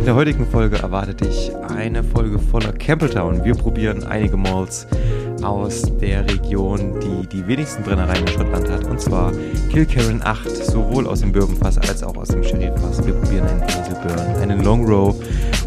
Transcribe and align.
In 0.00 0.06
der 0.06 0.14
heutigen 0.14 0.46
Folge 0.46 0.78
erwartet 0.78 1.20
dich 1.20 1.52
eine 1.76 2.02
Folge 2.02 2.38
voller 2.38 2.72
Campbelltown. 2.72 3.44
Wir 3.44 3.54
probieren 3.54 4.02
einige 4.04 4.34
Malls 4.34 4.86
aus 5.42 5.82
der 6.00 6.24
Region, 6.24 6.98
die 7.00 7.28
die 7.28 7.46
wenigsten 7.46 7.82
Brennereien 7.82 8.22
in 8.22 8.28
Schottland 8.28 8.70
hat. 8.70 8.86
Und 8.86 8.98
zwar 8.98 9.30
Kilkerran 9.70 10.22
8, 10.24 10.48
sowohl 10.48 11.06
aus 11.06 11.20
dem 11.20 11.32
Bourbonfass 11.32 11.76
als 11.76 12.02
auch 12.02 12.16
aus 12.16 12.28
dem 12.28 12.42
Sherryfass. 12.42 13.04
Wir 13.06 13.12
probieren 13.12 13.46
einen 13.46 13.62
Hazelburn, 13.62 14.36
einen 14.40 14.64
Long 14.64 14.86
Row 14.88 15.14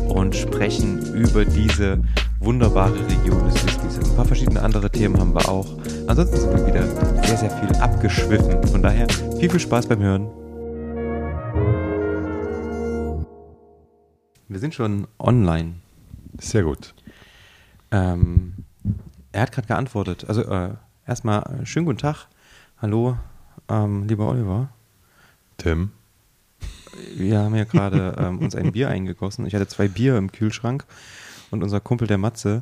und 0.08 0.36
sprechen 0.36 1.14
über 1.14 1.46
diese 1.46 2.00
wunderbare 2.40 2.96
Region 3.06 3.46
des 3.46 3.64
Whiskys. 3.64 4.00
Ein 4.04 4.16
paar 4.16 4.26
verschiedene 4.26 4.64
andere 4.64 4.90
Themen 4.90 5.20
haben 5.20 5.36
wir 5.36 5.48
auch. 5.48 5.68
Ansonsten 6.08 6.38
sind 6.38 6.58
wir 6.58 6.66
wieder 6.66 6.88
sehr, 7.24 7.38
sehr 7.38 7.52
viel 7.52 7.76
abgeschwiffen. 7.76 8.64
Von 8.64 8.82
daher 8.82 9.06
viel, 9.40 9.52
viel 9.52 9.60
Spaß 9.60 9.86
beim 9.86 10.02
Hören. 10.02 10.43
Wir 14.54 14.60
sind 14.60 14.76
schon 14.76 15.08
online. 15.18 15.78
Sehr 16.40 16.62
gut. 16.62 16.94
Ähm, 17.90 18.54
er 19.32 19.42
hat 19.42 19.52
gerade 19.52 19.68
geantwortet. 19.68 20.26
Also 20.28 20.44
äh, 20.44 20.76
erstmal 21.08 21.42
äh, 21.42 21.66
schönen 21.66 21.88
guten 21.88 21.98
Tag. 21.98 22.28
Hallo, 22.80 23.18
ähm, 23.68 24.08
lieber 24.08 24.30
Oliver. 24.30 24.70
Tim. 25.58 25.90
Wir 27.16 27.40
haben 27.40 27.56
ja 27.56 27.64
gerade 27.64 28.16
ähm, 28.20 28.38
uns 28.38 28.54
ein 28.54 28.74
Bier 28.74 28.90
eingegossen. 28.90 29.48
Ich 29.48 29.56
hatte 29.56 29.66
zwei 29.66 29.88
Bier 29.88 30.18
im 30.18 30.32
Kühlschrank 30.32 30.86
und 31.50 31.64
unser 31.64 31.80
Kumpel 31.80 32.08
der 32.08 32.20
Matze, 32.20 32.62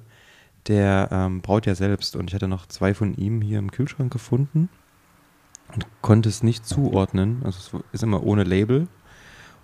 der 0.68 1.10
ähm, 1.12 1.42
braut 1.42 1.66
ja 1.66 1.76
selbst 1.76 2.16
und 2.16 2.30
ich 2.30 2.34
hatte 2.34 2.48
noch 2.48 2.68
zwei 2.68 2.94
von 2.94 3.16
ihm 3.16 3.42
hier 3.42 3.60
im 3.60 3.70
Kühlschrank 3.70 4.14
gefunden 4.14 4.70
und 5.74 5.86
konnte 6.02 6.30
es 6.30 6.42
nicht 6.42 6.66
zuordnen. 6.66 7.42
Also 7.44 7.60
es 7.60 7.84
ist 7.92 8.04
immer 8.04 8.24
ohne 8.24 8.46
Label 8.46 8.88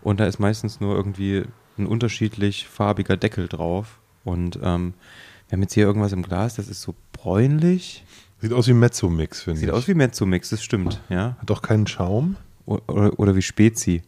und 0.01 0.19
da 0.19 0.25
ist 0.25 0.39
meistens 0.39 0.81
nur 0.81 0.93
irgendwie 0.93 1.45
ein 1.77 1.85
unterschiedlich 1.87 2.67
farbiger 2.67 3.17
Deckel 3.17 3.47
drauf 3.47 3.99
und 4.23 4.57
ähm, 4.61 4.93
wir 5.47 5.55
haben 5.55 5.61
jetzt 5.61 5.73
hier 5.73 5.85
irgendwas 5.85 6.11
im 6.11 6.23
Glas, 6.23 6.55
das 6.55 6.67
ist 6.67 6.81
so 6.81 6.93
bräunlich. 7.13 8.03
Sieht 8.41 8.53
aus 8.53 8.67
wie 8.67 8.73
Mezzo-Mix, 8.73 9.41
finde 9.43 9.59
ich. 9.59 9.65
Sieht 9.65 9.73
aus 9.73 9.87
wie 9.87 9.93
Mezzo-Mix, 9.93 10.49
das 10.49 10.63
stimmt, 10.63 11.01
ja. 11.09 11.37
Hat 11.39 11.49
auch 11.51 11.61
keinen 11.61 11.87
Schaum. 11.87 12.35
O- 12.65 12.79
Oder, 12.87 13.17
oder 13.19 13.35
wie 13.35 13.41
Spezi. 13.41 14.03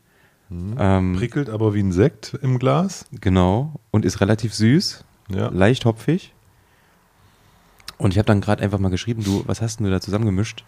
Ähm, 0.52 1.16
Prickelt 1.16 1.50
aber 1.50 1.74
wie 1.76 1.80
ein 1.82 1.92
Sekt 1.92 2.38
im 2.42 2.58
Glas. 2.60 3.06
genau. 3.22 3.80
Und 3.92 4.04
ist 4.04 4.20
relativ 4.20 4.54
süß, 4.54 5.06
Ja. 5.30 5.50
leicht 5.50 5.86
hopfig. 5.86 6.34
Und 7.98 8.12
ich 8.12 8.18
habe 8.18 8.26
dann 8.26 8.42
gerade 8.42 8.64
einfach 8.64 8.80
mal 8.80 8.90
geschrieben, 8.90 9.24
du, 9.24 9.44
was 9.46 9.62
hast 9.62 9.80
denn 9.80 9.86
du 9.86 9.92
da 9.92 10.02
zusammengemischt? 10.02 10.64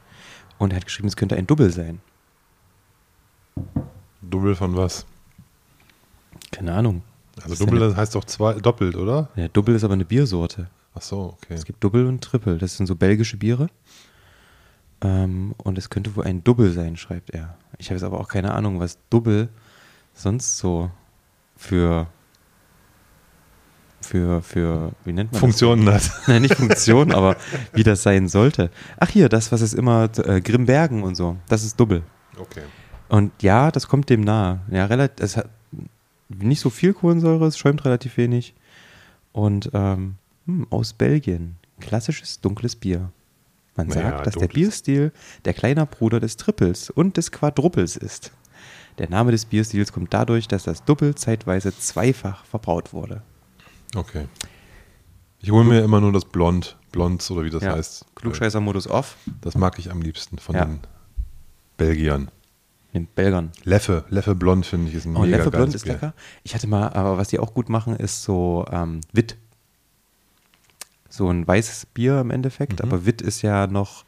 Und 0.58 0.72
er 0.74 0.78
hat 0.78 0.86
geschrieben, 0.86 1.08
es 1.08 1.16
könnte 1.16 1.36
ein 1.36 1.48
Double 1.48 1.72
sein. 1.72 2.00
Double 4.22 4.56
von 4.56 4.76
was? 4.76 5.06
Keine 6.52 6.74
Ahnung. 6.74 7.02
Also 7.44 7.66
Double 7.66 7.80
das 7.80 7.96
heißt 7.96 8.16
doch 8.16 8.26
zwei, 8.26 8.54
doppelt, 8.54 8.96
oder? 8.96 9.30
Ja, 9.36 9.48
Double 9.48 9.76
ist 9.76 9.84
aber 9.84 9.94
eine 9.94 10.06
Biersorte. 10.06 10.68
Ach 10.94 11.02
so, 11.02 11.38
okay. 11.42 11.54
Es 11.54 11.66
gibt 11.66 11.84
Double 11.84 12.06
und 12.06 12.22
Triple. 12.22 12.58
Das 12.58 12.76
sind 12.78 12.86
so 12.86 12.96
belgische 12.96 13.38
Biere. 13.38 13.70
Ähm, 15.02 15.56
und 15.58 15.78
es 15.78 15.90
könnte 15.90 16.16
wohl 16.16 16.26
ein 16.26 16.44
Double 16.44 16.72
sein, 16.72 16.98
schreibt 16.98 17.32
er. 17.32 17.58
Ich 17.78 17.88
habe 17.88 17.96
jetzt 17.96 18.04
aber 18.04 18.20
auch 18.20 18.28
keine 18.28 18.54
Ahnung, 18.54 18.80
was 18.80 19.00
Double 19.10 19.50
sonst 20.14 20.58
so 20.58 20.92
für 21.56 22.08
für 24.02 24.42
für 24.42 24.92
wie 25.06 25.14
nennt 25.14 25.32
man 25.32 25.40
Funktionen 25.40 25.86
hat. 25.88 25.96
das? 25.96 26.22
Nein, 26.28 26.42
nicht 26.42 26.56
Funktion, 26.56 27.12
aber 27.12 27.38
wie 27.74 27.84
das 27.84 28.04
sein 28.04 28.28
sollte. 28.28 28.70
Ach 29.00 29.10
hier, 29.10 29.30
das 29.30 29.52
was 29.52 29.62
es 29.62 29.74
immer 29.74 30.10
äh, 30.18 30.42
Grimbergen 30.42 31.04
und 31.04 31.16
so. 31.16 31.38
Das 31.48 31.64
ist 31.64 31.80
Double. 31.80 32.04
Okay. 32.38 32.64
Und 33.10 33.32
ja, 33.42 33.72
das 33.72 33.88
kommt 33.88 34.10
dem 34.10 34.22
nahe. 34.22 34.60
Ja, 34.70 34.86
relativ, 34.86 35.24
es 35.24 35.38
hat 35.38 35.50
nicht 36.40 36.60
so 36.60 36.70
viel 36.70 36.94
Kohlensäure, 36.94 37.46
es 37.46 37.58
schäumt 37.58 37.84
relativ 37.86 38.18
wenig. 38.18 38.54
Und 39.32 39.70
ähm, 39.74 40.16
hm, 40.46 40.68
aus 40.70 40.94
Belgien. 40.94 41.56
Klassisches 41.80 42.42
dunkles 42.42 42.76
Bier. 42.76 43.12
Man 43.76 43.90
sagt, 43.90 44.26
dass 44.28 44.34
der 44.34 44.42
dunkles. 44.48 44.54
Bierstil 44.54 45.12
der 45.46 45.54
kleiner 45.54 45.86
Bruder 45.86 46.20
des 46.20 46.38
Triples 46.38 46.90
und 46.90 47.18
des 47.18 47.32
Quadruples 47.32 47.96
ist. 47.98 48.32
Der 48.98 49.10
Name 49.10 49.32
des 49.32 49.46
Bierstils 49.46 49.94
kommt 49.94 50.14
dadurch, 50.14 50.48
dass 50.48 50.64
das 50.64 50.84
Doppel 50.84 51.16
zeitweise 51.16 51.76
zweifach 51.76 52.44
verbraut 52.46 52.92
wurde. 52.94 53.22
Okay. 53.96 54.28
Ich 55.40 55.50
hole 55.52 55.64
mir 55.64 55.82
immer 55.82 56.02
nur 56.02 56.12
das 56.12 56.26
Blond, 56.26 56.78
Blonds 56.92 57.32
oder 57.32 57.44
wie 57.44 57.50
das 57.50 57.64
Ja, 57.64 57.74
heißt. 57.76 58.06
Klugscheißer-Modus 58.16 58.88
off. 58.88 59.16
Das 59.42 59.56
mag 59.56 59.80
ich 59.80 59.90
am 59.90 60.02
liebsten 60.02 60.38
von 60.38 60.56
Ja. 60.56 60.66
den 60.66 60.80
Belgiern. 61.78 62.30
Den 62.94 63.06
Belgern. 63.08 63.52
Leffe, 63.64 64.04
Leffe 64.10 64.36
Blond 64.36 64.66
finde 64.66 64.90
ich 64.90 64.96
ist 64.96 65.06
ein 65.06 65.16
Oh, 65.16 65.22
mega 65.22 65.38
Leffe 65.38 65.52
Blond 65.52 65.74
ist 65.74 65.84
Bier. 65.86 65.94
lecker. 65.94 66.14
Ich 66.44 66.54
hatte 66.56 66.68
mal, 66.68 66.90
aber 66.90 67.18
was 67.18 67.30
die 67.30 67.40
auch 67.40 67.54
gut 67.54 67.70
machen, 67.70 67.96
ist 67.96 68.24
so 68.24 68.66
ähm, 68.72 69.02
Witt. 69.14 69.38
So 71.10 71.30
ein 71.30 71.46
weißes 71.48 71.88
Bier 71.88 72.20
im 72.22 72.32
Endeffekt, 72.32 72.80
Mhm. 72.84 72.90
aber 72.92 73.06
Witt 73.06 73.22
ist 73.22 73.42
ja 73.42 73.68
noch 73.68 74.06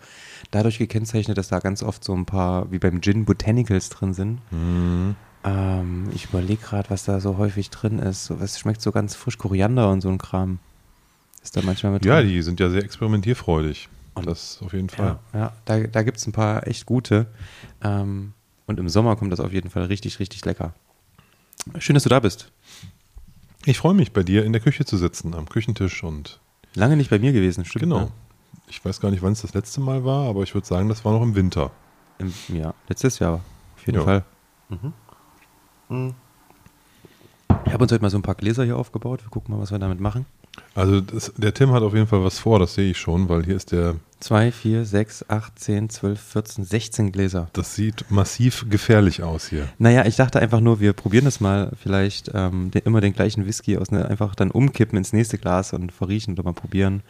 dadurch 0.51 0.77
gekennzeichnet, 0.77 1.37
dass 1.37 1.49
da 1.49 1.59
ganz 1.59 1.83
oft 1.83 2.03
so 2.03 2.13
ein 2.13 2.25
paar, 2.25 2.71
wie 2.71 2.79
beim 2.79 3.01
Gin, 3.01 3.25
Botanicals 3.25 3.89
drin 3.89 4.13
sind. 4.13 4.39
Mhm. 4.51 5.15
Ähm, 5.45 6.09
ich 6.13 6.25
überlege 6.25 6.61
gerade, 6.61 6.89
was 6.89 7.03
da 7.03 7.19
so 7.19 7.37
häufig 7.37 7.69
drin 7.69 7.99
ist. 7.99 8.25
So, 8.25 8.35
es 8.35 8.57
schmeckt 8.59 8.81
so 8.81 8.91
ganz 8.93 9.15
frisch 9.15 9.37
Koriander 9.37 9.91
und 9.91 9.99
so 10.01 10.09
ein 10.09 10.17
Kram. 10.17 10.59
Ist 11.41 11.57
da 11.57 11.61
manchmal 11.61 11.91
mit 11.93 12.05
Ja, 12.05 12.19
drin. 12.21 12.29
die 12.29 12.41
sind 12.41 12.59
ja 12.61 12.69
sehr 12.69 12.83
experimentierfreudig. 12.83 13.89
Und- 14.13 14.27
das 14.27 14.59
auf 14.63 14.71
jeden 14.73 14.89
Fall. 14.89 15.19
Ja, 15.33 15.39
ja 15.39 15.53
da, 15.65 15.79
da 15.81 16.03
gibt 16.03 16.17
es 16.17 16.27
ein 16.27 16.31
paar 16.31 16.65
echt 16.67 16.85
gute. 16.85 17.27
Ähm, 17.83 18.31
und 18.67 18.79
im 18.79 18.89
Sommer 18.89 19.15
kommt 19.15 19.31
das 19.31 19.39
auf 19.39 19.51
jeden 19.53 19.69
Fall 19.69 19.83
richtig, 19.85 20.19
richtig 20.19 20.43
lecker. 20.45 20.73
Schön, 21.79 21.93
dass 21.93 22.03
du 22.03 22.09
da 22.09 22.19
bist. 22.19 22.51
Ich 23.65 23.77
freue 23.77 23.93
mich, 23.93 24.11
bei 24.11 24.23
dir 24.23 24.43
in 24.43 24.51
der 24.51 24.61
Küche 24.61 24.83
zu 24.85 24.97
sitzen, 24.97 25.33
am 25.33 25.47
Küchentisch 25.47 26.03
und 26.03 26.39
Lange 26.75 26.97
nicht 26.97 27.09
bei 27.11 27.19
mir 27.19 27.31
gewesen, 27.33 27.65
stimmt. 27.65 27.83
genau. 27.83 27.99
ne? 27.99 28.11
Ich 28.67 28.83
weiß 28.83 28.99
gar 28.99 29.11
nicht, 29.11 29.21
wann 29.21 29.33
es 29.33 29.41
das 29.41 29.53
letzte 29.53 29.79
Mal 29.79 30.03
war, 30.03 30.27
aber 30.27 30.41
ich 30.43 30.53
würde 30.55 30.65
sagen, 30.65 30.89
das 30.89 31.05
war 31.05 31.13
noch 31.13 31.21
im 31.21 31.35
Winter. 31.35 31.71
Im, 32.17 32.33
ja, 32.47 32.73
letztes 32.89 33.19
Jahr, 33.19 33.35
auf 33.75 33.85
jeden 33.85 33.99
Ja. 33.99 34.03
Fall. 34.03 34.23
Ich 37.65 37.71
habe 37.73 37.83
uns 37.83 37.91
heute 37.91 38.01
mal 38.01 38.09
so 38.09 38.17
ein 38.17 38.21
paar 38.23 38.35
Gläser 38.35 38.63
hier 38.63 38.77
aufgebaut. 38.77 39.23
Wir 39.23 39.29
gucken 39.29 39.53
mal, 39.55 39.61
was 39.61 39.71
wir 39.71 39.79
damit 39.79 39.99
machen. 39.99 40.25
Also 40.75 41.01
das, 41.01 41.31
der 41.37 41.53
Tim 41.53 41.71
hat 41.71 41.83
auf 41.83 41.93
jeden 41.93 42.07
Fall 42.07 42.23
was 42.23 42.39
vor, 42.39 42.59
das 42.59 42.73
sehe 42.75 42.91
ich 42.91 42.97
schon, 42.97 43.29
weil 43.29 43.43
hier 43.45 43.55
ist 43.55 43.71
der, 43.71 43.95
2, 44.23 44.53
4, 44.53 44.85
6, 44.85 45.25
8, 45.27 45.59
10, 45.59 45.89
12, 45.89 46.21
14, 46.21 46.63
16 46.63 47.11
Gläser. 47.11 47.49
das 47.51 47.75
sieht 47.75 48.09
massiv 48.09 48.65
gefährlich 48.69 49.21
aus 49.21 49.47
hier. 49.47 49.67
Naja, 49.79 50.05
ich 50.05 50.15
dachte 50.15 50.39
einfach 50.39 50.61
nur, 50.61 50.79
wir 50.79 50.93
probieren 50.93 51.25
das 51.25 51.41
mal. 51.41 51.71
Vielleicht 51.81 52.31
ähm, 52.33 52.71
den, 52.71 52.83
immer 52.83 53.01
den 53.01 53.11
gleichen 53.13 53.45
Whisky 53.45 53.77
aus 53.77 53.91
ne, 53.91 54.07
einfach 54.07 54.33
dann 54.35 54.49
umkippen 54.49 54.97
ins 54.97 55.11
nächste 55.11 55.37
Glas 55.37 55.73
und 55.73 55.91
verriechen 55.91 56.33
oder 56.35 56.43
mal 56.43 56.53
probieren. 56.53 57.03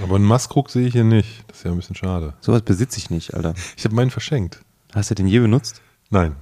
Aber 0.00 0.14
einen 0.14 0.24
Maskrug 0.24 0.70
sehe 0.70 0.86
ich 0.86 0.92
hier 0.92 1.04
nicht. 1.04 1.44
Das 1.48 1.58
ist 1.58 1.64
ja 1.64 1.72
ein 1.72 1.76
bisschen 1.76 1.96
schade. 1.96 2.34
Sowas 2.40 2.62
besitze 2.62 2.98
ich 2.98 3.10
nicht, 3.10 3.34
Alter. 3.34 3.54
Ich 3.76 3.84
habe 3.84 3.94
meinen 3.94 4.10
verschenkt. 4.10 4.60
Hast 4.92 5.10
du 5.10 5.14
den 5.16 5.26
je 5.26 5.40
benutzt? 5.40 5.82
Nein, 6.10 6.36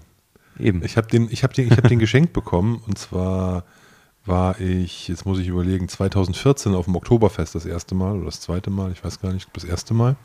Eben. 0.58 0.84
ich 0.84 0.96
habe 0.96 1.06
den, 1.08 1.28
ich 1.30 1.42
habe 1.42 1.54
den, 1.54 1.68
ich 1.68 1.76
habe 1.76 1.88
den 1.88 1.98
geschenkt 2.06 2.32
bekommen 2.34 2.82
und 2.86 2.98
zwar 2.98 3.64
war 4.28 4.60
ich, 4.60 5.08
jetzt 5.08 5.26
muss 5.26 5.38
ich 5.38 5.48
überlegen, 5.48 5.88
2014 5.88 6.74
auf 6.74 6.84
dem 6.84 6.96
Oktoberfest 6.96 7.54
das 7.54 7.66
erste 7.66 7.94
Mal 7.94 8.16
oder 8.16 8.26
das 8.26 8.40
zweite 8.40 8.70
Mal, 8.70 8.92
ich 8.92 9.02
weiß 9.04 9.20
gar 9.20 9.32
nicht, 9.32 9.48
das 9.54 9.64
erste 9.64 9.94
Mal. 9.94 10.16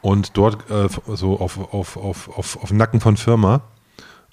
Und 0.00 0.36
dort 0.36 0.70
äh, 0.70 0.88
so 1.16 1.40
auf, 1.40 1.58
auf, 1.74 1.96
auf, 1.96 2.28
auf, 2.28 2.62
auf 2.62 2.72
Nacken 2.72 3.00
von 3.00 3.16
Firma 3.16 3.62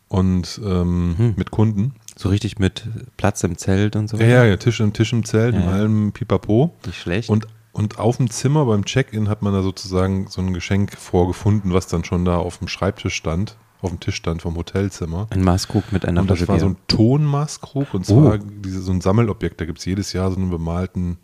und 0.07 0.61
ähm, 0.63 1.15
Hm. 1.17 1.33
mit 1.37 1.49
Kunden. 1.51 1.95
so 2.15 2.29
richtig 2.29 2.59
mit 2.59 2.87
Platz 3.17 3.43
im 3.43 3.57
Zelt 3.57 3.95
und 3.95 4.07
so. 4.09 4.17
Ja, 4.17 4.25
ja, 4.27 4.43
ja, 4.45 4.57
Tisch, 4.57 4.79
im 4.79 4.93
Tisch 4.93 5.11
im 5.13 5.25
Zelt, 5.25 5.55
Ja, 5.55 5.61
in 5.61 5.67
allem 5.67 6.11
Pipapo. 6.11 6.75
Nicht 6.85 6.99
schlecht. 7.01 7.29
Und, 7.29 7.47
und 7.71 7.97
auf 7.99 8.17
dem 8.17 8.29
Zimmer 8.29 8.65
beim 8.65 8.85
Check-in 8.85 9.27
hat 9.27 9.41
man 9.41 9.53
da 9.53 9.63
sozusagen 9.63 10.27
so 10.29 10.39
ein 10.41 10.53
Geschenk 10.53 10.95
vorgefunden, 10.95 11.73
was 11.73 11.87
dann 11.87 12.03
schon 12.03 12.23
da 12.25 12.37
auf 12.37 12.59
dem 12.59 12.67
Schreibtisch 12.67 13.15
stand, 13.15 13.57
auf 13.85 13.91
dem 13.91 13.99
Tisch 14.01 14.15
stand 14.15 14.41
vom 14.41 14.55
Hotelzimmer. 14.57 15.27
ein 15.29 15.41
Maßkrug 15.43 15.91
mit 15.91 16.05
einer 16.05 16.21
Und 16.21 16.29
das 16.29 16.39
Flasche 16.39 16.51
war 16.51 16.59
so 16.59 16.65
ein 16.67 16.77
Tonmaßkrug 16.87 17.93
und 17.93 18.09
Oh. 18.09 18.21
zwar 18.21 18.37
diese, 18.39 18.81
so 18.81 18.91
ein 18.91 19.01
Sammelobjekt. 19.01 19.61
Da 19.61 19.65
gibt 19.65 19.79
es 19.79 19.85
jedes 19.85 20.11
Jahr 20.13 20.29
so 20.31 20.37
einen 20.37 20.49
bemalten 20.49 21.17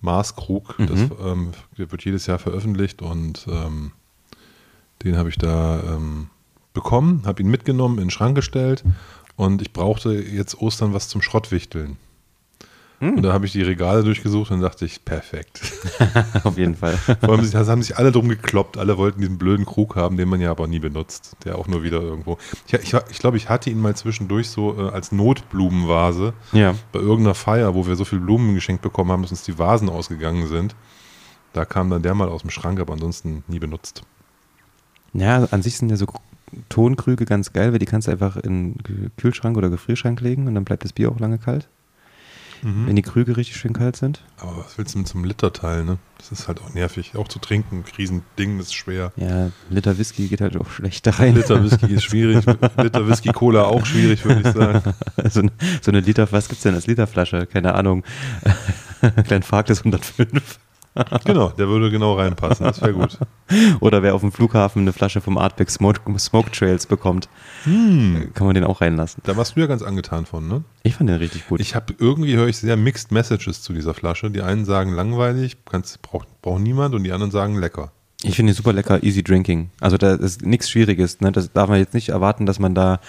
Maßkrug. 0.00 0.76
Das, 0.78 0.90
Mhm. 1.00 1.10
ähm, 1.24 1.50
der 1.78 1.90
wird 1.92 2.04
jedes 2.04 2.26
Jahr 2.26 2.38
veröffentlicht 2.38 3.02
und 3.02 3.46
ähm, 3.48 3.92
den 5.02 5.16
habe 5.16 5.28
ich 5.28 5.36
da 5.36 5.80
ähm, 5.96 6.28
bekommen, 6.72 7.22
habe 7.26 7.42
ihn 7.42 7.50
mitgenommen, 7.50 7.98
in 7.98 8.04
den 8.06 8.10
Schrank 8.10 8.34
gestellt 8.34 8.84
und 9.36 9.62
ich 9.62 9.72
brauchte 9.72 10.12
jetzt 10.12 10.60
Ostern 10.60 10.92
was 10.92 11.08
zum 11.08 11.22
Schrottwichteln. 11.22 11.96
Hm. 13.00 13.16
Und 13.16 13.22
da 13.22 13.32
habe 13.32 13.46
ich 13.46 13.52
die 13.52 13.62
Regale 13.62 14.04
durchgesucht 14.04 14.50
und 14.50 14.60
dachte 14.60 14.84
ich, 14.84 15.04
perfekt. 15.04 15.60
Auf 16.44 16.56
jeden 16.56 16.76
Fall. 16.76 16.96
Vor 16.96 17.30
allem 17.30 17.50
da 17.50 17.66
haben 17.66 17.82
sich 17.82 17.96
alle 17.96 18.12
drum 18.12 18.28
gekloppt. 18.28 18.78
Alle 18.78 18.96
wollten 18.96 19.20
diesen 19.20 19.38
blöden 19.38 19.66
Krug 19.66 19.96
haben, 19.96 20.16
den 20.16 20.28
man 20.28 20.40
ja 20.40 20.50
aber 20.50 20.66
nie 20.66 20.78
benutzt. 20.78 21.36
Der 21.44 21.58
auch 21.58 21.66
nur 21.66 21.82
wieder 21.82 22.00
irgendwo. 22.00 22.38
Ich, 22.66 22.74
ich, 22.74 22.94
ich 23.10 23.18
glaube, 23.18 23.36
ich 23.36 23.48
hatte 23.48 23.70
ihn 23.70 23.80
mal 23.80 23.96
zwischendurch 23.96 24.48
so 24.48 24.76
äh, 24.78 24.90
als 24.90 25.12
Notblumenvase 25.12 26.32
ja. 26.52 26.74
bei 26.92 27.00
irgendeiner 27.00 27.34
Feier, 27.34 27.74
wo 27.74 27.86
wir 27.86 27.96
so 27.96 28.04
viel 28.04 28.20
Blumen 28.20 28.54
geschenkt 28.54 28.82
bekommen 28.82 29.10
haben, 29.10 29.22
dass 29.22 29.32
uns 29.32 29.42
die 29.42 29.58
Vasen 29.58 29.88
ausgegangen 29.88 30.46
sind. 30.46 30.74
Da 31.52 31.64
kam 31.64 31.90
dann 31.90 32.02
der 32.02 32.14
mal 32.14 32.28
aus 32.28 32.42
dem 32.42 32.50
Schrank, 32.50 32.80
aber 32.80 32.92
ansonsten 32.92 33.44
nie 33.48 33.58
benutzt. 33.58 34.02
Ja, 35.12 35.44
an 35.44 35.62
sich 35.62 35.78
sind 35.78 35.90
ja 35.90 35.96
so 35.96 36.06
Tonkrüge 36.68 37.24
ganz 37.24 37.52
geil, 37.52 37.72
weil 37.72 37.78
die 37.78 37.86
kannst 37.86 38.08
du 38.08 38.12
einfach 38.12 38.36
in 38.36 38.74
den 38.74 39.12
Kühlschrank 39.16 39.56
oder 39.56 39.70
Gefrierschrank 39.70 40.20
legen 40.20 40.46
und 40.46 40.54
dann 40.54 40.64
bleibt 40.64 40.84
das 40.84 40.92
Bier 40.92 41.10
auch 41.10 41.20
lange 41.20 41.38
kalt. 41.38 41.68
Mhm. 42.62 42.86
Wenn 42.86 42.96
die 42.96 43.02
Krüge 43.02 43.36
richtig 43.36 43.56
schön 43.56 43.72
kalt 43.72 43.96
sind. 43.96 44.22
Aber 44.38 44.58
was 44.58 44.78
willst 44.78 44.94
du 44.94 44.98
mit 44.98 45.08
so 45.08 45.14
einem 45.18 45.24
Literteil, 45.24 45.84
ne? 45.84 45.98
Das 46.18 46.32
ist 46.32 46.48
halt 46.48 46.60
auch 46.62 46.72
nervig. 46.72 47.12
Auch 47.16 47.28
zu 47.28 47.38
trinken, 47.38 47.84
Riesending, 47.98 48.58
ist 48.58 48.74
schwer. 48.74 49.12
Ja, 49.16 49.50
Liter 49.68 49.98
Whisky 49.98 50.28
geht 50.28 50.40
halt 50.40 50.56
auch 50.56 50.70
schlecht 50.70 51.06
rein. 51.18 51.34
Liter 51.34 51.62
Whisky 51.62 51.92
ist 51.92 52.04
schwierig. 52.04 52.44
Liter 52.76 53.06
Whisky 53.06 53.30
Cola 53.30 53.64
auch 53.64 53.84
schwierig, 53.84 54.24
würde 54.24 54.48
ich 54.48 54.54
sagen. 54.54 54.94
so, 55.30 55.40
eine, 55.40 55.52
so 55.82 55.90
eine 55.90 56.00
Liter, 56.00 56.26
was 56.30 56.48
gibt's 56.48 56.62
denn 56.62 56.74
als 56.74 56.86
Literflasche? 56.86 57.46
Keine 57.46 57.74
Ahnung. 57.74 58.04
Klein 59.26 59.42
Farkles 59.42 59.80
105. 59.80 60.58
Genau, 61.24 61.48
der 61.50 61.68
würde 61.68 61.90
genau 61.90 62.14
reinpassen. 62.14 62.64
Das 62.66 62.80
wäre 62.80 62.92
gut. 62.92 63.18
Oder 63.80 64.02
wer 64.02 64.14
auf 64.14 64.20
dem 64.20 64.30
Flughafen 64.32 64.82
eine 64.82 64.92
Flasche 64.92 65.20
vom 65.20 65.38
Artback 65.38 65.70
Smoke, 65.70 66.00
Smoke 66.18 66.50
Trails 66.50 66.86
bekommt, 66.86 67.28
Hm. 67.64 68.30
kann 68.34 68.46
man 68.46 68.54
den 68.54 68.64
auch 68.64 68.80
reinlassen. 68.80 69.22
Da 69.26 69.36
warst 69.36 69.56
du 69.56 69.60
ja 69.60 69.66
ganz 69.66 69.82
angetan 69.82 70.26
von, 70.26 70.46
ne? 70.46 70.62
Ich 70.82 70.94
fand 70.94 71.10
den 71.10 71.16
richtig 71.16 71.48
gut. 71.48 71.60
Ich 71.60 71.74
habe 71.74 71.94
irgendwie 71.98 72.36
höre 72.36 72.46
ich 72.48 72.58
sehr 72.58 72.76
mixed 72.76 73.10
Messages 73.10 73.62
zu 73.62 73.72
dieser 73.72 73.94
Flasche. 73.94 74.30
Die 74.30 74.42
einen 74.42 74.64
sagen 74.64 74.92
langweilig, 74.94 75.56
kannst, 75.68 76.00
braucht, 76.02 76.28
braucht 76.42 76.60
niemand 76.60 76.94
und 76.94 77.02
die 77.04 77.12
anderen 77.12 77.32
sagen 77.32 77.58
lecker. 77.58 77.90
Ich 78.22 78.36
finde 78.36 78.52
ihn 78.52 78.56
super 78.56 78.72
lecker, 78.72 79.02
easy 79.02 79.22
drinking. 79.22 79.70
Also 79.80 79.98
da 79.98 80.14
ist 80.14 80.46
nichts 80.46 80.70
Schwieriges. 80.70 81.20
Ne? 81.20 81.30
Das 81.30 81.52
darf 81.52 81.68
man 81.68 81.78
jetzt 81.78 81.92
nicht 81.92 82.08
erwarten, 82.08 82.46
dass 82.46 82.58
man 82.58 82.74
da 82.74 83.00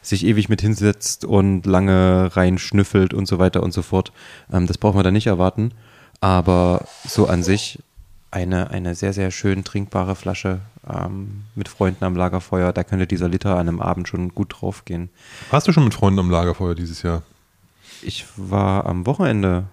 sich 0.00 0.24
ewig 0.24 0.48
mit 0.48 0.60
hinsetzt 0.60 1.24
und 1.24 1.66
lange 1.66 2.30
reinschnüffelt 2.36 3.12
und 3.12 3.26
so 3.26 3.38
weiter 3.40 3.62
und 3.64 3.72
so 3.72 3.82
fort. 3.82 4.12
Ähm, 4.52 4.66
das 4.68 4.78
braucht 4.78 4.94
man 4.94 5.02
da 5.02 5.10
nicht 5.10 5.26
erwarten. 5.26 5.72
Aber 6.20 6.84
so 7.06 7.26
an 7.26 7.42
sich 7.42 7.78
eine, 8.30 8.70
eine 8.70 8.94
sehr, 8.94 9.12
sehr 9.12 9.30
schön 9.30 9.64
trinkbare 9.64 10.14
Flasche 10.14 10.60
ähm, 10.88 11.42
mit 11.54 11.68
Freunden 11.68 12.04
am 12.04 12.14
Lagerfeuer. 12.14 12.72
Da 12.72 12.84
könnte 12.84 13.06
dieser 13.06 13.28
Liter 13.28 13.54
an 13.56 13.68
einem 13.68 13.80
Abend 13.80 14.06
schon 14.08 14.28
gut 14.34 14.54
draufgehen. 14.60 15.10
Warst 15.50 15.66
du 15.66 15.72
schon 15.72 15.84
mit 15.84 15.94
Freunden 15.94 16.20
am 16.20 16.30
Lagerfeuer 16.30 16.74
dieses 16.74 17.02
Jahr? 17.02 17.22
Ich 18.02 18.26
war 18.36 18.86
am 18.86 19.06
Wochenende 19.06 19.64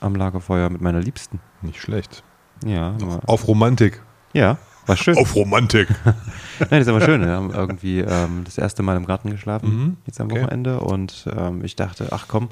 am 0.00 0.14
Lagerfeuer 0.14 0.70
mit 0.70 0.80
meiner 0.80 1.00
Liebsten. 1.00 1.40
Nicht 1.62 1.80
schlecht. 1.80 2.22
Ja, 2.64 2.94
war, 3.00 3.20
Auf 3.26 3.46
Romantik. 3.46 4.00
ja, 4.32 4.56
war 4.86 4.96
schön. 4.96 5.16
Auf 5.18 5.34
Romantik. 5.36 5.88
Nein, 6.04 6.68
das 6.70 6.80
ist 6.82 6.88
aber 6.88 7.02
schön. 7.02 7.20
Wir 7.20 7.32
haben 7.32 7.50
irgendwie 7.52 8.00
ähm, 8.00 8.42
das 8.44 8.56
erste 8.58 8.82
Mal 8.82 8.96
im 8.96 9.04
Garten 9.06 9.30
geschlafen, 9.30 9.68
Mhm, 9.68 9.96
jetzt 10.06 10.20
am 10.20 10.28
okay. 10.30 10.40
Wochenende. 10.42 10.80
Und 10.80 11.28
ähm, 11.36 11.62
ich 11.64 11.76
dachte, 11.76 12.08
ach 12.10 12.26
komm, 12.26 12.48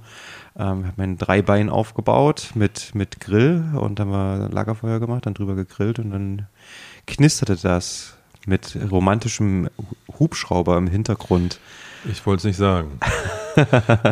ähm, 0.59 0.81
ich 0.81 0.87
habe 0.87 0.95
mein 0.97 1.19
Dreibein 1.19 1.69
aufgebaut 1.69 2.51
mit, 2.55 2.95
mit 2.95 3.21
Grill 3.21 3.65
und 3.75 3.99
dann 3.99 4.11
haben 4.11 4.41
wir 4.41 4.49
Lagerfeuer 4.49 5.01
gemacht, 5.01 5.27
dann 5.27 5.35
drüber 5.35 5.55
gegrillt 5.55 5.99
und 5.99 6.11
dann 6.11 6.47
knisterte 7.07 7.57
das 7.57 8.17
mit 8.47 8.79
romantischem 8.91 9.69
Hubschrauber 10.19 10.79
im 10.79 10.87
Hintergrund. 10.87 11.59
Ich 12.11 12.25
wollte 12.25 12.39
es 12.39 12.45
nicht 12.45 12.57
sagen. 12.57 12.99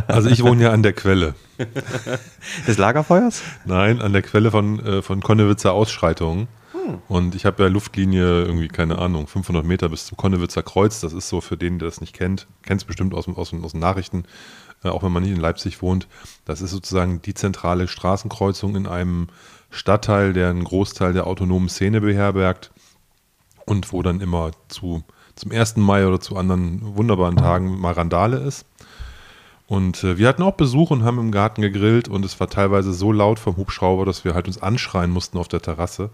Also 0.06 0.30
ich 0.30 0.42
wohne 0.42 0.62
ja 0.62 0.70
an 0.70 0.82
der 0.82 0.94
Quelle. 0.94 1.34
Des 2.66 2.78
Lagerfeuers? 2.78 3.42
Nein, 3.66 4.00
an 4.00 4.14
der 4.14 4.22
Quelle 4.22 4.50
von, 4.50 4.80
äh, 4.80 5.02
von 5.02 5.20
Konnewitzer 5.20 5.74
Ausschreitungen. 5.74 6.48
Und 7.08 7.34
ich 7.34 7.44
habe 7.44 7.62
ja 7.62 7.68
Luftlinie 7.68 8.44
irgendwie, 8.44 8.68
keine 8.68 8.98
Ahnung, 8.98 9.26
500 9.26 9.64
Meter 9.64 9.88
bis 9.88 10.06
zum 10.06 10.16
Konnewitzer 10.16 10.62
Kreuz. 10.62 11.00
Das 11.00 11.12
ist 11.12 11.28
so 11.28 11.40
für 11.40 11.56
den, 11.56 11.78
der 11.78 11.88
das 11.88 12.00
nicht 12.00 12.14
kennt, 12.14 12.46
kennt 12.62 12.80
es 12.80 12.84
bestimmt 12.86 13.14
aus, 13.14 13.28
aus, 13.28 13.52
aus 13.52 13.72
den 13.72 13.80
Nachrichten, 13.80 14.24
auch 14.92 15.02
wenn 15.02 15.12
man 15.12 15.22
nicht 15.22 15.32
in 15.32 15.40
Leipzig 15.40 15.82
wohnt. 15.82 16.08
Das 16.44 16.60
ist 16.60 16.70
sozusagen 16.70 17.22
die 17.22 17.34
zentrale 17.34 17.88
Straßenkreuzung 17.88 18.76
in 18.76 18.86
einem 18.86 19.28
Stadtteil, 19.70 20.32
der 20.32 20.50
einen 20.50 20.64
Großteil 20.64 21.12
der 21.12 21.26
autonomen 21.26 21.68
Szene 21.68 22.00
beherbergt 22.00 22.70
und 23.66 23.92
wo 23.92 24.02
dann 24.02 24.20
immer 24.20 24.52
zu, 24.68 25.02
zum 25.34 25.52
1. 25.52 25.76
Mai 25.76 26.06
oder 26.06 26.20
zu 26.20 26.36
anderen 26.36 26.96
wunderbaren 26.96 27.36
Tagen 27.36 27.80
mal 27.80 27.92
Randale 27.92 28.38
ist. 28.38 28.66
Und 29.66 30.04
äh, 30.04 30.18
wir 30.18 30.28
hatten 30.28 30.42
auch 30.42 30.54
Besuch 30.54 30.90
und 30.90 31.04
haben 31.04 31.18
im 31.18 31.32
Garten 31.32 31.62
gegrillt 31.62 32.08
und 32.08 32.24
es 32.24 32.38
war 32.38 32.48
teilweise 32.48 32.92
so 32.92 33.12
laut 33.12 33.38
vom 33.38 33.56
Hubschrauber, 33.56 34.04
dass 34.04 34.24
wir 34.24 34.34
halt 34.34 34.46
uns 34.46 34.62
anschreien 34.62 35.10
mussten 35.10 35.38
auf 35.38 35.48
der 35.48 35.62
Terrasse, 35.62 36.10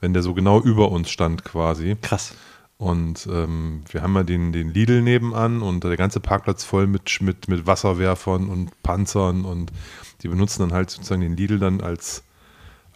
wenn 0.00 0.12
der 0.12 0.22
so 0.22 0.34
genau 0.34 0.60
über 0.60 0.90
uns 0.92 1.10
stand 1.10 1.44
quasi. 1.44 1.96
Krass. 2.00 2.34
Und 2.82 3.28
ähm, 3.30 3.84
wir 3.92 4.02
haben 4.02 4.12
ja 4.16 4.24
den, 4.24 4.50
den 4.50 4.74
Lidl 4.74 5.02
nebenan 5.02 5.62
und 5.62 5.84
der 5.84 5.96
ganze 5.96 6.18
Parkplatz 6.18 6.64
voll 6.64 6.88
mit, 6.88 7.20
mit, 7.20 7.46
mit 7.46 7.64
Wasserwerfern 7.64 8.48
und 8.48 8.82
Panzern 8.82 9.44
und 9.44 9.70
die 10.20 10.26
benutzen 10.26 10.62
dann 10.62 10.72
halt 10.72 10.90
sozusagen 10.90 11.20
den 11.20 11.36
Lidl 11.36 11.60
dann 11.60 11.80
als, 11.80 12.24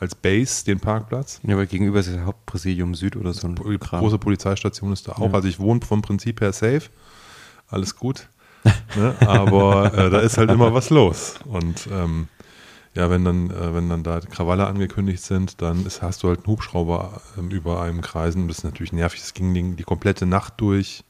als 0.00 0.16
Base, 0.16 0.64
den 0.64 0.80
Parkplatz. 0.80 1.38
Ja, 1.44 1.54
aber 1.54 1.66
gegenüber 1.66 2.00
ist 2.00 2.08
das 2.08 2.18
Hauptpräsidium 2.18 2.96
Süd 2.96 3.14
oder 3.14 3.32
so 3.32 3.46
ein 3.46 3.54
Die 3.54 3.78
Kram. 3.78 4.00
große 4.00 4.18
Polizeistation 4.18 4.92
ist 4.92 5.06
da 5.06 5.12
auch. 5.12 5.28
Ja. 5.28 5.34
Also 5.34 5.46
ich 5.46 5.60
wohne 5.60 5.80
vom 5.82 6.02
Prinzip 6.02 6.40
her 6.40 6.52
safe. 6.52 6.82
Alles 7.68 7.94
gut. 7.94 8.28
ne? 8.96 9.14
Aber 9.20 9.94
äh, 9.94 10.10
da 10.10 10.18
ist 10.18 10.36
halt 10.36 10.50
immer 10.50 10.74
was 10.74 10.90
los. 10.90 11.36
Und 11.44 11.88
ähm, 11.92 12.26
ja, 12.96 13.10
wenn 13.10 13.24
dann, 13.24 13.50
äh, 13.50 13.74
wenn 13.74 13.90
dann 13.90 14.02
da 14.02 14.20
Krawalle 14.20 14.66
angekündigt 14.66 15.22
sind, 15.22 15.60
dann 15.60 15.84
ist, 15.84 16.00
hast 16.00 16.22
du 16.22 16.28
halt 16.28 16.38
einen 16.40 16.46
Hubschrauber 16.46 17.20
ähm, 17.38 17.50
über 17.50 17.82
einem 17.82 18.00
kreisen. 18.00 18.48
Das 18.48 18.58
ist 18.58 18.64
natürlich 18.64 18.94
nervig. 18.94 19.20
Es 19.20 19.34
ging 19.34 19.52
die, 19.52 19.76
die 19.76 19.82
komplette 19.84 20.24
Nacht 20.24 20.54
durch. 20.56 21.04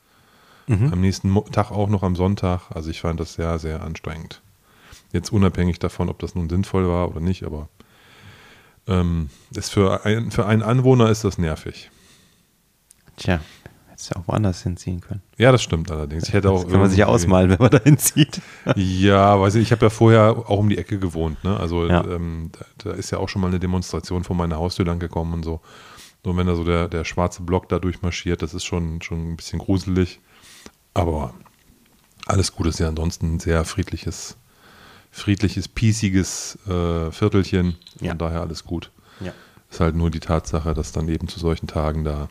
Mhm. 0.66 0.92
Am 0.92 1.00
nächsten 1.00 1.30
Mo 1.30 1.42
Tag 1.42 1.70
auch 1.70 1.88
noch 1.88 2.02
am 2.02 2.16
Sonntag. 2.16 2.62
Also 2.74 2.90
ich 2.90 3.00
fand 3.00 3.20
das 3.20 3.34
sehr, 3.34 3.60
sehr 3.60 3.82
anstrengend. 3.82 4.42
Jetzt 5.12 5.32
unabhängig 5.32 5.78
davon, 5.78 6.08
ob 6.08 6.18
das 6.18 6.34
nun 6.34 6.48
sinnvoll 6.48 6.88
war 6.88 7.08
oder 7.08 7.20
nicht, 7.20 7.44
aber 7.44 7.68
ähm, 8.88 9.30
ist 9.54 9.70
für, 9.70 10.04
ein, 10.04 10.32
für 10.32 10.44
einen 10.44 10.62
Anwohner 10.62 11.08
ist 11.10 11.22
das 11.22 11.38
nervig. 11.38 11.90
Tja, 13.16 13.40
hättest 13.96 14.10
ja 14.14 14.20
auch 14.20 14.28
woanders 14.28 14.62
hinziehen 14.62 15.00
können. 15.00 15.22
Ja, 15.38 15.52
das 15.52 15.62
stimmt 15.62 15.90
allerdings. 15.90 16.28
Ich 16.28 16.32
hätte 16.34 16.50
auch 16.52 16.62
Das 16.64 16.70
kann 16.70 16.80
man 16.80 16.90
sich 16.90 16.98
ja 16.98 17.06
ausmalen, 17.06 17.50
wenn 17.50 17.58
man 17.58 17.70
da 17.70 17.78
hinzieht. 17.82 18.40
Ja, 18.76 19.40
weiß 19.40 19.54
ich, 19.56 19.62
ich 19.62 19.72
habe 19.72 19.86
ja 19.86 19.90
vorher 19.90 20.30
auch 20.48 20.58
um 20.58 20.68
die 20.68 20.76
Ecke 20.78 20.98
gewohnt. 20.98 21.42
Ne? 21.44 21.58
Also 21.58 21.86
Ja. 21.86 22.04
ähm, 22.04 22.50
da, 22.52 22.90
da 22.90 22.96
ist 22.96 23.10
ja 23.10 23.18
auch 23.18 23.28
schon 23.28 23.40
mal 23.42 23.48
eine 23.48 23.58
Demonstration 23.58 24.22
vor 24.24 24.36
meiner 24.36 24.56
Haustür 24.56 24.84
lang 24.84 24.98
gekommen 24.98 25.32
und 25.34 25.44
so. 25.44 25.60
Und 26.24 26.36
wenn 26.36 26.46
da 26.46 26.56
so 26.56 26.64
der, 26.64 26.88
der 26.88 27.04
schwarze 27.04 27.42
Block 27.42 27.68
da 27.68 27.78
durchmarschiert, 27.78 28.42
das 28.42 28.52
ist 28.52 28.64
schon, 28.64 29.00
schon 29.00 29.32
ein 29.32 29.36
bisschen 29.36 29.60
gruselig. 29.60 30.20
Aber 30.92 31.32
alles 32.26 32.52
gut 32.52 32.66
ist 32.66 32.80
ja 32.80 32.88
ansonsten 32.88 33.36
ein 33.36 33.40
sehr 33.40 33.64
friedliches, 33.64 34.36
friedliches, 35.10 35.68
piesiges 35.68 36.58
äh, 36.66 37.10
Viertelchen. 37.12 37.76
Von 37.98 38.06
Ja. 38.08 38.14
daher 38.14 38.40
alles 38.40 38.64
gut. 38.64 38.90
Ja. 39.20 39.32
Ist 39.70 39.80
halt 39.80 39.94
nur 39.94 40.10
die 40.10 40.20
Tatsache, 40.20 40.74
dass 40.74 40.92
dann 40.92 41.08
eben 41.08 41.28
zu 41.28 41.38
solchen 41.38 41.66
Tagen 41.68 42.02
da, 42.04 42.28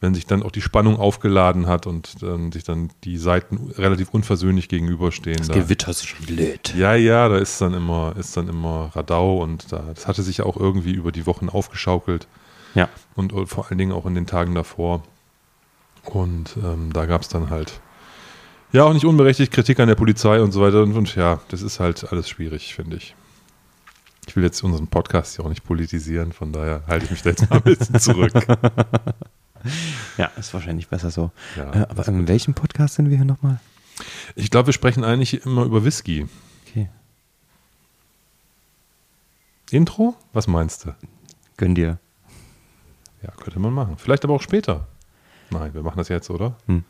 wenn 0.00 0.14
sich 0.14 0.26
dann 0.26 0.42
auch 0.42 0.52
die 0.52 0.60
Spannung 0.60 0.96
aufgeladen 0.96 1.66
hat 1.66 1.86
und 1.86 2.22
dann 2.22 2.52
sich 2.52 2.62
dann 2.64 2.90
die 3.04 3.16
Seiten 3.18 3.72
relativ 3.76 4.10
unversöhnlich 4.14 4.68
gegenüberstehen. 4.68 5.38
Das 5.38 5.48
da, 5.48 5.54
Gewitter 5.54 5.92
sich 5.92 6.14
lädt. 6.28 6.74
ja, 6.76 6.94
ja, 6.94 7.28
da 7.28 7.36
ist 7.38 7.60
dann 7.60 7.74
immer, 7.74 8.14
ist 8.16 8.36
dann 8.36 8.48
immer 8.48 8.90
Radau 8.94 9.42
und 9.42 9.72
da, 9.72 9.82
das 9.94 10.06
hatte 10.06 10.22
sich 10.22 10.38
ja 10.38 10.44
auch 10.46 10.56
irgendwie 10.56 10.92
über 10.92 11.10
die 11.10 11.26
Wochen 11.26 11.48
aufgeschaukelt 11.48 12.28
Ja. 12.74 12.88
und 13.16 13.32
äh, 13.32 13.46
vor 13.46 13.66
allen 13.68 13.78
Dingen 13.78 13.92
auch 13.92 14.06
in 14.06 14.14
den 14.14 14.26
Tagen 14.26 14.54
davor. 14.54 15.02
Und 16.04 16.56
ähm, 16.62 16.92
da 16.92 17.06
gab 17.06 17.22
es 17.22 17.28
dann 17.28 17.50
halt 17.50 17.80
ja 18.72 18.84
auch 18.84 18.92
nicht 18.92 19.04
unberechtigt 19.04 19.52
Kritik 19.52 19.80
an 19.80 19.88
der 19.88 19.94
Polizei 19.96 20.40
und 20.40 20.52
so 20.52 20.60
weiter. 20.62 20.82
Und, 20.82 20.94
und 20.96 21.14
ja, 21.16 21.40
das 21.48 21.60
ist 21.62 21.80
halt 21.80 22.10
alles 22.12 22.28
schwierig, 22.28 22.74
finde 22.74 22.96
ich. 22.96 23.14
Ich 24.26 24.36
will 24.36 24.44
jetzt 24.44 24.62
unseren 24.62 24.86
Podcast 24.88 25.38
ja 25.38 25.44
auch 25.44 25.48
nicht 25.48 25.64
politisieren, 25.64 26.32
von 26.32 26.52
daher 26.52 26.82
halte 26.86 27.06
ich 27.06 27.10
mich 27.10 27.22
da 27.22 27.30
jetzt 27.30 27.48
mal 27.50 27.56
ein 27.56 27.62
bisschen 27.62 27.98
zurück. 27.98 28.32
Ja, 30.16 30.26
ist 30.36 30.52
wahrscheinlich 30.54 30.88
besser 30.88 31.10
so. 31.10 31.30
Ja, 31.56 31.72
äh, 31.72 31.86
aber 31.88 32.06
in 32.08 32.28
welchem 32.28 32.54
Podcast 32.54 32.94
sind 32.94 33.10
wir 33.10 33.16
hier 33.16 33.24
nochmal? 33.24 33.60
Ich 34.34 34.50
glaube, 34.50 34.66
wir 34.66 34.72
sprechen 34.72 35.04
eigentlich 35.04 35.44
immer 35.44 35.64
über 35.64 35.84
Whisky. 35.84 36.28
Okay. 36.66 36.88
Intro? 39.70 40.16
Was 40.32 40.46
meinst 40.46 40.84
du? 40.84 40.94
Gönn 41.56 41.74
dir. 41.74 41.98
Ja, 43.22 43.30
könnte 43.32 43.58
man 43.58 43.72
machen. 43.72 43.96
Vielleicht 43.98 44.24
aber 44.24 44.34
auch 44.34 44.42
später. 44.42 44.86
Nein, 45.50 45.74
wir 45.74 45.82
machen 45.82 45.98
das 45.98 46.08
jetzt, 46.08 46.30
oder? 46.30 46.56
Hm. 46.66 46.84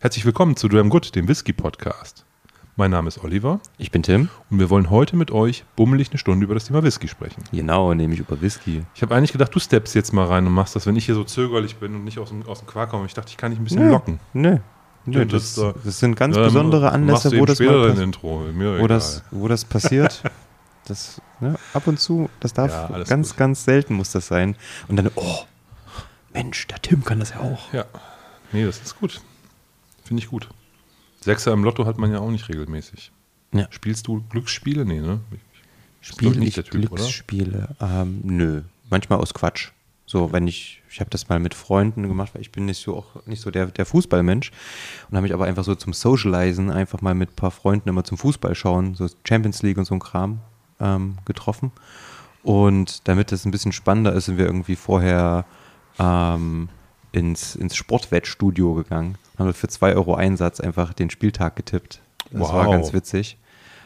Herzlich 0.00 0.24
willkommen 0.24 0.56
zu 0.56 0.68
Dram 0.68 0.90
Good, 0.90 1.14
dem 1.16 1.26
Whisky-Podcast. 1.28 2.24
Mein 2.76 2.92
Name 2.92 3.08
ist 3.08 3.22
Oliver 3.24 3.58
Ich 3.78 3.90
bin 3.90 4.04
Tim. 4.04 4.28
und 4.50 4.60
wir 4.60 4.70
wollen 4.70 4.90
heute 4.90 5.16
mit 5.16 5.32
euch 5.32 5.64
bummelig 5.74 6.10
eine 6.10 6.18
Stunde 6.18 6.44
über 6.44 6.54
das 6.54 6.66
Thema 6.66 6.84
Whisky 6.84 7.08
sprechen. 7.08 7.42
Genau, 7.50 7.92
nämlich 7.94 8.20
über 8.20 8.40
Whisky. 8.40 8.84
Ich 8.94 9.02
habe 9.02 9.16
eigentlich 9.16 9.32
gedacht, 9.32 9.52
du 9.54 9.58
steppst 9.58 9.94
jetzt 9.96 10.12
mal 10.12 10.26
rein 10.26 10.46
und 10.46 10.52
machst 10.52 10.76
das, 10.76 10.86
wenn 10.86 10.94
ich 10.94 11.06
hier 11.06 11.16
so 11.16 11.24
zögerlich 11.24 11.76
bin 11.76 11.94
und 11.96 12.04
nicht 12.04 12.18
aus 12.18 12.28
dem, 12.28 12.46
aus 12.46 12.60
dem 12.60 12.68
Quark 12.68 12.90
komme. 12.90 13.06
Ich 13.06 13.14
dachte, 13.14 13.30
ich 13.30 13.36
kann 13.36 13.50
dich 13.50 13.60
ein 13.60 13.64
bisschen 13.64 13.86
Nö. 13.86 13.90
locken. 13.90 14.20
Nö. 14.32 14.58
Nö, 15.04 15.24
das, 15.26 15.54
das, 15.54 15.74
das 15.84 15.98
sind 15.98 16.14
ganz 16.16 16.36
Ähm, 16.36 16.44
besondere 16.44 16.92
Anlässe, 16.92 17.36
wo 17.38 17.44
das, 17.46 17.58
mal 17.58 17.98
Intro. 17.98 18.42
Wo, 18.78 18.86
das, 18.86 19.24
wo 19.30 19.48
das 19.48 19.64
passiert. 19.64 20.22
das 20.86 21.20
Ne? 21.40 21.54
Ab 21.72 21.86
und 21.86 22.00
zu, 22.00 22.28
das 22.40 22.52
darf 22.52 22.70
Ja, 22.90 23.04
ganz, 23.04 23.30
gut. 23.30 23.36
ganz 23.38 23.64
selten 23.64 23.94
muss 23.94 24.10
das 24.10 24.26
sein. 24.26 24.56
Und 24.88 24.96
dann, 24.96 25.08
oh, 25.14 25.38
Mensch, 26.34 26.66
der 26.66 26.82
Tim 26.82 27.04
kann 27.04 27.20
das 27.20 27.30
ja 27.30 27.38
auch. 27.40 27.72
Ja. 27.72 27.84
Nee, 28.50 28.64
das 28.66 28.78
ist 28.80 28.98
gut. 28.98 29.20
Finde 30.08 30.22
ich 30.22 30.30
gut. 30.30 30.48
Sechser 31.20 31.52
im 31.52 31.64
Lotto 31.64 31.84
hat 31.84 31.98
man 31.98 32.10
ja 32.10 32.20
auch 32.20 32.30
nicht 32.30 32.48
regelmäßig. 32.48 33.12
Ja. 33.52 33.66
Spielst 33.68 34.06
du 34.06 34.24
Glücksspiele? 34.30 34.86
Nee, 34.86 35.00
ne? 35.00 35.20
Spiele 36.00 36.32
glaub 36.32 36.44
ich 36.46 36.54
der 36.54 36.64
Typ? 36.64 36.88
Glücksspiele? 36.88 37.76
Ähm, 37.78 38.20
nö, 38.22 38.62
manchmal 38.88 39.18
aus 39.18 39.34
Quatsch. 39.34 39.72
So, 40.06 40.32
wenn 40.32 40.46
ich, 40.46 40.82
ich 40.88 41.00
habe 41.00 41.10
das 41.10 41.28
mal 41.28 41.38
mit 41.40 41.52
Freunden 41.52 42.08
gemacht, 42.08 42.34
weil 42.34 42.40
ich 42.40 42.50
bin 42.50 42.64
nicht 42.64 42.82
so 42.82 42.96
auch 42.96 43.26
nicht 43.26 43.42
so 43.42 43.50
der, 43.50 43.66
der 43.66 43.84
Fußballmensch 43.84 44.50
und 45.10 45.16
habe 45.16 45.24
mich 45.24 45.34
aber 45.34 45.44
einfach 45.44 45.64
so 45.64 45.74
zum 45.74 45.92
Socializen 45.92 46.70
einfach 46.70 47.02
mal 47.02 47.14
mit 47.14 47.32
ein 47.32 47.36
paar 47.36 47.50
Freunden 47.50 47.90
immer 47.90 48.04
zum 48.04 48.16
Fußball 48.16 48.54
schauen, 48.54 48.94
so 48.94 49.10
Champions 49.28 49.62
League 49.62 49.76
und 49.76 49.84
so 49.84 49.92
ein 49.92 50.00
Kram 50.00 50.40
ähm, 50.80 51.18
getroffen. 51.26 51.70
Und 52.42 53.06
damit 53.06 53.30
das 53.30 53.44
ein 53.44 53.50
bisschen 53.50 53.72
spannender 53.72 54.14
ist, 54.14 54.24
sind 54.24 54.38
wir 54.38 54.46
irgendwie 54.46 54.76
vorher 54.76 55.44
ähm, 55.98 56.70
ins, 57.12 57.54
ins 57.56 57.76
Sportwettstudio 57.76 58.72
gegangen 58.72 59.18
haben 59.38 59.52
für 59.54 59.68
2 59.68 59.94
Euro 59.94 60.14
Einsatz 60.14 60.60
einfach 60.60 60.92
den 60.94 61.10
Spieltag 61.10 61.56
getippt. 61.56 62.00
Das 62.30 62.40
war 62.52 62.66
Wow. 62.66 62.72
ganz 62.72 62.92
witzig. 62.92 63.36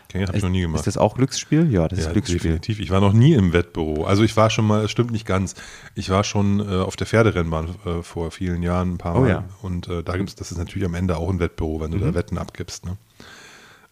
Okay, 0.09 0.26
habe 0.26 0.37
ich 0.37 0.42
noch 0.42 0.50
nie 0.50 0.61
gemacht. 0.61 0.80
Ist 0.80 0.87
das 0.87 0.99
auch 0.99 1.14
Glücksspiel? 1.14 1.73
Ja, 1.73 1.88
das 1.88 2.00
ja, 2.00 2.06
ist 2.06 2.12
Glücksspiel. 2.12 2.38
definitiv. 2.40 2.80
Ich 2.80 2.90
war 2.90 3.00
noch 3.00 3.14
nie 3.14 3.32
im 3.32 3.54
Wettbüro. 3.54 4.04
Also 4.04 4.25
ich 4.25 4.37
war 4.37 4.50
schon 4.50 4.66
mal, 4.66 4.85
es 4.85 4.90
stimmt 4.90 5.11
nicht 5.11 5.25
ganz. 5.26 5.54
Ich 5.94 6.11
war 6.11 6.23
schon 6.23 6.61
äh, 6.61 6.80
auf 6.80 6.97
der 6.97 7.06
Pferderennbahn 7.06 7.68
äh, 7.87 8.02
vor 8.02 8.30
vielen 8.30 8.62
Jahren 8.62 8.94
ein 8.94 8.99
paar 8.99 9.16
Oh 9.16 9.21
Mal. 9.21 9.28
ja. 9.30 9.44
Und 9.62 9.88
äh, 9.88 10.02
da 10.02 10.16
gibt's, 10.18 10.35
das 10.35 10.52
ist 10.52 10.59
natürlich 10.59 10.85
am 10.87 10.94
Ende 10.94 11.16
auch 11.16 11.30
ein 11.30 11.38
Wettbüro, 11.38 11.80
wenn 11.80 11.92
du 11.92 11.97
Mhm. 11.99 12.02
da 12.02 12.14
Wetten 12.14 12.37
abgibst. 12.37 12.85
Ne? 12.85 12.99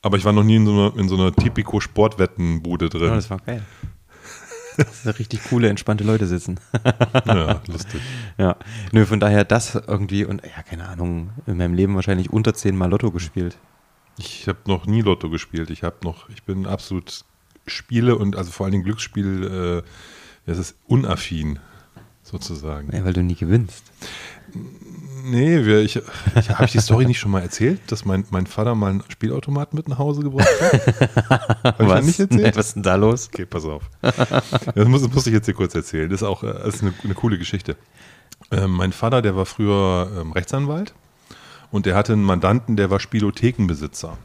Aber 0.02 0.18
ich 0.18 0.24
war 0.26 0.32
noch 0.34 0.44
nie 0.44 0.56
in 0.56 0.66
so 0.66 0.72
einer, 0.72 0.96
in 0.98 1.08
so 1.08 1.14
einer 1.16 1.32
Typico-Sportwettenbude 1.34 2.88
drin. 2.90 3.08
Ja, 3.08 3.14
das 3.14 3.30
war 3.30 3.38
geil. 3.38 3.62
Das 4.84 5.02
sind 5.02 5.18
richtig 5.18 5.44
coole, 5.44 5.68
entspannte 5.68 6.04
Leute 6.04 6.26
sitzen. 6.26 6.58
ja, 7.26 7.60
lustig. 7.66 8.00
ja. 8.38 8.56
Nö, 8.92 9.04
von 9.06 9.20
daher 9.20 9.44
das 9.44 9.74
irgendwie 9.74 10.24
und 10.24 10.42
ja, 10.42 10.62
keine 10.62 10.88
Ahnung, 10.88 11.30
in 11.46 11.56
meinem 11.56 11.74
Leben 11.74 11.94
wahrscheinlich 11.94 12.30
unter 12.30 12.54
zehnmal 12.54 12.90
Lotto 12.90 13.10
gespielt. 13.10 13.58
Ich 14.18 14.48
habe 14.48 14.58
noch 14.66 14.86
nie 14.86 15.02
Lotto 15.02 15.30
gespielt. 15.30 15.70
Ich 15.70 15.82
habe 15.82 15.96
noch, 16.04 16.28
ich 16.30 16.42
bin 16.42 16.66
absolut 16.66 17.24
Spiele 17.66 18.16
und 18.16 18.36
also 18.36 18.50
vor 18.50 18.64
allen 18.64 18.72
Dingen 18.72 18.84
Glücksspiel, 18.84 19.82
äh, 19.84 19.90
das 20.46 20.58
ist 20.58 20.76
unaffin 20.86 21.58
sozusagen. 22.22 22.94
Ja, 22.94 23.04
weil 23.04 23.12
du 23.12 23.22
nie 23.22 23.36
gewinnst. 23.36 23.84
Nee, 25.24 25.64
wir, 25.64 25.80
ich, 25.80 25.96
ich, 25.96 26.50
habe 26.50 26.64
ich 26.64 26.72
die 26.72 26.80
Story 26.80 27.06
nicht 27.06 27.18
schon 27.18 27.30
mal 27.30 27.42
erzählt, 27.42 27.80
dass 27.88 28.04
mein, 28.04 28.24
mein 28.30 28.46
Vater 28.46 28.74
mal 28.74 28.90
einen 28.90 29.02
Spielautomaten 29.08 29.76
mit 29.76 29.88
nach 29.88 29.98
Hause 29.98 30.22
gebracht 30.22 30.48
hat? 30.60 31.78
Habe 31.78 31.84
ich 31.84 31.88
das 31.88 32.06
nicht 32.06 32.20
erzählt? 32.20 32.56
Was 32.56 32.66
ist 32.68 32.76
denn 32.76 32.82
da 32.82 32.94
los? 32.96 33.28
Okay, 33.32 33.46
pass 33.46 33.64
auf. 33.64 33.82
Das 34.00 34.86
muss, 34.86 35.02
das 35.02 35.12
muss 35.12 35.26
ich 35.26 35.32
jetzt 35.32 35.46
hier 35.46 35.54
kurz 35.54 35.74
erzählen. 35.74 36.08
Das 36.10 36.22
ist 36.22 36.26
auch 36.26 36.42
äh, 36.42 36.52
das 36.52 36.76
ist 36.76 36.82
eine, 36.82 36.92
eine 37.02 37.14
coole 37.14 37.38
Geschichte. 37.38 37.76
Ähm, 38.50 38.70
mein 38.70 38.92
Vater, 38.92 39.22
der 39.22 39.36
war 39.36 39.46
früher 39.46 40.10
ähm, 40.18 40.32
Rechtsanwalt 40.32 40.94
und 41.70 41.86
der 41.86 41.94
hatte 41.94 42.12
einen 42.12 42.24
Mandanten, 42.24 42.76
der 42.76 42.90
war 42.90 43.00
Spielothekenbesitzer. 43.00 44.16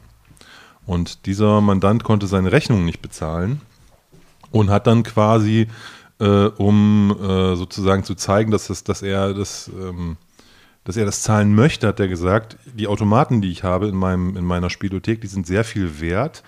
Und 0.86 1.26
dieser 1.26 1.60
Mandant 1.60 2.04
konnte 2.04 2.26
seine 2.26 2.52
Rechnung 2.52 2.84
nicht 2.84 3.02
bezahlen 3.02 3.60
und 4.50 4.70
hat 4.70 4.86
dann 4.86 5.02
quasi, 5.02 5.66
äh, 6.20 6.46
um 6.46 7.16
äh, 7.20 7.56
sozusagen 7.56 8.04
zu 8.04 8.14
zeigen, 8.14 8.50
dass, 8.50 8.68
das, 8.68 8.84
dass 8.84 9.02
er 9.02 9.34
das. 9.34 9.68
Ähm, 9.68 10.16
dass 10.86 10.96
er 10.96 11.04
das 11.04 11.22
zahlen 11.22 11.52
möchte, 11.52 11.88
hat 11.88 11.98
er 11.98 12.06
gesagt, 12.06 12.56
die 12.64 12.86
Automaten, 12.86 13.42
die 13.42 13.50
ich 13.50 13.64
habe 13.64 13.88
in, 13.88 13.96
meinem, 13.96 14.36
in 14.36 14.44
meiner 14.44 14.70
Spielothek, 14.70 15.20
die 15.20 15.26
sind 15.26 15.44
sehr 15.44 15.64
viel 15.64 16.00
wert. 16.00 16.44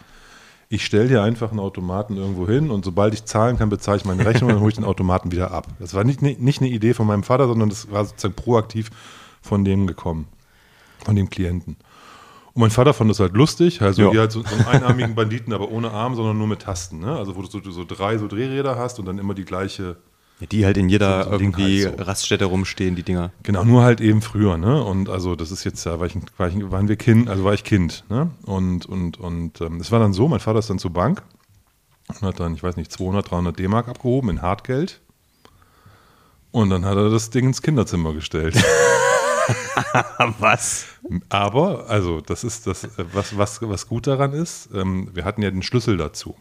Ich 0.69 0.85
stelle 0.85 1.09
dir 1.09 1.23
einfach 1.23 1.51
einen 1.51 1.59
Automaten 1.59 2.17
irgendwo 2.17 2.47
hin 2.47 2.71
und 2.71 2.85
sobald 2.85 3.15
ich 3.15 3.25
zahlen 3.25 3.59
kann, 3.59 3.69
bezahle 3.69 3.97
ich 3.97 4.05
meine 4.05 4.25
Rechnung 4.25 4.51
und 4.51 4.55
dann 4.55 4.61
hole 4.61 4.69
ich 4.71 4.77
den 4.77 4.85
Automaten 4.85 5.33
wieder 5.33 5.51
ab. 5.51 5.67
Das 5.81 5.93
war 5.93 6.05
nicht, 6.05 6.23
nicht 6.23 6.61
eine 6.61 6.71
Idee 6.71 6.95
von 6.95 7.09
meinem 7.09 7.25
Vater, 7.25 7.49
sondern 7.49 7.69
das 7.69 7.91
war 7.91 8.05
sozusagen 8.05 8.35
proaktiv 8.35 8.91
von 9.43 9.65
dem 9.65 9.89
gekommen, 9.89 10.29
von 11.05 11.17
dem 11.17 11.29
Klienten. 11.31 11.77
Und 12.55 12.61
mein 12.61 12.71
Vater 12.71 12.95
fand 12.95 13.11
das 13.11 13.19
halt 13.19 13.33
lustig, 13.35 13.83
also 13.83 14.03
Ja. 14.03 14.13
wie 14.13 14.19
halt 14.21 14.31
so, 14.31 14.45
so 14.45 14.55
einen 14.55 14.67
einarmigen 14.67 15.17
Banditen, 15.17 15.53
aber 15.53 15.69
ohne 15.69 15.91
Arm, 15.91 16.15
sondern 16.15 16.39
nur 16.39 16.47
mit 16.47 16.63
Tasten. 16.63 17.01
Ne? 17.01 17.17
Also 17.17 17.35
wo 17.35 17.43
du 17.43 17.49
so, 17.49 17.61
so 17.73 17.85
drei 17.85 18.19
so 18.19 18.29
Drehräder 18.29 18.77
hast 18.77 19.01
und 19.01 19.07
dann 19.07 19.19
immer 19.19 19.35
die 19.35 19.45
gleiche 19.45 19.97
Ja, 20.41 20.47
die 20.47 20.65
halt 20.65 20.77
in 20.77 20.89
jeder 20.89 21.25
So- 21.25 21.31
irgendwie 21.33 21.85
halt 21.85 21.99
so. 21.99 22.05
Raststätte 22.05 22.45
rumstehen, 22.45 22.95
die 22.95 23.03
Dinger. 23.03 23.33
Genau, 23.43 23.65
nur 23.65 23.83
halt 23.83 24.01
eben 24.01 24.23
früher, 24.23 24.57
ne? 24.57 24.83
Und 24.85 25.09
also 25.09 25.35
das 25.35 25.51
ist 25.51 25.65
jetzt, 25.65 25.85
da 25.85 25.99
war 25.99 26.07
ich, 26.07 26.15
war 26.37 26.49
ich, 26.49 26.55
waren 26.71 26.89
wir 26.89 26.97
Kind, 26.97 27.29
also 27.29 27.43
war 27.45 27.55
ich 27.55 27.65
Kind, 27.65 28.05
ne? 28.09 28.31
Und, 28.45 28.87
und, 28.87 29.19
und 29.19 29.61
ähm, 29.61 29.81
es 29.81 29.91
war 29.91 29.99
dann 29.99 30.13
so, 30.13 30.29
mein 30.29 30.41
Vater 30.41 30.61
ist 30.61 30.71
dann 30.71 30.79
zur 30.79 30.93
Bank 30.93 31.23
und 32.09 32.23
hat 32.23 32.39
dann, 32.41 32.55
ich 32.55 32.63
weiß 32.63 32.77
nicht, 32.77 32.93
200, 32.93 33.31
300 33.31 33.59
D-Mark 33.59 33.89
abgehoben 33.89 34.31
in 34.31 34.41
Hartgeld. 34.43 35.01
Und 36.51 36.71
dann 36.71 36.85
hat 36.85 36.97
er 36.97 37.11
das 37.11 37.31
Ding 37.31 37.47
ins 37.47 37.61
Kinderzimmer 37.61 38.15
gestellt. 38.15 38.55
Was? 40.39 40.87
Aber, 41.29 41.87
also, 41.89 42.21
das 42.21 42.45
ist 42.45 42.67
das, 42.67 42.85
äh, 42.85 43.05
was, 43.13 43.37
was, 43.37 43.61
was 43.63 43.87
gut 43.89 44.07
daran 44.07 44.33
ist, 44.33 44.69
ähm, 44.75 45.09
wir 45.15 45.25
hatten 45.25 45.43
ja 45.43 45.51
den 45.51 45.63
Schlüssel 45.63 45.97
dazu. 45.97 46.37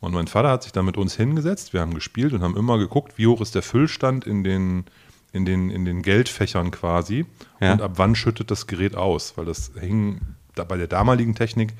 Und 0.00 0.12
mein 0.14 0.28
Vater 0.28 0.50
hat 0.50 0.62
sich 0.62 0.72
da 0.72 0.82
mit 0.82 0.96
uns 0.96 1.16
hingesetzt, 1.16 1.72
wir 1.72 1.80
haben 1.80 1.94
gespielt 1.94 2.32
und 2.32 2.42
haben 2.42 2.56
immer 2.56 2.78
geguckt, 2.78 3.18
wie 3.18 3.26
hoch 3.26 3.40
ist 3.40 3.54
der 3.54 3.62
Füllstand 3.62 4.26
in 4.26 4.44
den, 4.44 4.84
in 5.32 5.44
den, 5.44 5.70
in 5.70 5.84
den 5.84 6.02
Geldfächern 6.02 6.70
quasi 6.70 7.26
Ja. 7.60 7.72
und 7.72 7.82
ab 7.82 7.92
wann 7.96 8.14
schüttet 8.14 8.50
das 8.50 8.66
Gerät 8.68 8.94
aus, 8.94 9.36
weil 9.36 9.44
das 9.44 9.72
hing, 9.80 10.20
da 10.54 10.62
bei 10.64 10.76
der 10.76 10.86
damaligen 10.86 11.34
Technik 11.34 11.72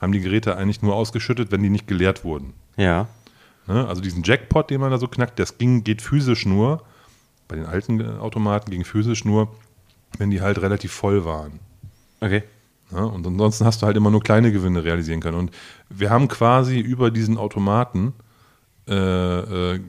haben 0.00 0.12
die 0.12 0.20
Geräte 0.20 0.56
eigentlich 0.56 0.80
nur 0.80 0.94
ausgeschüttet, 0.94 1.52
wenn 1.52 1.62
die 1.62 1.68
nicht 1.70 1.86
geleert 1.86 2.24
wurden. 2.24 2.54
Ja. 2.76 3.08
Ne? 3.66 3.86
Also 3.86 4.00
diesen 4.00 4.22
Jackpot, 4.22 4.70
den 4.70 4.80
man 4.80 4.90
da 4.90 4.98
so 4.98 5.08
knackt, 5.08 5.38
das 5.38 5.58
ging, 5.58 5.84
geht 5.84 6.00
physisch 6.00 6.46
nur, 6.46 6.82
bei 7.48 7.56
den 7.56 7.66
alten 7.66 8.18
Automaten 8.18 8.70
ging 8.70 8.84
physisch 8.84 9.24
nur, 9.24 9.54
wenn 10.18 10.30
die 10.30 10.40
halt 10.40 10.60
relativ 10.62 10.92
voll 10.92 11.24
waren. 11.26 11.60
Okay. 12.20 12.42
Ja, 12.92 13.02
und 13.02 13.26
ansonsten 13.26 13.64
hast 13.64 13.82
du 13.82 13.86
halt 13.86 13.96
immer 13.96 14.10
nur 14.10 14.22
kleine 14.22 14.52
Gewinne 14.52 14.84
realisieren 14.84 15.20
können. 15.20 15.38
Und 15.38 15.50
wir 15.88 16.10
haben 16.10 16.28
quasi 16.28 16.78
über 16.78 17.10
diesen 17.10 17.36
Automaten 17.36 18.14
äh, 18.88 19.74
äh, 19.74 19.80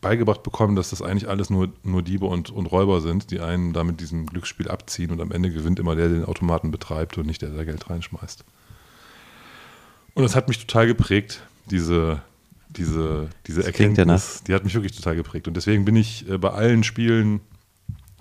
beigebracht 0.00 0.42
bekommen, 0.44 0.76
dass 0.76 0.90
das 0.90 1.02
eigentlich 1.02 1.28
alles 1.28 1.50
nur, 1.50 1.72
nur 1.82 2.02
Diebe 2.02 2.26
und, 2.26 2.50
und 2.50 2.66
Räuber 2.66 3.00
sind, 3.00 3.30
die 3.32 3.40
einen 3.40 3.72
damit 3.72 4.00
diesem 4.00 4.26
Glücksspiel 4.26 4.68
abziehen 4.68 5.10
und 5.10 5.20
am 5.20 5.32
Ende 5.32 5.50
gewinnt 5.50 5.80
immer 5.80 5.96
der, 5.96 6.08
der 6.08 6.18
den 6.18 6.24
Automaten 6.24 6.70
betreibt 6.70 7.18
und 7.18 7.26
nicht 7.26 7.42
der, 7.42 7.50
der 7.50 7.64
Geld 7.64 7.90
reinschmeißt. 7.90 8.44
Und 10.14 10.22
das 10.22 10.36
hat 10.36 10.46
mich 10.48 10.60
total 10.60 10.86
geprägt, 10.86 11.42
diese, 11.70 12.22
diese, 12.68 13.28
diese 13.46 13.60
Das 13.60 13.66
Erkenntnis. 13.66 14.44
Die 14.46 14.54
hat 14.54 14.62
mich 14.64 14.74
wirklich 14.74 14.94
total 14.94 15.16
geprägt. 15.16 15.48
Und 15.48 15.56
deswegen 15.56 15.84
bin 15.84 15.96
ich 15.96 16.28
äh, 16.28 16.38
bei 16.38 16.50
allen 16.50 16.84
Spielen, 16.84 17.40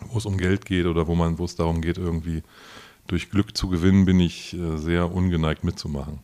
wo 0.08 0.17
es 0.17 0.25
um 0.25 0.38
Geld 0.38 0.65
geht 0.65 0.88
oder 0.88 1.08
wo 1.08 1.15
man, 1.15 1.38
wo 1.38 1.46
es 1.46 1.55
darum 1.55 1.82
geht, 1.82 1.98
irgendwie 1.98 2.41
durch 3.08 3.30
Glück 3.30 3.56
zu 3.56 3.70
gewinnen, 3.70 4.06
bin 4.06 4.20
ich 4.20 4.54
äh, 4.54 4.78
sehr 4.78 5.12
ungeneigt 5.12 5.64
mitzumachen. 5.64 6.20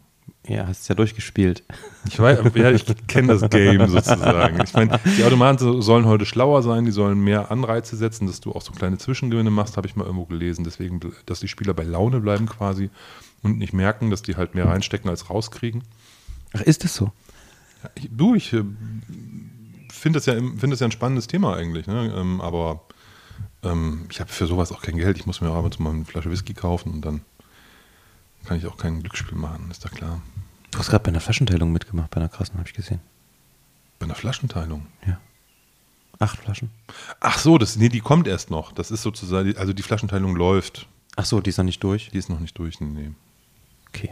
Ja, 0.47 0.65
hast 0.65 0.89
ja 0.89 0.95
durchgespielt. 0.95 1.63
Ich 2.07 2.17
weiß, 2.19 2.39
ja, 2.55 2.71
ich 2.71 2.83
kenne 3.07 3.27
das 3.37 3.47
Game 3.51 3.87
sozusagen. 3.87 4.59
Ich 4.63 4.73
meine, 4.73 4.99
die 5.17 5.23
Automaten 5.25 5.59
so- 5.59 5.81
sollen 5.81 6.05
heute 6.05 6.25
schlauer 6.25 6.63
sein, 6.63 6.85
die 6.85 6.91
sollen 6.91 7.19
mehr 7.19 7.51
Anreize 7.51 7.95
setzen, 7.95 8.25
dass 8.25 8.41
du 8.41 8.51
auch 8.51 8.63
so 8.63 8.71
kleine 8.71 8.97
Zwischengewinne 8.97 9.51
machst, 9.51 9.77
habe 9.77 9.87
ich 9.87 9.95
mal 9.95 10.05
irgendwo 10.05 10.25
gelesen. 10.25 10.63
Deswegen, 10.63 10.99
dass 11.27 11.41
die 11.41 11.47
Spieler 11.47 11.75
bei 11.75 11.83
Laune 11.83 12.19
bleiben 12.21 12.47
quasi 12.47 12.89
und 13.43 13.59
nicht 13.59 13.73
merken, 13.73 14.09
dass 14.09 14.23
die 14.23 14.35
halt 14.35 14.55
mehr 14.55 14.65
reinstecken 14.65 15.09
als 15.11 15.29
rauskriegen. 15.29 15.83
Ach, 16.53 16.61
ist 16.61 16.83
das 16.83 16.95
so? 16.95 17.11
Ich, 17.95 18.09
du, 18.11 18.33
ich 18.33 18.51
äh, 18.53 18.63
finde 19.91 20.17
das, 20.17 20.25
ja, 20.25 20.33
find 20.35 20.73
das 20.73 20.79
ja 20.79 20.87
ein 20.87 20.91
spannendes 20.91 21.27
Thema 21.27 21.55
eigentlich, 21.55 21.85
ne? 21.85 22.13
ähm, 22.17 22.41
aber 22.41 22.81
ähm, 23.63 24.05
ich 24.09 24.19
habe 24.19 24.31
für 24.31 24.47
sowas 24.47 24.71
auch 24.71 24.81
kein 24.81 24.97
Geld. 24.97 25.17
Ich 25.17 25.25
muss 25.25 25.41
mir 25.41 25.49
auch 25.49 25.55
ab 25.55 25.65
und 25.65 25.73
zu 25.73 25.81
mal 25.81 25.91
eine 25.91 26.05
Flasche 26.05 26.31
Whisky 26.31 26.53
kaufen 26.53 26.93
und 26.93 27.01
dann 27.01 27.21
kann 28.45 28.57
ich 28.57 28.65
auch 28.65 28.77
kein 28.77 29.01
Glücksspiel 29.01 29.37
machen, 29.37 29.69
ist 29.69 29.85
doch 29.85 29.91
klar. 29.91 30.21
Du 30.71 30.79
hast 30.79 30.89
gerade 30.89 31.03
bei 31.03 31.09
einer 31.09 31.19
Flaschenteilung 31.19 31.71
mitgemacht, 31.71 32.09
bei 32.11 32.17
einer 32.17 32.29
krassen, 32.29 32.57
habe 32.57 32.67
ich 32.67 32.73
gesehen. 32.73 33.01
Bei 33.99 34.05
einer 34.05 34.15
Flaschenteilung. 34.15 34.87
Ja. 35.05 35.19
Acht 36.19 36.39
Flaschen. 36.39 36.69
Ach 37.19 37.37
so, 37.37 37.57
das, 37.57 37.75
nee, 37.75 37.89
die 37.89 37.99
kommt 37.99 38.27
erst 38.27 38.51
noch. 38.51 38.71
Das 38.71 38.91
ist 38.91 39.01
sozusagen, 39.01 39.57
also 39.57 39.73
die 39.73 39.83
Flaschenteilung 39.83 40.35
läuft. 40.35 40.87
Ach 41.15 41.25
so, 41.25 41.41
die 41.41 41.49
ist 41.49 41.57
noch 41.57 41.65
nicht 41.65 41.83
durch. 41.83 42.09
Die 42.11 42.17
ist 42.17 42.29
noch 42.29 42.39
nicht 42.39 42.57
durch, 42.57 42.79
nee. 42.79 43.11
Okay. 43.89 44.11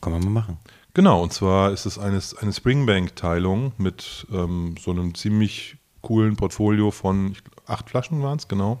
Können 0.00 0.16
wir 0.16 0.24
mal 0.24 0.40
machen. 0.40 0.58
Genau, 0.94 1.22
und 1.22 1.32
zwar 1.32 1.72
ist 1.72 1.86
es 1.86 1.98
eine, 1.98 2.20
eine 2.40 2.52
Springbank-Teilung 2.52 3.72
mit 3.78 4.26
ähm, 4.32 4.74
so 4.80 4.90
einem 4.90 5.14
ziemlich 5.14 5.76
coolen 6.00 6.36
Portfolio 6.36 6.90
von 6.90 7.32
ich, 7.32 7.42
acht 7.70 7.90
Flaschen 7.90 8.22
waren 8.22 8.38
es, 8.38 8.48
genau. 8.48 8.80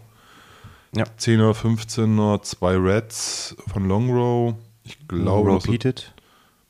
Ja. 0.94 1.04
10er, 1.18 1.52
15er, 1.54 2.42
zwei 2.42 2.76
Reds 2.76 3.56
von 3.68 3.86
Longrow. 3.86 4.54
Ich 4.84 4.98
glaube, 5.06 5.24
Long 5.24 5.38
Row 5.46 5.54
noch 5.54 5.60
so- 5.62 5.70
Peated. 5.70 6.12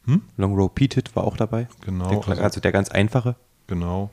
Hm? 0.04 0.22
Long 0.36 0.54
Row 0.54 0.72
Peated 0.74 1.14
war 1.16 1.24
auch 1.24 1.36
dabei. 1.36 1.68
Genau, 1.84 2.08
Der, 2.08 2.28
also- 2.28 2.42
also, 2.42 2.60
der 2.60 2.72
ganz 2.72 2.90
einfache. 2.90 3.36
Genau. 3.66 4.10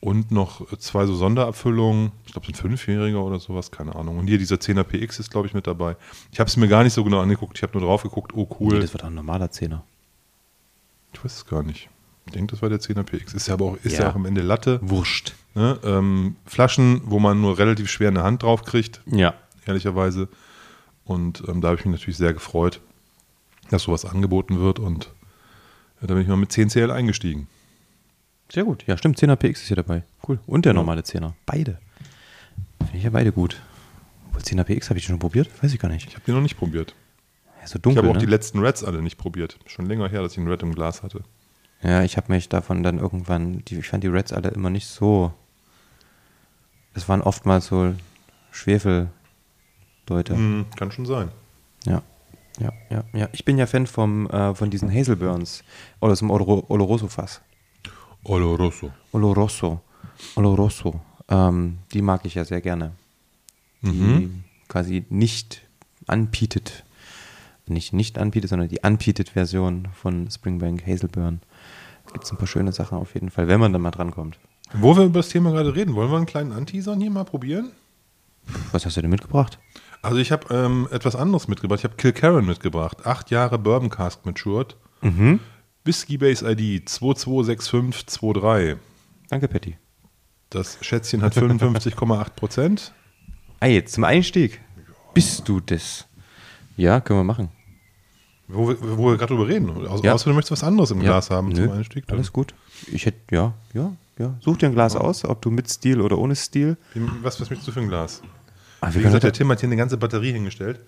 Und 0.00 0.30
noch 0.30 0.64
zwei 0.78 1.06
so 1.06 1.14
Sonderabfüllungen. 1.16 2.12
Ich 2.26 2.32
glaube, 2.32 2.46
so 2.46 2.52
ein 2.52 2.54
Fünfjähriger 2.54 3.22
oder 3.22 3.40
sowas, 3.40 3.70
keine 3.72 3.96
Ahnung. 3.96 4.18
Und 4.18 4.28
hier 4.28 4.38
dieser 4.38 4.56
10er 4.60 4.84
PX 4.84 5.18
ist, 5.18 5.30
glaube 5.30 5.48
ich, 5.48 5.54
mit 5.54 5.66
dabei. 5.66 5.96
Ich 6.32 6.38
habe 6.38 6.48
es 6.48 6.56
mir 6.56 6.68
gar 6.68 6.84
nicht 6.84 6.92
so 6.92 7.02
genau 7.02 7.20
angeguckt. 7.20 7.56
Ich 7.58 7.62
habe 7.64 7.76
nur 7.78 7.86
drauf 7.86 8.02
geguckt, 8.04 8.32
oh 8.34 8.46
Nee, 8.48 8.56
cool. 8.60 8.80
das 8.80 8.92
wird 8.92 9.02
auch 9.02 9.08
ein 9.08 9.14
normaler 9.14 9.50
Zehner. 9.50 9.82
ich 11.12 11.24
weiß 11.24 11.34
es 11.36 11.46
gar 11.46 11.62
nicht. 11.64 11.88
Ich 12.28 12.34
denke, 12.34 12.52
das 12.52 12.62
war 12.62 12.68
der 12.68 12.78
10er 12.78 13.02
PX. 13.04 13.34
Ist 13.34 13.48
ja 13.48 13.54
aber 13.54 13.64
auch, 13.64 13.76
ist 13.82 13.94
ja. 13.94 14.02
Ja. 14.04 14.10
auch 14.10 14.14
am 14.14 14.26
Ende 14.26 14.42
Latte. 14.42 14.78
Wurscht. 14.82 15.34
Ne? 15.54 15.78
Ähm, 15.82 16.36
Flaschen, 16.46 17.00
wo 17.04 17.18
man 17.18 17.40
nur 17.40 17.58
relativ 17.58 17.90
schwer 17.90 18.08
eine 18.08 18.22
Hand 18.22 18.42
drauf 18.42 18.62
kriegt, 18.64 19.00
Ja. 19.06 19.34
ehrlicherweise. 19.66 20.28
Und 21.04 21.42
ähm, 21.48 21.60
da 21.60 21.68
habe 21.68 21.78
ich 21.80 21.86
mich 21.86 21.98
natürlich 21.98 22.18
sehr 22.18 22.34
gefreut, 22.34 22.80
dass 23.70 23.84
sowas 23.84 24.04
angeboten 24.04 24.60
wird. 24.60 24.78
Und 24.78 25.10
äh, 26.02 26.06
da 26.06 26.14
bin 26.14 26.22
ich 26.22 26.28
mal 26.28 26.36
mit 26.36 26.52
10 26.52 26.68
CL 26.68 26.90
eingestiegen. 26.90 27.48
Sehr 28.52 28.64
gut. 28.64 28.84
Ja, 28.86 28.96
stimmt. 28.96 29.18
10er 29.18 29.36
PX 29.36 29.62
ist 29.62 29.68
hier 29.68 29.76
dabei. 29.76 30.04
Cool. 30.26 30.38
Und 30.46 30.64
der 30.66 30.74
normale 30.74 31.00
10er. 31.00 31.32
Beide. 31.46 31.78
Finde 32.78 32.96
ich 32.98 33.04
ja 33.04 33.10
beide 33.10 33.32
gut. 33.32 33.60
Obwohl 34.28 34.42
10er 34.42 34.64
PX 34.64 34.90
habe 34.90 34.98
ich 34.98 35.04
schon 35.06 35.18
probiert? 35.18 35.50
Weiß 35.62 35.72
ich 35.72 35.78
gar 35.80 35.88
nicht. 35.88 36.06
Ich 36.08 36.14
habe 36.14 36.24
die 36.26 36.32
noch 36.32 36.40
nicht 36.42 36.56
probiert. 36.58 36.94
Ja, 37.60 37.66
so 37.66 37.76
Ich 37.76 37.82
dunkel, 37.82 38.02
habe 38.02 38.10
auch 38.10 38.14
ne? 38.14 38.20
die 38.20 38.26
letzten 38.26 38.58
Reds 38.60 38.84
alle 38.84 39.02
nicht 39.02 39.16
probiert. 39.18 39.58
Schon 39.66 39.86
länger 39.86 40.08
her, 40.08 40.22
dass 40.22 40.32
ich 40.32 40.38
einen 40.38 40.48
Red 40.48 40.62
im 40.62 40.74
Glas 40.74 41.02
hatte. 41.02 41.22
Ja, 41.82 42.02
ich 42.02 42.16
habe 42.16 42.32
mich 42.32 42.48
davon 42.48 42.82
dann 42.82 42.98
irgendwann, 42.98 43.64
die, 43.66 43.76
ich 43.78 43.88
fand 43.88 44.02
die 44.02 44.08
Reds 44.08 44.32
alle 44.32 44.48
immer 44.50 44.70
nicht 44.70 44.86
so. 44.86 45.32
Es 46.94 47.08
waren 47.08 47.20
oftmals 47.22 47.66
so 47.66 47.94
Schwefelleute. 48.50 49.08
Hm, 50.34 50.66
kann 50.76 50.90
schon 50.90 51.06
sein. 51.06 51.28
Ja. 51.84 52.02
Ja, 52.58 52.72
ja, 52.90 53.04
ja. 53.12 53.28
Ich 53.32 53.44
bin 53.44 53.56
ja 53.56 53.66
Fan 53.66 53.86
vom, 53.86 54.28
äh, 54.30 54.52
von 54.54 54.68
diesen 54.70 54.92
Hazelburns. 54.92 55.62
Oder 56.00 56.12
aus 56.12 56.18
dem 56.18 56.30
Oloro- 56.32 56.64
Oloroso-Fass. 56.68 57.40
Oloroso. 58.24 58.90
Oloroso. 59.12 59.80
Oloroso. 60.34 61.00
Ähm, 61.28 61.78
die 61.92 62.02
mag 62.02 62.24
ich 62.24 62.34
ja 62.34 62.44
sehr 62.44 62.60
gerne. 62.60 62.92
Die 63.82 63.88
Mhm. 63.92 64.42
quasi 64.66 65.04
nicht 65.08 65.62
unpeated, 66.08 66.84
nicht 67.68 67.92
nicht 67.92 68.18
unpeated, 68.18 68.50
sondern 68.50 68.68
die 68.68 68.80
unpeated 68.82 69.28
Version 69.28 69.86
von 69.94 70.28
Springbank 70.28 70.84
Hazelburn. 70.84 71.40
Gibt 72.12 72.24
es 72.24 72.30
ein 72.30 72.36
paar 72.36 72.46
schöne 72.46 72.72
Sachen 72.72 72.98
auf 72.98 73.14
jeden 73.14 73.30
Fall, 73.30 73.48
wenn 73.48 73.60
man 73.60 73.72
dann 73.72 73.82
mal 73.82 73.90
drankommt. 73.90 74.38
Wo 74.72 74.96
wir 74.96 75.04
über 75.04 75.20
das 75.20 75.28
Thema 75.28 75.50
gerade 75.52 75.74
reden, 75.74 75.94
wollen 75.94 76.10
wir 76.10 76.16
einen 76.16 76.26
kleinen 76.26 76.52
Anteasern 76.52 77.00
hier 77.00 77.10
mal 77.10 77.24
probieren? 77.24 77.72
Was 78.72 78.86
hast 78.86 78.96
du 78.96 79.00
denn 79.02 79.10
mitgebracht? 79.10 79.58
Also 80.02 80.18
ich 80.18 80.30
habe 80.32 80.54
ähm, 80.54 80.88
etwas 80.90 81.16
anderes 81.16 81.48
mitgebracht. 81.48 81.80
Ich 81.80 81.84
habe 81.84 81.96
Kilcarron 81.96 82.46
mitgebracht. 82.46 83.04
Acht 83.06 83.30
Jahre 83.30 83.58
Bourbon 83.58 83.90
Cask 83.90 84.24
Matured. 84.24 84.76
Mhm. 85.00 85.40
Whisky 85.84 86.18
Base 86.18 86.48
ID 86.48 86.88
226523. 86.88 88.76
Danke, 89.28 89.48
Patty. 89.48 89.76
Das 90.50 90.78
Schätzchen 90.80 91.22
hat 91.22 91.34
55,8 91.36 92.30
Prozent. 92.30 92.92
Ah, 93.60 93.66
jetzt 93.66 93.94
zum 93.94 94.04
Einstieg. 94.04 94.60
Bist 95.14 95.48
du 95.48 95.58
das? 95.58 96.06
Ja, 96.76 97.00
können 97.00 97.18
wir 97.18 97.24
machen. 97.24 97.48
Wo, 98.48 98.68
wir- 98.68 98.98
wo 98.98 99.10
wir 99.10 99.16
gerade 99.18 99.34
drüber 99.34 99.46
reden. 99.48 99.70
Au- 99.70 100.00
Ja. 100.02 100.14
Außer 100.14 100.30
du 100.30 100.34
möchtest 100.34 100.52
was 100.52 100.64
anderes 100.64 100.90
im 100.90 100.98
Ja. 101.02 101.08
Glas 101.10 101.30
haben 101.30 101.48
Nö, 101.50 101.66
zum 101.66 101.72
Einstieg. 101.72 102.06
Dann. 102.06 102.16
Alles 102.18 102.32
gut. 102.32 102.54
Ich 102.90 103.04
hätte, 103.06 103.18
ja, 103.34 103.52
ja, 103.74 103.92
ja. 104.18 104.34
Such 104.40 104.56
dir 104.56 104.66
ein 104.66 104.72
Glas 104.74 104.96
aus, 104.96 105.24
ob 105.24 105.42
du 105.42 105.50
mit 105.50 105.68
Stil 105.70 106.00
oder 106.00 106.16
ohne 106.18 106.34
Stil. 106.34 106.76
Was, 107.22 107.40
was 107.40 107.50
möchtest 107.50 107.68
du 107.68 107.72
für 107.72 107.80
ein 107.80 107.88
Glas? 107.88 108.22
Wir 108.80 108.94
Wie 108.94 109.02
gesagt, 109.02 109.24
der 109.24 109.32
Tim 109.32 109.50
hat 109.50 109.60
hier 109.60 109.68
eine 109.68 109.76
ganze 109.76 109.96
Batterie 109.96 110.32
hingestellt. 110.32 110.80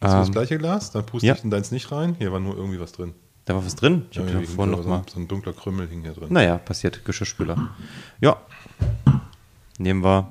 Hast 0.00 0.12
du 0.12 0.18
das 0.18 0.26
Ähm, 0.28 0.32
gleiche 0.32 0.58
Glas? 0.58 0.90
Dann 0.92 1.04
puste 1.06 1.26
ja. 1.26 1.34
ich 1.34 1.44
in 1.44 1.50
deins 1.50 1.70
nicht 1.70 1.90
rein. 1.90 2.14
Hier 2.18 2.32
war 2.32 2.40
nur 2.40 2.56
irgendwie 2.56 2.78
was 2.80 2.92
drin. 2.92 3.14
da 3.46 3.54
war 3.54 3.64
was 3.64 3.74
drin. 3.74 4.06
Ich 4.10 4.18
habe 4.18 4.28
ja 4.30 4.40
vorhin 4.42 4.74
so, 4.74 4.80
noch 4.82 4.86
mal. 4.86 5.02
so 5.12 5.18
ein 5.20 5.28
dunkler 5.28 5.52
Krümmel 5.52 5.88
hing 5.88 6.02
hier 6.02 6.12
drin. 6.12 6.28
Naja, 6.30 6.56
passiert. 6.58 7.04
Geschirrspüler. 7.04 7.70
Ja. 8.20 8.36
Nehmen 9.78 10.02
wir 10.04 10.30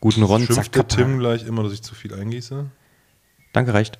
guten 0.00 0.22
Ron. 0.22 0.44
Schimpft 0.44 0.74
der. 0.74 0.86
Tim 0.88 1.18
gleich 1.18 1.44
immer, 1.46 1.62
dass 1.62 1.72
ich 1.72 1.82
zu 1.82 1.94
viel 1.94 2.14
eingieße? 2.14 2.66
Danke, 3.52 3.74
reicht. 3.74 3.98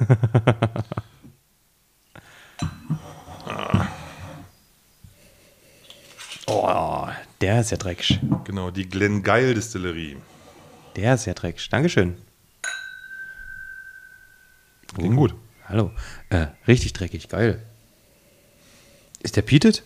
oh, 6.46 7.08
der 7.40 7.60
ist 7.60 7.70
ja 7.70 7.76
dreckig. 7.76 8.20
Genau, 8.44 8.70
die 8.70 8.88
Glengeil 8.88 9.54
Distillerie. 9.54 10.16
Der 10.96 11.14
ist 11.14 11.26
ja 11.26 11.34
dreckig. 11.34 11.68
Dankeschön. 11.68 12.16
Klingt 14.94 15.16
gut. 15.16 15.34
Hallo. 15.68 15.92
Äh, 16.30 16.46
richtig 16.66 16.92
dreckig. 16.92 17.28
Geil. 17.28 17.62
Ist 19.20 19.36
der 19.36 19.42
peated? 19.42 19.84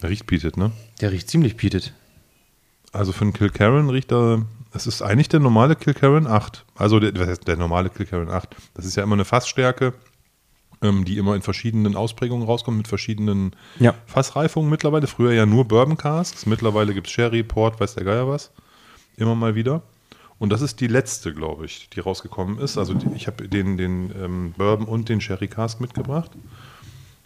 Der 0.00 0.10
riecht 0.10 0.26
bietet, 0.26 0.56
ne? 0.56 0.72
Der 1.00 1.12
riecht 1.12 1.28
ziemlich 1.28 1.56
peated. 1.56 1.92
Also 2.92 3.12
für 3.12 3.22
einen 3.22 3.32
Kilcarron 3.32 3.90
riecht 3.90 4.12
er, 4.12 4.46
es 4.76 4.86
ist 4.86 5.02
eigentlich 5.02 5.28
der 5.28 5.40
normale 5.40 5.74
Kilcarron 5.76 6.26
8. 6.26 6.64
Also 6.76 7.00
der, 7.00 7.14
was 7.18 7.28
heißt 7.28 7.48
der 7.48 7.56
normale 7.56 7.90
Kilcarron 7.90 8.30
8? 8.30 8.54
Das 8.74 8.84
ist 8.84 8.96
ja 8.96 9.02
immer 9.02 9.14
eine 9.14 9.24
Fassstärke, 9.24 9.94
ähm, 10.82 11.04
die 11.04 11.18
immer 11.18 11.34
in 11.34 11.42
verschiedenen 11.42 11.96
Ausprägungen 11.96 12.46
rauskommt, 12.46 12.76
mit 12.76 12.88
verschiedenen 12.88 13.56
Ja. 13.78 13.94
Fassreifungen 14.06 14.70
mittlerweile. 14.70 15.06
Früher 15.06 15.32
ja 15.32 15.46
nur 15.46 15.64
Bourbon 15.66 15.96
Casks, 15.96 16.46
mittlerweile 16.46 16.94
gibt 16.94 17.06
es 17.08 17.12
Sherry, 17.12 17.42
Port, 17.42 17.80
weiß 17.80 17.94
der 17.94 18.04
Geier 18.04 18.28
was. 18.28 18.50
Immer 19.16 19.34
mal 19.34 19.54
wieder. 19.54 19.82
Und 20.38 20.50
das 20.50 20.60
ist 20.60 20.80
die 20.80 20.86
letzte, 20.86 21.32
glaube 21.32 21.64
ich, 21.64 21.88
die 21.88 22.00
rausgekommen 22.00 22.58
ist. 22.58 22.76
Also 22.76 22.92
die, 22.92 23.06
ich 23.16 23.26
habe 23.26 23.48
den, 23.48 23.78
den 23.78 24.12
ähm, 24.22 24.54
Bourbon 24.56 24.86
und 24.86 25.08
den 25.08 25.20
Sherry 25.22 25.48
Cask 25.48 25.80
mitgebracht. 25.80 26.30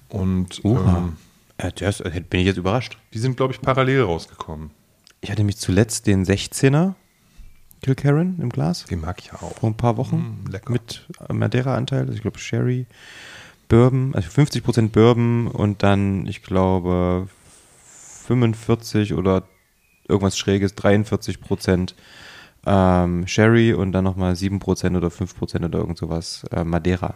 Und 0.09 0.61
ähm, 0.65 1.17
Äh, 1.59 1.73
ist, 1.81 2.01
äh, 2.01 2.23
bin 2.29 2.41
ich 2.41 2.47
jetzt 2.47 2.57
überrascht. 2.57 2.97
die 3.13 3.19
sind, 3.19 3.37
glaube 3.37 3.53
ich, 3.53 3.61
parallel 3.61 4.03
rausgekommen. 4.03 4.71
Ich 5.21 5.31
hatte 5.31 5.45
mich 5.45 5.59
zuletzt 5.59 6.07
den 6.07 6.25
16er 6.25 6.95
Kilcarron 7.83 8.39
im 8.41 8.49
Glas. 8.51 8.85
Den 8.87 9.01
mag 9.01 9.19
ich 9.21 9.27
ja 9.29 9.35
auch. 9.35 9.55
vor 9.57 9.71
ein 9.71 9.77
paar 9.77 9.97
Wochen 9.97 10.43
Mm, 10.45 10.51
lecker. 10.51 10.73
mit 10.73 11.07
Madeira-Anteil, 11.33 12.01
also 12.01 12.13
ich 12.13 12.23
glaube 12.23 12.39
Sherry, 12.39 12.87
Bourbon, 13.69 14.15
also 14.15 14.29
50% 14.29 14.89
Bourbon 14.91 15.47
und 15.47 15.83
dann, 15.83 16.27
ich 16.27 16.43
glaube, 16.43 17.29
45 18.27 19.15
oder 19.15 19.45
irgendwas 20.09 20.37
Schräges, 20.37 20.77
43% 20.77 21.95
ähm, 22.67 23.27
Sherry 23.27 23.73
und 23.73 23.93
dann 23.93 24.05
nochmal 24.05 24.35
7% 24.35 24.97
oder 24.97 25.09
5% 25.11 25.65
oder 25.65 25.79
irgend 25.79 25.99
sowas 25.99 26.45
äh, 26.51 26.65
Madeira. 26.65 27.15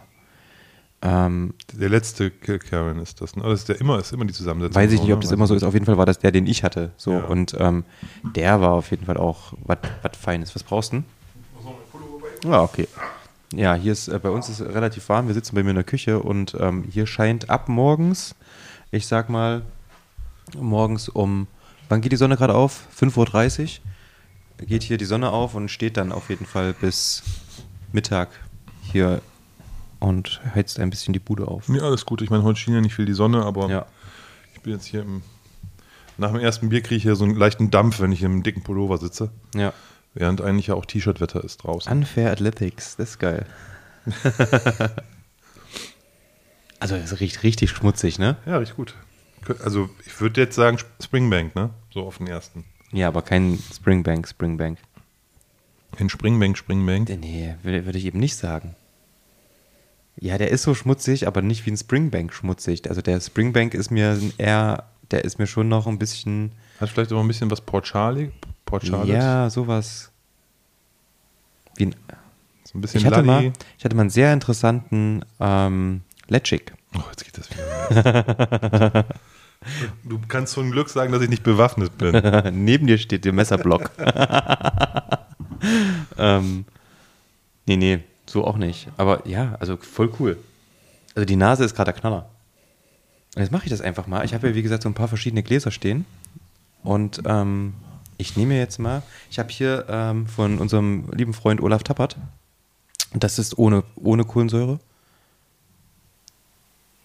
Ähm, 1.01 1.53
Der 1.73 1.89
letzte 1.89 2.31
Kilcarron 2.31 2.99
ist 2.99 3.21
das. 3.21 3.35
Ne? 3.35 3.43
Das 3.43 3.59
ist 3.61 3.69
der 3.69 3.79
immer, 3.79 3.99
ist 3.99 4.11
immer 4.13 4.25
die 4.25 4.33
Zusammensetzung. 4.33 4.81
weiß 4.81 4.91
ich 4.91 5.01
nicht, 5.01 5.11
ob 5.11 5.19
ne? 5.19 5.23
das 5.23 5.31
immer 5.31 5.45
so 5.47 5.53
ist. 5.55 5.63
Auf 5.63 5.73
jeden 5.73 5.85
Fall 5.85 5.97
war 5.97 6.05
das 6.05 6.19
der, 6.19 6.31
den 6.31 6.47
ich 6.47 6.63
hatte. 6.63 6.91
So 6.97 7.11
Ja. 7.11 7.25
und 7.25 7.55
ähm, 7.59 7.83
der 8.23 8.61
war 8.61 8.71
auf 8.71 8.89
jeden 8.91 9.05
Fall 9.05 9.17
auch 9.17 9.53
was 9.63 9.77
Feines. 10.19 10.55
Was 10.55 10.63
brauchst 10.63 10.93
du? 10.93 10.97
denn? 12.43 12.51
Ja, 12.51 12.61
okay. 12.63 12.87
Ja, 13.53 13.75
hier 13.75 13.91
ist 13.91 14.07
äh, 14.07 14.19
bei 14.19 14.29
uns 14.29 14.49
ist 14.49 14.59
es 14.59 14.67
relativ 14.73 15.07
warm. 15.09 15.27
Wir 15.27 15.33
sitzen 15.33 15.55
bei 15.55 15.63
mir 15.63 15.69
in 15.71 15.75
der 15.75 15.83
Küche 15.85 16.19
und 16.19 16.55
ähm, 16.59 16.85
hier 16.89 17.05
scheint 17.07 17.49
ab 17.49 17.69
morgens, 17.69 18.35
ich 18.91 19.05
sag 19.07 19.29
mal, 19.29 19.61
morgens 20.59 21.09
um, 21.09 21.47
wann 21.89 22.01
geht 22.01 22.11
die 22.11 22.17
Sonne 22.17 22.37
gerade 22.37 22.53
auf? 22.55 22.87
5.30 22.99 23.79
Uhr 24.59 24.65
geht 24.65 24.83
hier 24.83 24.97
die 24.97 25.05
Sonne 25.05 25.31
auf 25.31 25.53
und 25.55 25.69
steht 25.69 25.97
dann 25.97 26.11
auf 26.11 26.29
jeden 26.29 26.45
Fall 26.45 26.73
bis 26.73 27.23
Mittag 27.91 28.29
hier 28.81 29.21
und 29.99 30.41
heizt 30.53 30.79
ein 30.79 30.89
bisschen 30.89 31.13
die 31.13 31.19
Bude 31.19 31.47
auf. 31.47 31.67
Ja, 31.69 31.83
alles 31.83 32.05
gut. 32.05 32.21
Ich 32.21 32.29
meine, 32.29 32.43
heute 32.43 32.59
schien 32.59 32.73
ja 32.73 32.81
nicht 32.81 32.93
viel 32.95 33.05
die 33.05 33.13
Sonne, 33.13 33.43
aber 33.45 33.69
Ja. 33.69 33.85
ich 34.53 34.61
bin 34.61 34.73
jetzt 34.73 34.85
hier 34.85 35.01
im. 35.01 35.21
Nach 36.17 36.31
dem 36.31 36.39
ersten 36.39 36.69
Bier 36.69 36.81
kriege 36.81 36.95
ich 36.95 37.03
hier 37.03 37.15
so 37.15 37.25
einen 37.25 37.35
leichten 37.35 37.71
Dampf, 37.71 37.99
wenn 37.99 38.11
ich 38.13 38.23
im 38.23 38.41
dicken 38.43 38.63
Pullover 38.63 38.97
sitze. 38.97 39.31
Ja. 39.53 39.73
Während 40.13 40.39
eigentlich 40.41 40.67
ja 40.67 40.75
auch 40.75 40.85
T-Shirt-Wetter 40.85 41.43
ist 41.43 41.57
draußen. 41.57 41.91
Unfair 41.91 42.31
Athletics, 42.31 42.95
das 42.95 43.09
ist 43.11 43.19
geil. 43.19 43.45
also 46.79 46.95
es 46.95 47.19
riecht 47.19 47.43
richtig 47.43 47.69
schmutzig, 47.71 48.19
ne? 48.19 48.37
Ja, 48.45 48.57
riecht 48.57 48.75
gut. 48.75 48.95
Also, 49.63 49.89
ich 50.05 50.19
würde 50.21 50.41
jetzt 50.41 50.55
sagen 50.55 50.77
Springbank, 51.03 51.55
ne? 51.55 51.69
So 51.93 52.01
auf 52.07 52.17
den 52.19 52.27
ersten. 52.27 52.63
Ja, 52.91 53.07
aber 53.09 53.21
kein 53.21 53.59
Springbank, 53.73 54.27
Springbank. 54.27 54.79
In 55.97 56.09
Springbank, 56.09 56.57
Springbank. 56.57 57.09
Nee, 57.09 57.55
würde 57.63 57.97
ich 57.97 58.05
eben 58.05 58.19
nicht 58.19 58.35
sagen. 58.37 58.75
Ja, 60.17 60.37
der 60.37 60.49
ist 60.49 60.63
so 60.63 60.73
schmutzig, 60.73 61.27
aber 61.27 61.41
nicht 61.41 61.65
wie 61.65 61.71
ein 61.71 61.77
Springbank 61.77 62.33
schmutzig. 62.33 62.87
Also 62.89 63.01
der 63.01 63.19
Springbank 63.19 63.73
ist 63.73 63.91
mir 63.91 64.17
eher, 64.37 64.85
der 65.11 65.25
ist 65.25 65.39
mir 65.39 65.47
schon 65.47 65.67
noch 65.67 65.87
ein 65.87 65.99
bisschen, 65.99 66.51
Hat 66.79 66.89
vielleicht 66.89 67.11
auch 67.11 67.19
ein 67.19 67.27
bisschen 67.27 67.51
was 67.51 67.61
Port 67.61 67.85
Charlie. 67.85 68.31
Port 68.65 68.85
Charlotte. 68.85 69.11
ja, 69.11 69.49
sowas. 69.49 70.11
Wie 71.75 71.87
ein, 71.87 71.95
So 72.63 72.77
ein 72.77 72.81
bisschen 72.81 73.01
ich, 73.01 73.05
hatte 73.05 73.23
mal, 73.23 73.51
ich 73.77 73.85
hatte 73.85 73.95
mal 73.95 74.03
einen 74.03 74.09
sehr 74.09 74.31
interessanten 74.31 75.23
ähm, 75.39 76.01
Letschik. 76.27 76.73
Oh, 76.97 77.03
jetzt 77.09 77.25
geht 77.25 77.37
das 77.37 77.49
wieder. 77.51 79.05
du 80.03 80.19
kannst 80.27 80.53
zum 80.53 80.71
Glück 80.71 80.89
sagen, 80.89 81.11
dass 81.11 81.21
ich 81.21 81.29
nicht 81.29 81.43
bewaffnet 81.43 81.97
bin. 81.97 82.13
Neben 82.65 82.87
dir 82.87 82.97
steht 82.97 83.25
der 83.25 83.33
Messerblock. 83.33 83.91
ähm, 86.17 86.65
nee, 87.65 87.75
nee, 87.75 87.99
so 88.25 88.45
auch 88.45 88.57
nicht. 88.57 88.87
Aber 88.97 89.27
ja, 89.27 89.55
also 89.59 89.77
voll 89.77 90.11
cool. 90.19 90.37
Also 91.15 91.25
die 91.25 91.35
Nase 91.35 91.63
ist 91.63 91.75
gerade 91.75 91.91
der 91.91 91.99
Knaller. 91.99 92.29
Und 93.35 93.41
jetzt 93.41 93.51
mache 93.51 93.65
ich 93.65 93.69
das 93.69 93.81
einfach 93.81 94.07
mal. 94.07 94.23
Ich 94.25 94.33
habe 94.33 94.47
ja, 94.47 94.55
wie 94.55 94.61
gesagt, 94.61 94.83
so 94.83 94.89
ein 94.89 94.93
paar 94.93 95.07
verschiedene 95.07 95.43
Gläser 95.43 95.71
stehen. 95.71 96.05
Und 96.83 97.21
ähm, 97.25 97.73
ich 98.17 98.37
nehme 98.37 98.57
jetzt 98.57 98.79
mal, 98.79 99.01
ich 99.29 99.39
habe 99.39 99.49
hier 99.49 99.85
ähm, 99.89 100.27
von 100.27 100.59
unserem 100.59 101.09
lieben 101.11 101.33
Freund 101.33 101.61
Olaf 101.61 101.83
Tappert. 101.83 102.17
Das 103.13 103.39
ist 103.39 103.57
ohne, 103.57 103.83
ohne 103.95 104.23
Kohlensäure. 104.23 104.79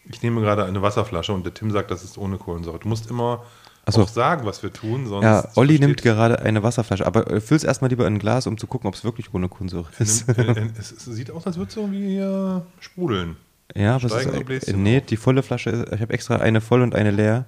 Ich 0.09 0.23
nehme 0.23 0.41
gerade 0.41 0.65
eine 0.65 0.83
Wasserflasche 0.83 1.33
und 1.33 1.45
der 1.45 1.55
Tim 1.55 1.71
sagt, 1.71 1.91
das 1.91 2.03
ist 2.03 2.19
ohne 2.19 2.37
Kohlensäure. 2.37 2.81
Du 2.81 2.89
musst 2.89 3.09
immer 3.11 3.45
Ach 3.91 3.97
so. 3.97 4.03
auch 4.03 4.09
sagen, 4.09 4.45
was 4.47 4.63
wir 4.63 4.73
tun, 4.73 5.07
sonst. 5.07 5.25
Ja, 5.25 5.49
Olli 5.57 5.79
nimmt 5.79 6.03
gerade 6.03 6.41
eine 6.41 6.63
Wasserflasche, 6.63 7.07
aber 7.07 7.31
äh, 7.31 7.41
füll's 7.41 7.65
erstmal 7.65 7.91
lieber 7.91 8.07
in 8.07 8.15
ein 8.15 8.19
Glas, 8.19 8.47
um 8.47 8.57
zu 8.59 8.67
gucken, 8.67 8.89
ob 8.89 8.95
es 8.95 9.05
wirklich 9.05 9.33
ohne 9.35 9.49
Kohlensäure 9.49 9.89
ist. 9.99 10.29
Äh, 10.29 10.43
äh, 10.43 10.71
es, 10.79 10.93
es 10.93 11.05
sieht 11.05 11.31
aus, 11.31 11.47
als 11.47 11.57
würde 11.57 11.71
es 11.71 11.77
irgendwie 11.77 12.09
hier 12.09 12.65
sprudeln. 12.81 13.37
Ja, 13.75 13.97
aber 13.97 14.05
es 14.07 14.13
Steigende 14.13 14.55
ist, 14.55 14.75
nee, 14.77 15.01
die 15.01 15.17
volle 15.17 15.43
Flasche, 15.43 15.71
ist- 15.71 15.93
ich 15.93 16.01
habe 16.01 16.13
extra 16.13 16.37
eine 16.37 16.61
voll 16.61 16.83
und 16.83 16.95
eine 16.95 17.11
leer. 17.11 17.45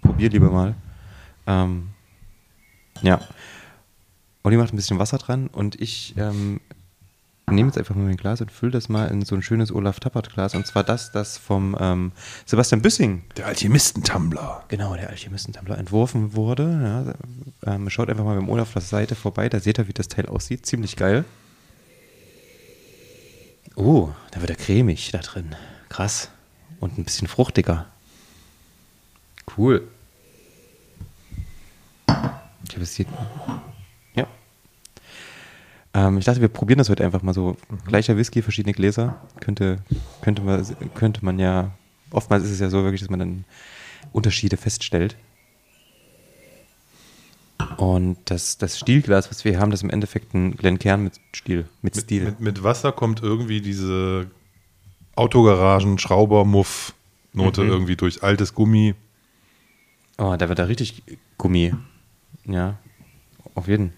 Probier 0.00 0.30
lieber 0.30 0.50
mal. 0.50 0.74
Ähm, 1.46 1.88
ja. 3.02 3.20
Olli 4.44 4.56
macht 4.56 4.72
ein 4.72 4.76
bisschen 4.76 4.98
Wasser 4.98 5.18
dran 5.18 5.46
und 5.48 5.80
ich 5.80 6.14
ähm, 6.16 6.60
nehme 7.54 7.68
jetzt 7.68 7.78
einfach 7.78 7.94
mal 7.94 8.04
mein 8.04 8.16
Glas 8.16 8.40
und 8.40 8.50
fülle 8.50 8.72
das 8.72 8.88
mal 8.88 9.08
in 9.08 9.24
so 9.24 9.34
ein 9.34 9.42
schönes 9.42 9.72
Olaf 9.72 10.00
Tappert-Glas. 10.00 10.54
Und 10.54 10.66
zwar 10.66 10.84
das, 10.84 11.12
das 11.12 11.38
vom 11.38 11.76
ähm, 11.80 12.12
Sebastian 12.46 12.82
Büssing, 12.82 13.22
Der 13.36 13.46
Alchemisten-Tumbler. 13.46 14.64
genau, 14.68 14.94
der 14.94 15.10
Alchemistentumbler, 15.10 15.78
entworfen 15.78 16.34
wurde. 16.34 17.14
Ja, 17.64 17.72
ähm, 17.74 17.88
schaut 17.90 18.10
einfach 18.10 18.24
mal 18.24 18.36
beim 18.36 18.48
Olaf 18.48 18.68
auf 18.68 18.72
der 18.74 18.82
Seite 18.82 19.14
vorbei, 19.14 19.48
da 19.48 19.60
seht 19.60 19.78
ihr, 19.78 19.88
wie 19.88 19.92
das 19.92 20.08
Teil 20.08 20.26
aussieht. 20.26 20.66
Ziemlich 20.66 20.96
geil. 20.96 21.24
Oh, 23.76 24.10
da 24.32 24.40
wird 24.40 24.50
er 24.50 24.56
cremig 24.56 25.10
da 25.12 25.18
drin. 25.18 25.54
Krass. 25.88 26.30
Und 26.80 26.98
ein 26.98 27.04
bisschen 27.04 27.28
fruchtiger. 27.28 27.86
Cool. 29.56 29.86
Ich 32.68 32.74
habe 32.74 32.82
es 32.82 32.94
hier. 32.94 33.06
Ähm, 35.94 36.18
ich 36.18 36.24
dachte, 36.24 36.40
wir 36.40 36.48
probieren 36.48 36.78
das 36.78 36.88
heute 36.88 37.04
einfach 37.04 37.22
mal 37.22 37.34
so. 37.34 37.56
Gleicher 37.86 38.16
Whisky, 38.16 38.42
verschiedene 38.42 38.72
Gläser. 38.72 39.20
Könnte, 39.40 39.78
könnte, 40.22 40.42
man, 40.42 40.64
könnte 40.94 41.24
man 41.24 41.38
ja. 41.38 41.70
Oftmals 42.10 42.44
ist 42.44 42.50
es 42.52 42.60
ja 42.60 42.70
so 42.70 42.82
wirklich, 42.82 43.00
dass 43.00 43.10
man 43.10 43.18
dann 43.20 43.44
Unterschiede 44.12 44.56
feststellt. 44.56 45.16
Und 47.76 48.16
das, 48.26 48.58
das 48.58 48.76
Stielglas, 48.78 49.30
was 49.30 49.44
wir 49.44 49.58
haben, 49.60 49.70
das 49.70 49.80
ist 49.80 49.84
im 49.84 49.90
Endeffekt 49.90 50.34
ein 50.34 50.56
Glencairn 50.56 51.04
mit 51.04 51.14
Stiel, 51.32 51.66
mit 51.80 51.94
Mit, 51.94 52.04
Stil. 52.04 52.24
mit, 52.24 52.40
mit 52.40 52.62
Wasser 52.64 52.90
kommt 52.92 53.22
irgendwie 53.22 53.60
diese 53.60 54.26
Autogaragen-Schrauber-Muff-Note 55.14 57.62
Mhm. 57.62 57.68
irgendwie 57.68 57.96
durch. 57.96 58.22
Altes 58.22 58.54
Gummi. 58.54 58.94
Oh, 60.18 60.34
da 60.38 60.48
wird 60.48 60.58
da 60.58 60.64
richtig 60.64 61.02
Gummi. 61.38 61.72
Ja, 62.44 62.78
auf 63.54 63.68
jeden. 63.68 63.92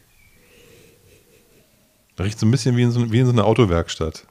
Riecht 2.19 2.39
so 2.39 2.47
ein 2.47 2.51
bisschen 2.51 2.77
wie 2.77 2.83
in 2.83 2.91
so, 2.91 3.11
wie 3.11 3.19
in 3.19 3.27
so 3.27 3.33
einer 3.33 3.45
Autowerkstatt. 3.45 4.27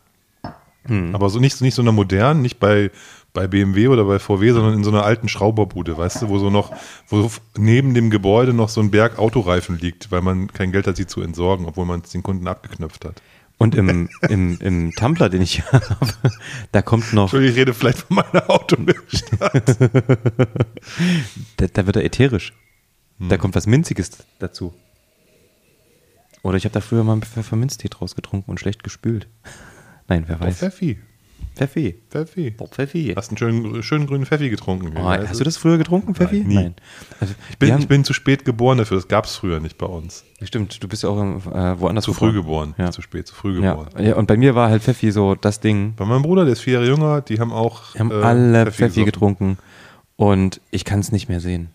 Hm. 0.85 1.15
Aber 1.15 1.29
so 1.29 1.39
nicht, 1.39 1.61
nicht 1.61 1.75
so 1.75 1.81
einer 1.81 1.91
modernen, 1.91 2.41
nicht 2.41 2.59
bei, 2.59 2.91
bei 3.31 3.47
BMW 3.47 3.87
oder 3.87 4.03
bei 4.05 4.19
VW, 4.19 4.51
sondern 4.51 4.73
in 4.73 4.83
so 4.83 4.91
einer 4.91 5.03
alten 5.03 5.29
Schrauberbude, 5.29 5.97
weißt 5.97 6.21
du, 6.21 6.29
wo 6.29 6.39
so 6.39 6.49
noch, 6.49 6.73
wo 7.07 7.29
neben 7.57 7.93
dem 7.93 8.09
Gebäude 8.09 8.53
noch 8.53 8.69
so 8.69 8.81
ein 8.81 8.91
Berg 8.91 9.17
Autoreifen 9.17 9.77
liegt, 9.79 10.11
weil 10.11 10.21
man 10.21 10.47
kein 10.47 10.71
Geld 10.71 10.87
hat, 10.87 10.97
sie 10.97 11.07
zu 11.07 11.21
entsorgen, 11.21 11.65
obwohl 11.65 11.85
man 11.85 12.01
es 12.01 12.11
den 12.11 12.23
Kunden 12.23 12.47
abgeknöpft 12.47 13.05
hat. 13.05 13.21
Und 13.57 13.75
im, 13.75 14.09
im, 14.27 14.57
im 14.59 14.91
Tumblr, 14.91 15.29
den 15.29 15.41
ich 15.41 15.55
hier 15.55 15.65
habe, 15.71 16.13
da 16.71 16.81
kommt 16.81 17.13
noch, 17.13 17.23
Entschuldigung, 17.23 17.53
ich 17.53 17.59
rede 17.61 17.73
vielleicht 17.73 17.99
von 17.99 18.17
meiner 18.17 18.49
Autowerkstatt. 18.49 19.77
da, 21.57 21.67
da 21.71 21.85
wird 21.85 21.95
er 21.95 22.03
ätherisch. 22.03 22.53
Hm. 23.19 23.29
Da 23.29 23.37
kommt 23.37 23.55
was 23.55 23.67
Minziges 23.67 24.11
dazu. 24.39 24.73
Oder 26.43 26.57
ich 26.57 26.65
habe 26.65 26.73
da 26.73 26.81
früher 26.81 27.03
mal 27.03 27.13
einen 27.13 27.23
Pfefferminztee 27.23 27.87
draus 27.89 28.15
getrunken 28.15 28.51
und 28.51 28.59
schlecht 28.59 28.83
gespült. 28.83 29.27
Nein, 30.07 30.25
wer 30.27 30.39
weiß. 30.39 30.57
Pfeffi. 30.59 30.99
Pfeffi. 31.55 32.01
Pfeffi. 32.09 32.49
Boah, 32.51 32.67
Pfeffi. 32.67 33.13
Hast 33.15 33.29
einen 33.29 33.37
schönen, 33.37 33.83
schönen 33.83 34.07
grünen 34.07 34.25
Pfeffi 34.25 34.49
getrunken. 34.49 34.91
Oh, 34.97 35.03
hast 35.05 35.39
du 35.39 35.43
das 35.43 35.55
früher 35.55 35.77
getrunken, 35.77 36.15
Pfeffi? 36.15 36.43
nie. 36.43 36.71
Also, 37.19 37.33
Ich 37.51 37.57
bin, 37.59 37.71
haben- 37.71 37.79
ich 37.79 37.87
bin 37.87 38.03
zu 38.03 38.11
spät 38.13 38.43
geboren 38.43 38.79
dafür, 38.79 38.97
das 38.97 39.07
gab 39.07 39.25
es 39.25 39.35
früher 39.35 39.59
nicht 39.59 39.77
bei 39.77 39.85
uns. 39.85 40.25
Stimmt, 40.41 40.81
du 40.83 40.87
bist 40.87 41.03
ja 41.03 41.09
auch 41.09 41.17
äh, 41.21 41.79
woanders 41.79 42.05
Zu 42.05 42.13
früh 42.13 42.33
geboren. 42.33 42.71
geboren. 42.71 42.85
Ja. 42.87 42.91
Zu 42.91 43.01
spät, 43.03 43.27
zu 43.27 43.35
früh 43.35 43.61
Ja. 43.63 43.71
geboren. 43.75 43.89
ja, 44.03 44.15
und 44.15 44.25
bei 44.27 44.35
mir 44.35 44.55
war 44.55 44.69
halt 44.69 44.81
Pfeffi 44.81 45.11
so 45.11 45.35
das 45.35 45.59
Ding. 45.59 45.93
Bei 45.95 46.05
meinem 46.05 46.23
Bruder, 46.23 46.43
der 46.43 46.53
ist 46.53 46.61
vier 46.61 46.73
Jahre 46.73 46.87
jünger, 46.87 47.21
die 47.21 47.39
haben 47.39 47.53
auch 47.53 47.93
Wir 47.93 47.99
haben 47.99 48.11
äh, 48.11 48.15
alle 48.15 48.65
Pfeffi, 48.71 48.85
gesoffen. 49.01 49.05
getrunken 49.05 49.57
und 50.15 50.59
ich 50.71 50.83
kann 50.85 50.99
es 50.99 51.11
nicht 51.11 51.29
mehr 51.29 51.39
sehen. 51.39 51.69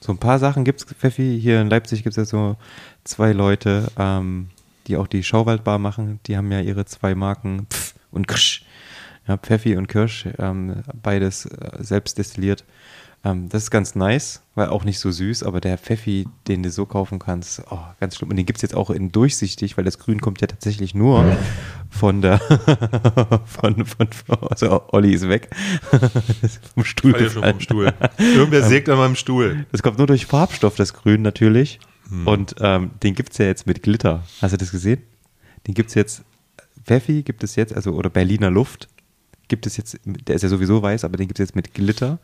So 0.00 0.12
ein 0.12 0.18
paar 0.18 0.38
Sachen 0.38 0.64
gibt 0.64 0.80
es 0.80 0.86
Pfeffi. 0.86 1.38
Hier 1.40 1.60
in 1.60 1.68
Leipzig 1.68 2.02
gibt 2.02 2.16
es 2.16 2.16
ja 2.16 2.24
so 2.24 2.56
zwei 3.04 3.32
Leute, 3.32 3.88
ähm, 3.98 4.48
die 4.86 4.96
auch 4.96 5.06
die 5.06 5.22
Schauwaldbar 5.22 5.78
machen. 5.78 6.20
Die 6.26 6.36
haben 6.36 6.50
ja 6.50 6.60
ihre 6.60 6.86
zwei 6.86 7.14
Marken 7.14 7.66
Pf 7.70 7.94
und 8.10 8.26
Krsch. 8.26 8.64
Ja, 9.28 9.36
Pfeffi 9.36 9.76
und 9.76 9.86
Kirsch, 9.86 10.26
ähm, 10.38 10.82
beides 11.02 11.44
äh, 11.44 11.70
selbst 11.78 12.18
destilliert. 12.18 12.64
Ähm, 13.22 13.48
das 13.50 13.64
ist 13.64 13.70
ganz 13.70 13.94
nice, 13.94 14.42
weil 14.54 14.68
auch 14.68 14.84
nicht 14.84 14.98
so 14.98 15.10
süß, 15.10 15.42
aber 15.42 15.60
der 15.60 15.76
Pfeffi, 15.76 16.26
den 16.48 16.62
du 16.62 16.70
so 16.70 16.86
kaufen 16.86 17.18
kannst, 17.18 17.62
oh, 17.70 17.78
ganz 18.00 18.16
schlimm. 18.16 18.30
Und 18.30 18.36
den 18.36 18.46
gibt 18.46 18.58
es 18.58 18.62
jetzt 18.62 18.74
auch 18.74 18.88
in 18.88 19.12
durchsichtig, 19.12 19.76
weil 19.76 19.84
das 19.84 19.98
Grün 19.98 20.20
kommt 20.20 20.40
ja 20.40 20.46
tatsächlich 20.46 20.94
nur 20.94 21.36
von 21.90 22.22
der 22.22 22.38
von, 23.44 23.84
von, 23.84 24.08
also 24.48 24.82
Olli 24.88 25.12
ist 25.12 25.28
weg. 25.28 25.50
vom 26.74 26.84
Stuhl. 26.84 27.14
Ich 27.16 27.20
ja 27.20 27.30
schon 27.30 27.44
vom 27.44 27.60
Stuhl. 27.60 27.92
Irgendwer 28.18 28.62
sägt 28.68 28.88
an 28.88 28.96
meinem 28.96 29.16
Stuhl. 29.16 29.66
Das 29.70 29.82
kommt 29.82 29.98
nur 29.98 30.06
durch 30.06 30.26
Farbstoff, 30.26 30.76
das 30.76 30.94
Grün 30.94 31.22
natürlich. 31.22 31.78
Und 32.24 32.56
ähm, 32.58 32.90
den 33.04 33.14
gibt 33.14 33.32
es 33.32 33.38
ja 33.38 33.46
jetzt 33.46 33.68
mit 33.68 33.84
Glitter. 33.84 34.24
Hast 34.42 34.52
du 34.52 34.56
das 34.56 34.72
gesehen? 34.72 35.00
Den 35.66 35.74
gibt 35.74 35.90
es 35.90 35.94
jetzt, 35.94 36.22
Pfeffi 36.84 37.22
gibt 37.22 37.44
es 37.44 37.54
jetzt, 37.54 37.72
also 37.72 37.92
oder 37.92 38.10
Berliner 38.10 38.50
Luft 38.50 38.88
gibt 39.46 39.66
es 39.66 39.76
jetzt, 39.76 40.00
der 40.04 40.34
ist 40.34 40.42
ja 40.42 40.48
sowieso 40.48 40.82
weiß, 40.82 41.04
aber 41.04 41.16
den 41.16 41.28
gibt 41.28 41.38
es 41.38 41.48
jetzt 41.48 41.56
mit 41.56 41.74
Glitter. 41.74 42.18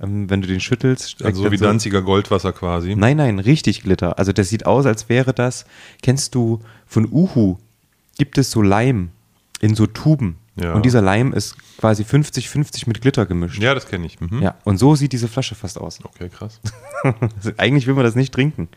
Ähm, 0.00 0.28
wenn 0.28 0.42
du 0.42 0.46
den 0.46 0.60
schüttelst, 0.60 1.24
Also 1.24 1.44
so 1.44 1.50
wie 1.50 1.56
Danziger 1.56 2.02
Goldwasser 2.02 2.52
quasi. 2.52 2.94
Nein, 2.94 3.16
nein, 3.16 3.38
richtig 3.38 3.82
Glitter. 3.82 4.18
Also 4.18 4.32
das 4.32 4.48
sieht 4.48 4.66
aus, 4.66 4.84
als 4.84 5.08
wäre 5.08 5.32
das, 5.32 5.64
kennst 6.02 6.34
du 6.34 6.60
von 6.86 7.08
Uhu, 7.10 7.56
gibt 8.18 8.36
es 8.38 8.50
so 8.50 8.60
Leim 8.62 9.10
in 9.60 9.74
so 9.74 9.86
Tuben. 9.86 10.36
Ja. 10.56 10.72
Und 10.74 10.84
dieser 10.84 11.02
Leim 11.02 11.32
ist 11.32 11.56
quasi 11.78 12.02
50-50 12.02 12.84
mit 12.86 13.00
Glitter 13.02 13.26
gemischt. 13.26 13.62
Ja, 13.62 13.74
das 13.74 13.88
kenne 13.88 14.06
ich. 14.06 14.20
Mhm. 14.20 14.42
Ja, 14.42 14.54
und 14.64 14.78
so 14.78 14.94
sieht 14.94 15.12
diese 15.12 15.28
Flasche 15.28 15.54
fast 15.54 15.78
aus. 15.78 15.98
Okay, 16.02 16.28
krass. 16.30 16.60
Eigentlich 17.58 17.86
will 17.86 17.94
man 17.94 18.04
das 18.04 18.14
nicht 18.14 18.32
trinken. 18.32 18.68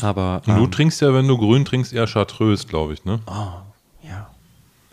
Aber 0.00 0.42
Und 0.46 0.56
du 0.56 0.64
ähm, 0.64 0.70
trinkst 0.70 1.00
ja, 1.00 1.12
wenn 1.14 1.26
du 1.26 1.38
grün 1.38 1.64
trinkst, 1.64 1.92
eher 1.92 2.06
Chartreuse, 2.06 2.66
glaube 2.66 2.92
ich, 2.92 3.04
ne? 3.04 3.20
oh, 3.26 4.06
ja, 4.06 4.30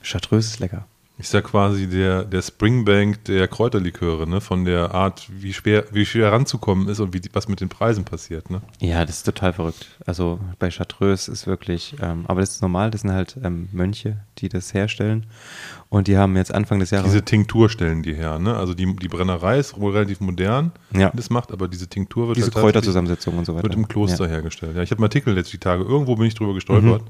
Chartreuse 0.02 0.48
ist 0.48 0.60
lecker. 0.60 0.86
Ist 1.20 1.34
ja 1.34 1.42
quasi 1.42 1.88
der, 1.88 2.24
der 2.26 2.44
Springbank 2.44 3.26
der 3.26 3.48
Kräuterliköre, 3.48 4.30
ne? 4.30 4.40
Von 4.40 4.66
der 4.66 4.94
Art, 4.94 5.28
wie 5.32 5.52
schwer, 5.52 5.86
wie 5.92 6.06
schwer 6.06 6.32
ranzukommen 6.32 6.88
ist 6.90 7.00
und 7.00 7.12
wie, 7.12 7.22
was 7.34 7.48
mit 7.48 7.60
den 7.60 7.70
Preisen 7.70 8.04
passiert, 8.06 8.52
ne? 8.52 8.62
Ja, 8.80 9.04
das 9.04 9.18
ist 9.18 9.24
total 9.24 9.54
verrückt. 9.54 9.88
Also 10.06 10.40
bei 10.60 10.70
Chartreuse 10.70 11.32
ist 11.32 11.48
wirklich, 11.48 11.96
ähm, 12.04 12.26
aber 12.28 12.42
das 12.42 12.52
ist 12.52 12.62
normal, 12.62 12.92
das 12.92 13.02
sind 13.02 13.12
halt 13.14 13.36
ähm, 13.44 13.68
Mönche, 13.72 14.18
die 14.38 14.48
das 14.48 14.76
herstellen. 14.76 15.26
Und 15.90 16.08
die 16.08 16.18
haben 16.18 16.36
jetzt 16.36 16.54
Anfang 16.54 16.80
des 16.80 16.92
Jahres. 16.92 17.08
Diese 17.12 17.24
Tinktur 17.26 17.70
stellen 17.70 18.04
die 18.04 18.14
her, 18.14 18.38
ne? 18.38 18.56
Also 18.56 18.76
die, 18.76 18.96
die 18.98 19.08
Brennerei 19.08 19.58
ist 19.58 19.80
wohl 19.80 19.94
relativ 19.94 20.20
modern, 20.20 20.72
Ja. 20.94 21.12
das 21.16 21.32
macht, 21.32 21.52
aber 21.52 21.68
diese 21.68 21.88
Tinktur 21.88 22.28
wird 22.28 22.38
diese 22.38 22.48
halt 22.52 22.58
Kräuterzusammensetzung 22.62 23.36
und 23.40 23.46
so 23.46 23.54
weiter. 23.56 23.64
wird 23.64 23.74
im 23.76 23.88
Kloster 23.88 24.26
Ja. 24.26 24.32
hergestellt. 24.34 24.76
Ja, 24.76 24.84
ich 24.84 24.92
habe 24.92 25.00
einen 25.00 25.06
Artikel 25.06 25.34
letzte 25.34 25.58
Tage, 25.60 25.84
irgendwo 25.84 26.16
bin 26.16 26.28
ich 26.28 26.36
drüber 26.36 26.54
gestolpert. 26.54 27.02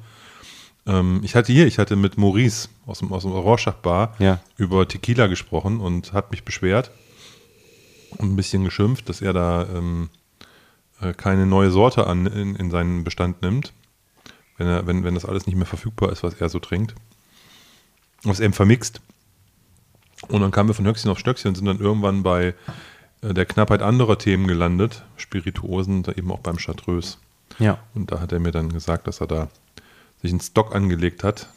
Ähm, 0.87 1.19
ich 1.23 1.35
hatte 1.35 1.51
hier, 1.51 1.67
ich 1.67 1.77
hatte 1.77 1.95
mit 1.95 2.17
Maurice 2.17 2.69
aus 2.85 2.99
dem, 2.99 3.11
aus 3.13 3.23
dem 3.23 3.31
Rorschach-Bar 3.33 4.15
Ja. 4.19 4.39
über 4.57 4.87
Tequila 4.87 5.27
gesprochen 5.27 5.79
und 5.79 6.13
hat 6.13 6.31
mich 6.31 6.43
beschwert 6.43 6.91
und 8.17 8.31
ein 8.31 8.35
bisschen 8.35 8.63
geschimpft, 8.63 9.09
dass 9.09 9.21
er 9.21 9.33
da 9.33 9.67
ähm, 9.67 10.09
äh, 11.01 11.13
keine 11.13 11.45
neue 11.45 11.69
Sorte 11.71 12.07
an, 12.07 12.25
in, 12.25 12.55
in 12.55 12.71
seinen 12.71 13.03
Bestand 13.03 13.41
nimmt, 13.41 13.73
wenn, 14.57 14.67
er, 14.67 14.87
wenn, 14.87 15.03
wenn 15.03 15.13
das 15.13 15.25
alles 15.25 15.45
nicht 15.45 15.55
mehr 15.57 15.65
verfügbar 15.65 16.11
ist, 16.11 16.23
was 16.23 16.33
er 16.35 16.49
so 16.49 16.59
trinkt. 16.59 16.95
Was 18.23 18.39
eben 18.39 18.53
vermixt. 18.53 19.01
Und 20.29 20.41
dann 20.41 20.49
kamen 20.51 20.69
wir 20.69 20.73
von 20.73 20.85
Höchstchen 20.87 21.11
auf 21.11 21.19
Stöckchen 21.19 21.49
und 21.49 21.55
sind 21.55 21.65
dann 21.67 21.79
irgendwann 21.79 22.23
bei 22.23 22.55
äh, 23.21 23.33
der 23.33 23.45
Knappheit 23.45 23.81
anderer 23.83 24.17
Themen 24.17 24.47
gelandet, 24.47 25.03
Spirituosen, 25.17 26.01
da 26.01 26.13
eben 26.13 26.31
auch 26.31 26.39
beim 26.39 26.57
Chartreuse. 26.57 27.17
Ja. 27.59 27.77
Und 27.93 28.11
da 28.11 28.19
hat 28.19 28.31
er 28.31 28.39
mir 28.39 28.51
dann 28.51 28.69
gesagt, 28.73 29.05
dass 29.07 29.21
er 29.21 29.27
da 29.27 29.49
sich 30.21 30.31
einen 30.31 30.41
Stock 30.41 30.75
angelegt 30.75 31.23
hat, 31.23 31.49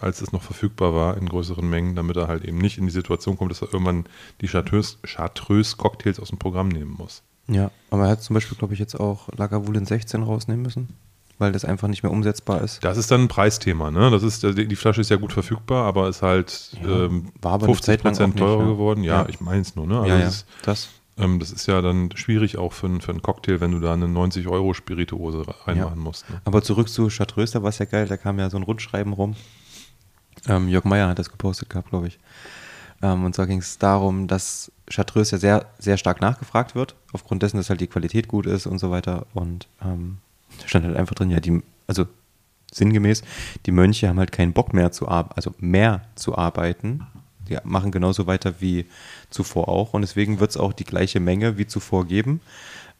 als 0.00 0.20
es 0.20 0.32
noch 0.32 0.42
verfügbar 0.42 0.94
war 0.94 1.16
in 1.16 1.28
größeren 1.28 1.68
Mengen, 1.68 1.96
damit 1.96 2.16
er 2.16 2.28
halt 2.28 2.44
eben 2.44 2.58
nicht 2.58 2.78
in 2.78 2.84
die 2.86 2.92
Situation 2.92 3.36
kommt, 3.36 3.50
dass 3.50 3.62
er 3.62 3.72
irgendwann 3.72 4.06
die 4.40 4.46
Chartreuse, 4.48 4.96
Chartreuse 5.02 5.76
Cocktails 5.76 6.20
aus 6.20 6.28
dem 6.28 6.38
Programm 6.38 6.68
nehmen 6.68 6.94
muss. 6.96 7.22
Ja, 7.48 7.70
aber 7.90 8.04
er 8.04 8.10
hat 8.10 8.22
zum 8.22 8.34
Beispiel, 8.34 8.56
glaube 8.58 8.74
ich, 8.74 8.80
jetzt 8.80 8.98
auch 8.98 9.28
Lagavulin 9.36 9.86
16 9.86 10.22
rausnehmen 10.22 10.62
müssen, 10.62 10.90
weil 11.38 11.50
das 11.50 11.64
einfach 11.64 11.88
nicht 11.88 12.02
mehr 12.02 12.12
umsetzbar 12.12 12.60
ist. 12.60 12.84
Das 12.84 12.98
ist 12.98 13.10
dann 13.10 13.22
ein 13.22 13.28
Preisthema, 13.28 13.90
ne? 13.90 14.10
Das 14.10 14.22
ist, 14.22 14.42
die 14.42 14.68
die 14.68 14.76
Flasche 14.76 15.00
ist 15.00 15.08
ja 15.10 15.16
gut 15.16 15.32
verfügbar, 15.32 15.86
aber 15.86 16.08
ist 16.08 16.22
halt 16.22 16.72
Ja, 16.82 17.06
ähm, 17.06 17.32
war 17.40 17.54
aber 17.54 17.64
eine 17.66 17.74
50 17.74 17.84
Zeit 17.86 18.04
lang 18.04 18.12
auch 18.12 18.16
Prozent 18.18 18.34
nicht, 18.34 18.44
teurer 18.44 18.62
ja. 18.64 18.68
geworden. 18.68 19.02
Ja, 19.02 19.22
Ja. 19.22 19.28
ich 19.28 19.40
meine 19.40 19.62
es 19.62 19.74
nur, 19.74 19.86
ne? 19.86 19.96
Also 20.00 20.08
ja, 20.08 20.18
ja, 20.20 20.30
das. 20.62 20.88
Ähm, 21.18 21.38
das 21.40 21.50
ist 21.50 21.66
ja 21.66 21.80
dann 21.82 22.10
schwierig 22.14 22.56
auch 22.58 22.72
für, 22.72 22.86
einen- 22.86 23.00
für 23.00 23.10
einen 23.12 23.22
Cocktail, 23.22 23.60
wenn 23.60 23.72
du 23.72 23.80
da 23.80 23.92
eine 23.94 24.08
90 24.08 24.46
Euro 24.48 24.74
Spirituose 24.74 25.44
reinmachen 25.66 25.98
musst. 26.00 26.28
Ne? 26.30 26.40
Aber 26.44 26.62
zurück 26.62 26.88
zu 26.88 27.08
Chartreuse, 27.08 27.52
da 27.54 27.62
war 27.62 27.70
es 27.70 27.78
ja 27.78 27.84
geil, 27.86 28.06
da 28.06 28.16
kam 28.16 28.38
ja 28.38 28.48
so 28.50 28.56
ein 28.56 28.62
Rundschreiben 28.62 29.12
rum. 29.12 29.34
Ähm, 30.46 30.68
Jörg 30.68 30.84
Meyer 30.84 31.08
hat 31.08 31.18
das 31.18 31.30
gepostet 31.30 31.68
gehabt, 31.70 31.90
glaube 31.90 32.08
ich. 32.08 32.18
Ähm, 33.02 33.24
und 33.24 33.34
zwar 33.34 33.46
ging 33.46 33.58
es 33.58 33.78
darum, 33.78 34.26
dass 34.26 34.72
Chartreuse 34.90 35.36
ja 35.36 35.38
sehr, 35.40 35.66
sehr 35.78 35.96
stark 35.98 36.20
nachgefragt 36.20 36.74
wird, 36.74 36.94
aufgrund 37.12 37.42
dessen, 37.42 37.56
dass 37.56 37.70
halt 37.70 37.80
die 37.80 37.86
Qualität 37.86 38.28
gut 38.28 38.46
ist 38.46 38.66
und 38.66 38.78
so 38.78 38.90
weiter. 38.90 39.26
Und 39.34 39.68
ähm, 39.84 40.18
da 40.60 40.68
stand 40.68 40.84
halt 40.86 40.96
einfach 40.96 41.14
drin, 41.14 41.30
ja, 41.30 41.40
die, 41.40 41.62
also 41.86 42.06
sinngemäß, 42.72 43.22
die 43.66 43.70
Mönche 43.72 44.08
haben 44.08 44.18
halt 44.18 44.32
keinen 44.32 44.52
Bock 44.52 44.74
mehr 44.74 44.92
zu 44.92 45.08
arbeiten, 45.08 45.34
also 45.36 45.54
mehr 45.58 46.02
zu 46.16 46.36
arbeiten. 46.36 47.06
Die 47.48 47.58
machen 47.64 47.90
genauso 47.90 48.26
weiter 48.26 48.54
wie 48.60 48.86
zuvor 49.30 49.68
auch 49.68 49.94
und 49.94 50.02
deswegen 50.02 50.40
wird 50.40 50.50
es 50.50 50.56
auch 50.56 50.72
die 50.72 50.84
gleiche 50.84 51.20
Menge 51.20 51.58
wie 51.58 51.66
zuvor 51.66 52.06
geben. 52.06 52.40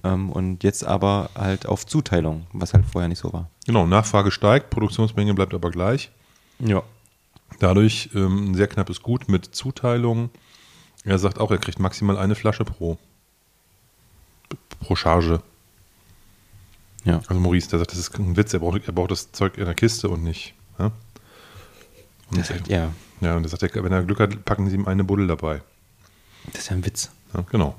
Ähm, 0.05 0.31
und 0.31 0.63
jetzt 0.63 0.85
aber 0.85 1.31
halt 1.35 1.67
auf 1.67 1.87
Zuteilung, 1.87 2.47
was 2.53 2.73
halt 2.73 2.85
vorher 2.87 3.09
nicht 3.09 3.19
so 3.19 3.33
war. 3.33 3.51
Genau, 3.67 3.87
Nachfrage 3.87 4.31
steigt, 4.31 4.71
Produktionsmenge 4.71 5.35
bleibt 5.35 5.55
aber 5.55 5.71
gleich. 5.71 6.11
Ja. 6.61 6.83
Dadurch 7.59 8.11
ähm, 8.15 8.53
ein 8.53 8.55
sehr 8.55 8.69
knappes 8.69 9.03
Gut 9.03 9.29
mit 9.29 9.47
Zuteilung. 9.47 10.31
Er 11.05 11.19
sagt 11.19 11.41
auch, 11.41 11.51
er 11.51 11.59
kriegt 11.59 11.81
maximal 11.81 12.17
eine 12.17 12.35
Flasche 12.35 12.65
pro, 12.65 12.99
pro 14.81 14.95
Charge. 14.95 15.43
Ja. 17.05 17.21
Also 17.27 17.41
Maurice, 17.41 17.71
der 17.71 17.79
sagt, 17.79 17.93
das 17.93 17.99
ist 17.99 18.19
ein 18.19 18.37
Witz, 18.37 18.53
er 18.53 18.61
braucht, 18.61 18.87
er 18.87 18.93
braucht 18.93 19.11
das 19.11 19.33
Zeug 19.33 19.57
in 19.57 19.65
der 19.65 19.75
Kiste 19.75 20.09
und 20.09 20.23
nicht. 20.23 20.55
Ja, 20.79 20.93
und 22.31 22.39
Das, 22.39 22.53
ja, 22.69 22.93
ja 23.21 23.37
und 23.37 23.45
er 23.45 23.49
sagt, 23.49 23.75
wenn 23.75 23.93
er 23.93 24.03
Glück 24.03 24.21
hat, 24.21 24.45
packen 24.45 24.69
sie 24.69 24.75
ihm 24.75 24.87
eine 24.87 25.05
Buddel 25.05 25.27
dabei. 25.27 25.63
das 26.47 26.63
ist 26.63 26.71
ja 26.71 26.77
ein 26.77 26.85
Witz. 26.85 27.11
Ja, 27.35 27.45
genau. 27.51 27.75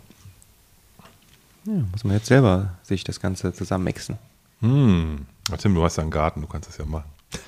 Ja, 1.66 1.74
muss 1.92 2.04
man 2.04 2.16
jetzt 2.16 2.28
selber 2.28 2.78
sich 2.84 3.04
das 3.04 3.20
Ganze 3.20 3.54
zusammenmixen. 3.54 4.18
Hm. 4.62 5.26
Ach, 5.52 5.58
Tim, 5.58 5.76
du 5.76 5.84
hast 5.84 5.98
ja 5.98 6.02
einen 6.02 6.12
Garten, 6.12 6.42
du 6.42 6.48
kannst 6.48 6.70
das 6.70 6.78
ja 6.78 6.86
machen. 6.86 7.10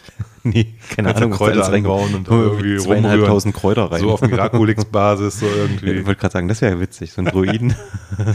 Nee, 0.44 0.74
keine 0.96 1.14
Ahnung, 1.16 1.30
Kräuter 1.30 1.72
anbauen 1.72 2.16
und 2.16 2.28
irgendwie 2.28 2.78
zweieinhalbtausend 2.78 3.54
Kräuter 3.54 3.92
rein. 3.92 4.02
So 4.02 4.12
auf 4.12 4.22
Miraculix-Basis, 4.22 5.40
so 5.40 5.46
ich 5.46 5.52
irgendwie. 5.52 6.04
wollte 6.04 6.20
gerade 6.20 6.34
sagen, 6.34 6.48
das 6.48 6.62
wäre 6.62 6.74
ja 6.74 6.80
witzig, 6.80 7.14
so 7.14 7.22
ein 7.22 7.26
Druiden. 7.26 7.76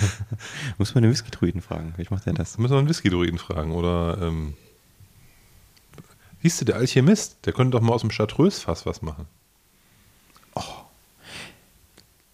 Muss 0.78 0.94
man 0.94 1.02
den 1.02 1.10
Whisky-Druiden 1.10 1.62
fragen. 1.62 1.94
Wie 1.96 2.06
macht 2.08 2.26
der 2.26 2.34
das? 2.34 2.58
Müssen 2.58 2.74
wir 2.74 2.78
einen 2.78 2.88
Whisky-Druiden 2.88 3.38
fragen. 3.38 3.72
Oder, 3.72 4.18
ähm, 4.22 4.54
siehst 6.42 6.60
du, 6.60 6.64
der 6.64 6.76
Alchemist, 6.76 7.44
der 7.44 7.52
könnte 7.52 7.76
doch 7.76 7.84
mal 7.84 7.92
aus 7.92 8.02
dem 8.02 8.10
Chartreuse-Fass 8.10 8.86
was 8.86 9.02
machen. 9.02 9.26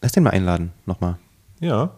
Lass 0.03 0.13
den 0.13 0.25
mal 0.25 0.31
einladen, 0.31 0.73
nochmal. 0.85 1.17
Ja. 1.61 1.93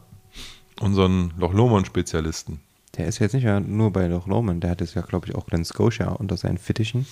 Unseren 0.79 1.33
Loch 1.39 1.55
Lomond-Spezialisten. 1.55 2.61
Der 2.97 3.07
ist 3.07 3.19
jetzt 3.19 3.33
nicht 3.33 3.45
ja 3.45 3.59
nur 3.61 3.93
bei 3.93 4.07
Loch 4.07 4.27
Lomond, 4.27 4.63
der 4.63 4.71
hat 4.71 4.83
es 4.83 4.95
ja, 4.95 5.01
glaube 5.01 5.27
ich, 5.27 5.35
auch 5.35 5.47
Glen 5.47 5.65
Scotia 5.65 6.09
unter 6.09 6.37
seinen 6.37 6.59
Fittichen. 6.59 7.07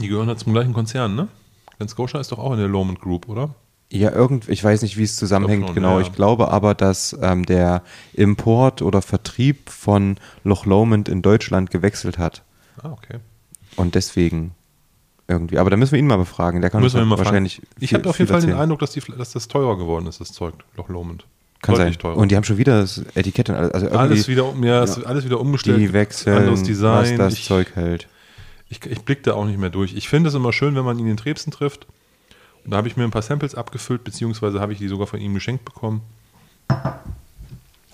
Die 0.00 0.08
gehören 0.08 0.28
ja 0.28 0.36
zum 0.36 0.52
gleichen 0.52 0.72
Konzern, 0.74 1.14
ne? 1.14 1.28
Glen 1.76 1.88
Scotia 1.88 2.20
ist 2.20 2.32
doch 2.32 2.38
auch 2.38 2.52
in 2.52 2.58
der 2.58 2.68
Lomond 2.68 3.00
Group, 3.00 3.28
oder? 3.28 3.54
Ja, 3.90 4.10
irgend, 4.10 4.48
ich 4.48 4.64
weiß 4.64 4.82
nicht, 4.82 4.96
wie 4.96 5.04
es 5.04 5.16
zusammenhängt, 5.16 5.66
schon, 5.66 5.74
genau. 5.74 6.00
ja. 6.00 6.06
Ich 6.06 6.12
glaube 6.12 6.50
aber, 6.50 6.74
dass 6.74 7.16
ähm, 7.20 7.46
der 7.46 7.82
Import 8.14 8.82
oder 8.82 9.02
Vertrieb 9.02 9.70
von 9.70 10.16
Loch 10.44 10.66
Lomond 10.66 11.08
in 11.08 11.22
Deutschland 11.22 11.70
gewechselt 11.70 12.18
hat. 12.18 12.42
Ah, 12.82 12.90
okay. 12.90 13.18
Und 13.76 13.94
deswegen 13.94 14.54
irgendwie. 15.32 15.58
Aber 15.58 15.70
da 15.70 15.76
müssen 15.76 15.92
wir 15.92 15.98
ihn 15.98 16.06
mal 16.06 16.16
befragen. 16.16 16.60
Der 16.60 16.70
kann 16.70 16.82
Müssen 16.82 16.96
wir 16.96 17.02
uns 17.02 17.10
mal 17.10 17.18
wahrscheinlich. 17.18 17.56
fragen. 17.56 17.68
Ich 17.80 17.94
habe 17.94 18.08
auf 18.08 18.18
jeden 18.18 18.28
Fall 18.28 18.40
den 18.40 18.50
erzählen. 18.50 18.62
Eindruck, 18.62 18.80
dass, 18.80 18.92
die, 18.92 19.00
dass 19.00 19.32
das 19.32 19.48
teurer 19.48 19.76
geworden 19.76 20.06
ist, 20.06 20.20
das 20.20 20.32
Zeug, 20.32 20.54
Loch 20.76 20.88
Lomond. 20.88 21.26
Kann 21.60 21.76
sein. 21.76 21.86
Deutlich 21.86 21.98
teurer. 21.98 22.16
Und 22.16 22.30
die 22.30 22.36
haben 22.36 22.44
schon 22.44 22.58
wieder 22.58 22.80
das 22.80 22.98
Etikett 23.14 23.48
und 23.48 23.56
alles. 23.56 23.72
Also 23.72 23.88
alles 23.90 24.28
wieder, 24.28 24.52
ja, 24.62 24.86
wird 24.86 25.06
alles 25.06 25.24
wieder 25.24 25.40
umgestellt. 25.40 25.80
die 25.80 25.92
wechseln, 25.92 26.36
anderes 26.36 26.62
Design. 26.62 27.18
was 27.18 27.32
das 27.32 27.34
ich, 27.34 27.44
Zeug 27.44 27.74
hält. 27.74 28.08
Ich, 28.68 28.84
ich 28.86 29.02
blicke 29.02 29.22
da 29.22 29.34
auch 29.34 29.44
nicht 29.44 29.58
mehr 29.58 29.70
durch. 29.70 29.94
Ich 29.94 30.08
finde 30.08 30.28
es 30.28 30.34
immer 30.34 30.52
schön, 30.52 30.74
wenn 30.74 30.84
man 30.84 30.98
ihn 30.98 31.06
in 31.06 31.16
Trebsen 31.16 31.52
trifft. 31.52 31.86
Und 32.64 32.70
da 32.70 32.76
habe 32.76 32.88
ich 32.88 32.96
mir 32.96 33.04
ein 33.04 33.10
paar 33.10 33.22
Samples 33.22 33.54
abgefüllt, 33.54 34.04
beziehungsweise 34.04 34.60
habe 34.60 34.72
ich 34.72 34.78
die 34.78 34.88
sogar 34.88 35.06
von 35.06 35.20
ihm 35.20 35.34
geschenkt 35.34 35.64
bekommen. 35.64 36.02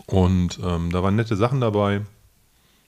Und 0.06 0.58
ähm, 0.64 0.90
da 0.90 1.02
waren 1.02 1.16
nette 1.16 1.36
Sachen 1.36 1.60
dabei. 1.60 2.02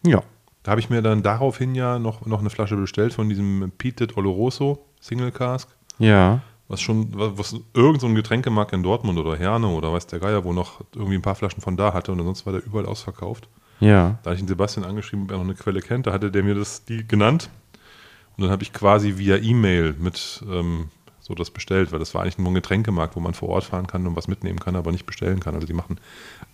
Ja. 0.05 0.23
Da 0.63 0.73
habe 0.73 0.81
ich 0.81 0.91
mir 0.91 1.03
dann 1.03 1.23
daraufhin 1.23 1.75
ja 1.75 1.99
noch, 1.99 2.27
noch 2.27 2.41
eine 2.41 2.51
Flasche 2.51 2.77
bestellt 2.77 3.15
von 3.15 3.29
diesem 3.29 3.73
Peated 3.79 4.17
Oloroso 4.17 4.85
Single 5.01 5.33
Cask. 5.33 5.69
Ja. 5.99 6.43
Was 6.69 6.81
schon, 6.81 7.09
was, 7.13 7.33
was 7.37 7.61
irgend 7.75 8.01
so 8.01 8.07
ein 8.07 8.15
Getränkemarkt 8.15 8.73
in 8.73 8.83
Dortmund 8.83 9.19
oder 9.19 9.37
Herne 9.37 9.69
oder 9.69 9.93
weiß 9.93 10.07
der 10.07 10.21
Geier, 10.21 10.45
wo 10.45 10.53
noch 10.53 10.81
irgendwie 10.95 11.17
ein 11.17 11.23
paar 11.23 11.35
Flaschen 11.35 11.61
von 11.63 11.77
da 11.77 11.93
hatte 11.93 12.13
und 12.13 12.19
sonst 12.19 12.47
war 12.47 12.53
der 12.53 12.65
überall 12.65 12.87
ausverkauft. 12.87 13.49
Ja. 13.81 14.19
Da 14.23 14.31
hatte 14.31 14.35
ich 14.35 14.41
den 14.43 14.49
Sebastian 14.49 14.85
angeschrieben, 14.85 15.25
ob 15.25 15.31
er 15.33 15.39
noch 15.39 15.45
eine 15.45 15.55
Quelle 15.55 15.81
kennt. 15.81 16.07
Da 16.07 16.13
hatte 16.13 16.31
der 16.31 16.43
mir 16.43 16.55
das 16.55 16.85
die 16.85 17.07
genannt. 17.07 17.51
Und 18.37 18.45
dann 18.45 18.51
habe 18.51 18.63
ich 18.63 18.73
quasi 18.73 19.17
via 19.17 19.37
E-Mail 19.37 19.95
mit 19.99 20.45
ähm, 20.49 20.91
so 21.21 21.35
das 21.35 21.51
bestellt, 21.51 21.93
weil 21.93 21.99
das 21.99 22.15
war 22.15 22.23
eigentlich 22.23 22.39
nur 22.39 22.51
ein 22.51 22.55
Getränkemarkt, 22.55 23.17
wo 23.17 23.21
man 23.21 23.35
vor 23.35 23.49
Ort 23.49 23.65
fahren 23.65 23.87
kann 23.87 24.07
und 24.07 24.17
was 24.17 24.29
mitnehmen 24.29 24.59
kann, 24.59 24.77
aber 24.77 24.93
nicht 24.93 25.07
bestellen 25.07 25.41
kann. 25.41 25.55
Also 25.55 25.67
die 25.67 25.73
machen 25.73 25.99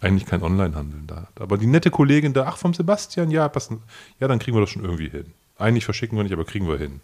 eigentlich 0.00 0.26
kein 0.26 0.42
Onlinehandel 0.42 1.00
da. 1.06 1.28
Aber 1.38 1.58
die 1.58 1.66
nette 1.66 1.90
Kollegin 1.90 2.32
da, 2.32 2.44
ach 2.46 2.56
vom 2.56 2.74
Sebastian, 2.74 3.30
ja, 3.30 3.48
passen, 3.48 3.80
ja, 4.20 4.28
dann 4.28 4.38
kriegen 4.38 4.56
wir 4.56 4.60
das 4.60 4.70
schon 4.70 4.84
irgendwie 4.84 5.08
hin. 5.08 5.26
Eigentlich 5.58 5.84
verschicken 5.84 6.16
wir 6.18 6.22
nicht, 6.22 6.32
aber 6.32 6.44
kriegen 6.44 6.68
wir 6.68 6.78
hin. 6.78 7.00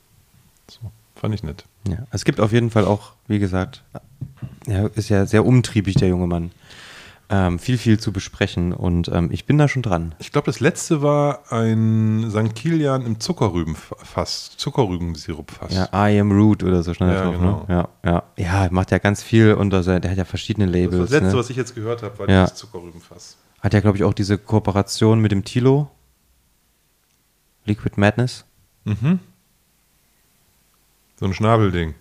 So, 0.69 0.91
fand 1.17 1.35
ich 1.35 1.43
nett. 1.43 1.65
Ja, 1.89 2.07
es 2.11 2.25
gibt 2.25 2.41
auf 2.41 2.53
jeden 2.53 2.71
Fall 2.71 2.85
auch, 2.85 3.13
wie 3.27 3.39
gesagt, 3.39 3.83
er 4.67 4.95
ist 4.97 5.09
ja 5.09 5.27
sehr 5.27 5.45
umtriebig, 5.47 5.97
der 5.97 6.09
junge 6.09 6.27
Mann. 6.27 6.51
Ähm, 7.35 7.59
viel, 7.59 7.79
viel 7.79 7.99
zu 7.99 8.13
besprechen 8.13 8.75
und 8.75 9.09
ähm, 9.09 9.31
ich 9.33 9.47
bin 9.47 9.57
da 9.57 9.67
schon 9.67 9.81
dran. 9.81 10.15
Ich 10.19 10.33
glaube, 10.33 10.45
das 10.45 10.61
letzte 10.61 11.01
war 11.01 11.51
ein 11.51 12.31
St. 12.31 12.55
Kilian 12.55 13.07
im 13.07 13.21
Zuckerrübenfass, 13.21 14.51
Zuckerrübensirupfass. 14.59 15.73
Ja, 15.75 15.89
I 16.09 16.21
am 16.21 16.31
Root 16.31 16.63
oder 16.63 16.83
so 16.83 16.93
da 16.93 17.11
Ja, 17.11 17.23
drauf. 17.25 17.35
genau. 17.39 17.65
Ne? 17.69 17.89
Ja, 18.05 18.23
ja. 18.37 18.65
ja, 18.65 18.69
macht 18.71 18.91
ja 18.91 18.99
ganz 18.99 19.23
viel 19.23 19.55
unter 19.55 19.83
sein, 19.83 20.03
der 20.03 20.11
hat 20.11 20.19
ja 20.19 20.27
verschiedene 20.27 20.67
das, 20.67 20.75
Labels. 20.75 20.93
war 20.93 21.01
das 21.01 21.11
letzte, 21.11 21.29
ne? 21.29 21.35
was 21.39 21.49
ich 21.49 21.57
jetzt 21.57 21.75
gehört 21.75 22.03
habe, 22.03 22.19
war 22.19 22.29
Ja. 22.29 22.45
dieses 22.45 22.59
Zuckerrübenfass. 22.59 23.39
Hat 23.61 23.73
ja, 23.73 23.81
glaube 23.81 23.97
ich, 23.97 24.05
auch 24.05 24.13
diese 24.13 24.37
Kooperation 24.37 25.19
mit 25.21 25.33
dem 25.33 25.43
Tilo. 25.43 25.91
Liquid 27.65 27.95
Madness. 27.99 28.45
Mhm. 28.85 29.21
So 31.19 31.25
ein 31.25 31.33
Schnabelding. 31.33 31.95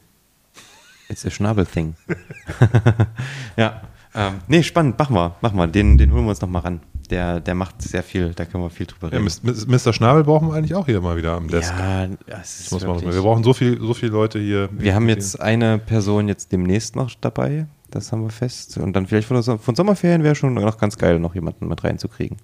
It's 1.08 1.26
a 1.26 1.30
Schnabel 1.30 1.66
thing. 1.66 1.96
ja. 3.58 3.82
Ähm, 4.14 4.34
nee, 4.48 4.62
spannend, 4.64 5.00
machen 5.00 5.16
wir, 5.16 5.36
machen 5.42 5.58
wir. 5.58 5.68
Den, 5.68 5.98
den 5.98 6.12
holen 6.12 6.24
wir 6.26 6.30
uns 6.32 6.42
noch 6.42 6.50
mal 6.50 6.60
ran. 6.60 6.82
Der, 7.10 7.40
der 7.42 7.56
macht 7.56 7.82
sehr 7.82 8.04
viel, 8.04 8.34
da 8.34 8.46
können 8.46 8.64
wir 8.64 8.70
viel 8.70 8.86
drüber 8.86 9.10
Ja, 9.12 9.20
reden. 9.20 9.28
Mis- 9.44 9.68
Mr. 9.88 9.92
Schnabel 9.94 10.24
brauchen 10.24 10.48
wir 10.50 10.56
eigentlich 10.56 10.76
auch 10.76 10.86
hier 10.86 11.02
mal 11.02 11.18
wieder 11.18 11.34
am 11.34 11.48
Desk. 11.50 11.74
Ja, 11.78 12.08
das 12.08 12.18
Das 12.28 12.60
ist 12.62 12.72
muss 12.72 12.84
man 12.86 12.96
wirklich, 12.96 13.14
wir 13.16 13.22
brauchen 13.22 13.44
so, 13.44 13.54
viel, 13.54 13.80
so 13.80 13.94
viele 13.94 14.12
Leute 14.14 14.40
hier. 14.40 14.70
Wir 14.72 14.96
haben 14.96 15.10
jetzt 15.10 15.40
eine 15.42 15.78
Person 15.78 16.28
jetzt 16.30 16.52
demnächst 16.54 16.96
noch 16.96 17.12
dabei, 17.20 17.68
das 17.90 18.12
haben 18.12 18.24
wir 18.24 18.30
fest. 18.30 18.78
Und 18.78 18.94
dann 18.94 19.08
vielleicht 19.08 19.28
von, 19.28 19.42
von 19.60 19.76
Sommerferien 19.76 20.24
wäre 20.24 20.36
schon 20.36 20.54
noch 20.54 20.78
ganz 20.78 20.98
geil, 20.98 21.20
noch 21.20 21.36
jemanden 21.36 21.68
mit 21.68 21.84
reinzukriegen. 21.84 22.38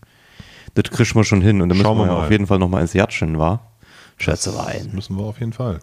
Das 0.74 0.86
kriegen 0.92 1.16
wir 1.16 1.24
schon 1.24 1.42
hin 1.42 1.62
und 1.62 1.70
dann 1.70 1.78
müssen 1.78 1.84
Schauen 1.86 1.98
wir, 1.98 2.04
wir 2.06 2.12
ja 2.12 2.18
mal. 2.20 2.26
auf 2.26 2.32
jeden 2.32 2.48
Fall 2.48 2.60
noch 2.60 2.70
mal 2.70 2.82
ins 2.82 2.94
Jatschen, 2.94 3.40
war. 3.40 3.72
Das 4.18 4.26
Schätzelein. 4.26 4.90
müssen 4.94 5.16
wir 5.16 5.24
auf 5.24 5.40
jeden 5.40 5.54
Fall. 5.54 5.80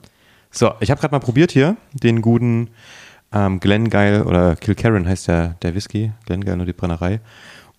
So, 0.50 0.72
ich 0.80 0.90
habe 0.90 1.00
gerade 1.00 1.12
mal 1.14 1.20
probiert 1.20 1.52
hier 1.52 1.76
den 1.94 2.20
guten 2.20 2.68
ähm, 3.34 3.60
Glengeil 3.60 4.22
oder 4.22 4.56
Kilkerran 4.56 5.06
heißt 5.06 5.28
der, 5.28 5.48
der 5.62 5.74
Whisky, 5.74 6.12
Glengeil 6.24 6.56
nur 6.56 6.66
die 6.66 6.72
Brennerei. 6.72 7.20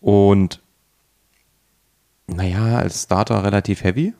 Und 0.02 0.62
naja, 2.28 2.78
als 2.78 3.04
Starter 3.04 3.44
relativ 3.44 3.84
heavy. 3.84 4.14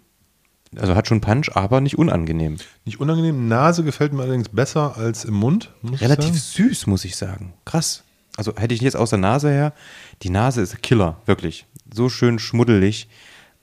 Also 0.78 0.96
hat 0.96 1.08
schon 1.08 1.22
Punch, 1.22 1.56
aber 1.56 1.80
nicht 1.82 1.98
unangenehm. 1.98 2.58
Nicht 2.86 3.00
unangenehm. 3.00 3.48
Nase 3.48 3.84
gefällt 3.84 4.14
mir 4.14 4.24
allerdings 4.24 4.50
besser 4.50 4.98
als 4.98 5.24
im 5.24 5.36
Mund. 5.36 5.72
Relativ 5.84 6.38
süß, 6.40 6.88
muss 6.88 7.06
ich 7.06 7.16
sagen. 7.16 7.54
Krass. 7.66 8.04
Also 8.38 8.54
hätte 8.56 8.74
ich 8.74 8.82
jetzt 8.82 8.98
aus 8.98 9.12
der 9.12 9.20
Nase 9.20 9.50
her, 9.50 9.74
die 10.22 10.30
Nase 10.30 10.62
ist 10.62 10.82
Killer, 10.82 11.18
wirklich. 11.26 11.66
So 11.94 12.10
schön 12.10 12.40
schmuddelig 12.40 13.08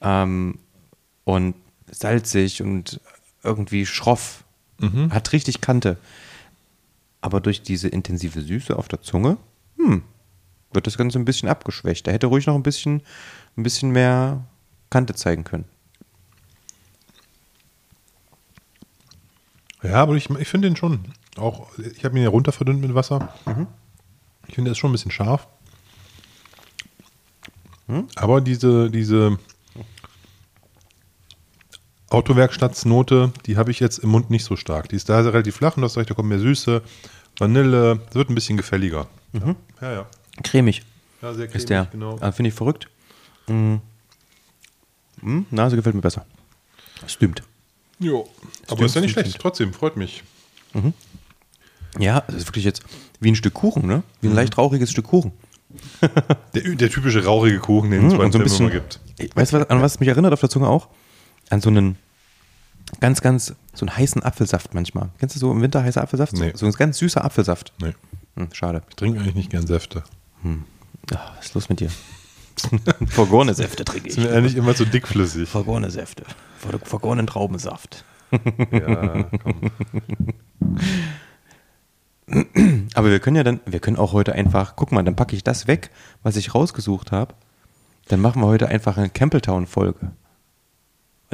ähm, 0.00 0.58
und 1.24 1.54
salzig 1.90 2.62
und 2.62 3.00
irgendwie 3.42 3.84
schroff. 3.84 4.44
Hat 5.10 5.32
richtig 5.32 5.60
Kante. 5.60 5.96
Aber 7.22 7.40
durch 7.40 7.62
diese 7.62 7.88
intensive 7.88 8.42
Süße 8.42 8.76
auf 8.76 8.88
der 8.88 9.00
Zunge, 9.00 9.38
hm, 9.78 10.02
wird 10.72 10.86
das 10.86 10.98
Ganze 10.98 11.18
ein 11.18 11.24
bisschen 11.24 11.48
abgeschwächt. 11.48 12.06
Da 12.06 12.10
hätte 12.10 12.26
ruhig 12.26 12.46
noch 12.46 12.54
ein 12.54 12.62
bisschen, 12.62 13.02
ein 13.56 13.62
bisschen 13.62 13.90
mehr 13.90 14.44
Kante 14.90 15.14
zeigen 15.14 15.44
können. 15.44 15.64
ja, 19.82 19.94
aber 19.94 20.14
ich, 20.14 20.30
ich 20.30 20.48
finde 20.48 20.68
den 20.68 20.76
schon. 20.76 21.00
Auch, 21.36 21.66
ich 21.78 22.04
habe 22.04 22.16
ihn 22.16 22.22
ja 22.22 22.28
runter 22.28 22.52
verdünnt 22.52 22.80
mit 22.80 22.94
Wasser. 22.94 23.32
Ich 24.46 24.54
finde, 24.54 24.68
der 24.68 24.72
ist 24.72 24.78
schon 24.78 24.90
ein 24.90 24.92
bisschen 24.92 25.10
scharf. 25.10 25.48
Aber 28.14 28.40
diese, 28.40 28.90
diese 28.90 29.38
Autowerkstattsnote, 32.12 33.32
die 33.46 33.56
habe 33.56 33.70
ich 33.70 33.80
jetzt 33.80 33.98
im 33.98 34.10
Mund 34.10 34.30
nicht 34.30 34.44
so 34.44 34.56
stark. 34.56 34.88
Die 34.88 34.96
ist 34.96 35.08
da 35.08 35.20
relativ 35.20 35.56
flach 35.56 35.76
und 35.76 35.82
das 35.82 35.96
recht, 35.96 36.10
da 36.10 36.14
kommt 36.14 36.28
mehr 36.28 36.38
Süße, 36.38 36.82
Vanille, 37.38 38.00
es 38.08 38.14
wird 38.14 38.28
ein 38.30 38.34
bisschen 38.34 38.56
gefälliger. 38.56 39.06
Ja, 39.80 39.92
ja. 39.92 40.06
Cremig 40.42 40.82
Ja, 41.22 41.32
sehr 41.34 41.52
ist 41.54 41.68
der. 41.70 41.86
genau. 41.90 42.18
Ah, 42.20 42.32
Finde 42.32 42.48
ich 42.50 42.54
verrückt. 42.54 42.88
Mm. 43.48 43.76
Mm, 45.22 45.40
Nase 45.50 45.76
gefällt 45.76 45.94
mir 45.94 46.02
besser. 46.02 46.26
Stimmt. 47.06 47.42
Jo. 47.98 48.28
Aber 48.66 48.76
Stimmt, 48.76 48.82
ist 48.82 48.94
ja 48.94 49.00
nicht 49.00 49.10
stimmt, 49.12 49.26
schlecht. 49.26 49.40
Trotzdem, 49.40 49.72
freut 49.72 49.96
mich. 49.96 50.22
Ja, 51.98 52.22
das 52.26 52.36
ist 52.36 52.48
wirklich 52.48 52.64
jetzt 52.64 52.82
wie 53.20 53.30
ein 53.30 53.36
Stück 53.36 53.54
Kuchen, 53.54 53.86
ne? 53.86 54.02
Wie 54.20 54.28
ein 54.28 54.34
leicht 54.34 54.56
rauchiges 54.58 54.90
Stück 54.90 55.06
Kuchen. 55.06 55.32
Der, 56.54 56.62
der 56.74 56.90
typische 56.90 57.24
rauchige 57.24 57.58
Kuchen, 57.58 57.90
den 57.90 58.06
es 58.06 58.12
Mhm, 58.12 58.18
beim 58.18 58.26
und 58.26 58.32
so 58.32 58.38
ein 58.38 58.44
Tim 58.44 58.56
immer 58.56 58.70
bisschen, 58.70 58.98
gibt. 59.18 59.36
weißt 59.36 59.52
du, 59.54 59.70
an 59.70 59.80
was 59.82 59.92
es 59.94 60.00
mich 60.00 60.08
erinnert 60.08 60.32
auf 60.32 60.40
der 60.40 60.50
Zunge 60.50 60.68
auch? 60.68 60.88
An 61.52 61.60
so 61.60 61.68
einen 61.68 61.96
ganz, 63.00 63.20
ganz, 63.20 63.54
so 63.74 63.84
einen 63.86 63.94
heißen 63.96 64.22
Apfelsaft 64.22 64.72
manchmal. 64.72 65.10
Kennst 65.18 65.36
du 65.36 65.40
so 65.40 65.52
im 65.52 65.60
Winter 65.60 65.82
heißer 65.82 66.00
Apfelsaft? 66.02 66.32
Nee. 66.32 66.52
So 66.54 66.64
ein 66.64 66.72
ganz 66.72 66.96
süßer 66.98 67.22
Apfelsaft. 67.24 67.72
Nee, 67.82 67.92
Hm, 68.36 68.48
schade. 68.52 68.82
ich 68.88 68.96
trinke 68.96 69.20
eigentlich 69.20 69.34
nicht 69.34 69.50
gern 69.50 69.66
Säfte. 69.66 70.02
Ah, 71.14 71.32
was 71.36 71.44
ist 71.46 71.54
los 71.54 71.68
mit 71.68 71.80
dir? 71.80 71.90
Vergorene 73.06 73.52
Säfte 73.52 73.84
trinke 73.84 74.10
Sind 74.10 74.24
mir 74.24 74.32
eigentlich 74.34 74.56
immer 74.56 74.74
zu 74.74 74.86
dickflüssig. 74.86 75.46
Vergorene 75.48 75.90
Säfte. 75.90 76.24
Ver- 76.58 76.78
Vergorenen 76.78 77.26
Traubensaft. 77.26 78.04
Ja, 78.70 79.24
komm. 79.42 79.70
Aber 82.94 83.10
wir 83.10 83.20
können 83.20 83.36
ja 83.36 83.44
dann, 83.44 83.60
wir 83.66 83.80
können 83.80 83.98
auch 83.98 84.12
heute 84.14 84.32
einfach, 84.32 84.74
guck 84.76 84.90
mal, 84.92 85.02
dann 85.02 85.16
packe 85.16 85.36
ich 85.36 85.44
das 85.44 85.66
weg, 85.66 85.90
was 86.22 86.36
ich 86.36 86.54
rausgesucht 86.54 87.12
habe. 87.12 87.34
Dann 88.08 88.20
machen 88.20 88.40
wir 88.40 88.46
heute 88.46 88.68
einfach 88.68 88.96
eine 88.96 89.10
Campbelltown-Folge. 89.10 90.12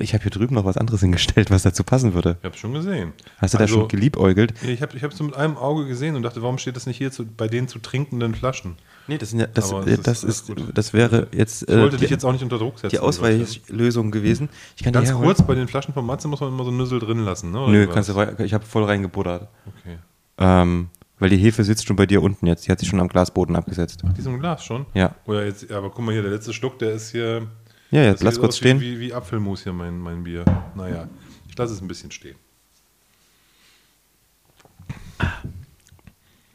Ich 0.01 0.15
habe 0.15 0.23
hier 0.23 0.31
drüben 0.31 0.55
noch 0.55 0.65
was 0.65 0.77
anderes 0.77 1.01
hingestellt, 1.01 1.51
was 1.51 1.63
dazu 1.63 1.85
passen 1.85 2.15
würde. 2.15 2.37
Ich 2.41 2.45
habe 2.45 2.57
schon 2.57 2.73
gesehen. 2.73 3.13
Hast 3.39 3.55
du 3.55 3.59
da 3.59 3.65
Also, 3.65 3.81
schon 3.81 3.89
geliebäugelt? 3.89 4.55
Ich 4.63 4.83
habe 4.83 4.97
es 4.97 5.17
so 5.17 5.25
mit 5.25 5.37
einem 5.37 5.57
Auge 5.57 5.87
gesehen 5.87 6.17
und 6.17 6.23
dachte, 6.23 6.43
warum 6.43 6.59
steht 6.59 6.77
das 6.77 6.87
nicht 6.87 6.97
hier 6.99 7.11
zu, 7.11 7.27
bei 7.27 7.49
den 7.49 7.69
zu 7.69 7.79
trinkenden 7.79 8.35
Flaschen? 8.35 8.77
Nee, 9.07 9.17
das, 9.19 9.31
sind 9.31 9.41
ja, 9.41 9.47
das, 9.47 9.71
das 9.71 10.01
das, 10.03 10.25
ist- 10.25 10.51
ist, 10.51 10.57
das 10.75 10.93
wäre 10.93 11.29
jetzt 11.33 11.63
Ich 11.63 11.69
wollte 11.69 11.97
äh, 11.97 11.99
dich 11.99 12.09
die, 12.09 12.15
jetzt 12.15 12.25
auch 12.25 12.33
nicht 12.33 12.43
unter 12.43 12.59
Druck 12.59 12.79
setzen. 12.79 12.91
die 12.91 12.99
Ausweichlösung 12.99 14.11
gewesen. 14.11 14.49
Ich 14.77 14.83
kann 14.83 14.93
Ganz 14.93 15.13
kurz, 15.13 15.43
bei 15.43 15.55
den 15.55 15.67
Flaschen 15.69 15.95
von 15.95 16.05
Matze 16.05 16.29
muss 16.29 16.41
man 16.41 16.51
immer 16.51 16.65
so 16.65 16.69
einen 16.71 16.79
Nüssel 16.79 16.99
drin 16.99 17.21
lassen, 17.21 17.51
ne? 17.53 17.61
Oder 17.61 17.73
Nö, 17.73 17.87
kannst 17.87 18.11
du, 18.11 18.37
ich 18.45 18.53
habe 18.55 18.67
voll 18.67 18.85
reingebuddert. 18.85 19.49
Okay. 19.67 19.99
Ähm, 20.39 20.91
weil 21.19 21.31
die 21.31 21.37
Hefe 21.39 21.65
sitzt 21.65 21.87
schon 21.87 21.97
bei 21.97 22.07
dir 22.07 22.23
unten 22.23 22.47
jetzt. 22.47 22.67
Die 22.67 22.71
hat 22.71 22.79
sich 22.79 22.89
schon 22.89 23.01
am 23.01 23.09
Glasboden 23.09 23.57
abgesetzt. 23.57 24.03
Diesem 24.17 24.39
Glas 24.39 24.63
schon? 24.65 24.87
Ja. 24.95 25.15
Oder 25.27 25.47
jetzt, 25.47 25.71
aber 25.73 25.91
guck 25.91 26.05
mal 26.05 26.13
hier, 26.13 26.23
der 26.23 26.31
letzte 26.31 26.53
Schluck, 26.53 26.79
der 26.79 26.93
ist 26.93 27.11
hier. 27.11 27.49
Ja, 27.91 28.03
das 28.03 28.13
jetzt 28.15 28.23
lass 28.23 28.39
kurz 28.39 28.59
stehen. 28.59 28.81
Wie, 28.81 28.97
wie, 28.97 29.01
wie 29.01 29.15
Apfelmus 29.15 29.63
hier, 29.63 29.73
mein, 29.73 29.99
mein 29.99 30.25
Bier. 30.25 30.45
Naja, 30.75 31.09
ich 31.49 31.57
lasse 31.57 31.73
es 31.73 31.81
ein 31.81 31.89
bisschen 31.89 32.11
stehen. 32.11 32.37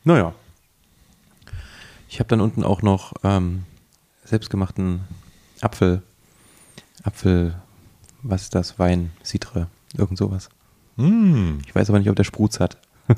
Naja. 0.04 0.34
Ich 2.08 2.20
habe 2.20 2.28
dann 2.28 2.42
unten 2.42 2.64
auch 2.64 2.82
noch 2.84 3.14
ähm, 3.24 3.64
selbstgemachten 4.24 5.02
Apfel. 5.62 6.04
Apfel, 7.02 7.56
was 8.22 8.44
ist 8.44 8.56
das? 8.56 8.78
Wein, 8.78 9.12
Citre, 9.24 9.68
irgend 9.98 10.18
sowas. 10.20 10.50
Mm. 10.98 11.58
Ich 11.66 11.74
weiß 11.74 11.90
aber 11.90 12.00
nicht, 12.00 12.10
ob 12.10 12.16
der 12.16 12.24
Spruz 12.24 12.60
hat. 12.60 12.78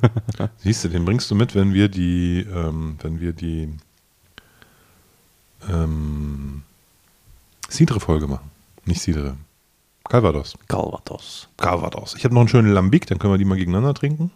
Siehst 0.58 0.84
du, 0.84 0.88
den 0.88 1.04
bringst 1.06 1.30
du 1.30 1.36
mit, 1.36 1.56
wenn 1.56 1.74
wir 1.74 1.90
die, 1.90 2.46
ähm, 2.50 2.98
wenn 3.02 3.20
wir 3.20 3.34
die 3.34 3.76
ähm, 5.70 6.64
Cidre-Folge 7.76 8.28
machen. 8.28 8.50
Nicht 8.86 9.02
Cidre. 9.02 9.36
Calvados. 10.08 10.56
Calvados. 10.68 11.48
Calvados. 11.58 12.16
Ich 12.16 12.24
habe 12.26 12.34
noch 12.34 12.42
einen 12.42 12.48
schönen 12.50 12.72
Lambic, 12.72 13.08
dann 13.08 13.18
können 13.20 13.34
wir 13.34 13.38
die 13.38 13.46
mal 13.46 13.58
gegeneinander 13.58 13.94
trinken. 13.94 14.32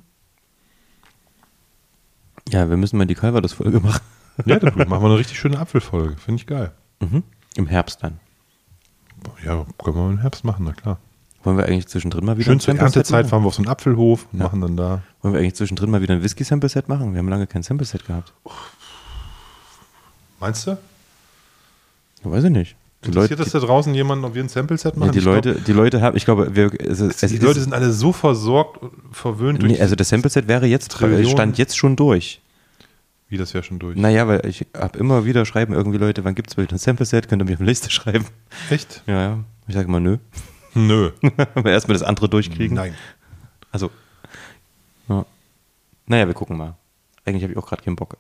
Ja, 2.50 2.70
wir 2.70 2.78
müssen 2.78 2.98
mal 2.98 3.06
die 3.06 3.16
Calvados-Folge 3.16 3.80
machen. 3.80 4.02
Ja, 4.46 4.58
dann 4.58 4.76
machen 4.76 4.90
wir 4.90 5.06
eine 5.10 5.18
richtig 5.18 5.38
schöne 5.38 5.60
Apfelfolge. 5.60 6.16
Finde 6.18 6.42
ich 6.42 6.48
geil. 6.48 6.72
Mhm. 7.00 7.24
Im 7.56 7.68
Herbst 7.68 8.02
dann. 8.02 8.20
Ja, 9.46 9.66
können 9.84 9.96
wir 9.98 10.10
im 10.10 10.18
Herbst 10.20 10.44
machen, 10.46 10.66
na 10.66 10.72
klar. 10.74 10.98
Wollen 11.44 11.58
wir 11.58 11.66
eigentlich 11.66 11.88
zwischendrin 11.88 12.26
mal 12.26 12.38
wieder 12.38 12.46
Schön 12.46 12.56
ein 12.56 12.60
zur 12.62 12.74
Erntezeit 12.76 13.24
machen? 13.26 13.30
fahren 13.30 13.44
wir 13.44 13.48
auf 13.48 13.56
so 13.56 13.62
einen 13.62 13.70
Apfelhof 13.70 14.28
und 14.32 14.40
Ja. 14.40 14.46
machen 14.46 14.62
dann 14.62 14.76
da. 14.78 15.04
Wollen 15.22 15.34
wir 15.34 15.40
eigentlich 15.42 15.56
zwischendrin 15.56 15.92
mal 15.92 16.02
wieder 16.02 16.14
ein 16.16 16.24
Whisky-Sample-Set 16.24 16.88
machen? 16.90 17.12
Wir 17.14 17.20
haben 17.20 17.28
lange 17.30 17.48
kein 17.48 17.64
Sample-Set 17.64 18.06
gehabt. 18.06 18.34
Meinst 20.40 20.68
du? 20.68 20.78
Weiß 22.24 22.44
ich 22.44 22.50
nicht. 22.52 22.76
Interessiert 23.02 23.40
Leute, 23.40 23.52
das 23.52 23.62
da 23.62 23.66
draußen 23.66 23.94
jemanden, 23.96 24.26
ob 24.26 24.36
wir 24.36 24.44
ein 24.44 24.50
Sample-Set 24.50 24.98
machen? 24.98 25.08
ja, 25.08 25.12
die, 25.14 25.20
Ich 25.20 25.24
glaub, 25.24 25.36
Leute, 25.36 25.62
die 25.62 25.72
Leute 25.72 26.02
haben, 26.02 26.18
ich 26.18 26.26
glaube, 26.26 26.54
wir, 26.56 26.72
es, 26.82 27.00
es 27.00 27.18
die 27.18 27.36
ist, 27.36 27.42
Leute 27.42 27.62
sind 27.62 27.74
alle 27.74 27.94
so 27.94 28.12
versorgt 28.12 28.82
und 28.82 28.92
verwöhnt 29.12 29.62
durch 29.62 29.72
nee, 29.72 29.80
also 29.80 29.96
das 29.96 30.10
Sample-Set 30.10 30.50
wäre 30.50 30.66
jetzt, 30.66 30.92
Trillionen. 30.92 31.30
stand 31.30 31.58
jetzt 31.58 31.78
schon 31.78 31.96
durch. 31.96 32.42
Wie 33.30 33.38
das 33.38 33.54
wäre 33.54 33.64
schon 33.64 33.80
durch. 33.80 33.96
Naja, 33.96 34.28
weil 34.28 34.46
ich 34.46 34.66
habe 34.76 34.98
immer 35.00 35.24
wieder 35.24 35.46
schreiben 35.46 35.74
irgendwie 35.74 35.98
Leute, 35.98 36.26
wann 36.26 36.36
gibt 36.36 36.52
es 36.52 36.58
ein 36.58 36.78
Sample-Set? 36.78 37.30
Könnt 37.30 37.42
ihr 37.42 37.46
mir 37.46 37.54
auf 37.54 37.60
eine 37.60 37.70
Liste 37.70 37.90
schreiben? 37.90 38.26
Echt? 38.70 39.04
Ja, 39.08 39.22
ja. 39.22 39.40
Ich 39.68 39.76
sage 39.76 39.88
immer 39.88 40.00
nö. 40.00 40.18
Nö. 40.74 41.12
Aber 41.56 41.70
erstmal 41.70 41.98
das 41.98 42.04
andere 42.06 42.28
durchkriegen. 42.28 42.76
Nein. 42.76 42.96
Also. 43.72 43.92
Ja. 45.08 45.26
Naja, 46.08 46.28
wir 46.28 46.34
gucken 46.34 46.58
mal. 46.58 46.76
Eigentlich 47.24 47.44
habe 47.44 47.54
ich 47.54 47.60
auch 47.60 47.68
gerade 47.68 47.84
keinen 47.84 47.96
Bock. 47.96 48.18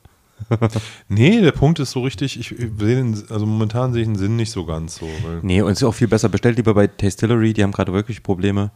Nee, 1.10 1.41
der 1.41 1.52
Punkt 1.52 1.80
ist 1.80 1.91
so 1.91 2.02
richtig, 2.02 2.39
ich, 2.39 2.52
ich 2.52 2.69
sehe 2.78 2.95
den, 2.95 3.23
also 3.30 3.45
momentan 3.45 3.93
sehe 3.93 4.02
ich 4.02 4.08
den 4.08 4.15
Sinn 4.15 4.36
nicht 4.36 4.52
so 4.52 4.65
ganz 4.65 4.95
so. 4.95 5.08
Nee, 5.41 5.62
und 5.62 5.71
es 5.71 5.80
ist 5.80 5.84
auch 5.84 5.93
viel 5.93 6.08
besser. 6.08 6.30
Bestellt 6.30 6.58
lieber 6.58 6.73
bei 6.73 6.88
Tastillery, 6.88 7.54
die 7.54 7.63
haben 7.63 7.71
gerade 7.71 7.93
wirklich 7.93 8.23
Probleme. 8.23 8.71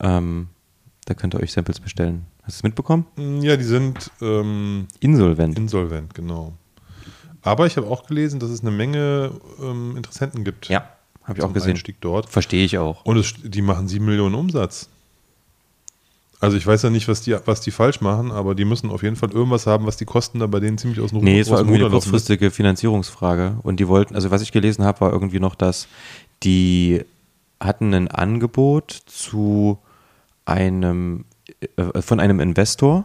Ähm, 0.00 0.48
da 1.06 1.14
könnt 1.14 1.34
ihr 1.34 1.40
euch 1.40 1.52
Samples 1.52 1.80
bestellen. 1.80 2.26
Hast 2.42 2.56
du 2.56 2.60
es 2.60 2.62
mitbekommen? 2.62 3.06
ja, 3.42 3.56
die 3.56 3.64
sind 3.64 4.10
ähm, 4.20 4.86
Insolvent. 5.00 5.58
insolvent, 5.58 6.14
genau. 6.14 6.52
Aber 7.42 7.66
ich 7.66 7.76
habe 7.76 7.86
auch 7.86 8.06
gelesen, 8.06 8.40
dass 8.40 8.50
es 8.50 8.60
eine 8.60 8.70
Menge 8.70 9.32
ähm, 9.62 9.96
Interessenten 9.96 10.44
gibt. 10.44 10.68
ja, 10.68 10.88
habe 11.24 11.38
ich 11.38 11.44
auch 11.44 11.52
gesehen. 11.52 11.72
Einstieg 11.72 11.96
dort. 12.00 12.28
Verstehe 12.28 12.64
ich 12.64 12.78
auch. 12.78 13.04
Und 13.04 13.16
es, 13.16 13.34
die 13.42 13.62
machen 13.62 13.88
sieben 13.88 14.06
Millionen 14.06 14.34
Umsatz. 14.34 14.88
Also 16.40 16.56
ich 16.56 16.66
weiß 16.66 16.82
ja 16.82 16.90
nicht, 16.90 17.08
was 17.08 17.20
die, 17.22 17.36
was 17.46 17.60
die 17.60 17.72
falsch 17.72 18.00
machen, 18.00 18.30
aber 18.30 18.54
die 18.54 18.64
müssen 18.64 18.90
auf 18.90 19.02
jeden 19.02 19.16
Fall 19.16 19.32
irgendwas 19.32 19.66
haben, 19.66 19.86
was 19.86 19.96
die 19.96 20.04
Kosten 20.04 20.38
da 20.38 20.46
bei 20.46 20.60
denen 20.60 20.78
ziemlich 20.78 21.00
aus 21.00 21.10
dem 21.10 21.18
Nee, 21.20 21.40
es 21.40 21.50
war 21.50 21.58
irgendwie 21.58 21.80
eine 21.80 21.90
kurzfristige 21.90 22.50
Finanzierungsfrage. 22.50 23.58
Und 23.62 23.80
die 23.80 23.88
wollten, 23.88 24.14
also 24.14 24.30
was 24.30 24.42
ich 24.42 24.52
gelesen 24.52 24.84
habe, 24.84 25.00
war 25.00 25.12
irgendwie 25.12 25.40
noch, 25.40 25.56
dass 25.56 25.88
die 26.44 27.04
hatten 27.60 27.92
ein 27.92 28.08
Angebot 28.08 28.92
zu 29.06 29.78
einem, 30.44 31.24
äh, 31.76 32.00
von 32.00 32.20
einem 32.20 32.38
Investor 32.38 33.04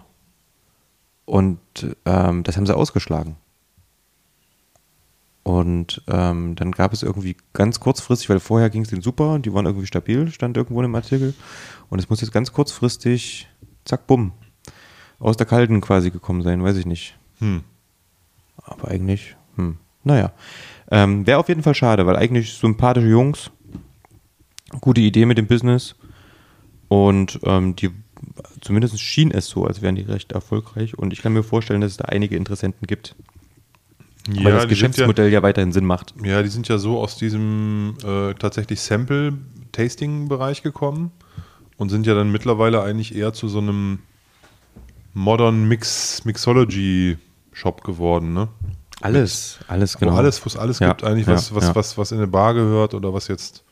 und 1.26 1.60
ähm, 2.06 2.44
das 2.44 2.58
haben 2.58 2.68
sie 2.68 2.76
ausgeschlagen. 2.76 3.38
Und 5.44 6.02
ähm, 6.08 6.56
dann 6.56 6.72
gab 6.72 6.94
es 6.94 7.04
irgendwie 7.04 7.36
ganz 7.52 7.82
kurzfristig, 7.82 8.30
weil 8.30 8.40
vorher 8.40 8.70
ging 8.70 8.84
es 8.84 8.90
denen 8.90 9.02
super 9.02 9.34
und 9.34 9.46
die 9.46 9.54
waren 9.54 9.66
irgendwie 9.66 9.88
stabil, 9.88 10.32
stand 10.32 10.56
irgendwo 10.56 10.80
in 10.80 10.84
dem 10.84 10.96
Artikel. 10.96 11.34
Und 11.90 12.00
es 12.00 12.10
muss 12.10 12.22
jetzt 12.22 12.32
ganz 12.32 12.54
kurzfristig, 12.54 13.48
zack, 13.84 14.08
bumm, 14.08 14.32
aus 15.20 15.36
der 15.36 15.46
Kalten 15.46 15.82
quasi 15.82 16.12
gekommen 16.12 16.44
sein, 16.44 16.64
weiß 16.64 16.78
ich 16.78 16.86
nicht. 16.86 17.18
Hm. 17.40 17.64
Aber 18.58 18.88
eigentlich, 18.90 19.36
hm, 19.58 19.78
naja. 20.04 20.32
Ähm, 20.90 21.28
Wäre 21.28 21.40
auf 21.40 21.50
jeden 21.50 21.64
Fall 21.64 21.76
schade, 21.76 22.06
weil 22.06 22.16
eigentlich 22.16 22.54
sympathische 22.54 23.08
Jungs, 23.08 23.52
gute 24.80 25.02
Idee 25.02 25.26
mit 25.26 25.38
dem 25.38 25.48
Business 25.48 25.96
und 26.88 27.40
ähm, 27.44 27.76
die 27.76 27.90
zumindest 28.62 29.00
schien 29.00 29.32
es 29.32 29.48
so, 29.48 29.66
als 29.66 29.82
wären 29.82 29.96
die 29.96 30.04
recht 30.04 30.32
erfolgreich 30.32 30.98
und 30.98 31.12
ich 31.14 31.22
kann 31.22 31.34
mir 31.34 31.44
vorstellen, 31.44 31.82
dass 31.82 31.92
es 31.92 31.98
da 31.98 32.06
einige 32.06 32.38
Interessenten 32.38 32.88
gibt, 32.88 33.16
weil 34.28 34.36
das 34.36 34.44
sind 34.44 34.60
ja, 34.62 34.66
Geschäftsmodell 34.66 35.32
ja, 35.32 35.42
weiterhin 35.44 35.72
Sinn 35.72 35.86
macht. 35.86 36.14
ja, 36.24 36.42
die 36.44 36.50
sind 36.50 36.68
ja 36.68 36.78
so 36.78 37.00
aus 37.00 37.18
diesem 37.18 37.96
äh, 38.06 38.34
tatsächlich 38.36 38.80
Sample-Tasting-Bereich 38.82 40.64
gekommen 40.64 41.12
und 41.78 41.90
sind 41.90 42.06
ja 42.08 42.14
dann 42.16 42.32
mittlerweile 42.32 42.82
eigentlich 42.84 43.16
eher 43.16 43.34
zu 43.34 43.48
so 43.50 43.60
einem 43.60 44.00
Modern 45.14 45.68
Mix 45.68 46.24
Mixology-Shop 46.26 47.84
geworden, 47.84 48.34
ne? 48.34 48.48
Alles, 49.02 49.60
alles 49.68 49.96
Wo 49.96 50.00
genau. 50.00 50.16
alles, 50.16 50.44
wo 50.46 50.48
es 50.48 50.56
alles 50.56 50.80
Ja, 50.80 50.90
gibt, 50.90 51.04
eigentlich, 51.04 51.28
ja, 51.28 51.34
was, 51.34 51.54
was, 51.54 51.66
ja. 51.66 51.76
was, 51.76 51.98
was 51.98 52.12
in 52.12 52.20
eine 52.20 52.28
Bar 52.28 52.54
gehört 52.54 52.94
oder 52.94 53.14
was 53.14 53.28
jetzt. 53.28 53.64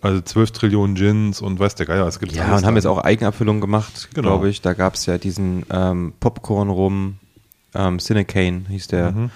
Also 0.00 0.20
12 0.20 0.50
Trillionen 0.52 0.94
Gins 0.94 1.40
und 1.40 1.58
weiß 1.58 1.74
der 1.76 1.86
Geier, 1.86 2.06
es 2.06 2.20
gibt 2.20 2.32
Ja, 2.32 2.44
alles 2.44 2.60
und 2.60 2.66
haben 2.66 2.76
jetzt 2.76 2.86
auch 2.86 2.98
Eigenabfüllungen 2.98 3.60
gemacht, 3.60 4.10
Genau. 4.14 4.28
glaube 4.28 4.48
ich. 4.50 4.60
Da 4.60 4.74
gab 4.74 4.94
es 4.94 5.06
ja 5.06 5.16
diesen 5.18 5.64
ähm, 5.70 6.12
Popcorn 6.20 6.68
rum, 6.68 7.18
ähm, 7.74 7.98
Cinecane 7.98 8.66
hieß 8.68 8.88
der. 8.88 9.12
Mhm. 9.12 9.30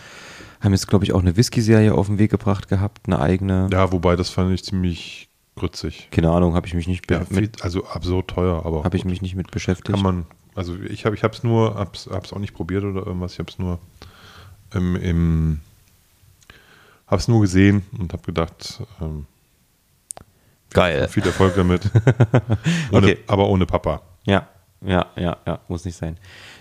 Haben 0.61 0.73
jetzt, 0.73 0.89
glaube 0.89 1.05
ich, 1.05 1.13
auch 1.13 1.21
eine 1.21 1.37
Whisky-Serie 1.37 1.95
auf 1.95 2.07
den 2.09 2.19
Weg 2.19 2.31
gebracht 2.31 2.69
gehabt, 2.69 3.03
eine 3.07 3.21
eigene. 3.21 3.69
Ja, 3.73 3.93
wobei 3.93 4.17
das 4.17 4.29
fand 4.31 4.53
ich 4.53 4.65
ziemlich 4.65 5.29
grützig. 5.57 6.09
Keine 6.11 6.31
Ahnung, 6.31 6.55
habe 6.55 6.67
ich 6.67 6.75
mich 6.75 6.87
nicht 6.89 7.11
Ja, 7.11 7.25
viel, 7.25 7.43
mit, 7.43 7.63
also 7.63 7.85
absurd 7.87 8.29
teuer, 8.29 8.65
aber 8.65 8.85
habe 8.85 8.97
ich 8.97 9.05
mich 9.05 9.23
nicht 9.23 9.35
mit 9.35 9.51
beschäftigt. 9.51 9.91
kann 9.95 10.03
man. 10.03 10.27
Also 10.55 10.77
ich 10.77 11.05
habe 11.05 11.15
ich 11.15 11.23
es 11.23 11.45
nur, 11.45 11.77
hab's, 11.77 12.09
hab's 12.11 12.33
auch 12.33 12.39
nicht 12.39 12.55
probiert 12.55 12.83
oder 12.85 13.07
irgendwas. 13.07 13.35
Ich 13.35 13.39
habe 13.39 13.51
es 13.51 13.59
nur 13.59 13.79
im, 14.75 14.97
im 14.97 15.61
habe 17.07 17.21
es 17.21 17.29
nur 17.29 17.41
gesehen 17.41 17.83
und 17.97 18.13
habe 18.13 18.23
gedacht, 18.25 18.83
ähm, 19.01 19.27
Geil. 20.71 21.09
viel 21.09 21.25
Erfolg 21.25 21.55
damit. 21.55 21.91
ohne, 22.93 23.07
Okay. 23.07 23.19
Aber 23.27 23.49
ohne 23.49 23.67
Papa. 23.67 24.03
Ja, 24.25 24.49
ja, 24.85 25.07
ja, 25.17 25.37
ja, 25.47 25.61
muss 25.69 25.85
nicht 25.85 25.97
sein. 25.97 26.19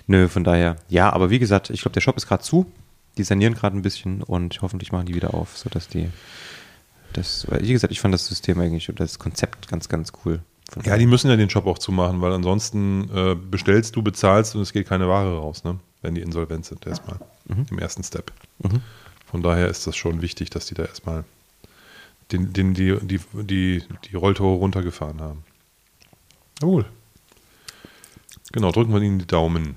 Nö, 0.07 0.27
von 0.29 0.43
daher. 0.43 0.77
Ja, 0.87 1.11
aber 1.11 1.29
wie 1.29 1.39
gesagt, 1.39 1.69
ich 1.69 1.81
glaube, 1.81 1.93
der 1.93 2.01
Shop 2.01 2.15
ist 2.17 2.27
gerade 2.27 2.43
zu. 2.43 2.65
Die 3.17 3.23
sanieren 3.23 3.53
gerade 3.53 3.75
ein 3.75 3.81
bisschen 3.81 4.23
und 4.23 4.61
hoffentlich 4.61 4.91
machen 4.91 5.07
die 5.07 5.15
wieder 5.15 5.33
auf, 5.33 5.57
sodass 5.57 5.87
die. 5.87 6.09
Das, 7.13 7.47
wie 7.49 7.71
gesagt, 7.71 7.91
ich 7.91 7.99
fand 7.99 8.13
das 8.13 8.27
System 8.27 8.59
eigentlich 8.59 8.89
oder 8.89 8.99
das 8.99 9.17
Konzept 9.17 9.67
ganz, 9.67 9.89
ganz 9.89 10.11
cool. 10.23 10.41
Ja, 10.83 10.97
die 10.97 11.05
müssen 11.05 11.29
ja 11.29 11.37
den 11.37 11.49
Shop 11.49 11.65
auch 11.65 11.79
zumachen, 11.79 12.21
weil 12.21 12.33
ansonsten 12.33 13.09
äh, 13.13 13.35
bestellst 13.35 13.95
du, 13.95 14.03
bezahlst 14.03 14.55
und 14.55 14.61
es 14.61 14.73
geht 14.73 14.87
keine 14.87 15.07
Ware 15.07 15.37
raus, 15.37 15.63
ne? 15.63 15.79
wenn 16.01 16.13
die 16.13 16.21
insolvent 16.21 16.65
sind 16.65 16.85
erstmal 16.85 17.19
im 17.47 17.79
ersten 17.79 18.03
Step. 18.03 18.31
Mhm. 18.59 18.81
Von 19.25 19.41
daher 19.41 19.67
ist 19.67 19.87
das 19.87 19.95
schon 19.95 20.21
wichtig, 20.21 20.49
dass 20.49 20.65
die 20.65 20.75
da 20.75 20.85
erstmal 20.85 21.23
den, 22.31 22.53
den, 22.53 22.73
die, 22.73 22.97
die, 23.01 23.19
die, 23.33 23.83
die 24.09 24.15
Rolltore 24.15 24.57
runtergefahren 24.57 25.21
haben. 25.21 25.43
Jawohl. 26.61 26.85
Genau, 28.51 28.71
drücken 28.71 28.93
wir 28.93 29.01
ihnen 29.01 29.19
die 29.19 29.27
Daumen. 29.27 29.75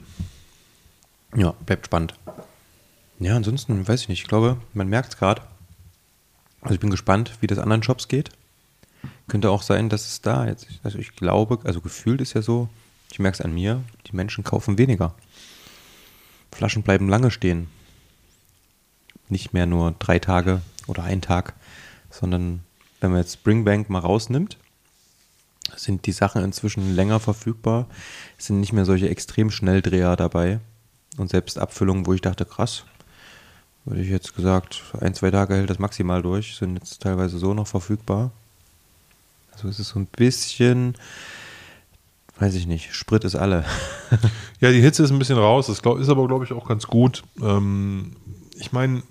Ja, 1.37 1.53
bleibt 1.67 1.87
spannend. 1.87 2.15
Ja, 3.21 3.37
ansonsten 3.37 3.87
weiß 3.87 4.03
ich 4.03 4.09
nicht. 4.09 4.23
Ich 4.23 4.29
glaube, 4.29 4.57
man 4.73 4.89
merkt 4.89 5.13
es 5.13 5.19
gerade. 5.19 5.43
Also 6.63 6.75
ich 6.75 6.81
bin 6.81 6.91
gespannt, 6.91 7.37
wie 7.41 7.47
das 7.47 7.59
anderen 7.59 7.83
Shops 7.83 8.09
geht. 8.09 8.31
Könnte 9.29 9.51
auch 9.51 9.63
sein, 9.63 9.91
dass 9.91 10.09
es 10.09 10.23
da 10.23 10.47
jetzt, 10.47 10.67
also 10.83 10.99
ich 10.99 11.15
glaube, 11.15 11.59
also 11.65 11.83
gefühlt 11.83 12.23
ist 12.23 12.33
ja 12.33 12.41
so, 12.41 12.71
ich 13.13 13.19
merke 13.19 13.37
es 13.37 13.41
an 13.43 13.53
mir, 13.53 13.83
die 14.07 14.17
Menschen 14.17 14.43
kaufen 14.43 14.79
weniger. 14.79 15.15
Flaschen 16.51 16.83
bleiben 16.83 17.09
lange 17.09 17.31
stehen. 17.31 17.69
Nicht 19.29 19.53
mehr 19.53 19.67
nur 19.67 19.95
drei 19.99 20.19
Tage 20.19 20.63
oder 20.87 21.05
ein 21.05 21.21
Tag, 21.21 21.55
sondern 22.11 22.65
wenn 23.01 23.11
man 23.11 23.21
jetzt 23.21 23.35
Springbank 23.35 23.91
mal 23.91 24.01
rausnimmt, 24.01 24.57
sind 25.77 26.07
die 26.07 26.13
Sachen 26.13 26.43
inzwischen 26.43 26.97
länger 26.97 27.21
verfügbar, 27.21 27.87
Es 28.39 28.47
sind 28.47 28.61
nicht 28.61 28.73
mehr 28.73 28.87
solche 28.87 29.11
extrem 29.11 29.51
Schnelldreher 29.51 30.17
dabei 30.17 30.59
und 31.19 31.31
selbst 31.31 31.59
Abfüllungen, 31.59 32.07
wo 32.07 32.15
ich 32.15 32.23
dachte, 32.23 32.45
krass, 32.45 32.85
würde 33.91 34.03
ich 34.03 34.09
jetzt 34.09 34.37
gesagt, 34.37 34.83
ein, 35.01 35.15
zwei 35.15 35.33
Tage 35.33 35.55
hält 35.55 35.69
das 35.69 35.81
maximal 35.81 36.23
durch, 36.23 36.55
sind 36.55 36.77
jetzt 36.77 37.03
teilweise 37.03 37.39
so 37.39 37.55
noch 37.55 37.67
verfügbar. 37.67 38.31
Also 39.53 39.69
es 39.69 39.81
ist 39.81 39.89
so 39.89 39.99
ein 39.99 40.07
bisschen, 40.07 40.95
weiß 42.39 42.55
ich 42.55 42.67
nicht, 42.67 42.95
Sprit 42.95 43.25
ist 43.25 43.37
alle. 43.37 43.65
Ja, 44.61 44.71
die 44.71 44.83
Hitze 44.83 45.03
ist 45.03 45.11
ein 45.11 45.19
bisschen 45.19 45.39
raus. 45.39 45.69
Das 45.69 45.79
ist 45.79 46.09
aber, 46.11 46.29
glaube 46.29 46.45
ich, 46.45 46.53
auch 46.53 46.69
ganz 46.69 46.87
gut. 46.87 47.23
Ähm, 47.41 48.15
ich 48.59 48.73
meine, 48.73 49.03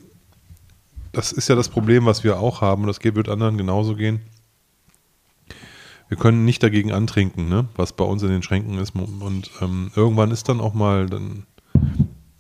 das 1.11 1.31
ist 1.31 1.47
ja 1.47 1.55
das 1.55 1.69
Problem, 1.69 2.05
was 2.05 2.23
wir 2.23 2.39
auch 2.39 2.61
haben. 2.61 2.83
Und 2.83 2.87
das 2.87 3.03
wird 3.03 3.29
anderen 3.29 3.57
genauso 3.57 3.95
gehen. 3.95 4.21
Wir 6.07 6.17
können 6.17 6.45
nicht 6.45 6.61
dagegen 6.61 6.91
antrinken, 6.91 7.49
ne? 7.49 7.67
was 7.75 7.93
bei 7.93 8.03
uns 8.03 8.21
in 8.21 8.29
den 8.29 8.43
Schränken 8.43 8.77
ist. 8.77 8.95
Und 8.95 9.49
ähm, 9.59 9.89
irgendwann 9.95 10.29
ist 10.29 10.49
dann 10.49 10.61
auch 10.61 10.75
mal, 10.75 11.07
dann 11.07 11.47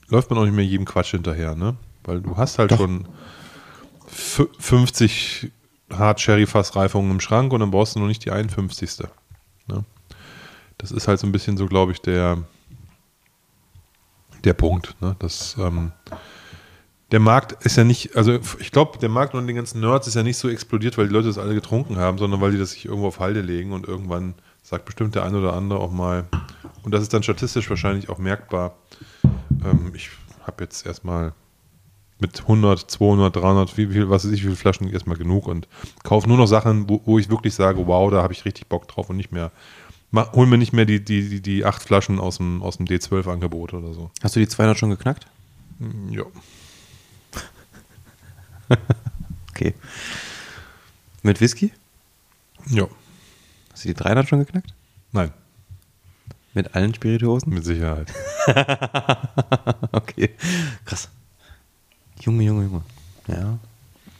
läuft 0.07 0.29
man 0.29 0.37
auch 0.37 0.45
nicht 0.45 0.55
mehr 0.55 0.65
jedem 0.65 0.85
Quatsch 0.85 1.09
hinterher. 1.09 1.55
Ne? 1.55 1.75
Weil 2.09 2.21
du 2.21 2.35
hast 2.37 2.57
halt 2.57 2.71
Doch. 2.71 2.77
schon 2.77 3.07
fü- 4.11 4.49
50 4.59 5.51
Hard 5.93 6.19
Sherry 6.19 6.47
Fassreifungen 6.47 7.11
im 7.11 7.19
Schrank 7.19 7.53
und 7.53 7.59
dann 7.59 7.69
brauchst 7.71 7.95
du 7.95 7.99
noch 7.99 8.07
nicht 8.07 8.25
die 8.25 8.31
51. 8.31 9.07
Ne? 9.67 9.85
Das 10.79 10.91
ist 10.91 11.07
halt 11.07 11.19
so 11.19 11.27
ein 11.27 11.31
bisschen 11.31 11.55
so, 11.55 11.67
glaube 11.67 11.91
ich, 11.91 12.01
der, 12.01 12.39
der 14.43 14.53
Punkt. 14.53 14.95
Ne? 15.01 15.15
Das, 15.19 15.55
ähm, 15.59 15.91
der 17.11 17.19
Markt 17.19 17.63
ist 17.65 17.75
ja 17.77 17.83
nicht, 17.83 18.15
also 18.15 18.39
ich 18.59 18.71
glaube, 18.71 18.97
der 18.99 19.09
Markt 19.09 19.33
unter 19.33 19.45
den 19.47 19.55
ganzen 19.55 19.79
Nerds 19.81 20.07
ist 20.07 20.15
ja 20.15 20.23
nicht 20.23 20.37
so 20.37 20.49
explodiert, 20.49 20.97
weil 20.97 21.07
die 21.07 21.13
Leute 21.13 21.27
das 21.27 21.37
alle 21.37 21.53
getrunken 21.53 21.97
haben, 21.97 22.17
sondern 22.17 22.39
weil 22.41 22.51
die 22.51 22.57
das 22.59 22.71
sich 22.71 22.85
irgendwo 22.85 23.07
auf 23.07 23.19
Halde 23.19 23.41
legen 23.41 23.71
und 23.71 23.87
irgendwann 23.87 24.33
sagt 24.63 24.85
bestimmt 24.85 25.15
der 25.15 25.25
eine 25.25 25.37
oder 25.39 25.53
andere 25.53 25.79
auch 25.79 25.91
mal, 25.91 26.25
und 26.83 26.91
das 26.91 27.01
ist 27.01 27.13
dann 27.13 27.23
statistisch 27.23 27.69
wahrscheinlich 27.69 28.09
auch 28.09 28.17
merkbar. 28.19 28.75
Ähm, 29.63 29.91
ich 29.95 30.09
habe 30.45 30.63
jetzt 30.63 30.85
erstmal 30.85 31.33
mit 32.19 32.41
100, 32.41 32.91
200, 32.91 33.35
300, 33.35 33.77
wie 33.77 33.87
viel, 33.87 34.09
was 34.09 34.25
weiß 34.25 34.31
ich, 34.31 34.41
wie 34.41 34.47
viele 34.47 34.55
Flaschen 34.55 34.87
erstmal 34.89 35.17
genug 35.17 35.47
und 35.47 35.67
kaufe 36.03 36.27
nur 36.27 36.37
noch 36.37 36.47
Sachen, 36.47 36.89
wo, 36.89 37.01
wo 37.05 37.17
ich 37.19 37.29
wirklich 37.29 37.53
sage, 37.55 37.87
wow, 37.87 38.11
da 38.11 38.21
habe 38.21 38.33
ich 38.33 38.45
richtig 38.45 38.67
Bock 38.67 38.87
drauf 38.87 39.09
und 39.09 39.15
nicht 39.17 39.31
mehr, 39.31 39.51
mach, 40.11 40.33
hol 40.33 40.45
mir 40.45 40.57
nicht 40.57 40.73
mehr 40.73 40.85
die, 40.85 41.03
die, 41.03 41.29
die, 41.29 41.41
die 41.41 41.65
acht 41.65 41.81
Flaschen 41.81 42.19
aus 42.19 42.37
dem, 42.37 42.61
aus 42.61 42.77
dem 42.77 42.85
D12-Angebot 42.87 43.73
oder 43.73 43.93
so. 43.93 44.11
Hast 44.21 44.35
du 44.35 44.39
die 44.39 44.47
200 44.47 44.77
schon 44.77 44.89
geknackt? 44.89 45.27
Ja. 46.11 46.23
Okay. 49.51 49.73
Mit 51.21 51.41
Whisky? 51.41 51.73
Ja. 52.67 52.87
Hast 53.73 53.83
du 53.83 53.89
die 53.89 53.93
300 53.93 54.29
schon 54.29 54.39
geknackt? 54.39 54.73
Nein, 55.11 55.33
Mit 56.53 56.75
allen 56.75 56.93
Spirituosen? 56.93 57.53
mit 57.53 57.65
Sicherheit. 57.65 58.13
okay. 59.91 60.29
Krass. 60.85 61.09
Junge, 62.21 62.43
Junge, 62.43 62.63
Junge. 62.63 62.81
Ja. 63.27 63.57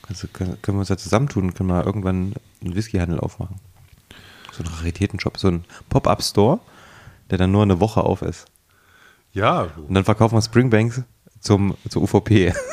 Also 0.07 0.27
können, 0.27 0.57
wir 0.65 0.73
uns 0.73 0.89
ja 0.89 0.97
zusammentun 0.97 1.45
und 1.45 1.53
können 1.55 1.69
mal 1.69 1.83
irgendwann 1.83 2.33
einen 2.63 2.75
Whiskyhandel 2.75 3.19
aufmachen. 3.19 3.57
So 4.51 4.63
einen 4.63 4.73
Raritätenshop, 4.73 5.37
so 5.37 5.49
ein 5.49 5.65
Pop-Up-Store, 5.89 6.59
der 7.29 7.37
dann 7.37 7.51
nur 7.51 7.63
eine 7.63 7.79
Woche 7.79 8.03
auf 8.03 8.21
ist. 8.21 8.45
Ja, 9.33 9.67
Und 9.77 9.93
dann 9.93 10.03
verkaufen 10.03 10.35
wir 10.35 10.41
Springbanks 10.41 11.03
zum, 11.39 11.75
zur 11.87 12.01
UVP. 12.01 12.53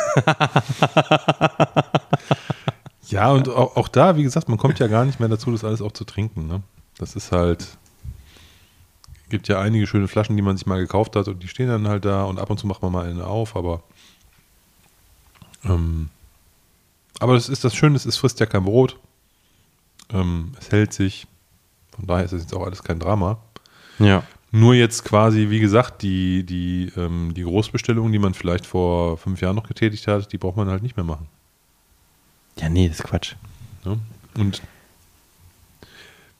Ja, 3.08 3.30
und 3.30 3.48
auch, 3.48 3.76
auch 3.76 3.88
da, 3.88 4.16
wie 4.16 4.22
gesagt, 4.22 4.48
man 4.48 4.58
kommt 4.58 4.78
ja 4.78 4.88
gar 4.88 5.04
nicht 5.04 5.20
mehr 5.20 5.28
dazu, 5.28 5.50
das 5.52 5.64
alles 5.64 5.80
auch 5.80 5.92
zu 5.92 6.04
trinken. 6.04 6.46
Ne? 6.46 6.62
Das 6.98 7.14
ist 7.14 7.32
halt. 7.32 7.78
Gibt 9.28 9.48
ja 9.48 9.60
einige 9.60 9.86
schöne 9.86 10.06
Flaschen, 10.06 10.36
die 10.36 10.42
man 10.42 10.56
sich 10.56 10.66
mal 10.66 10.78
gekauft 10.78 11.16
hat 11.16 11.26
und 11.26 11.42
die 11.42 11.48
stehen 11.48 11.68
dann 11.68 11.88
halt 11.88 12.04
da 12.04 12.24
und 12.24 12.38
ab 12.38 12.48
und 12.48 12.58
zu 12.58 12.66
macht 12.66 12.82
man 12.82 12.92
mal 12.92 13.08
eine 13.08 13.26
auf, 13.26 13.56
aber. 13.56 13.82
Ähm, 15.64 16.08
aber 17.18 17.34
das 17.34 17.48
ist 17.48 17.64
das 17.64 17.74
Schöne, 17.74 17.96
es 17.96 18.16
frisst 18.16 18.40
ja 18.40 18.46
kein 18.46 18.64
Brot. 18.64 18.98
Ähm, 20.10 20.52
es 20.60 20.70
hält 20.70 20.92
sich. 20.92 21.26
Von 21.94 22.06
daher 22.06 22.24
ist 22.24 22.32
es 22.32 22.42
jetzt 22.42 22.54
auch 22.54 22.64
alles 22.64 22.82
kein 22.82 22.98
Drama. 22.98 23.38
Ja. 23.98 24.22
Nur 24.52 24.74
jetzt 24.74 25.04
quasi, 25.04 25.50
wie 25.50 25.60
gesagt, 25.60 26.02
die, 26.02 26.44
die, 26.44 26.92
ähm, 26.96 27.32
die 27.34 27.42
Großbestellungen, 27.42 28.12
die 28.12 28.18
man 28.18 28.34
vielleicht 28.34 28.66
vor 28.66 29.16
fünf 29.18 29.40
Jahren 29.40 29.56
noch 29.56 29.66
getätigt 29.66 30.06
hat, 30.06 30.32
die 30.32 30.38
braucht 30.38 30.56
man 30.56 30.68
halt 30.68 30.82
nicht 30.82 30.96
mehr 30.96 31.04
machen. 31.04 31.26
Ja, 32.58 32.68
nee, 32.68 32.88
das 32.88 33.00
ist 33.00 33.06
Quatsch. 33.06 33.34
Ne? 33.84 33.98
Und 34.36 34.62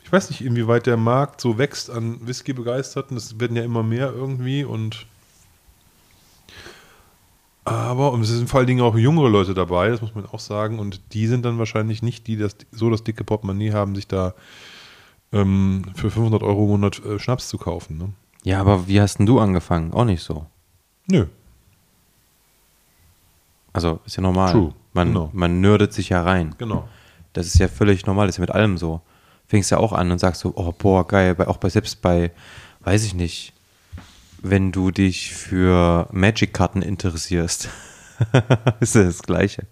ich 0.02 0.12
weiß 0.12 0.30
nicht, 0.30 0.42
inwieweit 0.42 0.86
der 0.86 0.96
Markt 0.96 1.40
so 1.40 1.58
wächst 1.58 1.90
an 1.90 2.24
Whisky-Begeisterten. 2.26 3.16
Es 3.16 3.40
werden 3.40 3.56
ja 3.56 3.64
immer 3.64 3.82
mehr 3.82 4.12
irgendwie 4.12 4.62
und 4.62 5.06
aber 7.66 8.12
und 8.12 8.20
es 8.20 8.28
sind 8.28 8.48
vor 8.48 8.60
allen 8.60 8.68
Dingen 8.68 8.80
auch 8.80 8.96
jüngere 8.96 9.28
Leute 9.28 9.52
dabei, 9.52 9.88
das 9.88 10.00
muss 10.00 10.14
man 10.14 10.24
auch 10.26 10.38
sagen. 10.38 10.78
Und 10.78 11.00
die 11.12 11.26
sind 11.26 11.44
dann 11.44 11.58
wahrscheinlich 11.58 12.00
nicht 12.00 12.26
die, 12.28 12.36
die 12.36 12.42
das, 12.42 12.56
so 12.70 12.90
das 12.90 13.02
dicke 13.02 13.24
Portemonnaie 13.24 13.72
haben, 13.72 13.96
sich 13.96 14.06
da 14.06 14.34
ähm, 15.32 15.84
für 15.96 16.10
500 16.10 16.44
Euro 16.44 16.62
im 16.62 16.68
Monat 16.68 17.04
äh, 17.04 17.18
Schnaps 17.18 17.48
zu 17.48 17.58
kaufen. 17.58 17.98
Ne? 17.98 18.12
Ja, 18.44 18.60
aber 18.60 18.86
wie 18.86 19.00
hast 19.00 19.18
denn 19.18 19.26
du 19.26 19.40
angefangen? 19.40 19.92
Auch 19.92 20.04
nicht 20.04 20.22
so. 20.22 20.46
Nö. 21.08 21.26
Also 23.72 23.98
ist 24.06 24.14
ja 24.14 24.22
normal. 24.22 24.52
True, 24.52 24.72
Man, 24.92 25.08
genau. 25.08 25.30
man 25.32 25.60
nördet 25.60 25.92
sich 25.92 26.10
ja 26.10 26.22
rein. 26.22 26.54
Genau. 26.58 26.88
Das 27.32 27.48
ist 27.48 27.58
ja 27.58 27.66
völlig 27.66 28.06
normal, 28.06 28.28
das 28.28 28.36
ist 28.36 28.38
ja 28.38 28.42
mit 28.42 28.52
allem 28.52 28.78
so. 28.78 29.00
Fängst 29.48 29.72
ja 29.72 29.78
auch 29.78 29.92
an 29.92 30.12
und 30.12 30.20
sagst 30.20 30.40
so, 30.40 30.52
oh 30.54 30.72
boah, 30.72 31.04
geil, 31.06 31.34
bei, 31.34 31.48
auch 31.48 31.56
bei 31.56 31.68
selbst 31.68 32.00
bei, 32.00 32.30
weiß 32.80 33.04
ich 33.04 33.14
nicht, 33.14 33.52
wenn 34.42 34.72
du 34.72 34.90
dich 34.90 35.34
für 35.34 36.08
Magic-Karten 36.12 36.82
interessierst, 36.82 37.68
ist 38.80 38.94
das 38.94 39.06
das 39.06 39.22
Gleiche. 39.22 39.66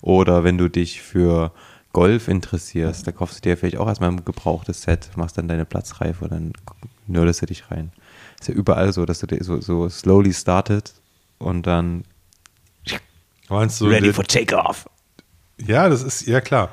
Oder 0.00 0.44
wenn 0.44 0.58
du 0.58 0.68
dich 0.68 1.02
für 1.02 1.52
Golf 1.92 2.28
interessierst, 2.28 3.06
da 3.06 3.12
kaufst 3.12 3.38
du 3.38 3.40
dir 3.42 3.56
vielleicht 3.56 3.76
auch 3.76 3.86
erstmal 3.86 4.10
ein 4.10 4.24
gebrauchtes 4.24 4.82
Set, 4.82 5.10
machst 5.16 5.36
dann 5.38 5.48
deine 5.48 5.64
Platzreife 5.64 6.24
und 6.24 6.32
dann 6.32 6.52
nördest 7.06 7.42
du 7.42 7.46
dich 7.46 7.70
rein. 7.70 7.92
Ist 8.40 8.48
ja 8.48 8.54
überall 8.54 8.92
so, 8.92 9.04
dass 9.04 9.20
du 9.20 9.26
dir 9.26 9.42
so, 9.44 9.60
so 9.60 9.88
slowly 9.88 10.32
startet 10.32 10.94
und 11.38 11.66
dann 11.66 12.04
Meinst 13.48 13.80
du, 13.80 13.86
ready 13.86 14.12
for 14.12 14.24
takeoff. 14.24 14.88
Ja, 15.58 15.88
das 15.88 16.02
ist, 16.02 16.26
ja 16.26 16.40
klar. 16.40 16.70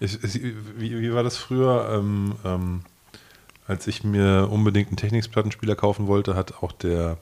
Ich, 0.00 0.22
ich, 0.24 0.42
wie, 0.76 0.98
wie 1.00 1.12
war 1.12 1.22
das 1.22 1.36
früher? 1.36 1.90
Ähm, 1.92 2.34
ähm, 2.44 2.80
als 3.66 3.86
ich 3.86 4.04
mir 4.04 4.48
unbedingt 4.50 4.88
einen 4.88 4.96
Technics-Plattenspieler 4.96 5.76
kaufen 5.76 6.06
wollte, 6.06 6.34
hat 6.34 6.62
auch 6.62 6.72
der 6.72 7.18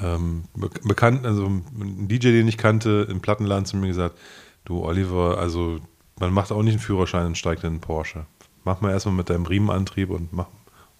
ähm, 0.00 0.44
be 0.54 0.70
bekannt, 0.84 1.26
also 1.26 1.46
ein 1.46 2.08
DJ, 2.08 2.30
den 2.30 2.48
ich 2.48 2.58
kannte, 2.58 3.06
im 3.10 3.20
Plattenladen 3.20 3.64
zu 3.64 3.76
mir 3.76 3.88
gesagt, 3.88 4.16
du 4.64 4.84
Oliver, 4.84 5.38
also 5.38 5.80
man 6.18 6.32
macht 6.32 6.52
auch 6.52 6.62
nicht 6.62 6.74
einen 6.74 6.82
Führerschein 6.82 7.26
und 7.26 7.38
steigt 7.38 7.62
in 7.64 7.70
einen 7.70 7.80
Porsche. 7.80 8.26
Mach 8.64 8.80
mal 8.80 8.90
erstmal 8.90 9.14
mit 9.14 9.30
deinem 9.30 9.46
Riemenantrieb 9.46 10.10
und 10.10 10.32
mach, 10.32 10.46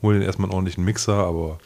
hol 0.03 0.15
den 0.15 0.23
erstmal 0.23 0.47
einen 0.47 0.55
ordentlichen 0.55 0.85
Mixer, 0.85 1.27
aber 1.27 1.59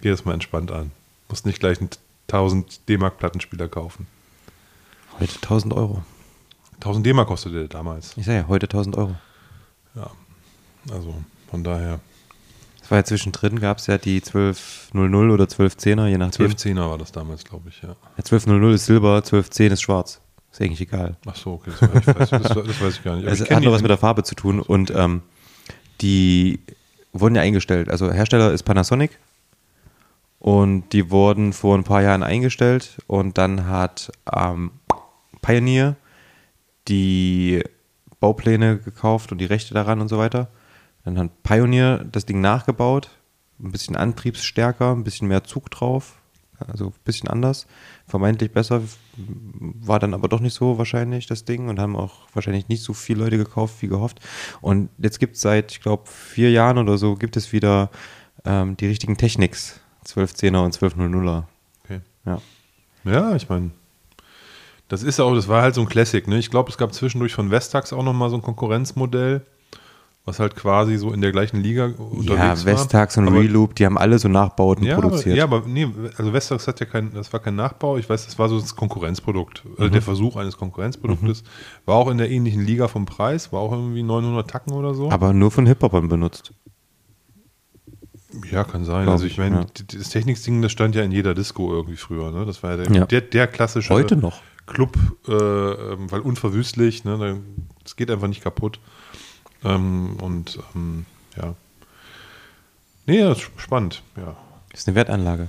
geh 0.00 0.10
das 0.10 0.24
mal 0.24 0.34
entspannt 0.34 0.70
an. 0.70 0.92
Musst 1.28 1.46
nicht 1.46 1.60
gleich 1.60 1.80
einen 1.80 1.90
1000 2.28 2.88
D-Mark 2.88 3.18
Plattenspieler 3.18 3.68
kaufen. 3.68 4.06
Heute 5.18 5.34
1000 5.36 5.74
Euro. 5.74 6.02
1000 6.76 7.06
D-Mark 7.06 7.28
kostete 7.28 7.58
der 7.60 7.68
damals. 7.68 8.16
Ich 8.16 8.24
sage 8.24 8.38
ja, 8.38 8.48
heute 8.48 8.66
1000 8.66 8.96
Euro. 8.96 9.16
Ja, 9.94 10.10
also 10.90 11.14
von 11.50 11.64
daher. 11.64 12.00
Es 12.82 12.90
war 12.90 12.98
ja 12.98 13.04
zwischendrin, 13.04 13.60
gab 13.60 13.78
es 13.78 13.86
ja 13.86 13.96
die 13.96 14.16
1200 14.16 15.30
oder 15.30 15.44
1210er, 15.44 16.06
je 16.08 16.18
nachdem. 16.18 16.50
12-10er 16.50 16.90
war 16.90 16.98
das 16.98 17.12
damals, 17.12 17.44
glaube 17.44 17.68
ich, 17.68 17.80
ja. 17.82 17.90
Ja, 17.90 17.96
1200 18.16 18.74
ist 18.74 18.86
Silber, 18.86 19.16
1210 19.16 19.72
ist 19.72 19.82
schwarz. 19.82 20.20
Ist 20.50 20.60
eigentlich 20.60 20.80
egal. 20.80 21.16
Ach 21.24 21.36
so, 21.36 21.52
okay, 21.52 21.70
das, 21.70 22.06
weiß 22.06 22.32
ich, 22.32 22.38
das, 22.38 22.66
das 22.66 22.80
weiß 22.80 22.94
ich 22.96 23.04
gar 23.04 23.16
nicht. 23.16 23.24
Aber 23.26 23.32
Es 23.32 23.48
hat 23.48 23.62
nur 23.62 23.72
was 23.72 23.82
mit 23.82 23.90
der 23.90 23.98
Farbe 23.98 24.22
zu 24.24 24.34
tun 24.34 24.60
und 24.60 24.90
ähm, 24.94 25.22
die 26.00 26.60
wurden 27.12 27.34
ja 27.34 27.42
eingestellt. 27.42 27.88
Also 27.88 28.12
Hersteller 28.12 28.52
ist 28.52 28.64
Panasonic 28.64 29.18
und 30.40 30.92
die 30.92 31.10
wurden 31.10 31.52
vor 31.52 31.78
ein 31.78 31.84
paar 31.84 32.02
Jahren 32.02 32.22
eingestellt 32.22 32.98
und 33.06 33.38
dann 33.38 33.66
hat 33.66 34.10
ähm, 34.34 34.72
Pioneer 35.40 35.96
die 36.88 37.62
Baupläne 38.20 38.78
gekauft 38.78 39.32
und 39.32 39.38
die 39.38 39.44
Rechte 39.46 39.72
daran 39.72 40.00
und 40.00 40.08
so 40.08 40.18
weiter. 40.18 40.48
Dann 41.04 41.18
hat 41.18 41.42
Pioneer 41.42 42.04
das 42.04 42.26
Ding 42.26 42.40
nachgebaut, 42.40 43.10
ein 43.60 43.72
bisschen 43.72 43.96
antriebsstärker, 43.96 44.92
ein 44.92 45.04
bisschen 45.04 45.28
mehr 45.28 45.44
Zug 45.44 45.70
drauf, 45.70 46.20
also 46.58 46.86
ein 46.88 46.94
bisschen 47.04 47.28
anders, 47.28 47.66
vermeintlich 48.06 48.52
besser, 48.52 48.82
war 49.16 49.98
dann 49.98 50.14
aber 50.14 50.28
doch 50.28 50.40
nicht 50.40 50.54
so 50.54 50.78
wahrscheinlich 50.78 51.26
das 51.26 51.44
Ding 51.44 51.68
und 51.68 51.78
haben 51.78 51.96
auch 51.96 52.28
wahrscheinlich 52.34 52.68
nicht 52.68 52.82
so 52.82 52.92
viele 52.92 53.24
Leute 53.24 53.38
gekauft 53.38 53.76
wie 53.80 53.88
gehofft. 53.88 54.20
Und 54.60 54.90
jetzt 54.98 55.18
gibt 55.18 55.36
es 55.36 55.42
seit, 55.42 55.72
ich 55.72 55.80
glaube, 55.80 56.04
vier 56.06 56.50
Jahren 56.50 56.78
oder 56.78 56.98
so, 56.98 57.14
gibt 57.14 57.36
es 57.36 57.52
wieder 57.52 57.90
ähm, 58.44 58.76
die 58.76 58.86
richtigen 58.86 59.16
Technics, 59.16 59.80
1210er 60.06 60.64
und 60.64 60.76
1200er. 60.76 61.44
Okay. 61.84 62.00
Ja. 62.24 62.40
Ja, 63.04 63.34
ich 63.34 63.48
meine, 63.48 63.70
das 64.88 65.02
ist 65.02 65.20
auch, 65.20 65.34
das 65.34 65.48
war 65.48 65.62
halt 65.62 65.74
so 65.74 65.80
ein 65.80 65.88
Classic, 65.88 66.26
ne? 66.28 66.38
Ich 66.38 66.50
glaube, 66.50 66.70
es 66.70 66.78
gab 66.78 66.92
zwischendurch 66.92 67.34
von 67.34 67.50
Vestax 67.50 67.92
auch 67.92 68.02
nochmal 68.02 68.30
so 68.30 68.36
ein 68.36 68.42
Konkurrenzmodell, 68.42 69.44
was 70.24 70.38
halt 70.38 70.54
quasi 70.54 70.96
so 70.98 71.12
in 71.12 71.20
der 71.20 71.32
gleichen 71.32 71.60
Liga 71.62 71.86
unterwegs 71.86 72.26
Ja, 72.28 72.38
war. 72.38 72.64
Vestax 72.64 73.16
und 73.16 73.26
Aber- 73.26 73.38
Reloop, 73.40 73.74
die 73.74 73.84
haben 73.84 73.98
alle 73.98 74.18
so 74.20 74.28
Nachbauten 74.28 74.84
ja, 74.86 74.94
produziert. 74.94 75.36
Aber, 75.40 75.56
ja, 75.56 75.62
aber 75.62 75.68
nee, 75.68 75.88
also 76.16 76.32
Vestax 76.32 76.68
hat 76.68 76.78
ja 76.78 76.86
kein, 76.86 77.12
das 77.12 77.32
war 77.32 77.40
kein 77.40 77.56
Nachbau, 77.56 77.96
ich 77.96 78.08
weiß, 78.08 78.26
das 78.26 78.38
war 78.38 78.48
so 78.48 78.60
das 78.60 78.76
Konkurrenzprodukt, 78.76 79.64
äh, 79.78 79.86
Mhm. 79.86 79.90
der 79.92 80.02
Versuch 80.02 80.36
eines 80.36 80.56
Konkurrenzproduktes, 80.56 81.42
war 81.86 81.96
auch 81.96 82.08
in 82.08 82.18
der 82.18 82.30
ähnlichen 82.30 82.64
Liga 82.64 82.86
vom 82.86 83.04
Preis, 83.04 83.52
war 83.52 83.60
auch 83.60 83.72
irgendwie 83.72 84.02
900 84.04 84.48
Tacken 84.48 84.72
oder 84.74 84.94
so. 84.94 85.10
aber 85.10 85.32
nur 85.32 85.50
von 85.50 85.66
Hip-Hopern 85.66 86.08
benutzt. 86.08 86.52
Ja, 88.50 88.64
kann 88.64 88.84
sein. 88.84 89.02
Glaub 89.04 89.12
Also 89.14 89.26
ich 89.26 89.36
meine, 89.36 89.56
ja. 89.56 89.66
das 89.98 90.08
Techniksding, 90.08 90.62
das 90.62 90.72
stand 90.72 90.94
ja 90.94 91.02
in 91.02 91.12
jeder 91.12 91.34
Disco 91.34 91.70
irgendwie 91.72 91.96
früher. 91.96 92.30
Ne? 92.30 92.46
Das 92.46 92.62
war 92.62 92.70
ja 92.70 92.76
der, 92.84 92.92
Ja. 92.96 93.04
der, 93.06 93.20
der 93.20 93.46
klassische 93.46 93.92
Heute 93.92 94.16
noch. 94.16 94.40
Club, 94.66 94.96
äh, 95.28 95.32
ähm, 95.32 96.10
weil 96.10 96.20
unverwüstlich, 96.20 97.04
ne? 97.04 97.18
da- 97.18 97.36
es 97.84 97.96
geht 97.96 98.10
einfach 98.10 98.28
nicht 98.28 98.42
kaputt. 98.42 98.78
Ähm, 99.64 100.16
und 100.20 100.58
ähm, 100.74 101.06
ja. 101.36 101.54
Nee, 103.06 103.18
das 103.18 103.38
ist 103.38 103.50
spannend, 103.56 104.02
ja. 104.16 104.36
ist 104.72 104.86
eine 104.86 104.94
Wertanlage. 104.94 105.48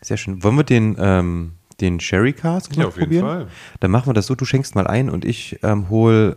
Sehr 0.00 0.16
schön. 0.16 0.42
Wollen 0.42 0.56
wir 0.56 0.64
den, 0.64 0.96
ähm, 0.98 1.52
den 1.80 1.98
Sherry 1.98 2.32
Cask 2.32 2.76
Ja, 2.76 2.86
auf 2.86 2.96
jeden 2.96 3.06
probieren? 3.06 3.24
Fall. 3.24 3.48
Dann 3.80 3.90
machen 3.90 4.08
wir 4.08 4.14
das 4.14 4.26
so, 4.26 4.34
du 4.34 4.44
schenkst 4.44 4.74
mal 4.74 4.86
ein 4.86 5.10
und 5.10 5.24
ich 5.24 5.58
ähm, 5.62 5.88
hol 5.88 6.36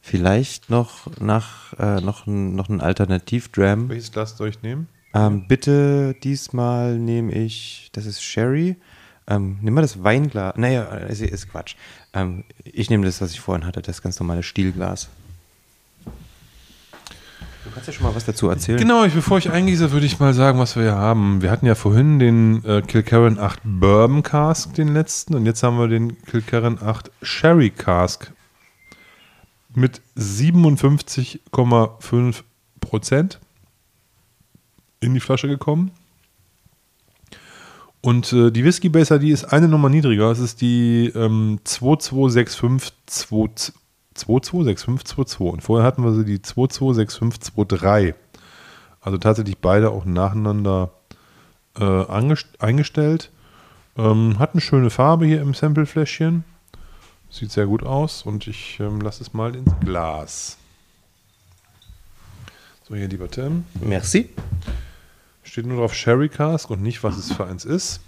vielleicht 0.00 0.68
noch 0.68 1.08
nach 1.18 1.72
äh, 1.78 2.00
noch, 2.00 2.26
ein, 2.26 2.54
noch 2.54 2.68
einen 2.68 2.80
Alternativ-Dram. 2.80 3.88
Welches 3.88 4.12
Glas 4.12 4.36
soll 4.36 4.50
ich 4.50 4.62
nehmen? 4.62 4.88
Ähm, 5.14 5.46
bitte 5.48 6.14
diesmal 6.22 6.98
nehme 6.98 7.32
ich, 7.32 7.88
das 7.92 8.04
ist 8.04 8.22
Sherry. 8.22 8.76
Ähm, 9.26 9.58
nimm 9.62 9.74
mal 9.74 9.80
das 9.80 10.02
Weinglas. 10.02 10.56
Naja, 10.56 10.82
ist, 10.82 11.22
ist 11.22 11.50
Quatsch. 11.50 11.76
Ähm, 12.12 12.44
ich 12.64 12.90
nehme 12.90 13.06
das, 13.06 13.20
was 13.20 13.30
ich 13.32 13.40
vorhin 13.40 13.64
hatte, 13.64 13.80
das 13.80 14.02
ganz 14.02 14.20
normale 14.20 14.42
Stielglas. 14.42 15.08
Du 17.64 17.70
kannst 17.70 17.86
ja 17.86 17.92
schon 17.94 18.04
mal 18.04 18.14
was 18.14 18.26
dazu 18.26 18.50
erzählen. 18.50 18.78
Genau, 18.78 19.04
ich, 19.04 19.14
bevor 19.14 19.38
ich 19.38 19.50
eingieße, 19.50 19.90
würde 19.90 20.04
ich 20.04 20.20
mal 20.20 20.34
sagen, 20.34 20.58
was 20.58 20.76
wir 20.76 20.82
hier 20.82 20.96
haben. 20.96 21.40
Wir 21.40 21.50
hatten 21.50 21.64
ja 21.64 21.74
vorhin 21.74 22.18
den 22.18 22.62
äh, 22.64 22.82
Kilkerran 22.82 23.38
8 23.38 23.60
Bourbon 23.64 24.22
Cask, 24.22 24.74
den 24.74 24.92
letzten, 24.92 25.34
und 25.34 25.46
jetzt 25.46 25.62
haben 25.62 25.78
wir 25.78 25.88
den 25.88 26.22
Kilkerran 26.24 26.78
8 26.82 27.10
Sherry 27.22 27.70
Cask 27.70 28.30
mit 29.74 30.02
57,5 30.16 32.42
Prozent 32.80 33.40
in 35.00 35.14
die 35.14 35.20
Flasche 35.20 35.48
gekommen. 35.48 35.92
Und 38.02 38.34
äh, 38.34 38.50
die 38.50 38.64
Whisky 38.64 38.90
Baser, 38.90 39.18
die 39.18 39.30
ist 39.30 39.46
eine 39.46 39.68
Nummer 39.68 39.88
niedriger. 39.88 40.30
Es 40.30 40.38
ist 40.38 40.60
die 40.60 41.10
ähm, 41.14 41.60
226522. 41.64 43.83
226522. 44.16 45.50
Und 45.50 45.62
vorher 45.62 45.86
hatten 45.86 46.04
wir 46.04 46.12
sie 46.12 46.24
die 46.24 46.40
226523. 46.40 48.14
Also 49.00 49.18
tatsächlich 49.18 49.58
beide 49.58 49.90
auch 49.90 50.04
nacheinander 50.04 50.90
äh, 51.78 52.04
eingestellt. 52.58 53.30
Ähm, 53.96 54.38
hat 54.38 54.52
eine 54.52 54.60
schöne 54.60 54.90
Farbe 54.90 55.26
hier 55.26 55.40
im 55.40 55.54
Samplefläschchen. 55.54 56.44
Sieht 57.30 57.50
sehr 57.50 57.66
gut 57.66 57.82
aus 57.82 58.22
und 58.22 58.46
ich 58.46 58.78
ähm, 58.80 59.00
lasse 59.00 59.22
es 59.22 59.34
mal 59.34 59.54
ins 59.54 59.72
Glas. 59.80 60.56
So, 62.88 62.94
hier 62.94 63.08
lieber 63.08 63.30
Tim. 63.30 63.64
Merci. 63.80 64.30
Steht 65.42 65.66
nur 65.66 65.78
drauf 65.78 65.94
Sherry 65.94 66.28
Cask 66.28 66.70
und 66.70 66.82
nicht, 66.82 67.02
was 67.02 67.16
es 67.16 67.32
für 67.32 67.46
eins 67.46 67.64
ist. 67.64 68.00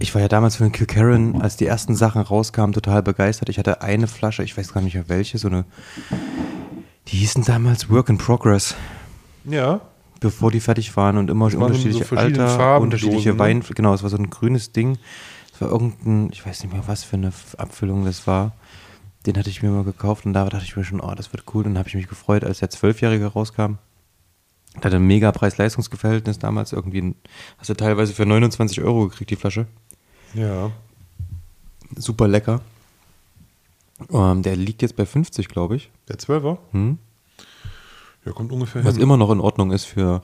Ich 0.00 0.14
war 0.14 0.20
ja 0.20 0.28
damals 0.28 0.56
für 0.56 0.64
den 0.64 0.72
Kilkerran, 0.72 1.40
als 1.40 1.56
die 1.56 1.66
ersten 1.66 1.94
Sachen 1.94 2.20
rauskamen, 2.20 2.72
total 2.72 3.02
begeistert. 3.02 3.48
Ich 3.48 3.58
hatte 3.58 3.82
eine 3.82 4.06
Flasche, 4.06 4.42
ich 4.42 4.56
weiß 4.56 4.74
gar 4.74 4.80
nicht 4.80 4.94
mehr 4.94 5.08
welche, 5.08 5.38
so 5.38 5.48
eine. 5.48 5.64
Die 7.08 7.16
hießen 7.16 7.44
damals 7.44 7.90
Work 7.90 8.08
in 8.08 8.18
Progress, 8.18 8.74
Ja, 9.44 9.80
bevor 10.20 10.50
die 10.50 10.60
fertig 10.60 10.96
waren 10.96 11.18
und 11.18 11.30
immer 11.30 11.50
so 11.50 11.58
unterschiedliche 11.58 12.04
verschiedene 12.04 12.44
Alter, 12.44 12.80
unterschiedliche 12.80 13.34
ne? 13.34 13.38
Wein. 13.38 13.62
Genau, 13.74 13.94
es 13.94 14.02
war 14.02 14.10
so 14.10 14.16
ein 14.16 14.30
grünes 14.30 14.72
Ding. 14.72 14.98
Es 15.52 15.60
war 15.60 15.68
irgendein, 15.68 16.30
ich 16.32 16.44
weiß 16.44 16.62
nicht 16.62 16.72
mehr, 16.72 16.82
was 16.86 17.04
für 17.04 17.16
eine 17.16 17.32
Abfüllung 17.58 18.04
das 18.04 18.26
war. 18.26 18.52
Den 19.26 19.36
hatte 19.38 19.50
ich 19.50 19.62
mir 19.62 19.70
mal 19.70 19.84
gekauft 19.84 20.26
und 20.26 20.32
da 20.32 20.44
dachte 20.44 20.64
ich 20.64 20.76
mir 20.76 20.84
schon, 20.84 21.00
oh, 21.00 21.14
das 21.14 21.32
wird 21.32 21.44
cool. 21.54 21.64
Und 21.64 21.72
dann 21.72 21.78
habe 21.78 21.88
ich 21.88 21.94
mich 21.94 22.08
gefreut, 22.08 22.44
als 22.44 22.58
der 22.58 22.70
Zwölfjährige 22.70 23.26
rauskam. 23.26 23.76
Da 24.74 24.86
hatte 24.86 24.96
ein 24.96 25.06
mega 25.06 25.30
Preis-Leistungs-Verhältnis 25.30 26.38
damals 26.38 26.72
irgendwie. 26.72 27.14
Hast 27.58 27.70
du 27.70 27.74
teilweise 27.74 28.12
für 28.12 28.26
29 28.26 28.82
Euro 28.82 29.08
gekriegt, 29.08 29.30
die 29.30 29.36
Flasche. 29.36 29.66
Ja. 30.34 30.70
super 31.96 32.28
lecker. 32.28 32.60
Ähm, 34.10 34.42
der 34.42 34.56
liegt 34.56 34.82
jetzt 34.82 34.96
bei 34.96 35.06
50, 35.06 35.48
glaube 35.48 35.76
ich. 35.76 35.90
Der 36.08 36.18
Zwölfer? 36.18 36.58
Hm? 36.72 36.98
Ja, 38.24 38.32
kommt 38.32 38.52
ungefähr 38.52 38.84
Was 38.84 38.94
hin. 38.94 39.02
immer 39.02 39.16
noch 39.16 39.30
in 39.30 39.40
Ordnung 39.40 39.70
ist 39.70 39.84
für 39.84 40.22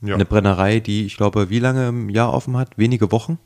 Ja. 0.00 0.14
eine 0.14 0.24
Brennerei, 0.24 0.80
die, 0.80 1.04
ich 1.04 1.16
glaube, 1.16 1.50
wie 1.50 1.58
lange 1.58 1.88
im 1.88 2.08
Jahr 2.08 2.32
offen 2.32 2.56
hat? 2.56 2.78
Wenige 2.78 3.10
Wochen. 3.12 3.38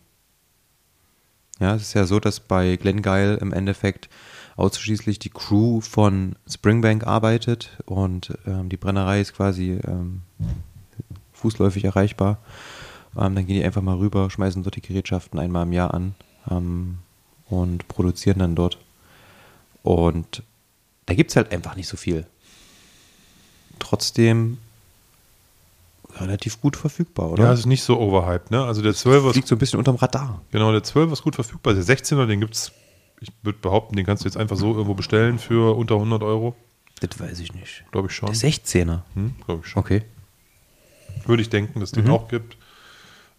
Ja, 1.59 1.75
es 1.75 1.83
ist 1.83 1.95
ja 1.95 2.05
so, 2.05 2.21
dass 2.21 2.41
bei 2.41 2.77
Glengyle 2.77 3.37
im 3.37 3.53
Endeffekt 3.53 4.09
ausschließlich 4.57 5.19
die 5.19 5.31
Crew 5.31 5.81
von 5.81 6.37
Springbank 6.49 7.07
arbeitet 7.07 7.79
und 7.87 8.37
ähm, 8.47 8.69
die 8.69 8.77
Brennerei 8.77 9.21
ist 9.21 9.35
quasi 9.35 9.79
ähm, 9.87 10.23
fußläufig 11.33 11.85
erreichbar. 11.85 12.39
Ähm, 13.17 13.35
dann 13.35 13.47
gehen 13.47 13.57
die 13.57 13.65
einfach 13.65 13.83
mal 13.83 13.97
rüber, 13.97 14.31
schmeißen 14.31 14.63
dort 14.63 14.77
die 14.77 14.81
Gerätschaften 14.83 15.39
einmal 15.39 15.65
im 15.65 15.73
Jahr 15.73 15.93
an 15.93 16.15
ähm, 16.51 16.99
und 17.49 17.87
produzieren 17.89 18.39
dann 18.39 18.55
dort. 18.55 18.79
Und 19.83 20.43
da 21.07 21.15
gibt 21.15 21.31
es 21.31 21.37
halt 21.37 21.53
einfach 21.53 21.77
nicht 21.77 21.89
so 21.89 21.97
viel. 21.97 22.27
Trotzdem 23.79 24.59
relativ 26.17 26.61
gut 26.61 26.77
verfügbar, 26.77 27.31
oder? 27.33 27.45
Ja, 27.45 27.53
es 27.53 27.61
ist 27.61 27.67
nicht 27.67 27.83
so 27.83 27.99
overhyped, 27.99 28.51
ne? 28.51 28.63
Also 28.65 28.83
der 28.83 28.93
12er 28.93 29.31
ist, 29.31 29.37
Liegt 29.37 29.49
so 29.49 29.55
ein 29.57 29.59
bisschen 29.59 29.79
unterm 29.79 29.97
Radar. 29.97 30.43
genau, 30.51 30.71
der 30.73 30.83
12er 30.83 31.13
ist 31.13 31.23
gut 31.23 31.35
verfügbar. 31.35 31.75
Der 31.75 31.83
16er, 31.83 32.27
den 32.27 32.41
gibt's, 32.41 32.73
ich 33.21 33.31
würde 33.43 33.59
behaupten, 33.61 33.97
den 33.97 34.05
kannst 34.07 34.25
du 34.25 34.29
jetzt 34.29 34.37
einfach 34.37 34.57
so 34.57 34.73
irgendwo 34.73 34.95
bestellen 34.95 35.39
für 35.39 35.75
unter 35.77 35.95
100 35.95 36.23
Euro. 36.23 36.55
Das 37.01 37.19
weiß 37.19 37.41
ich 37.41 37.53
nicht. 37.55 37.85
Glaube 37.93 38.09
ich 38.09 38.15
schon. 38.15 38.29
Der 38.31 38.37
16er. 38.37 39.01
Hm, 39.15 39.35
Glaube 39.47 39.63
ich 39.65 39.71
schon. 39.71 39.81
Okay. 39.83 40.03
Würde 41.27 41.43
ich 41.43 41.49
denken, 41.51 41.81
dass 41.81 41.91
es 41.93 41.97
Mhm. 41.97 42.03
den 42.05 42.11
auch 42.11 42.29
gibt. 42.29 42.57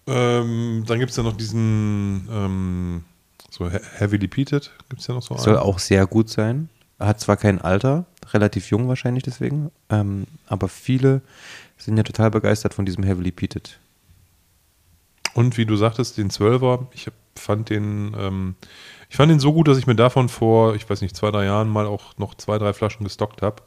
Ähm, 0.08 0.84
dann 0.86 1.00
gibt 1.00 1.12
es 1.12 1.18
ja 1.18 1.24
noch 1.24 1.38
diesen, 1.38 2.28
ähm, 2.32 3.04
so 3.50 3.70
He- 3.70 3.80
Heavily 3.98 4.28
Peated, 4.28 4.72
gibt 4.90 5.02
es 5.02 5.08
ja 5.08 5.14
noch 5.14 5.22
so 5.24 5.38
Soll 5.38 5.56
einen. 5.58 5.64
auch 5.66 5.80
sehr 5.80 6.06
gut 6.08 6.30
sein. 6.30 6.70
Hat 7.00 7.20
zwar 7.20 7.38
kein 7.38 7.60
Alter, 7.62 8.06
relativ 8.34 8.70
jung 8.70 8.88
wahrscheinlich 8.88 9.24
deswegen, 9.24 9.72
ähm, 9.90 10.26
aber 10.48 10.68
viele 10.70 11.22
sind 11.78 11.98
ja 11.98 12.04
total 12.04 12.32
begeistert 12.32 12.74
von 12.74 12.86
diesem 12.86 13.04
Heavily 13.04 13.32
Peated. 13.32 13.80
Und 15.34 15.58
wie 15.58 15.66
du 15.66 15.76
sagtest, 15.76 16.18
den 16.18 16.30
12er, 16.30 16.86
ich 16.94 17.10
fand 17.36 17.70
den, 17.70 18.16
ähm, 18.18 18.56
ich 19.10 19.16
fand 19.16 19.32
den 19.32 19.40
so 19.40 19.54
gut, 19.54 19.68
dass 19.68 19.78
ich 19.78 19.88
mir 19.88 19.96
davon 19.96 20.30
vor, 20.30 20.76
ich 20.76 20.88
weiß 20.90 21.02
nicht, 21.02 21.16
zwei, 21.16 21.32
drei 21.32 21.46
Jahren 21.46 21.70
mal 21.70 21.86
auch 21.88 22.18
noch 22.18 22.36
zwei, 22.36 22.58
drei 22.60 22.74
Flaschen 22.74 23.04
gestockt 23.04 23.42
habe. 23.42 23.64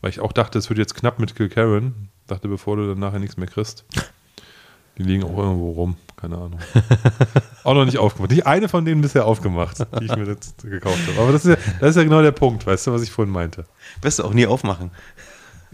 Weil 0.00 0.10
ich 0.10 0.20
auch 0.20 0.32
dachte, 0.32 0.58
es 0.58 0.68
wird 0.68 0.78
jetzt 0.78 0.94
knapp 0.94 1.18
mit 1.18 1.34
Kilkerran. 1.36 2.08
Dachte, 2.26 2.48
bevor 2.48 2.76
du 2.76 2.86
dann 2.88 2.98
nachher 2.98 3.18
nichts 3.18 3.36
mehr 3.36 3.48
kriegst. 3.48 3.84
Die 4.98 5.04
liegen 5.04 5.22
auch 5.22 5.38
irgendwo 5.38 5.70
rum, 5.70 5.96
keine 6.16 6.36
Ahnung. 6.36 6.58
auch 7.64 7.74
noch 7.74 7.84
nicht 7.84 7.98
aufgemacht. 7.98 8.32
Nicht 8.32 8.46
eine 8.46 8.68
von 8.68 8.84
denen 8.84 9.00
bisher 9.00 9.24
aufgemacht, 9.24 9.78
die 10.00 10.06
ich 10.06 10.16
mir 10.16 10.24
jetzt 10.24 10.60
gekauft 10.62 10.98
habe. 11.06 11.22
Aber 11.22 11.32
das 11.32 11.44
ist, 11.44 11.56
ja, 11.56 11.72
das 11.80 11.90
ist 11.90 11.96
ja 11.96 12.02
genau 12.02 12.20
der 12.20 12.32
Punkt, 12.32 12.66
weißt 12.66 12.88
du, 12.88 12.92
was 12.92 13.02
ich 13.02 13.10
vorhin 13.10 13.32
meinte. 13.32 13.64
Wirst 14.02 14.18
du 14.18 14.24
auch 14.24 14.34
nie 14.34 14.46
aufmachen. 14.46 14.90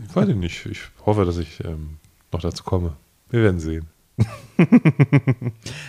Ich 0.06 0.14
weiß 0.14 0.28
nicht. 0.28 0.66
Ich 0.66 0.80
hoffe, 1.06 1.24
dass 1.24 1.38
ich 1.38 1.64
ähm, 1.64 1.96
noch 2.32 2.40
dazu 2.40 2.64
komme. 2.64 2.96
Wir 3.30 3.42
werden 3.42 3.60
sehen. 3.60 3.86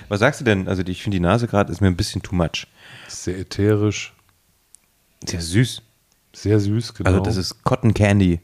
Was 0.09 0.19
sagst 0.19 0.41
du 0.41 0.45
denn? 0.45 0.67
Also 0.67 0.83
ich 0.85 1.03
finde 1.03 1.17
die 1.17 1.21
Nase 1.21 1.47
gerade 1.47 1.71
ist 1.71 1.81
mir 1.81 1.87
ein 1.87 1.97
bisschen 1.97 2.21
too 2.21 2.35
much. 2.35 2.67
Sehr 3.07 3.37
ätherisch. 3.37 4.13
Sehr 5.25 5.41
süß. 5.41 5.81
Sehr 6.33 6.59
süß, 6.59 6.93
genau. 6.93 7.09
Also 7.09 7.21
das 7.21 7.37
ist 7.37 7.63
Cotton 7.63 7.93
Candy. 7.93 8.39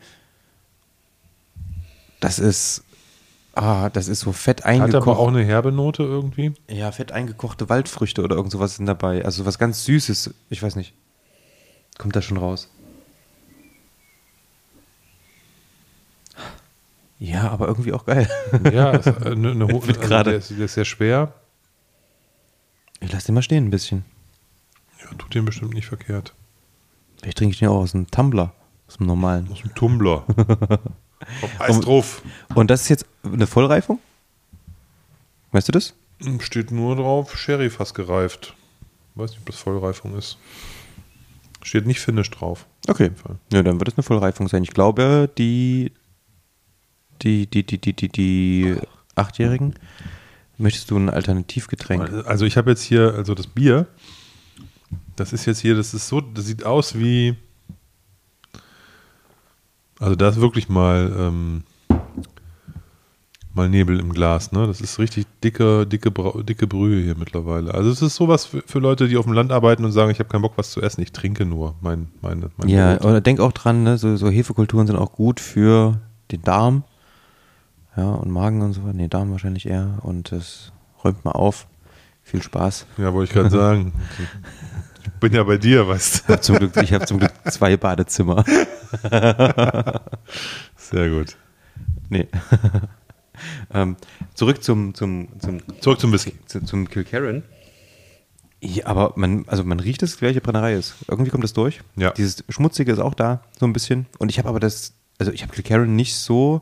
Das 2.19 2.39
ist, 2.39 2.83
ah, 3.53 3.89
das 3.89 4.07
ist 4.07 4.21
so 4.21 4.31
fett 4.31 4.63
Hat 4.63 4.73
aber 4.73 4.83
eingekocht. 4.85 5.17
auch 5.19 5.27
eine 5.27 5.43
herbe 5.43 5.71
Note 5.71 6.03
irgendwie. 6.03 6.53
Ja, 6.69 6.91
fett 6.91 7.11
eingekochte 7.11 7.69
Waldfrüchte 7.69 8.23
oder 8.23 8.35
irgend 8.35 8.51
sowas 8.51 8.75
sind 8.75 8.85
dabei. 8.85 9.23
Also 9.25 9.45
was 9.45 9.57
ganz 9.59 9.83
Süßes. 9.85 10.33
Ich 10.49 10.61
weiß 10.63 10.75
nicht. 10.75 10.93
Kommt 11.97 12.15
da 12.15 12.21
schon 12.21 12.37
raus? 12.37 12.69
Ja, 17.19 17.49
aber 17.51 17.67
irgendwie 17.67 17.93
auch 17.93 18.05
geil. 18.05 18.27
Ja, 18.73 18.93
es, 18.93 19.05
äh, 19.05 19.11
ho- 19.35 19.35
Wird 19.35 19.87
also 19.87 19.99
gerade- 19.99 20.29
der, 20.31 20.39
ist, 20.39 20.49
der 20.51 20.65
ist 20.65 20.73
sehr 20.73 20.85
schwer. 20.85 21.33
Ich 22.99 23.11
lasse 23.11 23.27
den 23.27 23.35
mal 23.35 23.41
stehen 23.41 23.65
ein 23.65 23.71
bisschen. 23.71 24.05
Ja, 24.99 25.07
tut 25.17 25.33
dem 25.33 25.45
bestimmt 25.45 25.73
nicht 25.73 25.87
verkehrt. 25.87 26.33
Vielleicht 27.19 27.37
trinke 27.37 27.53
ich 27.53 27.59
den 27.59 27.69
auch 27.69 27.77
aus 27.81 27.93
einem 27.95 28.09
Tumbler. 28.09 28.53
Aus 28.87 28.97
dem 28.97 29.07
normalen. 29.07 29.49
Aus 29.51 29.61
dem 29.61 29.73
Tumbler. 29.75 30.25
Eis 31.59 31.79
drauf. 31.79 32.21
Und 32.55 32.69
das 32.69 32.83
ist 32.83 32.89
jetzt 32.89 33.05
eine 33.23 33.47
Vollreifung? 33.47 33.99
Weißt 35.51 35.67
du 35.67 35.71
das? 35.71 35.93
Steht 36.39 36.71
nur 36.71 36.95
drauf, 36.95 37.37
Sherry 37.37 37.69
fast 37.69 37.95
gereift. 37.95 38.53
Weiß 39.15 39.31
nicht, 39.31 39.39
ob 39.39 39.47
das 39.47 39.57
Vollreifung 39.57 40.17
ist. 40.17 40.37
Steht 41.63 41.85
nicht 41.85 41.99
Finish 41.99 42.29
drauf. 42.31 42.65
Okay. 42.87 43.11
Ja, 43.51 43.61
dann 43.61 43.79
wird 43.79 43.89
es 43.89 43.95
eine 43.95 44.03
Vollreifung 44.03 44.47
sein. 44.47 44.63
Ich 44.63 44.71
glaube, 44.71 45.29
die, 45.37 45.91
die, 47.21 47.47
die, 47.47 47.63
die, 47.63 47.77
die, 47.77 47.93
die, 47.93 48.09
die 48.09 48.75
Achtjährigen, 49.15 49.75
möchtest 50.57 50.89
du 50.91 50.97
ein 50.97 51.09
Alternativgetränk? 51.09 52.25
Also 52.25 52.45
ich 52.45 52.57
habe 52.57 52.71
jetzt 52.71 52.83
hier, 52.83 53.13
also 53.13 53.35
das 53.35 53.47
Bier, 53.47 53.87
das 55.15 55.33
ist 55.33 55.45
jetzt 55.45 55.59
hier, 55.59 55.75
das 55.75 55.93
ist 55.93 56.07
so, 56.07 56.21
das 56.21 56.45
sieht 56.45 56.63
aus 56.63 56.97
wie, 56.97 57.35
also 60.01 60.15
da 60.15 60.29
ist 60.29 60.41
wirklich 60.41 60.67
mal, 60.69 61.11
ähm, 61.17 61.63
mal 63.53 63.69
Nebel 63.69 63.99
im 63.99 64.13
Glas, 64.13 64.51
ne? 64.51 64.65
Das 64.67 64.81
ist 64.81 64.97
richtig 64.99 65.25
dicke, 65.43 65.85
dicke, 65.85 66.11
dicke 66.43 66.67
Brühe 66.67 67.01
hier 67.01 67.15
mittlerweile. 67.17 67.73
Also 67.73 67.89
es 67.91 68.01
ist 68.01 68.15
sowas 68.15 68.45
für, 68.45 68.63
für 68.65 68.79
Leute, 68.79 69.07
die 69.07 69.17
auf 69.17 69.25
dem 69.25 69.33
Land 69.33 69.51
arbeiten 69.51 69.83
und 69.85 69.91
sagen, 69.91 70.11
ich 70.11 70.19
habe 70.19 70.29
keinen 70.29 70.41
Bock, 70.41 70.53
was 70.55 70.71
zu 70.71 70.81
essen, 70.81 71.01
ich 71.01 71.11
trinke 71.11 71.45
nur 71.45 71.75
mein, 71.81 72.07
meine, 72.21 72.49
mein 72.57 72.69
Ja, 72.69 72.95
Brot. 72.95 73.05
oder 73.05 73.21
denk 73.21 73.39
auch 73.39 73.51
dran, 73.51 73.83
ne, 73.83 73.97
so, 73.97 74.15
so 74.15 74.29
Hefekulturen 74.29 74.87
sind 74.87 74.95
auch 74.97 75.11
gut 75.11 75.39
für 75.39 75.99
den 76.31 76.41
Darm. 76.43 76.83
Ja, 77.97 78.09
und 78.11 78.31
Magen 78.31 78.61
und 78.61 78.71
so. 78.71 78.81
Nee, 78.93 79.09
Darm 79.09 79.31
wahrscheinlich 79.31 79.65
eher. 79.65 79.99
Und 80.03 80.31
das 80.31 80.71
räumt 81.03 81.25
mal 81.25 81.31
auf. 81.31 81.67
Viel 82.23 82.41
Spaß. 82.41 82.85
Ja, 82.97 83.13
wollte 83.13 83.29
ich 83.31 83.35
gerade 83.35 83.49
sagen. 83.49 83.93
Ich 85.03 85.11
bin 85.29 85.33
ja 85.33 85.43
bei 85.43 85.57
dir, 85.57 85.87
weißt 85.87 86.29
du. 86.29 86.33
Hab 86.33 86.43
zum 86.43 86.57
Glück, 86.57 86.77
ich 86.77 86.93
habe 86.93 87.05
zum 87.05 87.19
Glück 87.19 87.31
zwei 87.49 87.75
Badezimmer. 87.77 88.43
Sehr 90.77 91.09
gut. 91.09 91.37
Nee. 92.09 92.27
ähm, 93.73 93.95
zurück 94.33 94.63
zum, 94.63 94.93
zum, 94.93 95.29
zum, 95.39 95.61
Zurück 95.79 95.99
zum 95.99 96.11
Whisky. 96.11 96.33
zu, 96.45 96.63
zum 96.63 96.89
Kilkerran. 96.89 97.43
Ja, 98.59 98.85
aber 98.85 99.13
man, 99.15 99.45
also 99.47 99.63
man 99.63 99.79
riecht, 99.79 100.03
es 100.03 100.13
die 100.13 100.19
gleiche 100.19 100.41
Brennerei 100.41 100.75
ist. 100.75 100.95
Irgendwie 101.07 101.31
kommt 101.31 101.43
das 101.43 101.53
durch. 101.53 101.81
Ja. 101.95 102.11
Dieses 102.11 102.43
Schmutzige 102.49 102.91
ist 102.91 102.99
auch 102.99 103.15
da, 103.15 103.43
so 103.59 103.65
ein 103.65 103.73
bisschen. 103.73 104.05
Und 104.19 104.29
ich 104.29 104.37
habe 104.37 104.49
aber 104.49 104.59
das, 104.59 104.93
also 105.17 105.31
ich 105.31 105.41
habe 105.41 105.53
Kilkerran 105.53 105.95
nicht 105.95 106.15
so 106.15 106.61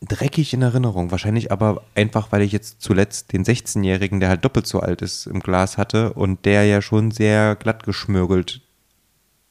dreckig 0.00 0.52
in 0.52 0.62
Erinnerung. 0.62 1.10
Wahrscheinlich 1.10 1.50
aber 1.50 1.82
einfach, 1.94 2.30
weil 2.30 2.42
ich 2.42 2.52
jetzt 2.52 2.80
zuletzt 2.80 3.32
den 3.32 3.44
16-Jährigen, 3.44 4.20
der 4.20 4.28
halt 4.28 4.44
doppelt 4.44 4.66
so 4.66 4.80
alt 4.80 5.02
ist, 5.02 5.26
im 5.26 5.40
Glas 5.40 5.78
hatte 5.78 6.12
und 6.12 6.44
der 6.44 6.66
ja 6.66 6.82
schon 6.82 7.10
sehr 7.10 7.56
glatt 7.56 7.84
geschmürgelt 7.84 8.60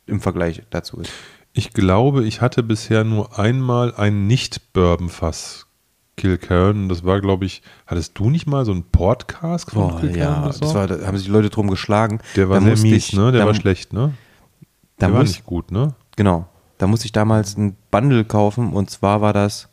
im 0.05 0.19
Vergleich 0.21 0.63
dazu 0.69 0.97
ist. 0.99 1.11
Ich 1.53 1.73
glaube, 1.73 2.23
ich 2.23 2.41
hatte 2.41 2.63
bisher 2.63 3.03
nur 3.03 3.37
einmal 3.37 3.93
ein 3.95 4.25
Nicht-Bourbon-Fass 4.27 5.67
Kilkerran. 6.17 6.87
Das 6.89 7.03
war, 7.03 7.19
glaube 7.21 7.45
ich, 7.45 7.61
hattest 7.87 8.17
du 8.17 8.29
nicht 8.29 8.45
mal 8.47 8.63
so 8.65 8.71
einen 8.71 8.83
Portcask 8.83 9.71
von 9.71 9.89
Boah, 9.89 9.99
Kilkerran? 9.99 10.43
ja, 10.43 10.47
das 10.47 10.73
war, 10.73 10.87
da 10.87 11.05
haben 11.05 11.17
sich 11.17 11.25
die 11.27 11.31
Leute 11.31 11.49
drum 11.49 11.69
geschlagen. 11.69 12.19
der 12.35 12.49
war 12.49 12.59
Da 12.59 12.75
sehr 12.75 12.77
mies, 12.91 13.09
ich- 13.09 13.13
ne? 13.13 13.31
Der 13.31 13.41
da- 13.41 13.47
war 13.47 13.55
schlecht, 13.55 13.93
ne? 13.93 14.13
Der 14.99 15.11
war 15.11 15.19
muss, 15.21 15.29
nicht 15.29 15.45
gut, 15.45 15.71
ne? 15.71 15.95
Genau. 16.15 16.47
Da 16.77 16.87
musste 16.87 17.05
ich 17.05 17.11
damals 17.11 17.57
ein 17.57 17.75
Bundle 17.91 18.23
kaufen 18.25 18.73
und 18.73 18.89
zwar 18.89 19.21
war 19.21 19.33
das 19.33 19.69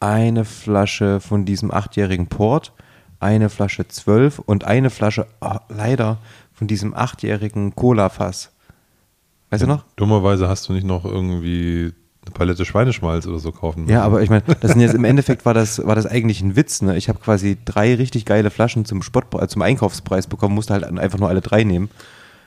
eine 0.00 0.44
Flasche 0.44 1.20
von 1.20 1.44
diesem 1.44 1.70
achtjährigen 1.72 2.26
Port, 2.28 2.72
eine 3.20 3.48
Flasche 3.48 3.86
12 3.88 4.38
und 4.38 4.64
eine 4.64 4.90
Flasche, 4.90 5.26
ah, 5.40 5.60
leider, 5.68 6.18
von 6.52 6.66
diesem 6.68 6.94
achtjährigen 6.94 7.74
Cola-Fass. 7.74 8.52
Weißt 9.50 9.62
du 9.62 9.66
noch? 9.66 9.84
Dummerweise 9.96 10.48
hast 10.48 10.68
du 10.68 10.72
nicht 10.72 10.86
noch 10.86 11.04
irgendwie 11.04 11.92
eine 12.24 12.32
Palette 12.34 12.64
Schweineschmalz 12.64 13.26
oder 13.26 13.38
so 13.38 13.52
kaufen 13.52 13.82
müssen. 13.82 13.92
Ja, 13.92 14.02
aber 14.02 14.22
ich 14.22 14.28
meine, 14.30 14.42
das 14.60 14.72
sind 14.72 14.80
jetzt 14.80 14.94
im 14.94 15.04
Endeffekt 15.04 15.46
war 15.46 15.54
das, 15.54 15.84
war 15.86 15.94
das 15.94 16.06
eigentlich 16.06 16.40
ein 16.42 16.56
Witz. 16.56 16.82
Ne? 16.82 16.96
Ich 16.96 17.08
habe 17.08 17.18
quasi 17.18 17.56
drei 17.64 17.94
richtig 17.94 18.26
geile 18.26 18.50
Flaschen 18.50 18.84
zum 18.84 19.02
Spott, 19.02 19.26
äh, 19.34 19.48
zum 19.48 19.62
Einkaufspreis 19.62 20.26
bekommen, 20.26 20.54
musste 20.54 20.74
halt 20.74 20.84
einfach 20.84 21.18
nur 21.18 21.28
alle 21.28 21.40
drei 21.40 21.64
nehmen. 21.64 21.88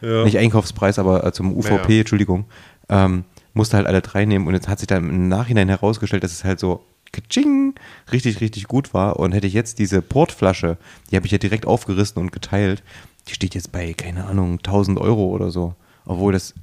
Ja. 0.01 0.23
Nicht 0.23 0.37
Einkaufspreis, 0.37 0.99
aber 0.99 1.25
äh, 1.25 1.31
zum 1.31 1.55
UVP, 1.55 1.93
Ja. 1.93 1.99
Entschuldigung. 1.99 2.45
Ähm, 2.89 3.23
musste 3.53 3.77
halt 3.77 3.87
alle 3.87 4.01
drei 4.01 4.25
nehmen 4.25 4.47
und 4.47 4.53
jetzt 4.53 4.67
hat 4.67 4.79
sich 4.79 4.87
dann 4.87 5.09
im 5.09 5.27
Nachhinein 5.27 5.69
herausgestellt, 5.69 6.23
dass 6.23 6.31
es 6.31 6.43
halt 6.43 6.59
so 6.59 6.83
katsching, 7.11 7.75
richtig, 8.11 8.39
richtig 8.41 8.67
gut 8.67 8.93
war. 8.93 9.19
Und 9.19 9.33
hätte 9.33 9.47
ich 9.47 9.53
jetzt 9.53 9.79
diese 9.79 10.01
Portflasche, 10.01 10.77
die 11.09 11.15
habe 11.15 11.25
ich 11.25 11.31
ja 11.31 11.37
direkt 11.37 11.65
aufgerissen 11.65 12.21
und 12.21 12.31
geteilt, 12.31 12.83
die 13.27 13.33
steht 13.33 13.55
jetzt 13.55 13.71
bei, 13.71 13.93
keine 13.93 14.25
Ahnung, 14.25 14.57
1000 14.57 14.99
Euro 14.99 15.25
oder 15.25 15.51
so. 15.51 15.75
Obwohl 16.05 16.33
das 16.33 16.53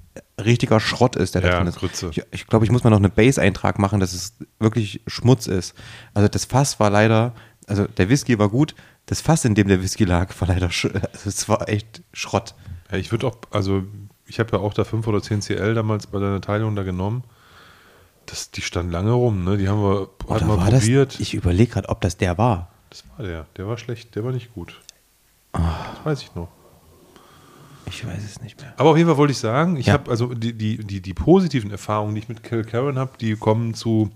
richtiger 0.42 0.80
Schrott 0.80 1.16
ist, 1.16 1.34
der 1.34 1.42
da 1.42 1.48
Ja, 1.48 1.58
drin 1.58 1.68
ist. 1.68 1.78
Grütze. 1.78 2.10
Ich, 2.10 2.22
ich 2.30 2.46
glaube, 2.46 2.64
ich 2.64 2.70
muss 2.70 2.84
mal 2.84 2.90
noch 2.90 2.98
eine 2.98 3.08
Base-Eintrag 3.08 3.78
machen, 3.78 4.00
dass 4.00 4.12
es 4.12 4.34
wirklich 4.58 5.00
Schmutz 5.06 5.46
ist. 5.46 5.74
Also 6.14 6.28
das 6.28 6.44
Fass 6.44 6.80
war 6.80 6.90
leider, 6.90 7.34
also 7.66 7.86
der 7.86 8.08
Whisky 8.08 8.38
war 8.38 8.48
gut, 8.48 8.74
das 9.06 9.20
Fass, 9.20 9.44
in 9.44 9.54
dem 9.54 9.68
der 9.68 9.82
Whisky 9.82 10.04
lag, 10.04 10.32
war 10.40 10.48
leider, 10.48 10.66
also 10.66 10.88
es 11.28 11.48
war 11.48 11.68
echt 11.68 12.02
Schrott. 12.12 12.54
Ja, 12.90 12.98
ich 12.98 13.10
würde 13.12 13.26
auch, 13.26 13.36
also 13.50 13.84
ich 14.26 14.38
habe 14.40 14.56
ja 14.56 14.62
auch 14.62 14.74
da 14.74 14.84
5 14.84 15.06
oder 15.06 15.22
10 15.22 15.40
CL 15.40 15.74
damals 15.74 16.06
bei 16.08 16.18
deiner 16.18 16.40
Teilung 16.40 16.76
da 16.76 16.82
genommen. 16.82 17.24
Das, 18.26 18.50
die 18.50 18.60
stand 18.60 18.92
lange 18.92 19.12
rum, 19.12 19.44
ne? 19.44 19.56
Die 19.56 19.68
haben 19.68 19.82
wir 19.82 20.00
hat 20.28 20.42
Oder 20.42 20.44
mal 20.46 20.58
war 20.58 20.70
probiert. 20.70 21.14
das, 21.14 21.20
ich 21.20 21.32
überlege 21.32 21.72
gerade, 21.72 21.88
ob 21.88 22.02
das 22.02 22.18
der 22.18 22.36
war. 22.36 22.70
das 22.90 23.04
war 23.16 23.24
der. 23.24 23.46
Der 23.56 23.66
war 23.66 23.78
schlecht, 23.78 24.14
der 24.16 24.24
war 24.24 24.32
nicht 24.32 24.52
gut. 24.52 24.78
Ah. 25.52 25.76
Das 25.94 26.04
weiß 26.04 26.22
ich 26.22 26.34
noch. 26.34 26.48
Ich 27.88 28.06
weiß 28.06 28.22
es 28.24 28.40
nicht 28.40 28.60
mehr. 28.60 28.72
Aber 28.76 28.90
auf 28.90 28.96
jeden 28.96 29.08
Fall 29.08 29.16
wollte 29.16 29.32
ich 29.32 29.38
sagen, 29.38 29.76
ich 29.76 29.86
Ja. 29.86 29.94
habe 29.94 30.10
also 30.10 30.34
die, 30.34 30.52
die, 30.52 30.78
die, 30.78 31.00
die 31.00 31.14
positiven 31.14 31.70
Erfahrungen, 31.70 32.14
die 32.14 32.20
ich 32.20 32.28
mit 32.28 32.42
Kilkerran 32.42 32.98
habe, 32.98 33.12
die 33.20 33.34
kommen 33.36 33.74
zu 33.74 34.10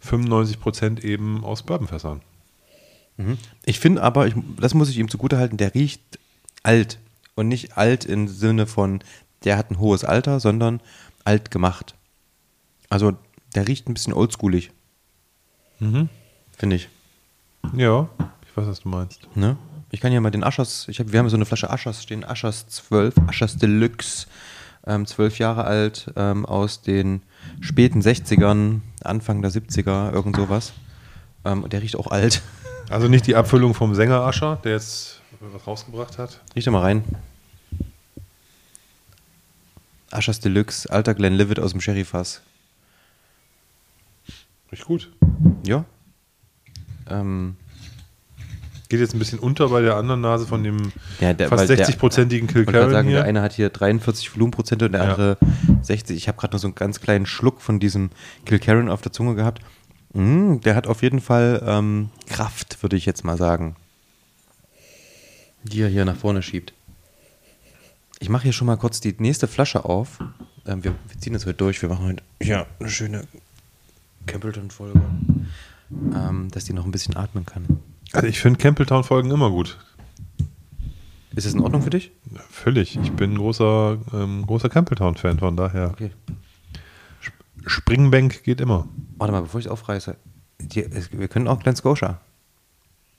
95 0.00 0.60
Prozent 0.60 1.04
eben 1.04 1.44
aus 1.44 1.62
Bourbonfässern. 1.62 2.22
Ich 3.64 3.80
finde 3.80 4.02
aber, 4.02 4.26
ich, 4.26 4.34
das 4.60 4.74
muss 4.74 4.90
ich 4.90 4.98
ihm 4.98 5.08
zugutehalten, 5.08 5.56
der 5.56 5.74
riecht 5.74 6.18
alt. 6.62 6.98
Und 7.34 7.48
nicht 7.48 7.76
alt 7.78 8.04
im 8.04 8.28
Sinne 8.28 8.66
von, 8.66 9.02
der 9.44 9.56
hat 9.56 9.70
ein 9.70 9.78
hohes 9.78 10.04
Alter, 10.04 10.38
sondern 10.40 10.80
alt 11.24 11.50
gemacht. 11.50 11.94
Also 12.90 13.12
der 13.54 13.66
riecht 13.68 13.88
ein 13.88 13.94
bisschen 13.94 14.12
oldschoolig, 14.12 14.70
finde 15.78 16.76
ich. 16.76 16.88
Ja, 17.74 18.08
ich 18.48 18.56
weiß, 18.56 18.66
was 18.66 18.80
du 18.80 18.88
meinst. 18.90 19.28
Ne? 19.34 19.56
Ich 19.96 20.02
kann 20.02 20.12
ja 20.12 20.20
mal 20.20 20.30
den 20.30 20.44
Aschers, 20.44 20.88
ich 20.88 21.00
hab, 21.00 21.10
wir 21.10 21.18
haben 21.18 21.30
so 21.30 21.36
eine 21.36 21.46
Flasche 21.46 21.70
Aschers 21.70 22.02
stehen, 22.02 22.22
Aschers 22.22 22.68
12, 22.68 23.14
Aschers 23.28 23.56
Deluxe, 23.56 24.26
ähm, 24.86 25.06
12 25.06 25.38
Jahre 25.38 25.64
alt, 25.64 26.12
ähm, 26.16 26.44
aus 26.44 26.82
den 26.82 27.22
späten 27.62 28.02
60ern, 28.02 28.82
Anfang 29.02 29.40
der 29.40 29.50
70er, 29.50 30.12
irgend 30.12 30.36
sowas. 30.36 30.74
Ähm, 31.46 31.62
und 31.62 31.72
der 31.72 31.80
riecht 31.80 31.96
auch 31.96 32.08
alt. 32.08 32.42
Also 32.90 33.08
nicht 33.08 33.26
die 33.26 33.34
Abfüllung 33.34 33.74
vom 33.74 33.94
Sänger 33.94 34.20
Ascher, 34.20 34.60
der 34.62 34.72
jetzt 34.72 35.20
was 35.40 35.66
rausgebracht 35.66 36.18
hat. 36.18 36.40
Riech 36.54 36.66
doch 36.66 36.72
mal 36.72 36.82
rein. 36.82 37.02
Aschers 40.10 40.40
Deluxe, 40.40 40.88
alter 40.92 41.14
Glenlivet 41.14 41.58
aus 41.58 41.72
dem 41.72 41.80
Sherryfass. 41.80 42.42
Riecht 44.70 44.84
gut. 44.84 45.10
Ja. 45.64 45.84
Ähm, 47.08 47.56
Geht 48.88 49.00
jetzt 49.00 49.14
ein 49.14 49.18
bisschen 49.18 49.38
unter 49.40 49.68
bei 49.68 49.80
der 49.80 49.96
anderen 49.96 50.20
Nase 50.20 50.46
von 50.46 50.62
dem 50.62 50.92
Ja, 51.20 51.32
der- 51.32 51.48
fast 51.48 51.68
der- 51.68 51.76
60-prozentigen 51.86 52.48
ich 52.48 52.54
wollte 52.54 52.64
gerade 52.72 52.78
Kilkerran 52.86 52.90
sagen, 52.92 53.08
hier. 53.08 53.16
der 53.18 53.26
eine 53.26 53.42
hat 53.42 53.52
hier 53.52 53.68
43 53.70 54.32
Volumenprozente 54.34 54.86
und 54.86 54.92
der 54.92 55.02
Ja. 55.04 55.10
andere 55.10 55.38
60. 55.82 56.16
Ich 56.16 56.28
habe 56.28 56.38
gerade 56.38 56.54
noch 56.54 56.60
so 56.60 56.68
einen 56.68 56.74
ganz 56.76 57.00
kleinen 57.00 57.26
Schluck 57.26 57.60
von 57.60 57.80
diesem 57.80 58.10
Kilkerran 58.44 58.88
auf 58.88 59.02
der 59.02 59.12
Zunge 59.12 59.34
gehabt. 59.34 59.60
Mm, 60.14 60.58
der 60.60 60.74
hat 60.76 60.86
auf 60.86 61.02
jeden 61.02 61.20
Fall 61.20 61.62
ähm, 61.66 62.10
Kraft, 62.26 62.82
würde 62.82 62.96
ich 62.96 63.06
jetzt 63.06 63.24
mal 63.24 63.36
sagen. 63.36 63.74
Die 65.64 65.80
er 65.82 65.88
hier 65.88 66.04
nach 66.04 66.16
vorne 66.16 66.42
schiebt. 66.42 66.72
Ich 68.20 68.28
mache 68.28 68.44
hier 68.44 68.52
schon 68.52 68.66
mal 68.66 68.76
kurz 68.76 69.00
die 69.00 69.14
nächste 69.18 69.48
Flasche 69.48 69.84
auf. 69.84 70.18
Ähm, 70.64 70.84
wir, 70.84 70.92
wir 71.08 71.20
ziehen 71.20 71.32
das 71.32 71.44
heute 71.44 71.54
durch. 71.58 71.82
Wir 71.82 71.88
machen 71.88 72.06
heute 72.06 72.22
ja, 72.40 72.66
eine 72.78 72.88
schöne 72.88 73.24
Campbellton-Folge. 74.26 75.00
Ähm, 76.14 76.48
dass 76.50 76.64
die 76.64 76.72
noch 76.72 76.84
ein 76.84 76.90
bisschen 76.92 77.16
atmen 77.16 77.44
kann. 77.46 77.66
Also 78.12 78.26
ich 78.28 78.40
finde 78.40 78.58
Campbelltown-Folgen 78.58 79.30
immer 79.30 79.50
gut. 79.50 79.76
Ist 81.34 81.46
das 81.46 81.52
in 81.54 81.60
Ordnung 81.60 81.82
für 81.82 81.90
dich? 81.90 82.12
Ja, 82.32 82.40
völlig. 82.50 82.96
Ich 82.96 83.12
bin 83.12 83.32
ein 83.32 83.38
großer, 83.38 83.98
ähm, 84.14 84.46
großer 84.46 84.68
Campbelltown-Fan, 84.70 85.38
von 85.38 85.56
daher. 85.56 85.90
Okay. 85.90 86.10
Springbank 87.66 88.42
geht 88.44 88.60
immer. 88.60 88.88
Warte 89.18 89.32
mal, 89.32 89.42
bevor 89.42 89.60
ich 89.60 89.66
es 89.66 89.72
aufreiße. 89.72 90.16
Die, 90.60 90.82
es- 90.82 91.12
wir 91.12 91.28
können 91.28 91.48
auch 91.48 91.58
Glen 91.60 91.76
Scotia. 91.76 92.20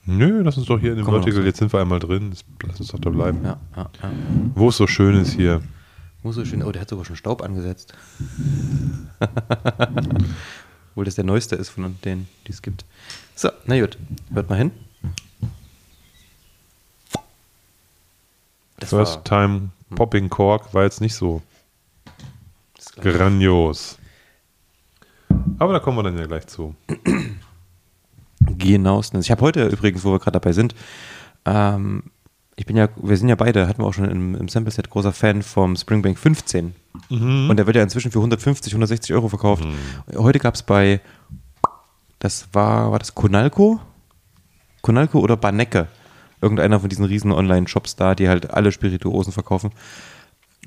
Nö, 0.06 0.40
lass 0.42 0.56
uns 0.56 0.66
doch 0.66 0.80
hier 0.80 0.92
in 0.92 0.96
dem 0.96 1.04
Vertical, 1.06 1.44
jetzt 1.44 1.58
sind 1.58 1.70
wir 1.72 1.80
einmal 1.80 1.98
drin. 1.98 2.32
Lass 2.66 2.80
uns 2.80 2.88
doch 2.88 2.98
da 2.98 3.10
bleiben. 3.10 3.44
Ja, 3.44 3.60
ja, 3.76 3.90
ja. 4.02 4.10
Wo 4.54 4.70
es 4.70 4.76
so 4.78 4.86
schön 4.86 5.14
ist 5.20 5.32
hier. 5.34 5.60
Muss 6.22 6.34
so 6.36 6.44
schön. 6.46 6.62
Oh, 6.64 6.72
der 6.72 6.80
hat 6.82 6.88
sogar 6.88 7.04
schon 7.04 7.14
Staub 7.16 7.42
angesetzt. 7.42 7.92
Obwohl 10.90 11.04
das 11.04 11.14
der 11.14 11.24
neueste 11.24 11.56
ist 11.56 11.68
von 11.68 11.94
denen, 12.04 12.26
die 12.46 12.52
es 12.52 12.62
gibt. 12.62 12.84
So, 13.38 13.50
na 13.66 13.78
gut. 13.78 13.96
Hört 14.34 14.50
mal 14.50 14.58
hin. 14.58 14.72
Das 18.80 18.90
First 18.90 19.24
Time 19.24 19.70
Popping 19.94 20.28
Cork 20.28 20.74
war 20.74 20.82
jetzt 20.82 21.00
nicht 21.00 21.14
so 21.14 21.40
grandios. 22.96 23.96
Aber 25.60 25.72
da 25.72 25.78
kommen 25.78 25.98
wir 25.98 26.02
dann 26.02 26.18
ja 26.18 26.26
gleich 26.26 26.48
zu. 26.48 26.74
genauestens. 28.40 29.26
Ich 29.26 29.30
habe 29.30 29.42
heute 29.42 29.68
übrigens, 29.68 30.04
wo 30.04 30.10
wir 30.10 30.18
gerade 30.18 30.40
dabei 30.40 30.52
sind, 30.52 30.74
ähm, 31.44 32.10
ich 32.56 32.66
bin 32.66 32.76
ja, 32.76 32.88
wir 32.96 33.16
sind 33.16 33.28
ja 33.28 33.36
beide, 33.36 33.68
hatten 33.68 33.82
wir 33.82 33.86
auch 33.86 33.94
schon 33.94 34.10
im, 34.10 34.34
im 34.34 34.48
Sample-Set, 34.48 34.90
großer 34.90 35.12
Fan 35.12 35.44
vom 35.44 35.76
Springbank 35.76 36.18
15. 36.18 36.74
Und 37.08 37.56
der 37.56 37.66
wird 37.66 37.76
ja 37.76 37.84
inzwischen 37.84 38.10
für 38.10 38.18
150, 38.18 38.72
160 38.72 39.14
Euro 39.14 39.28
verkauft. 39.28 39.64
Heute 40.16 40.40
gab 40.40 40.56
es 40.56 40.64
bei, 40.64 41.00
das 42.18 42.48
war, 42.52 42.90
war 42.90 42.98
das 42.98 43.14
Konalco? 43.14 43.80
Konalco 44.82 45.20
oder 45.20 45.36
Banecke? 45.36 45.88
Irgendeiner 46.40 46.80
von 46.80 46.88
diesen 46.88 47.04
riesen 47.04 47.32
Online-Shops 47.32 47.96
da, 47.96 48.14
die 48.14 48.28
halt 48.28 48.50
alle 48.52 48.70
Spirituosen 48.72 49.32
verkaufen. 49.32 49.70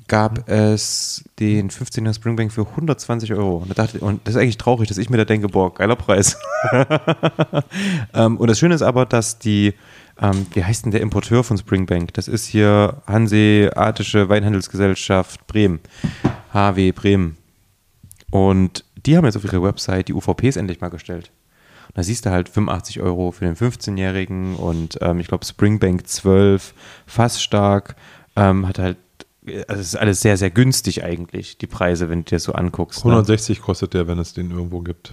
Gab 0.08 0.48
es 0.48 1.24
den 1.38 1.70
15er 1.70 2.14
Springbank 2.14 2.52
für 2.52 2.66
120 2.66 3.32
Euro. 3.32 3.58
Und, 3.58 3.70
da 3.70 3.74
dachte, 3.74 4.00
und 4.00 4.26
das 4.26 4.34
ist 4.34 4.40
eigentlich 4.40 4.58
traurig, 4.58 4.88
dass 4.88 4.98
ich 4.98 5.08
mir 5.08 5.16
da 5.16 5.24
denke, 5.24 5.48
boah, 5.48 5.72
geiler 5.72 5.96
Preis. 5.96 6.36
ähm, 8.14 8.36
und 8.36 8.48
das 8.48 8.58
Schöne 8.58 8.74
ist 8.74 8.82
aber, 8.82 9.06
dass 9.06 9.38
die, 9.38 9.74
ähm, 10.20 10.46
wie 10.52 10.64
heißt 10.64 10.84
denn 10.84 10.92
der 10.92 11.00
Importeur 11.00 11.44
von 11.44 11.56
Springbank? 11.56 12.12
Das 12.14 12.28
ist 12.28 12.46
hier 12.46 13.02
Hanseatische 13.06 14.28
Weinhandelsgesellschaft 14.28 15.46
Bremen. 15.46 15.80
HW 16.52 16.92
Bremen. 16.92 17.38
Und 18.30 18.84
die 19.06 19.16
haben 19.16 19.24
jetzt 19.24 19.36
auf 19.36 19.44
ihrer 19.44 19.62
Website 19.62 20.08
die 20.08 20.14
UVPs 20.14 20.56
endlich 20.56 20.80
mal 20.80 20.88
gestellt. 20.88 21.30
Da 21.94 22.02
siehst 22.02 22.24
du 22.24 22.30
halt 22.30 22.48
85 22.48 23.00
Euro 23.00 23.32
für 23.32 23.44
den 23.44 23.54
15-Jährigen 23.54 24.56
und 24.56 24.98
ähm, 25.02 25.20
ich 25.20 25.28
glaube 25.28 25.44
Springbank 25.44 26.06
12, 26.06 26.74
fast 27.06 27.42
stark, 27.42 27.96
ähm, 28.34 28.66
hat 28.66 28.78
halt, 28.78 28.96
also 29.68 29.80
es 29.80 29.88
ist 29.88 29.96
alles 29.96 30.20
sehr, 30.22 30.36
sehr 30.36 30.50
günstig 30.50 31.04
eigentlich, 31.04 31.58
die 31.58 31.66
Preise, 31.66 32.08
wenn 32.08 32.20
du 32.20 32.24
dir 32.24 32.36
das 32.36 32.44
so 32.44 32.52
anguckst. 32.52 33.04
Ne? 33.04 33.10
160 33.10 33.60
kostet 33.60 33.92
der, 33.94 34.08
wenn 34.08 34.18
es 34.18 34.32
den 34.32 34.50
irgendwo 34.50 34.80
gibt. 34.80 35.12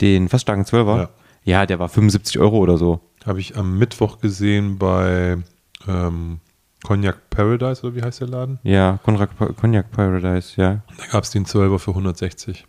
Den 0.00 0.28
fast 0.28 0.42
starken 0.42 0.64
12er? 0.64 0.96
Ja. 0.96 1.10
Ja. 1.44 1.66
der 1.66 1.78
war 1.78 1.88
75 1.88 2.38
Euro 2.38 2.58
oder 2.58 2.78
so. 2.78 3.00
Habe 3.24 3.40
ich 3.40 3.56
am 3.56 3.76
Mittwoch 3.78 4.20
gesehen 4.20 4.78
bei 4.78 5.38
ähm, 5.88 6.38
Cognac 6.84 7.30
Paradise, 7.30 7.84
oder 7.84 7.96
wie 7.96 8.02
heißt 8.02 8.20
der 8.20 8.28
Laden? 8.28 8.60
Ja, 8.62 9.00
Konrad, 9.02 9.30
Cognac 9.36 9.90
Paradise, 9.90 10.60
ja. 10.60 10.82
Da 10.98 11.06
gab 11.10 11.24
es 11.24 11.30
den 11.30 11.46
12er 11.46 11.78
für 11.80 11.90
160. 11.90 12.64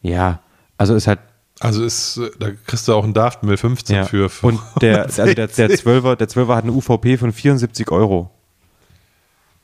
Ja, 0.00 0.40
also 0.78 0.94
ist 0.94 1.06
halt 1.06 1.20
Also 1.62 1.84
ist, 1.84 2.16
äh, 2.16 2.30
da 2.38 2.50
kriegst 2.66 2.88
du 2.88 2.94
auch 2.94 3.04
einen 3.04 3.14
Daft 3.14 3.42
Mill 3.42 3.56
15 3.56 3.96
Ja. 3.96 4.04
für. 4.04 4.28
und 4.42 4.60
der, 4.80 5.04
also 5.04 5.24
der, 5.24 5.34
der 5.34 5.48
160. 5.48 5.86
12er, 5.86 6.16
der 6.16 6.28
12er 6.28 6.54
hat 6.56 6.64
eine 6.64 6.72
UVP 6.72 7.16
von 7.16 7.32
74 7.32 7.90
Euro. 7.90 8.30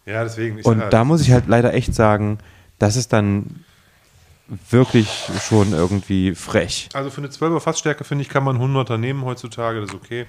Ja, 0.07 0.23
deswegen. 0.23 0.61
Und 0.63 0.79
sag, 0.79 0.91
da 0.91 1.05
muss 1.05 1.21
ich 1.23 1.33
halt 1.33 1.49
leider 1.49 1.75
echt 1.75 1.95
sagen, 1.95 2.39
das 2.79 2.97
ist 2.97 3.13
dann 3.13 3.65
wirklich 4.71 5.29
schon 5.47 5.73
irgendwie 5.73 6.35
frech. 6.35 6.89
Also 6.95 7.11
für 7.11 7.19
eine 7.19 7.29
12er 7.29 7.61
Fassstärke, 7.61 8.05
finde 8.05 8.23
ich, 8.23 8.29
kann 8.29 8.45
man 8.45 8.59
100er 8.59 8.97
nehmen 8.97 9.25
heutzutage, 9.25 9.81
das 9.81 9.91
ist 9.91 9.95
okay. 9.97 10.27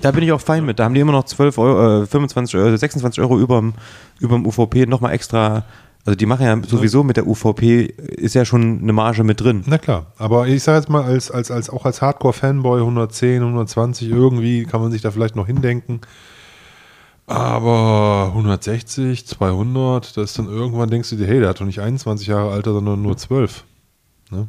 Da 0.00 0.10
bin 0.12 0.24
ich 0.24 0.32
auch 0.32 0.40
fein 0.40 0.64
mit. 0.64 0.78
Da 0.78 0.84
haben 0.84 0.94
die 0.94 1.00
immer 1.00 1.12
noch 1.12 1.24
12 1.24 1.58
Euro, 1.58 2.02
äh, 2.02 2.06
25 2.06 2.56
Euro, 2.56 2.76
26 2.76 3.20
Euro 3.20 3.38
überm, 3.38 3.74
überm 4.20 4.46
UVP 4.46 4.86
nochmal 4.86 5.12
extra. 5.12 5.64
Also 6.06 6.16
die 6.16 6.26
machen 6.26 6.46
ja 6.46 6.58
sowieso 6.66 7.04
mit 7.04 7.16
der 7.18 7.26
UVP, 7.26 7.82
ist 7.82 8.34
ja 8.34 8.44
schon 8.46 8.80
eine 8.82 8.92
Marge 8.92 9.22
mit 9.22 9.40
drin. 9.40 9.62
Na 9.66 9.76
klar, 9.78 10.06
aber 10.16 10.48
ich 10.48 10.62
sage 10.62 10.78
jetzt 10.78 10.88
mal, 10.88 11.04
als, 11.04 11.30
als, 11.30 11.50
als, 11.50 11.68
auch 11.68 11.84
als 11.84 12.00
Hardcore-Fanboy 12.00 12.80
110, 12.80 13.42
120, 13.42 14.08
irgendwie 14.08 14.64
kann 14.64 14.80
man 14.80 14.90
sich 14.90 15.02
da 15.02 15.10
vielleicht 15.10 15.36
noch 15.36 15.46
hindenken. 15.46 16.00
Aber 17.26 18.28
160, 18.34 19.26
200, 19.26 20.16
das 20.16 20.30
ist 20.30 20.38
dann 20.38 20.48
irgendwann 20.48 20.90
denkst 20.90 21.10
du 21.10 21.16
dir, 21.16 21.26
hey, 21.26 21.38
der 21.38 21.50
hat 21.50 21.60
doch 21.60 21.66
nicht 21.66 21.80
21 21.80 22.26
Jahre 22.26 22.50
Alter, 22.50 22.72
sondern 22.72 23.02
nur 23.02 23.16
12. 23.16 23.64
Ne? 24.30 24.48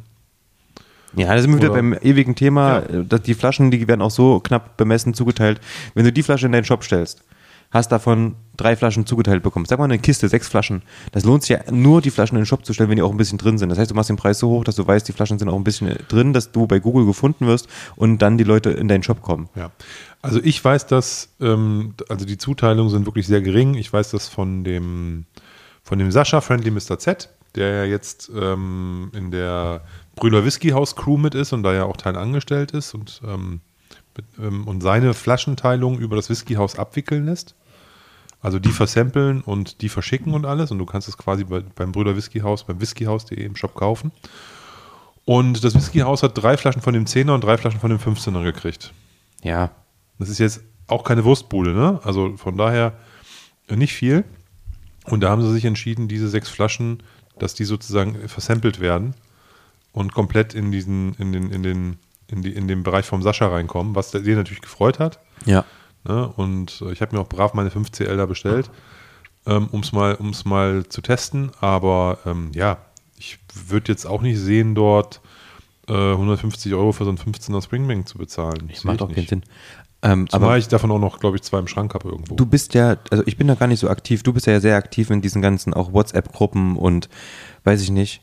Ja, 1.14 1.34
da 1.34 1.40
sind 1.40 1.50
wir 1.52 1.58
wieder 1.58 1.70
beim 1.70 1.92
ewigen 1.92 2.34
Thema, 2.34 2.80
Ja. 2.80 3.00
äh, 3.00 3.04
dass 3.04 3.22
die 3.22 3.34
Flaschen, 3.34 3.70
die 3.70 3.86
werden 3.86 4.00
auch 4.02 4.10
so 4.10 4.40
knapp 4.40 4.76
bemessen 4.76 5.14
zugeteilt. 5.14 5.60
Wenn 5.94 6.04
du 6.04 6.12
die 6.12 6.22
Flasche 6.22 6.46
in 6.46 6.52
deinen 6.52 6.64
Shop 6.64 6.82
stellst, 6.82 7.22
hast 7.72 7.90
davon 7.90 8.36
drei 8.56 8.76
Flaschen 8.76 9.06
zugeteilt 9.06 9.42
bekommen. 9.42 9.64
Sag 9.64 9.78
mal 9.78 9.86
eine 9.86 9.98
Kiste, 9.98 10.28
sechs 10.28 10.46
Flaschen. 10.46 10.82
Das 11.10 11.24
lohnt 11.24 11.42
sich 11.42 11.50
ja 11.50 11.72
nur, 11.72 12.02
die 12.02 12.10
Flaschen 12.10 12.36
in 12.36 12.42
den 12.42 12.46
Shop 12.46 12.64
zu 12.64 12.74
stellen, 12.74 12.90
wenn 12.90 12.96
die 12.96 13.02
auch 13.02 13.10
ein 13.10 13.16
bisschen 13.16 13.38
drin 13.38 13.58
sind. 13.58 13.70
Das 13.70 13.78
heißt, 13.78 13.90
du 13.90 13.94
machst 13.94 14.10
den 14.10 14.16
Preis 14.16 14.38
so 14.38 14.50
hoch, 14.50 14.64
dass 14.64 14.76
du 14.76 14.86
weißt, 14.86 15.08
die 15.08 15.12
Flaschen 15.12 15.38
sind 15.38 15.48
auch 15.48 15.56
ein 15.56 15.64
bisschen 15.64 15.96
drin, 16.08 16.32
dass 16.32 16.52
du 16.52 16.66
bei 16.66 16.78
Google 16.78 17.06
gefunden 17.06 17.46
wirst 17.46 17.68
und 17.96 18.20
dann 18.20 18.36
die 18.36 18.44
Leute 18.44 18.70
in 18.70 18.88
deinen 18.88 19.02
Shop 19.02 19.22
kommen. 19.22 19.48
Ja, 19.56 19.70
also 20.20 20.38
ich 20.42 20.62
weiß, 20.62 20.86
dass, 20.86 21.30
ähm, 21.40 21.94
also 22.08 22.26
die 22.26 22.38
Zuteilungen 22.38 22.90
sind 22.90 23.06
wirklich 23.06 23.26
sehr 23.26 23.40
gering. 23.40 23.74
Ich 23.74 23.92
weiß 23.92 24.10
das 24.10 24.28
von 24.28 24.64
dem, 24.64 25.24
von 25.82 25.98
dem 25.98 26.12
Sascha 26.12 26.42
Friendly 26.42 26.70
Mr. 26.70 26.98
Z, 26.98 27.30
der 27.54 27.68
ja 27.68 27.84
jetzt 27.84 28.30
ähm, 28.34 29.10
in 29.14 29.30
der 29.30 29.82
Brüder 30.14 30.44
Whisky 30.44 30.70
House 30.70 30.94
Crew 30.94 31.16
mit 31.16 31.34
ist 31.34 31.52
und 31.52 31.62
da 31.62 31.72
ja 31.72 31.84
auch 31.84 31.96
Teil 31.96 32.16
angestellt 32.16 32.72
ist 32.72 32.94
und, 32.94 33.22
ähm, 33.26 33.60
mit, 34.16 34.26
ähm, 34.38 34.68
und 34.68 34.82
seine 34.82 35.14
Flaschenteilung 35.14 35.98
über 35.98 36.16
das 36.16 36.28
Whisky 36.28 36.54
House 36.54 36.78
abwickeln 36.78 37.24
lässt. 37.26 37.54
Also 38.42 38.58
die 38.58 38.72
versampeln 38.72 39.40
und 39.40 39.80
die 39.82 39.88
verschicken 39.88 40.34
und 40.34 40.44
alles 40.44 40.72
und 40.72 40.78
du 40.78 40.84
kannst 40.84 41.08
es 41.08 41.16
quasi 41.16 41.44
bei, 41.44 41.60
beim 41.60 41.92
Brüder 41.92 42.16
Whisky 42.16 42.40
House, 42.40 42.64
beim 42.64 42.80
whiskyhaus.de 42.80 43.40
im 43.42 43.54
Shop 43.54 43.74
kaufen. 43.74 44.10
Und 45.24 45.62
das 45.62 45.74
Whisky 45.76 46.00
House 46.00 46.24
hat 46.24 46.36
drei 46.36 46.56
Flaschen 46.56 46.82
von 46.82 46.92
dem 46.92 47.04
10er 47.04 47.34
und 47.34 47.44
drei 47.44 47.56
Flaschen 47.56 47.78
von 47.78 47.90
dem 47.90 48.00
15er 48.00 48.42
gekriegt. 48.42 48.92
Ja. 49.44 49.70
Das 50.18 50.28
ist 50.28 50.38
jetzt 50.38 50.62
auch 50.88 51.04
keine 51.04 51.24
Wurstbude, 51.24 51.72
ne? 51.72 52.00
Also 52.02 52.36
von 52.36 52.56
daher 52.56 52.94
nicht 53.70 53.94
viel. 53.94 54.24
Und 55.04 55.20
da 55.20 55.30
haben 55.30 55.42
sie 55.42 55.52
sich 55.52 55.64
entschieden, 55.64 56.08
diese 56.08 56.28
sechs 56.28 56.48
Flaschen, 56.48 57.02
dass 57.38 57.54
die 57.54 57.64
sozusagen 57.64 58.28
versampelt 58.28 58.80
werden 58.80 59.14
und 59.92 60.12
komplett 60.12 60.54
in 60.54 60.72
diesen, 60.72 61.14
in 61.14 61.32
den, 61.32 61.50
in 61.50 61.62
den, 61.62 61.98
in 62.26 62.42
die, 62.42 62.52
in 62.52 62.66
den 62.66 62.82
Bereich 62.82 63.06
vom 63.06 63.22
Sascha 63.22 63.46
reinkommen, 63.46 63.94
was 63.94 64.10
den 64.10 64.34
natürlich 64.34 64.62
gefreut 64.62 64.98
hat. 64.98 65.20
Ja. 65.44 65.64
Ne? 66.04 66.28
Und 66.36 66.82
äh, 66.86 66.92
ich 66.92 67.00
habe 67.00 67.14
mir 67.14 67.22
auch 67.22 67.28
brav 67.28 67.54
meine 67.54 67.70
5CL 67.70 68.16
da 68.16 68.26
bestellt, 68.26 68.70
ähm, 69.46 69.68
um 69.72 69.80
es 69.80 69.92
mal, 69.92 70.14
um's 70.14 70.44
mal 70.44 70.86
zu 70.88 71.00
testen. 71.00 71.50
Aber 71.60 72.18
ähm, 72.26 72.50
ja, 72.54 72.78
ich 73.18 73.38
würde 73.66 73.92
jetzt 73.92 74.06
auch 74.06 74.22
nicht 74.22 74.38
sehen, 74.38 74.74
dort 74.74 75.20
äh, 75.88 75.92
150 75.92 76.74
Euro 76.74 76.92
für 76.92 77.04
so 77.04 77.10
einen 77.10 77.18
15er 77.18 77.62
Springbank 77.62 78.08
zu 78.08 78.18
bezahlen. 78.18 78.70
Macht 78.84 78.96
ich 78.96 79.02
auch 79.02 79.08
nicht. 79.08 79.16
keinen 79.16 79.28
Sinn. 79.28 79.42
Ähm, 80.04 80.28
Zumal 80.28 80.48
aber 80.48 80.58
ich 80.58 80.66
davon 80.66 80.90
auch 80.90 80.98
noch, 80.98 81.20
glaube 81.20 81.36
ich, 81.36 81.42
zwei 81.42 81.60
im 81.60 81.68
Schrank 81.68 81.94
habe 81.94 82.08
irgendwo. 82.08 82.34
du 82.34 82.44
bist 82.44 82.74
ja, 82.74 82.96
also 83.10 83.22
ich 83.26 83.36
bin 83.36 83.46
da 83.46 83.54
gar 83.54 83.68
nicht 83.68 83.78
so 83.78 83.88
aktiv. 83.88 84.24
Du 84.24 84.32
bist 84.32 84.46
ja 84.46 84.58
sehr 84.58 84.76
aktiv 84.76 85.10
in 85.10 85.20
diesen 85.22 85.40
ganzen 85.42 85.72
auch 85.74 85.92
WhatsApp-Gruppen 85.92 86.76
und 86.76 87.08
weiß 87.64 87.80
ich 87.82 87.90
nicht. 87.90 88.22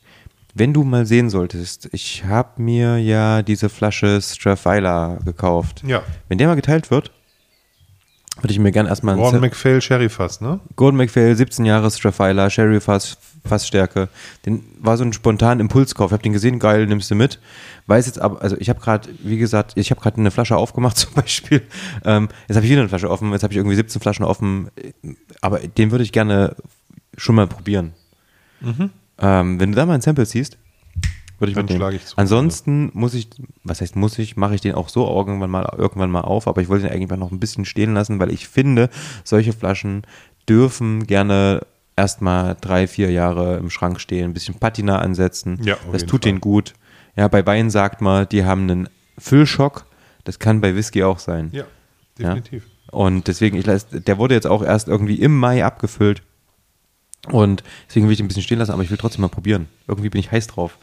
Wenn 0.54 0.74
du 0.74 0.84
mal 0.84 1.06
sehen 1.06 1.30
solltest, 1.30 1.88
ich 1.94 2.26
habe 2.26 2.62
mir 2.62 2.98
ja 2.98 3.44
diese 3.44 3.70
Flasche 3.70 4.22
Strafeiler 4.22 5.20
gekauft. 5.24 5.84
ja, 5.86 6.02
Wenn 6.28 6.38
der 6.38 6.48
mal 6.48 6.56
geteilt 6.56 6.92
wird, 6.92 7.12
würde 8.42 8.52
ich 8.54 8.60
mir 8.60 8.72
gern 8.72 8.88
erstmal 8.88 9.16
Gordon 9.16 9.42
MacPhail 9.42 9.82
Sherry 9.82 10.10
Fass, 10.10 10.42
ne? 10.42 10.60
Gordon 10.76 10.98
MacPhail, 10.98 11.36
17 11.36 11.66
Jahre 11.66 11.90
Strafeiler, 11.92 12.50
Sherry 12.50 12.80
Fass, 12.80 13.18
Fassstärke. 13.46 14.10
Den 14.46 14.64
war 14.80 14.98
so 14.98 15.04
ein 15.04 15.14
spontaner 15.14 15.62
Impulskauf. 15.62 16.10
Ich 16.10 16.14
habe 16.14 16.24
den 16.24 16.34
gesehen, 16.34 16.60
geil, 16.60 16.86
nimmst 16.88 17.10
du 17.12 17.16
mit. 17.16 17.40
Weiß 17.88 18.06
jetzt 18.06 18.22
aber, 18.22 18.42
also 18.42 18.56
ich 18.58 18.70
habe 18.70 18.80
gerade, 18.80 19.10
wie 19.24 19.38
gesagt, 19.38 19.74
ich 19.76 19.92
habe 19.92 20.02
gerade 20.02 20.18
eine 20.18 20.32
Flasche 20.32 20.58
aufgemacht 20.58 20.98
zum 20.98 21.14
Beispiel. 21.14 21.62
Ähm, 22.06 22.30
jetzt 22.48 22.56
habe 22.56 22.66
ich 22.66 22.72
wieder 22.72 22.82
eine 22.82 22.90
Flasche 22.90 23.10
offen, 23.10 23.32
jetzt 23.32 23.44
habe 23.44 23.54
ich 23.54 23.58
irgendwie 23.58 23.76
17 23.76 24.02
Flaschen 24.02 24.26
offen. 24.26 24.70
Aber 25.42 25.60
den 25.60 25.92
würde 25.92 26.04
ich 26.04 26.12
gerne 26.12 26.56
schon 27.18 27.36
mal 27.36 27.48
probieren. 27.48 27.94
Ähm, 29.22 29.60
wenn 29.60 29.72
du 29.72 29.76
da 29.76 29.86
mal 29.86 29.94
ein 29.96 30.02
Sample 30.02 30.26
siehst, 30.26 30.58
würde 31.40 31.52
ich 31.52 31.56
Dann 31.56 31.70
schlage 31.70 31.96
ich 31.96 32.06
zu. 32.06 32.18
Ansonsten 32.18 32.92
muss 32.94 33.14
ich, 33.14 33.30
was 33.64 33.82
heißt 33.82 33.96
muss 33.96 34.18
ich, 34.20 34.38
mache 34.38 34.56
ich 34.56 34.62
den 34.62 34.76
auch 34.76 34.90
so 34.90 35.08
irgendwann 35.08 35.50
mal, 35.50 35.74
irgendwann 35.78 36.12
mal 36.12 36.22
auf, 36.22 36.48
aber 36.48 36.62
ich 36.62 36.70
wollte 36.70 36.88
den 36.88 36.94
eigentlich 36.94 37.20
noch 37.20 37.32
ein 37.32 37.40
bisschen 37.40 37.66
stehen 37.66 37.94
lassen, 37.94 38.20
weil 38.20 38.32
ich 38.32 38.48
finde, 38.48 38.90
solche 39.24 39.54
Flaschen 39.54 40.04
dürfen 40.48 41.06
gerne 41.08 41.62
erstmal 41.96 42.56
drei, 42.60 42.88
vier 42.88 43.12
Jahre 43.12 43.58
im 43.58 43.70
Schrank 43.70 44.00
stehen, 44.00 44.32
ein 44.32 44.34
bisschen 44.34 44.56
Patina 44.56 45.00
ansetzen. 45.00 45.60
Ja, 45.64 45.78
das 45.92 46.04
tut 46.04 46.12
Fall. 46.12 46.32
denen 46.32 46.42
gut. 46.42 46.74
Ja, 47.16 47.28
bei 47.28 47.46
Wein 47.46 47.70
sagt 47.70 48.02
man, 48.02 48.28
die 48.30 48.46
haben 48.46 48.64
einen 48.64 48.90
Füllschock. 49.18 49.86
Das 50.24 50.40
kann 50.40 50.62
bei 50.62 50.76
Whisky 50.76 51.04
auch 51.04 51.20
sein. 51.20 51.50
Ja, 51.52 51.66
definitiv. 52.18 52.66
Und 52.92 53.28
deswegen, 53.28 53.58
ich 53.58 53.66
leist, 53.66 53.88
der 53.92 54.18
wurde 54.18 54.34
jetzt 54.34 54.48
auch 54.48 54.64
erst 54.64 54.88
irgendwie 54.88 55.16
im 55.16 55.38
Mai 55.38 55.66
abgefüllt. 55.66 56.24
Und 57.28 57.64
deswegen 57.88 58.06
will 58.08 58.14
ich 58.14 58.18
den 58.18 58.26
ein 58.26 58.30
bisschen 58.30 58.44
stehen 58.44 58.60
lassen, 58.60 58.72
aber 58.72 58.84
ich 58.84 58.90
will 58.90 58.98
trotzdem 58.98 59.22
mal 59.22 59.28
probieren. 59.28 59.68
Irgendwie 59.88 60.10
bin 60.10 60.20
ich 60.20 60.32
heiß 60.32 60.48
drauf. 60.48 60.78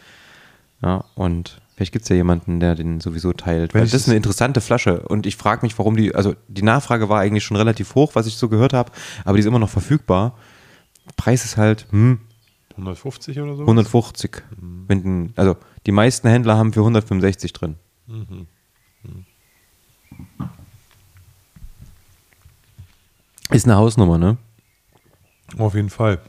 Ja, 0.83 1.05
und 1.15 1.61
vielleicht 1.75 1.93
gibt 1.93 2.05
es 2.05 2.09
ja 2.09 2.17
jemanden, 2.17 2.61
der 2.61 2.75
den 2.75 3.01
sowieso 3.01 3.33
teilt. 3.33 3.73
Wenn 3.75 3.81
Weil 3.81 3.87
das 3.87 3.95
ist 4.03 4.09
eine 4.09 4.17
interessante 4.17 4.61
Flasche. 4.61 5.01
Und 5.09 5.27
ich 5.27 5.37
frage 5.37 5.65
mich, 5.65 5.79
warum 5.79 5.97
die, 5.97 6.15
also 6.15 6.35
die 6.49 6.63
Nachfrage 6.63 7.09
war 7.09 7.21
eigentlich 7.21 7.45
schon 7.45 7.57
relativ 7.57 7.95
hoch, 7.95 8.15
was 8.15 8.27
ich 8.27 8.37
so 8.37 8.49
gehört 8.49 8.73
habe, 8.73 8.93
aber 9.25 9.35
die 9.37 9.41
ist 9.41 9.47
immer 9.47 9.59
noch 9.59 9.71
verfügbar. 9.71 10.37
Preis 11.17 11.45
ist 11.45 11.57
halt, 11.57 11.87
hm, 11.91 12.21
150 12.77 13.41
oder 13.41 13.57
so? 13.57 13.63
150. 13.63 14.43
Wenn, 14.59 15.03
den- 15.03 15.33
also 15.37 15.57
die 15.87 15.93
meisten 15.93 16.29
Händler 16.29 16.57
haben 16.59 16.73
für 16.75 16.81
165 16.81 17.53
drin. 17.55 17.77
Ist 23.51 23.65
eine 23.67 23.77
Hausnummer, 23.77 24.19
ne? 24.19 24.37
Auf 25.59 25.75
jeden 25.75 25.91
Fall. 25.91 26.21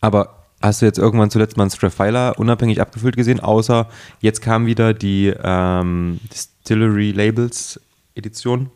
Aber 0.00 0.39
hast 0.60 0.82
du 0.82 0.86
jetzt 0.86 0.98
irgendwann 0.98 1.30
zuletzt 1.30 1.56
mal 1.56 1.64
einen 1.64 1.70
Straffiler 1.70 2.38
unabhängig 2.38 2.80
abgefüllt 2.80 3.16
gesehen? 3.16 3.40
Außer 3.40 3.88
jetzt 4.20 4.42
kam 4.42 4.66
wieder 4.66 4.94
die 4.94 5.32
ähm, 5.42 6.20
Distillery 6.32 7.12
Labels 7.12 7.80
Edition. 8.14 8.70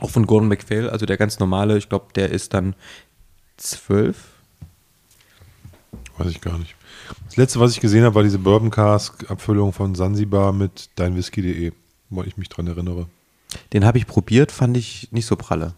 Auch 0.00 0.10
von 0.10 0.26
Gordon 0.26 0.48
MacPhail, 0.48 0.90
also 0.90 1.06
der 1.06 1.16
ganz 1.16 1.38
normale, 1.38 1.78
ich 1.78 1.88
glaube, 1.88 2.06
der 2.14 2.30
ist 2.30 2.52
dann 2.52 2.74
12. 3.56 4.16
Weiß 6.18 6.28
ich 6.28 6.40
gar 6.40 6.58
nicht. 6.58 6.74
Das 7.26 7.36
letzte, 7.36 7.60
was 7.60 7.72
ich 7.72 7.80
gesehen 7.80 8.04
habe, 8.04 8.14
war 8.14 8.22
diese 8.22 8.38
Bourbon 8.38 8.70
Cask 8.70 9.30
Abfüllung 9.30 9.72
von 9.72 9.94
Sansibar 9.94 10.52
mit 10.52 10.90
deinwhisky.de, 10.96 11.72
wo 12.10 12.22
ich 12.24 12.36
mich 12.36 12.48
dran 12.48 12.66
erinnere. 12.66 13.06
Den 13.72 13.84
habe 13.84 13.98
ich 13.98 14.06
probiert, 14.06 14.52
fand 14.52 14.76
ich 14.76 15.12
nicht 15.12 15.26
so 15.26 15.36
pralle. 15.36 15.74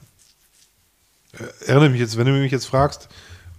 Erinnere 1.66 1.91
mich 1.91 2.01
jetzt, 2.01 2.16
wenn 2.16 2.26
du 2.26 2.32
mich 2.32 2.51
jetzt 2.51 2.66
fragst, 2.66 3.09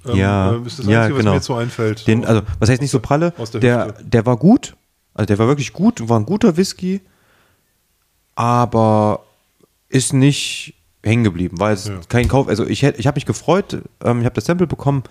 ähm, 0.06 0.16
Ja, 0.16 0.54
äh, 0.54 0.62
ist 0.66 0.80
das 0.80 0.86
ja, 0.86 1.00
Einzige, 1.02 1.16
was 1.16 1.20
genau. 1.20 1.32
mir 1.32 1.36
jetzt 1.38 1.45
so 1.45 1.56
einfällt. 1.56 2.08
Den, 2.08 2.26
also, 2.26 2.41
was 2.60 2.70
heißt 2.70 2.82
nicht 2.82 2.91
so 2.91 3.00
pralle? 3.00 3.34
Aus 3.38 3.52
der 3.52 3.62
Der, 3.62 3.91
der 4.02 4.26
war 4.26 4.38
gut. 4.38 4.76
Also, 5.14 5.26
der 5.28 5.38
war 5.39 5.47
wirklich 5.47 5.74
gut, 5.74 6.08
war 6.08 6.20
ein 6.20 6.26
guter 6.26 6.56
Whisky, 6.58 7.02
aber 8.36 9.24
ist 9.89 10.14
nicht 10.14 10.76
hängen 11.04 11.24
geblieben. 11.24 11.60
War 11.60 11.72
jetzt 11.72 11.88
Ja. 11.88 12.00
kein 12.10 12.28
Kauf. 12.28 12.47
Also, 12.47 12.66
ich, 12.66 12.84
ich 12.84 13.08
habe 13.08 13.16
mich 13.18 13.26
gefreut. 13.26 13.82
Ähm, 14.04 14.20
ich 14.20 14.26
habe 14.26 14.36
das 14.36 14.45
Sample 14.45 14.68
bekommen, 14.68 15.04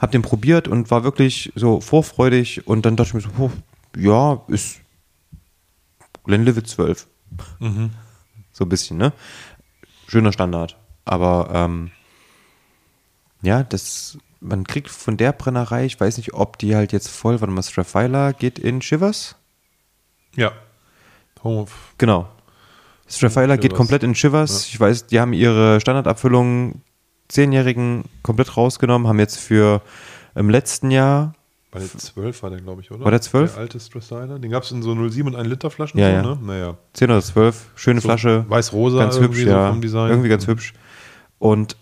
habe 0.00 0.12
den 0.12 0.22
probiert 0.22 0.68
und 0.68 0.90
war 0.90 1.04
wirklich 1.04 1.52
so 1.54 1.80
vorfreudig. 1.80 2.66
Und 2.66 2.84
dann 2.86 2.96
dachte 2.96 3.08
ich 3.08 3.14
mir 3.14 3.20
so, 3.20 3.28
puh, 3.30 3.50
ja, 3.96 4.42
ist 4.48 4.80
Glenlivet 6.24 6.66
12. 6.68 7.06
Mhm. 7.60 7.90
So 8.52 8.64
ein 8.64 8.68
bisschen, 8.68 8.96
ne? 8.96 9.12
Schöner 10.08 10.32
Standard. 10.32 10.76
Aber 11.04 11.50
ähm, 11.52 11.90
ja, 13.42 13.62
das, 13.62 14.16
man 14.44 14.64
kriegt 14.64 14.90
von 14.90 15.16
der 15.16 15.32
Brennerei, 15.32 15.84
ich 15.86 15.98
weiß 15.98 16.16
nicht, 16.18 16.34
ob 16.34 16.58
die 16.58 16.76
halt 16.76 16.92
jetzt 16.92 17.08
voll, 17.08 17.40
warte 17.40 17.52
mal, 17.52 17.62
Strafila 17.62 18.32
geht 18.32 18.58
in 18.58 18.82
Shivers? 18.82 19.36
ja. 20.36 20.52
Home 21.42 21.60
of, 21.60 21.94
Genau. 21.98 22.28
Strafila 23.06 23.56
geht 23.56 23.74
komplett 23.74 24.02
in 24.02 24.14
Shivers. 24.14 24.66
Ich 24.66 24.80
weiß, 24.80 25.06
die 25.08 25.20
haben 25.20 25.34
ihre 25.34 25.78
Standardabfüllung 25.78 26.80
Zehnjährigen 27.28 28.04
komplett 28.22 28.56
rausgenommen, 28.56 29.06
haben 29.08 29.18
jetzt 29.18 29.38
für 29.38 29.82
im 30.34 30.48
letzten 30.48 30.90
Jahr, 30.90 31.34
war 31.70 31.80
der 31.80 31.90
12 31.90 32.42
war 32.44 32.50
der, 32.50 32.60
glaube 32.60 32.82
ich, 32.82 32.90
oder? 32.92 33.04
War 33.04 33.10
der 33.10 33.20
12? 33.20 33.52
Der 33.54 33.60
alte 33.60 33.80
Strassiler. 33.80 34.38
Den 34.38 34.50
gab 34.52 34.62
es 34.62 34.70
in 34.70 34.80
so 34.82 34.94
07 34.94 35.26
und 35.26 35.34
1 35.34 35.48
Liter 35.48 35.70
Flaschen. 35.70 35.98
Ja, 35.98 36.08
so, 36.08 36.14
ja. 36.14 36.22
Ne? 36.22 36.38
Naja. 36.40 36.76
10 36.92 37.10
oder 37.10 37.20
12, 37.20 37.66
schöne 37.74 38.00
So 38.00 38.06
Flasche. 38.08 38.44
weiß-rosa 38.48 38.98
Ganz 39.00 39.18
hübsch, 39.18 39.42
so 39.42 39.48
ja. 39.48 39.72
Design. 39.72 40.10
Irgendwie 40.10 40.28
ganz 40.28 40.46
hübsch. 40.46 40.72
Und 41.38 41.76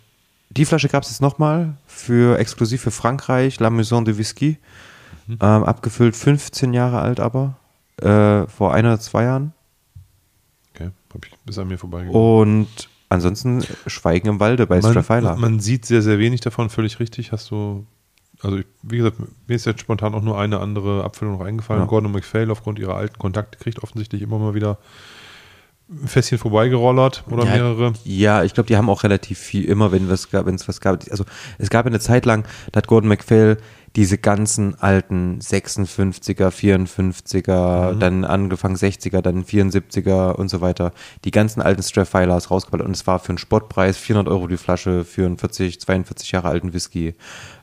die 0.56 0.64
Flasche 0.64 0.88
gab 0.88 1.02
es 1.02 1.10
jetzt 1.10 1.22
nochmal 1.22 1.76
für 1.86 2.38
exklusiv 2.38 2.82
für 2.82 2.90
Frankreich, 2.90 3.58
La 3.60 3.70
Maison 3.70 4.04
de 4.04 4.18
Whisky. 4.18 4.58
Mhm. 5.26 5.38
Ähm, 5.40 5.64
abgefüllt, 5.64 6.16
15 6.16 6.74
Jahre 6.74 7.00
alt 7.00 7.20
aber. 7.20 7.56
Äh, 7.96 8.46
vor 8.48 8.74
ein 8.74 8.84
oder 8.84 8.98
zwei 9.00 9.24
Jahren. 9.24 9.52
Okay, 10.74 10.90
hab 11.14 11.24
ich 11.24 11.32
bis 11.44 11.58
an 11.58 11.68
mir 11.68 11.78
vorbeigegangen. 11.78 12.20
Und 12.20 12.88
ansonsten 13.08 13.64
Schweigen 13.86 14.28
im 14.28 14.40
Walde 14.40 14.66
bei 14.66 14.80
Strafila. 14.80 15.32
man, 15.32 15.40
man 15.40 15.60
sieht 15.60 15.86
sehr, 15.86 16.02
sehr 16.02 16.18
wenig 16.18 16.40
davon, 16.40 16.70
völlig 16.70 16.98
richtig. 17.00 17.32
Hast 17.32 17.50
du, 17.50 17.86
also 18.40 18.58
ich, 18.58 18.66
wie 18.82 18.98
gesagt, 18.98 19.18
mir 19.46 19.54
ist 19.54 19.66
jetzt 19.66 19.80
spontan 19.80 20.14
auch 20.14 20.22
nur 20.22 20.38
eine 20.38 20.60
andere 20.60 21.04
Abfüllung 21.04 21.38
noch 21.38 21.44
eingefallen. 21.44 21.82
Ja. 21.82 21.86
Gordon 21.86 22.06
und 22.06 22.12
MacPhail 22.12 22.50
aufgrund 22.50 22.78
ihrer 22.78 22.96
alten 22.96 23.18
Kontakte 23.18 23.58
kriegt 23.58 23.82
offensichtlich 23.82 24.22
immer 24.22 24.38
mal 24.38 24.54
wieder 24.54 24.78
ein 26.02 26.08
Fässchen 26.08 26.38
vorbeigerollert 26.38 27.24
oder 27.30 27.44
ja, 27.44 27.52
mehrere. 27.52 27.92
Ja, 28.04 28.44
ich 28.44 28.54
glaube, 28.54 28.68
die 28.68 28.76
haben 28.76 28.88
auch 28.88 29.02
relativ 29.02 29.38
viel, 29.38 29.64
immer 29.64 29.92
wenn 29.92 30.08
was 30.08 30.30
gab, 30.30 30.46
wenn 30.46 30.54
es 30.54 30.66
was 30.68 30.80
gab. 30.80 30.98
Also 31.10 31.24
es 31.58 31.70
gab 31.70 31.86
eine 31.86 32.00
Zeit 32.00 32.26
lang, 32.26 32.44
da 32.72 32.78
hat 32.78 32.86
Gordon 32.86 33.08
MacPhail 33.08 33.58
diese 33.94 34.16
ganzen 34.16 34.74
alten 34.80 35.38
56er, 35.40 36.48
54er, 36.48 37.94
dann 37.94 38.24
angefangen 38.24 38.76
60er, 38.76 39.20
dann 39.20 39.44
74er 39.44 40.32
und 40.32 40.48
so 40.48 40.60
weiter, 40.62 40.92
die 41.24 41.30
ganzen 41.30 41.60
alten 41.60 41.82
Straffilers 41.82 42.50
rausgeballt 42.50 42.82
und 42.82 42.96
es 42.96 43.06
war 43.06 43.18
für 43.18 43.30
einen 43.30 43.38
Spottpreis 43.38 43.98
400 43.98 44.32
Euro 44.32 44.46
die 44.46 44.56
Flasche 44.56 45.04
für 45.04 45.26
einen 45.26 45.36
40, 45.36 45.80
42 45.80 46.32
Jahre 46.32 46.48
alten 46.48 46.72
Whisky. 46.72 47.14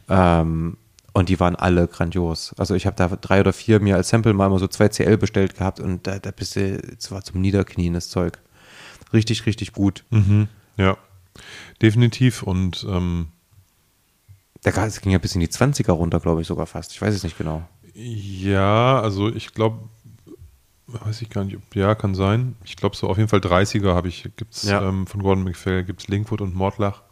Ähm, 0.07 0.77
und 1.13 1.29
die 1.29 1.39
waren 1.39 1.55
alle 1.55 1.87
grandios. 1.87 2.53
Also 2.57 2.75
ich 2.75 2.85
habe 2.85 2.95
da 2.95 3.07
drei 3.07 3.39
oder 3.41 3.53
vier 3.53 3.79
mir 3.79 3.95
als 3.95 4.09
Sample 4.09 4.33
mal 4.33 4.47
immer 4.47 4.59
so 4.59 4.67
zwei 4.67 4.89
CL 4.89 5.17
bestellt 5.17 5.55
gehabt 5.57 5.79
und 5.79 6.05
da, 6.07 6.19
da 6.19 6.31
bist 6.31 6.55
du, 6.55 6.79
es 6.97 7.11
war 7.11 7.23
zum 7.23 7.41
Niederknien 7.41 7.93
das 7.93 8.09
Zeug. 8.09 8.39
Richtig, 9.13 9.45
richtig 9.45 9.73
gut. 9.73 10.03
Mhm. 10.11 10.47
Ja, 10.77 10.97
definitiv. 11.81 12.43
Und 12.43 12.85
ähm, 12.89 13.27
Da 14.61 14.71
ging 14.71 15.11
ja 15.11 15.17
bis 15.17 15.33
in 15.35 15.41
die 15.41 15.47
20er 15.47 15.91
runter, 15.91 16.19
glaube 16.19 16.41
ich 16.41 16.47
sogar 16.47 16.65
fast. 16.67 16.91
Ich 16.91 17.01
weiß 17.01 17.15
es 17.15 17.23
nicht 17.23 17.37
genau. 17.37 17.67
ja, 17.95 18.99
also 19.01 19.29
ich 19.29 19.53
glaube, 19.53 19.89
weiß 20.87 21.21
ich 21.21 21.29
gar 21.29 21.43
nicht, 21.43 21.57
ob, 21.57 21.75
ja, 21.75 21.95
kann 21.95 22.13
sein. 22.15 22.55
Ich 22.63 22.75
glaube, 22.75 22.95
so 22.95 23.07
auf 23.09 23.17
jeden 23.17 23.29
Fall 23.29 23.39
30er 23.39 23.93
habe 23.93 24.07
ich, 24.07 24.23
gibt 24.37 24.53
es 24.55 24.63
Ja. 24.63 24.87
ähm, 24.87 25.07
von 25.07 25.21
Gordon 25.23 25.43
MacPhail, 25.43 25.83
gibt 25.83 26.01
es 26.01 26.07
Linkwood 26.07 26.41
und 26.41 26.55
Mordlach. 26.55 27.03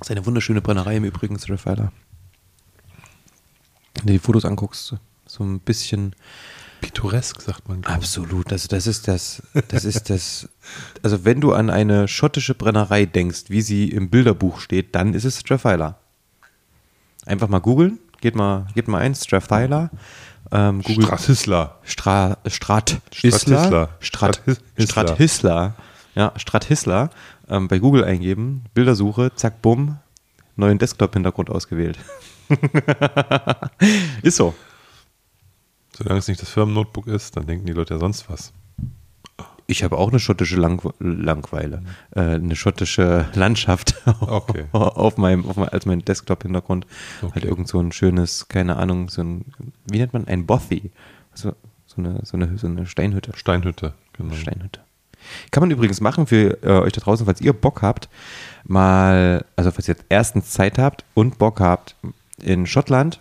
Das 0.00 0.08
ist 0.08 0.10
eine 0.16 0.24
wunderschöne 0.26 0.60
Brennerei 0.62 0.96
im 0.96 1.04
Übrigen, 1.04 1.36
Rafaela. 1.36 1.92
Wenn 3.94 4.06
du 4.06 4.12
die 4.14 4.18
Fotos 4.18 4.44
anguckst, 4.44 4.94
so 5.26 5.44
ein 5.44 5.60
bisschen 5.60 6.14
Pittoresk, 6.80 7.42
sagt 7.42 7.68
man. 7.68 7.84
absolut. 7.84 8.50
Also 8.50 8.66
das 8.68 8.86
ist 8.86 9.06
das, 9.08 9.42
das 9.68 9.84
ist 9.84 10.08
das. 10.10 10.48
Also 11.02 11.24
wenn 11.24 11.40
du 11.40 11.52
an 11.52 11.68
eine 11.68 12.06
schottische 12.08 12.54
Brennerei 12.54 13.04
denkst, 13.04 13.44
wie 13.48 13.60
sie 13.60 13.88
im 13.88 14.08
Bilderbuch 14.08 14.60
steht, 14.60 14.94
dann 14.94 15.14
ist 15.14 15.24
es 15.24 15.40
Strathila. 15.40 15.98
Einfach 17.26 17.48
mal 17.48 17.58
googeln, 17.58 17.98
geht 18.20 18.34
mal, 18.36 18.66
geht 18.74 18.88
mal 18.88 18.98
ein, 18.98 19.14
Strathila. 19.14 19.90
Ähm, 20.52 20.80
Google 20.82 21.04
Stratisla. 21.06 21.76
Stra 21.82 22.38
Strat 22.46 23.00
Stratisla. 23.12 23.88
Strat 24.00 24.40
Stratis- 24.46 24.60
Strathisla. 24.78 25.74
Ja, 26.14 26.32
Strathisla. 26.36 27.10
Ähm, 27.50 27.68
bei 27.68 27.80
Google 27.80 28.04
eingeben, 28.04 28.64
Bildersuche, 28.74 29.32
zack, 29.34 29.60
bumm, 29.60 29.98
neuen 30.56 30.78
Desktop-Hintergrund 30.78 31.50
ausgewählt. 31.50 31.98
Ist 34.22 34.36
so. 34.36 34.54
Solange 35.92 36.20
es 36.20 36.28
nicht 36.28 36.40
das 36.40 36.48
Firmennotebook 36.48 37.08
ist, 37.08 37.36
dann 37.36 37.46
denken 37.46 37.66
die 37.66 37.72
Leute 37.72 37.94
ja 37.94 38.00
sonst 38.00 38.30
was. 38.30 38.52
Ich 39.66 39.84
habe 39.84 39.98
auch 39.98 40.08
eine 40.08 40.18
schottische 40.18 40.56
Lang 40.56 40.80
Langweile, 40.98 41.82
äh, 42.12 42.20
eine 42.20 42.56
schottische 42.56 43.26
Landschaft 43.34 43.94
Okay. 44.20 44.64
auf 44.72 45.16
meinem, 45.16 45.46
auf 45.46 45.56
meinem, 45.56 45.68
als 45.70 45.86
mein 45.86 46.00
Desktop-Hintergrund. 46.00 46.86
Okay. 47.20 47.32
Halt 47.34 47.44
irgend 47.44 47.68
so 47.68 47.78
ein 47.80 47.92
schönes, 47.92 48.48
keine 48.48 48.76
Ahnung, 48.76 49.08
so 49.10 49.22
ein, 49.22 49.44
wie 49.90 49.98
nennt 49.98 50.12
man, 50.12 50.26
ein 50.26 50.46
Bothy. 50.46 50.90
So, 51.34 51.54
so, 51.86 51.98
eine, 51.98 52.20
so, 52.24 52.36
eine, 52.36 52.56
so 52.56 52.66
eine 52.66 52.86
Steinhütte. 52.86 53.32
Steinhütte, 53.36 53.94
genau. 54.14 54.34
Steinhütte. 54.34 54.80
Kann 55.50 55.62
man 55.62 55.70
übrigens 55.70 56.00
machen 56.00 56.26
für 56.26 56.62
äh, 56.62 56.80
euch 56.80 56.92
da 56.92 57.00
draußen, 57.00 57.26
falls 57.26 57.40
ihr 57.40 57.52
Bock 57.52 57.82
habt, 57.82 58.08
mal, 58.64 59.44
also 59.56 59.70
falls 59.70 59.88
ihr 59.88 59.94
jetzt 59.94 60.06
erstens 60.08 60.50
Zeit 60.50 60.78
habt 60.78 61.04
und 61.14 61.38
Bock 61.38 61.60
habt, 61.60 61.96
in 62.42 62.66
Schottland 62.66 63.20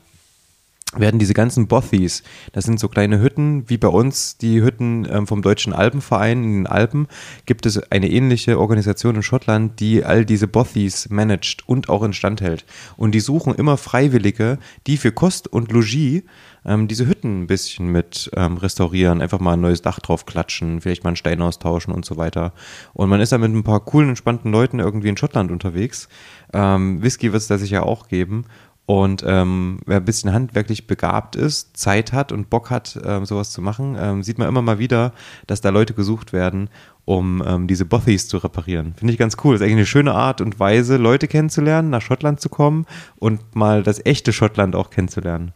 werden 0.95 1.19
diese 1.19 1.35
ganzen 1.35 1.67
Bothies, 1.67 2.23
das 2.51 2.65
sind 2.65 2.79
so 2.79 2.87
kleine 2.87 3.21
Hütten, 3.21 3.69
wie 3.69 3.77
bei 3.77 3.89
uns 3.89 4.37
die 4.37 4.61
Hütten 4.61 5.07
ähm, 5.09 5.27
vom 5.27 5.43
Deutschen 5.43 5.71
Alpenverein 5.71 6.43
in 6.43 6.53
den 6.53 6.67
Alpen, 6.67 7.07
gibt 7.45 7.67
es 7.67 7.91
eine 7.91 8.09
ähnliche 8.09 8.59
Organisation 8.59 9.15
in 9.15 9.23
Schottland, 9.23 9.79
die 9.79 10.03
all 10.03 10.25
diese 10.25 10.47
Bothies 10.47 11.09
managt 11.09 11.67
und 11.67 11.89
auch 11.89 12.01
instand 12.01 12.41
hält. 12.41 12.65
Und 12.97 13.11
die 13.11 13.19
suchen 13.19 13.53
immer 13.53 13.77
Freiwillige, 13.77 14.57
die 14.87 14.97
für 14.97 15.11
Kost 15.11 15.47
und 15.47 15.71
Logis 15.71 16.23
ähm, 16.69 16.87
diese 16.87 17.07
Hütten 17.07 17.41
ein 17.41 17.47
bisschen 17.47 17.91
mit 17.91 18.29
ähm, 18.35 18.57
restaurieren, 18.57 19.21
einfach 19.21 19.39
mal 19.39 19.53
ein 19.53 19.61
neues 19.61 19.81
Dach 19.81 19.99
drauf 19.99 20.25
klatschen, 20.25 20.81
vielleicht 20.81 21.03
mal 21.03 21.09
einen 21.09 21.17
Stein 21.17 21.41
austauschen 21.41 21.93
und 21.93 22.05
so 22.05 22.15
weiter. 22.15 22.53
Und 22.93 23.09
man 23.09 23.19
ist 23.19 23.31
da 23.31 23.37
mit 23.37 23.51
ein 23.51 23.63
paar 23.63 23.79
coolen, 23.79 24.09
entspannten 24.09 24.51
Leuten 24.51 24.79
irgendwie 24.79 25.09
in 25.09 25.17
Schottland 25.17 25.51
unterwegs. 25.51 26.07
Ähm, 26.53 27.01
Whisky 27.01 27.33
wird 27.33 27.41
es 27.41 27.47
da 27.47 27.57
sicher 27.57 27.85
auch 27.85 28.07
geben. 28.07 28.45
Und 28.85 29.23
ähm, 29.27 29.81
wer 29.85 29.97
ein 29.97 30.05
bisschen 30.05 30.33
handwerklich 30.33 30.87
begabt 30.87 31.35
ist, 31.35 31.77
Zeit 31.77 32.11
hat 32.11 32.31
und 32.31 32.49
Bock 32.49 32.71
hat, 32.71 32.99
ähm, 33.05 33.23
sowas 33.23 33.51
zu 33.51 33.61
machen, 33.61 33.95
ähm, 33.99 34.23
sieht 34.23 34.39
man 34.39 34.47
immer 34.47 34.63
mal 34.63 34.79
wieder, 34.79 35.13
dass 35.45 35.61
da 35.61 35.69
Leute 35.69 35.93
gesucht 35.93 36.33
werden, 36.33 36.71
um 37.05 37.43
ähm, 37.45 37.67
diese 37.67 37.85
Bothies 37.85 38.27
zu 38.27 38.39
reparieren. 38.39 38.95
Finde 38.97 39.13
ich 39.13 39.19
ganz 39.19 39.37
cool. 39.43 39.53
Ist 39.53 39.61
eigentlich 39.61 39.73
eine 39.73 39.85
schöne 39.85 40.15
Art 40.15 40.41
und 40.41 40.59
Weise, 40.59 40.97
Leute 40.97 41.27
kennenzulernen, 41.27 41.91
nach 41.91 42.01
Schottland 42.01 42.41
zu 42.41 42.49
kommen 42.49 42.87
und 43.17 43.55
mal 43.55 43.83
das 43.83 44.03
echte 44.07 44.33
Schottland 44.33 44.75
auch 44.75 44.89
kennenzulernen. 44.89 45.53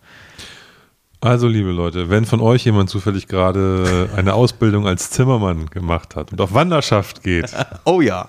Also, 1.23 1.47
liebe 1.47 1.71
Leute, 1.71 2.09
wenn 2.09 2.25
von 2.25 2.41
euch 2.41 2.65
jemand 2.65 2.89
zufällig 2.89 3.29
gerade 3.29 4.09
eine 4.13 4.33
Ausbildung 4.33 4.85
als 4.85 5.09
Zimmermann 5.09 5.67
gemacht 5.69 6.17
hat 6.17 6.33
und 6.33 6.41
auf 6.41 6.53
Wanderschaft 6.53 7.23
geht, 7.23 7.45
Oh 7.85 8.01
ja, 8.01 8.27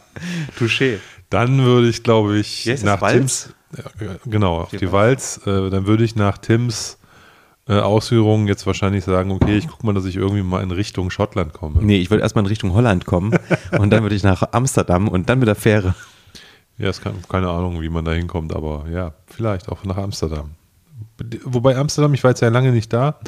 touché. 0.56 0.98
dann 1.28 1.64
würde 1.64 1.88
ich, 1.88 2.04
glaube 2.04 2.38
ich, 2.38 2.62
das, 2.64 2.84
nach 2.84 3.00
Walz? 3.00 3.16
Tims, 3.16 3.54
ja, 4.00 4.14
genau, 4.26 4.60
auf 4.60 4.70
Die 4.70 4.76
die 4.78 4.92
Walz, 4.92 5.40
äh, 5.44 5.70
dann 5.70 5.88
würde 5.88 6.04
ich 6.04 6.14
nach 6.14 6.38
Tims 6.38 6.98
äh, 7.66 7.80
Ausführungen 7.80 8.46
jetzt 8.46 8.64
wahrscheinlich 8.64 9.02
sagen, 9.02 9.32
okay, 9.32 9.56
ich 9.56 9.66
gucke 9.66 9.84
mal, 9.84 9.92
dass 9.92 10.04
ich 10.04 10.14
irgendwie 10.14 10.44
mal 10.44 10.62
in 10.62 10.70
Richtung 10.70 11.10
Schottland 11.10 11.52
komme. 11.52 11.82
Nee, 11.82 11.98
ich 11.98 12.10
würde 12.10 12.22
erstmal 12.22 12.44
in 12.44 12.48
Richtung 12.48 12.74
Holland 12.74 13.06
kommen 13.06 13.36
und 13.76 13.90
dann 13.90 14.04
würde 14.04 14.14
ich 14.14 14.22
nach 14.22 14.44
Amsterdam 14.52 15.08
und 15.08 15.28
dann 15.28 15.40
mit 15.40 15.48
der 15.48 15.56
Fähre. 15.56 15.96
Ja, 16.78 16.90
es 16.90 17.00
kann, 17.00 17.14
keine 17.28 17.48
Ahnung, 17.48 17.82
wie 17.82 17.88
man 17.88 18.04
da 18.04 18.12
hinkommt, 18.12 18.54
aber 18.54 18.84
ja, 18.88 19.14
vielleicht 19.26 19.68
auch 19.68 19.82
nach 19.82 19.96
Amsterdam. 19.96 20.50
Wobei 21.44 21.76
Amsterdam, 21.76 22.14
ich 22.14 22.24
war 22.24 22.30
jetzt 22.32 22.40
ja 22.40 22.48
lange 22.48 22.72
nicht 22.72 22.92
da, 22.92 23.18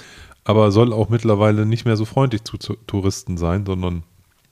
aber 0.44 0.70
soll 0.72 0.92
auch 0.92 1.08
mittlerweile 1.08 1.66
nicht 1.66 1.84
mehr 1.84 1.96
so 1.96 2.04
freundlich 2.04 2.44
zu, 2.44 2.56
zu 2.58 2.74
Touristen 2.86 3.36
sein, 3.36 3.64
sondern 3.66 4.02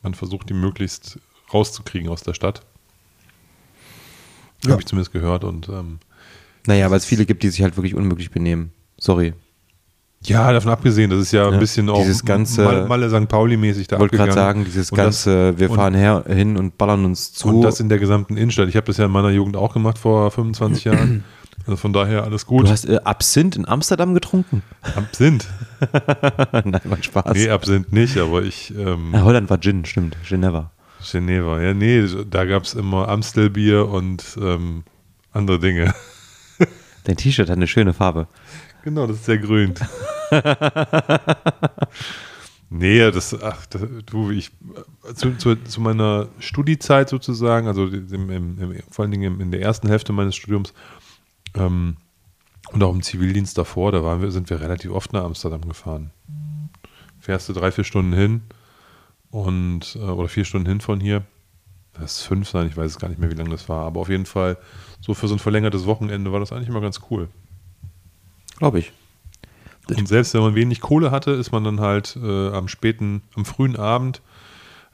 man 0.03 0.15
versucht, 0.15 0.49
die 0.51 0.55
möglichst 0.55 1.19
rauszukriegen 1.53 2.09
aus 2.09 2.23
der 2.23 2.35
Stadt. 2.35 2.63
Ja. 4.65 4.73
Habe 4.73 4.81
ich 4.83 4.87
zumindest 4.87 5.13
gehört 5.13 5.45
und 5.45 5.69
ähm, 5.69 5.99
Naja, 6.67 6.91
weil 6.91 6.97
es 6.99 7.05
viele 7.05 7.27
gibt, 7.27 7.43
die 7.43 7.49
sich 7.51 7.63
halt 7.63 7.77
wirklich 7.77 7.95
unmöglich 7.95 8.31
benehmen. 8.31 8.73
Sorry. 8.99 9.35
ja, 10.23 10.51
davon 10.53 10.71
abgesehen, 10.73 11.11
das 11.11 11.21
ist 11.21 11.33
ja, 11.33 11.43
Ja, 11.43 11.51
ein 11.51 11.59
bisschen 11.59 11.91
auch 11.91 11.99
dieses 11.99 12.25
ganze- 12.25 12.65
Malle, 12.65 12.87
Malle 12.87 13.11
St. 13.11 13.29
Pauli-mäßig 13.29 13.89
da 13.89 13.97
Ich 13.97 14.01
wollte 14.01 14.17
gerade 14.17 14.33
sagen, 14.33 14.65
dieses 14.65 14.91
Und 14.91 14.97
das- 14.99 15.05
ganze, 15.27 15.59
wir 15.59 15.71
und- 15.71 15.77
fahren 15.77 15.93
her, 15.95 16.25
hin 16.27 16.57
und 16.57 16.79
ballern 16.79 17.05
uns 17.05 17.33
zu. 17.35 17.49
Und 17.49 17.63
das 17.63 17.81
in 17.81 17.91
der 17.91 17.99
gesamten 17.99 18.37
Innenstadt. 18.39 18.69
Ich 18.69 18.77
habe 18.77 18.87
das 18.87 18.97
ja 18.97 19.05
in 19.05 19.11
meiner 19.11 19.31
Jugend 19.31 19.57
auch 19.57 19.75
gemacht 19.75 19.99
vor 19.99 20.31
25 20.31 20.85
Jahren. 20.85 21.25
Also 21.67 21.77
von 21.77 21.93
daher 21.93 22.25
alles 22.25 22.45
gut. 22.47 22.67
du 22.67 22.71
hast 22.71 22.85
äh, 22.85 23.01
Absinth 23.05 23.57
in 23.57 23.67
Amsterdam 23.67 24.13
getrunken? 24.15 24.63
Absinth. 24.83 25.49
Nein, 26.53 26.81
war 26.85 27.03
Spaß. 27.03 27.33
Nee, 27.35 27.49
Absinth 27.49 27.93
nicht, 27.93 28.19
aber 28.19 28.43
ich, 28.43 28.75
ähm, 28.77 29.15
Ah, 29.15 29.23
Holland 29.23 29.49
war 29.49 29.59
Gin, 29.61 29.85
stimmt. 29.85 30.17
Geneva. 30.29 30.71
Geneva, 31.11 31.61
ja, 31.61 31.75
nee, 31.75 32.07
da 32.31 32.45
gab 32.45 32.65
es 32.65 32.75
immer 32.75 33.09
Amstelbier 33.09 33.89
und 33.89 34.25
ähm, 34.41 34.85
andere 35.33 35.59
Dinge. 35.59 35.95
Dein 37.05 37.17
T-Shirt 37.17 37.49
hat 37.49 37.57
eine 37.57 37.67
schöne 37.67 37.93
Farbe. 37.93 38.27
Genau, 38.83 39.07
das 39.07 39.17
ist 39.17 39.25
sehr 39.25 39.39
grün. 39.39 39.75
nee, 42.71 43.11
das, 43.11 43.41
ach, 43.43 43.67
das, 43.67 43.83
du, 44.07 44.31
ich, 44.31 44.51
zu, 45.15 45.37
zu, 45.37 45.57
zu 45.57 45.81
meiner 45.81 46.29
Studiezeit 46.39 47.09
sozusagen, 47.09 47.67
also 47.67 47.87
im, 47.87 48.31
im, 48.31 48.59
im, 48.59 48.83
vor 48.91 49.05
allen 49.05 49.13
Dingen 49.13 49.41
in 49.41 49.51
der 49.51 49.61
ersten 49.63 49.89
Hälfte 49.89 50.13
meines 50.13 50.37
Studiums 50.37 50.73
ähm, 51.55 51.97
und 52.73 52.83
auch 52.83 52.95
im 52.95 53.03
Zivildienst 53.03 53.57
davor, 53.59 53.93
da 53.93 54.03
waren 54.03 54.23
wir, 54.23 54.31
sind 54.31 54.51
wir 54.51 54.61
relativ 54.61 54.91
oft 54.91 55.13
nach 55.13 55.25
Amsterdam 55.25 55.63
gefahren. 55.63 56.11
Fährst 57.21 57.49
du 57.49 57.53
drei, 57.53 57.71
vier 57.71 57.85
Stunden 57.85 58.13
hin 58.13 58.43
und, 59.31 59.97
äh, 59.97 60.01
oder 60.01 60.29
vier 60.29 60.45
Stunden 60.45 60.69
hin 60.69 60.81
von 60.81 61.01
hier. 61.01 61.25
Das 61.95 62.19
ist 62.19 62.23
fünf 62.23 62.49
sein, 62.49 62.67
ich 62.67 62.77
weiß 62.77 62.91
es 62.91 62.99
gar 62.99 63.09
nicht 63.09 63.21
mehr, 63.21 63.31
wie 63.31 63.37
lange 63.37 63.51
das 63.51 63.69
war, 63.69 63.87
aber 63.87 64.01
auf 64.01 64.09
jeden 64.09 64.27
Fall, 64.27 64.59
so 65.01 65.15
für 65.15 65.29
so 65.29 65.35
ein 65.35 65.39
verlängertes 65.39 65.87
Wochenende 65.87 66.33
war 66.33 66.41
das 66.41 66.53
eigentlich 66.53 66.69
immer 66.69 66.81
ganz 66.81 67.01
cool. 67.11 67.29
Glaube 68.57 68.81
ich. 68.81 68.93
Und 69.89 70.09
selbst 70.09 70.35
wenn 70.35 70.41
man 70.41 70.55
wenig 70.55 70.81
Kohle 70.81 71.11
hatte, 71.11 71.33
ist 71.33 71.53
man 71.53 71.63
dann 71.63 71.81
halt 71.81 72.17
äh, 72.17 72.51
am 72.51 72.69
späten, 72.69 73.23
am 73.37 73.45
frühen 73.45 73.77
Abend 73.77 74.23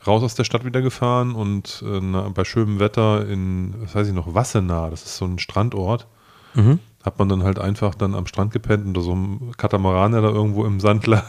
raus 0.06 0.22
aus 0.22 0.34
der 0.34 0.44
Stadt 0.44 0.64
wieder 0.64 0.82
gefahren 0.82 1.34
und 1.34 1.84
äh, 1.86 2.30
bei 2.30 2.44
schönem 2.44 2.80
Wetter 2.80 3.26
in, 3.28 3.74
was 3.80 3.94
weiß 3.94 4.08
ich 4.08 4.14
noch, 4.14 4.34
Wassenaar, 4.34 4.90
das 4.90 5.04
ist 5.04 5.16
so 5.16 5.26
ein 5.26 5.38
Strandort, 5.38 6.06
Mhm. 6.54 6.78
hat 7.04 7.18
man 7.18 7.28
dann 7.28 7.42
halt 7.44 7.58
einfach 7.58 7.94
dann 7.94 8.14
am 8.14 8.26
Strand 8.26 8.52
gepennt 8.52 8.86
unter 8.86 9.00
so 9.02 9.12
einem 9.12 9.52
Katamaran, 9.56 10.12
der 10.12 10.22
da 10.22 10.28
irgendwo 10.28 10.64
im 10.64 10.80
Sand 10.80 11.06
lag. 11.06 11.24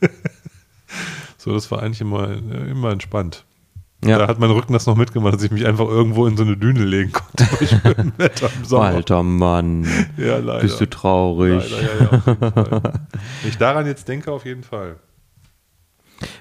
so, 1.36 1.52
das 1.52 1.70
war 1.70 1.82
eigentlich 1.82 2.00
immer, 2.00 2.30
immer 2.30 2.90
entspannt. 2.90 3.44
Ja. 4.04 4.16
Da 4.18 4.28
hat 4.28 4.38
mein 4.38 4.50
Rücken 4.52 4.72
das 4.72 4.86
noch 4.86 4.94
mitgemacht, 4.96 5.34
dass 5.34 5.42
ich 5.42 5.50
mich 5.50 5.66
einfach 5.66 5.86
irgendwo 5.88 6.26
in 6.28 6.36
so 6.36 6.44
eine 6.44 6.56
Düne 6.56 6.84
legen 6.84 7.10
konnte. 7.10 7.48
Alter 8.76 9.22
Mann, 9.24 9.84
Ja, 10.16 10.38
leider. 10.38 10.60
bist 10.60 10.80
du 10.80 10.88
traurig. 10.88 11.68
Leider, 11.68 12.40
ja, 12.40 12.80
ja. 12.80 12.82
Wenn 13.42 13.48
ich 13.48 13.58
daran 13.58 13.86
jetzt 13.86 14.06
denke, 14.06 14.30
auf 14.30 14.44
jeden 14.44 14.62
Fall. 14.62 15.00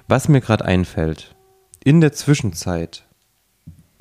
Was 0.08 0.28
mir 0.30 0.40
gerade 0.40 0.66
einfällt, 0.66 1.36
in 1.84 2.00
der 2.00 2.14
Zwischenzeit, 2.14 3.07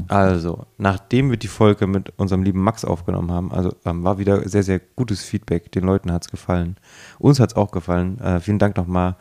also 0.08 0.66
nachdem 0.78 1.30
wir 1.30 1.36
die 1.36 1.48
Folge 1.48 1.86
mit 1.86 2.12
unserem 2.18 2.42
lieben 2.42 2.62
Max 2.62 2.84
aufgenommen 2.84 3.30
haben, 3.30 3.50
also 3.50 3.74
ähm, 3.84 4.04
war 4.04 4.18
wieder 4.18 4.48
sehr, 4.48 4.62
sehr 4.62 4.78
gutes 4.78 5.24
Feedback. 5.24 5.72
Den 5.72 5.84
Leuten 5.84 6.12
hat 6.12 6.24
es 6.24 6.30
gefallen. 6.30 6.76
Uns 7.18 7.40
hat 7.40 7.52
es 7.52 7.56
auch 7.56 7.70
gefallen. 7.70 8.20
Äh, 8.20 8.40
vielen 8.40 8.58
Dank 8.58 8.76
nochmal 8.76 9.16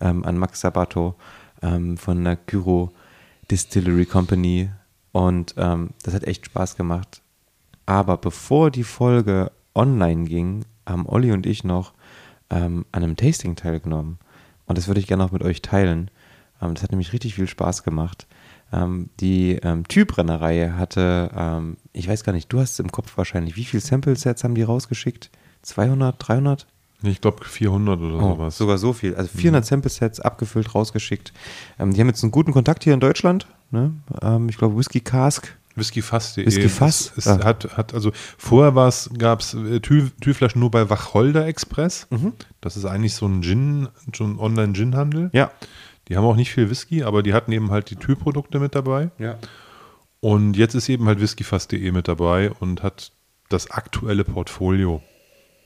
ähm, 0.00 0.24
an 0.24 0.38
Max 0.38 0.60
Sabato 0.60 1.16
ähm, 1.62 1.96
von 1.96 2.22
der 2.24 2.36
Gyro 2.36 2.92
Distillery 3.50 4.06
Company. 4.06 4.70
Und 5.12 5.54
ähm, 5.56 5.90
das 6.04 6.14
hat 6.14 6.24
echt 6.24 6.46
Spaß 6.46 6.76
gemacht. 6.76 7.22
Aber 7.84 8.16
bevor 8.16 8.70
die 8.70 8.84
Folge 8.84 9.50
online 9.74 10.24
ging, 10.24 10.64
haben 10.86 11.06
Olli 11.06 11.32
und 11.32 11.44
ich 11.46 11.64
noch 11.64 11.92
ähm, 12.50 12.86
an 12.92 13.02
einem 13.02 13.16
Tasting 13.16 13.56
teilgenommen. 13.56 14.18
Und 14.66 14.78
das 14.78 14.86
würde 14.86 15.00
ich 15.00 15.08
gerne 15.08 15.24
auch 15.24 15.32
mit 15.32 15.42
euch 15.42 15.60
teilen. 15.60 16.10
Ähm, 16.62 16.74
das 16.74 16.84
hat 16.84 16.92
nämlich 16.92 17.12
richtig 17.12 17.34
viel 17.34 17.48
Spaß 17.48 17.82
gemacht. 17.82 18.26
Ähm, 18.72 19.10
die 19.20 19.56
ähm, 19.62 19.86
Typ-Brennerei 19.88 20.70
hatte, 20.76 21.30
ähm, 21.36 21.76
ich 21.92 22.06
weiß 22.08 22.22
gar 22.24 22.32
nicht, 22.32 22.52
du 22.52 22.60
hast 22.60 22.72
es 22.74 22.78
im 22.78 22.92
Kopf 22.92 23.16
wahrscheinlich, 23.16 23.56
wie 23.56 23.64
viele 23.64 23.80
Sample-Sets 23.80 24.44
haben 24.44 24.54
die 24.54 24.62
rausgeschickt? 24.62 25.30
200, 25.62 26.16
300? 26.18 26.66
Nee, 27.02 27.10
Ich 27.10 27.20
glaube 27.20 27.44
400 27.44 27.98
oder 28.00 28.16
Oh, 28.16 28.34
sowas. 28.34 28.56
sogar 28.58 28.78
so 28.78 28.92
viel. 28.92 29.14
Also 29.16 29.30
400 29.36 29.64
Sample-Sets 29.66 30.20
abgefüllt, 30.20 30.74
rausgeschickt. 30.74 31.32
Ähm, 31.78 31.92
die 31.92 32.00
haben 32.00 32.08
jetzt 32.08 32.22
einen 32.22 32.30
guten 32.32 32.52
Kontakt 32.52 32.84
hier 32.84 32.94
in 32.94 33.00
Deutschland. 33.00 33.46
Ne? 33.70 33.92
Ähm, 34.22 34.48
ich 34.48 34.56
glaube, 34.58 34.76
Whisky 34.76 35.00
Cask. 35.00 35.56
Whiskyfass.de. 35.76 36.44
Whiskyfass? 36.46 37.12
Es, 37.16 37.26
es 37.26 37.28
Ah. 37.28 37.44
hat, 37.44 37.76
hat, 37.76 37.94
also 37.94 38.12
vorher 38.36 38.72
gab 39.18 39.40
es 39.40 39.54
äh, 39.54 39.80
Tü 39.80 40.08
nur 40.54 40.70
bei 40.70 40.90
Wacholder 40.90 41.46
Express. 41.46 42.06
Mhm. 42.10 42.32
Das 42.60 42.76
ist 42.76 42.84
eigentlich 42.84 43.14
so 43.14 43.26
ein 43.26 43.42
Gin, 43.42 43.88
so 44.14 44.24
ein 44.24 44.38
Online-Gin-Handel. 44.38 45.30
Ja. 45.32 45.50
Die 46.10 46.16
haben 46.16 46.24
auch 46.24 46.36
nicht 46.36 46.52
viel 46.52 46.68
Whisky, 46.68 47.04
aber 47.04 47.22
die 47.22 47.32
hatten 47.32 47.52
eben 47.52 47.70
halt 47.70 47.88
die 47.88 47.96
Tür-Produkte 47.96 48.58
mit 48.58 48.74
dabei. 48.74 49.10
Ja. 49.18 49.38
Und 50.20 50.56
jetzt 50.56 50.74
ist 50.74 50.88
eben 50.88 51.06
halt 51.06 51.20
whiskyfass.de 51.20 51.92
mit 51.92 52.08
dabei 52.08 52.50
und 52.50 52.82
hat 52.82 53.12
das 53.48 53.70
aktuelle 53.70 54.24
Portfolio. 54.24 55.02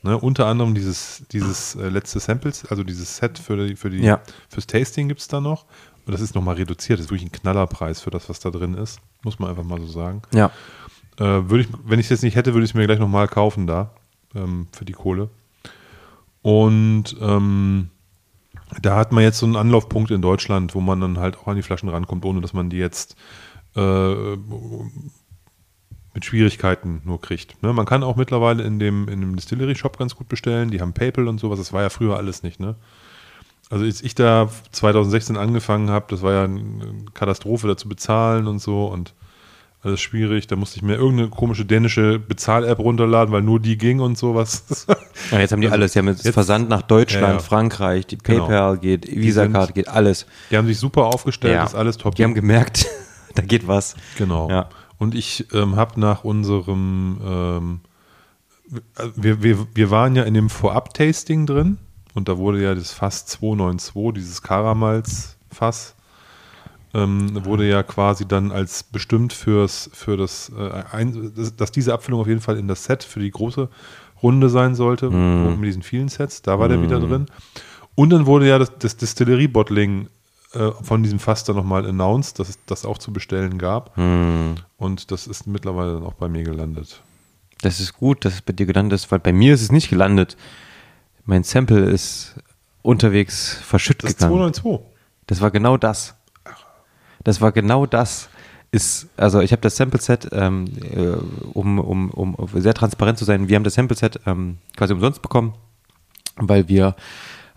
Ne, 0.03 0.15
unter 0.17 0.45
anderem 0.45 0.75
dieses, 0.75 1.23
dieses 1.31 1.73
äh, 1.75 1.89
letzte 1.89 2.19
Samples, 2.19 2.63
also 2.67 2.83
dieses 2.83 3.17
Set 3.17 3.39
für 3.39 3.67
die, 3.67 3.75
für 3.75 3.89
die, 3.89 4.01
Ja. 4.03 4.21
fürs 4.47 4.67
Tasting 4.67 5.07
gibt 5.07 5.19
es 5.19 5.27
da 5.27 5.41
noch. 5.41 5.65
Und 6.05 6.13
das 6.13 6.21
ist 6.21 6.35
nochmal 6.35 6.55
reduziert. 6.55 6.99
Das 6.99 7.07
ist 7.07 7.11
wirklich 7.11 7.27
ein 7.27 7.31
Knallerpreis 7.31 8.01
für 8.01 8.11
das, 8.11 8.29
was 8.29 8.39
da 8.39 8.51
drin 8.51 8.75
ist. 8.75 8.99
Muss 9.23 9.39
man 9.39 9.49
einfach 9.49 9.63
mal 9.63 9.81
so 9.81 9.87
sagen. 9.87 10.21
Ja. 10.31 10.51
Äh, 11.17 11.49
würde 11.49 11.61
ich, 11.61 11.67
wenn 11.83 11.99
ich 11.99 12.05
es 12.05 12.11
jetzt 12.11 12.23
nicht 12.23 12.35
hätte, 12.35 12.53
würde 12.53 12.65
ich 12.65 12.71
es 12.71 12.75
mir 12.75 12.85
gleich 12.85 12.99
nochmal 12.99 13.27
kaufen 13.27 13.65
da. 13.65 13.95
Ähm, 14.35 14.67
für 14.71 14.85
die 14.85 14.93
Kohle. 14.93 15.31
Und 16.43 17.15
ähm, 17.19 17.89
da 18.81 18.97
hat 18.97 19.11
man 19.11 19.23
jetzt 19.23 19.39
so 19.39 19.45
einen 19.45 19.55
Anlaufpunkt 19.55 20.11
in 20.11 20.21
Deutschland, 20.21 20.75
wo 20.75 20.81
man 20.81 20.99
dann 20.99 21.19
halt 21.19 21.37
auch 21.37 21.47
an 21.47 21.55
die 21.55 21.61
Flaschen 21.61 21.89
rankommt, 21.89 22.25
ohne 22.25 22.41
dass 22.41 22.53
man 22.53 22.69
die 22.69 22.77
jetzt 22.77 23.15
äh, 23.75 24.35
mit 26.13 26.25
Schwierigkeiten 26.25 27.01
nur 27.03 27.21
kriegt. 27.21 27.61
Ne? 27.61 27.73
Man 27.73 27.85
kann 27.85 28.03
auch 28.03 28.15
mittlerweile 28.15 28.63
in 28.63 28.79
dem, 28.79 29.07
in 29.07 29.21
dem 29.21 29.35
Distillery-Shop 29.35 29.97
ganz 29.97 30.15
gut 30.15 30.29
bestellen. 30.29 30.71
Die 30.71 30.81
haben 30.81 30.93
PayPal 30.93 31.27
und 31.27 31.39
sowas. 31.39 31.59
Das 31.59 31.73
war 31.73 31.81
ja 31.81 31.89
früher 31.89 32.17
alles 32.17 32.41
nicht. 32.41 32.59
Ne? 32.59 32.75
Also 33.69 33.85
als 33.85 34.01
ich 34.01 34.15
da 34.15 34.49
2016 34.71 35.37
angefangen 35.37 35.89
habe, 35.89 36.05
das 36.09 36.21
war 36.21 36.33
ja 36.33 36.43
eine 36.45 37.05
Katastrophe, 37.13 37.67
da 37.67 37.77
zu 37.77 37.89
bezahlen 37.89 38.47
und 38.47 38.59
so 38.59 38.85
und 38.85 39.13
alles 39.85 40.01
schwierig. 40.01 40.47
Da 40.47 40.55
musste 40.55 40.77
ich 40.77 40.83
mir 40.83 40.95
irgendeine 40.95 41.29
komische 41.29 41.65
dänische 41.65 42.19
Bezahl-App 42.19 42.79
runterladen, 42.79 43.31
weil 43.33 43.41
nur 43.41 43.59
die 43.59 43.77
ging 43.77 43.99
und 43.99 44.17
sowas. 44.17 44.63
Ja, 45.31 45.39
jetzt 45.39 45.51
haben 45.53 45.61
die 45.61 45.69
alles. 45.69 45.93
Die 45.93 45.99
haben 45.99 46.07
jetzt, 46.07 46.23
Jetzt- 46.25 46.33
Versand 46.35 46.69
nach 46.69 46.81
Deutschland, 46.83 47.23
Ja, 47.25 47.33
ja. 47.33 47.39
Frankreich, 47.39 48.05
die 48.05 48.17
Genau. 48.17 48.45
PayPal 48.47 48.77
geht, 48.77 49.07
Visa-Card 49.09 49.73
geht, 49.73 49.87
alles. 49.87 50.25
Die 50.51 50.57
haben 50.57 50.67
sich 50.67 50.77
super 50.77 51.05
aufgestellt, 51.05 51.63
ist 51.65 51.73
alles 51.73 51.97
top. 51.97 52.13
Die 52.15 52.23
haben 52.23 52.35
gemerkt, 52.35 52.85
da 53.35 53.41
geht 53.41 53.67
was. 53.67 53.95
Genau. 54.17 54.65
Und 54.97 55.15
ich 55.15 55.47
ähm, 55.53 55.75
habe 55.77 55.99
nach 55.99 56.23
unserem, 56.23 57.19
ähm, 57.25 57.79
wir, 59.15 59.41
wir, 59.41 59.67
wir 59.73 59.89
waren 59.89 60.15
ja 60.15 60.23
in 60.23 60.33
dem 60.35 60.49
Vorab-Tasting 60.49 61.45
drin 61.47 61.77
und 62.13 62.29
da 62.29 62.37
wurde 62.37 62.61
ja 62.61 62.75
das 62.75 62.91
Fass 62.91 63.25
292, 63.25 64.13
dieses 64.13 64.41
Karamals-Fass, 64.41 65.94
ähm, 66.95 67.43
wurde 67.45 67.67
ja 67.67 67.83
quasi 67.83 68.25
dann 68.27 68.51
als 68.51 68.83
bestimmt 68.83 69.33
fürs, 69.33 69.89
für 69.93 70.17
das, 70.17 70.51
äh, 70.57 70.83
ein, 70.91 71.33
dass, 71.57 71.71
diese 71.71 71.93
Abfüllung 71.93 72.21
auf 72.21 72.27
jeden 72.27 72.41
Fall 72.41 72.57
in 72.57 72.67
das 72.67 72.85
Set 72.85 73.03
für 73.03 73.19
die 73.19 73.31
große 73.31 73.69
Runde 74.23 74.49
sein 74.49 74.75
sollte, 74.75 75.09
Mhm. 75.09 75.59
mit 75.59 75.67
diesen 75.67 75.83
vielen 75.83 76.07
Sets. 76.07 76.41
Da 76.41 76.57
war 76.57 76.67
der 76.69 76.81
wieder 76.81 76.99
drin. 76.99 77.25
Und 77.95 78.09
dann 78.11 78.25
wurde 78.25 78.47
ja 78.47 78.57
das, 78.57 78.71
das 78.79 78.97
Distillerie-Bottling 78.97 80.07
äh, 80.53 80.71
von 80.81 81.03
diesem 81.03 81.19
Fass 81.19 81.43
dann 81.43 81.55
nochmal 81.57 81.85
announced, 81.85 82.39
dass 82.39 82.49
es 82.49 82.59
das 82.65 82.85
auch 82.85 82.97
zu 82.97 83.11
bestellen 83.13 83.57
gab. 83.57 83.95
Hm. 83.97 84.55
Und 84.77 85.11
das 85.11 85.27
ist 85.27 85.47
mittlerweile 85.47 85.93
dann 85.95 86.03
auch 86.03 86.13
bei 86.13 86.27
mir 86.29 86.43
gelandet. 86.43 87.01
Das 87.61 87.79
ist 87.79 87.93
gut, 87.93 88.25
dass 88.25 88.33
es 88.35 88.41
bei 88.41 88.53
dir 88.53 88.65
gelandet 88.65 88.93
ist, 88.99 89.11
weil 89.11 89.19
bei 89.19 89.33
mir 89.33 89.53
ist 89.53 89.61
es 89.61 89.71
nicht 89.71 89.89
gelandet. 89.89 90.37
Mein 91.25 91.43
Sample 91.43 91.85
ist 91.85 92.35
unterwegs 92.81 93.53
verschütt 93.63 94.03
Das 94.03 94.11
ist 94.11 94.17
gegangen. 94.19 94.53
292. 94.53 94.91
Das 95.27 95.41
war 95.41 95.51
genau 95.51 95.75
das. 95.77 96.15
Das 97.25 97.41
war 97.41 97.51
genau 97.51 97.85
das. 97.85 98.29
Ist, 98.71 99.07
also 99.15 99.39
ich 99.39 99.51
habe 99.51 99.61
das 99.61 99.77
Sample-Set, 99.77 100.29
ähm, 100.33 100.65
äh, 100.81 101.15
um, 101.53 101.79
um, 101.79 102.09
um 102.09 102.47
sehr 102.55 102.73
transparent 102.73 103.17
zu 103.17 103.23
sein, 103.23 103.47
wir 103.47 103.55
haben 103.55 103.63
das 103.63 103.75
Sample-Set 103.75 104.19
ähm, 104.25 104.57
quasi 104.75 104.91
umsonst 104.91 105.21
bekommen, 105.21 105.53
weil 106.35 106.67
wir 106.67 106.95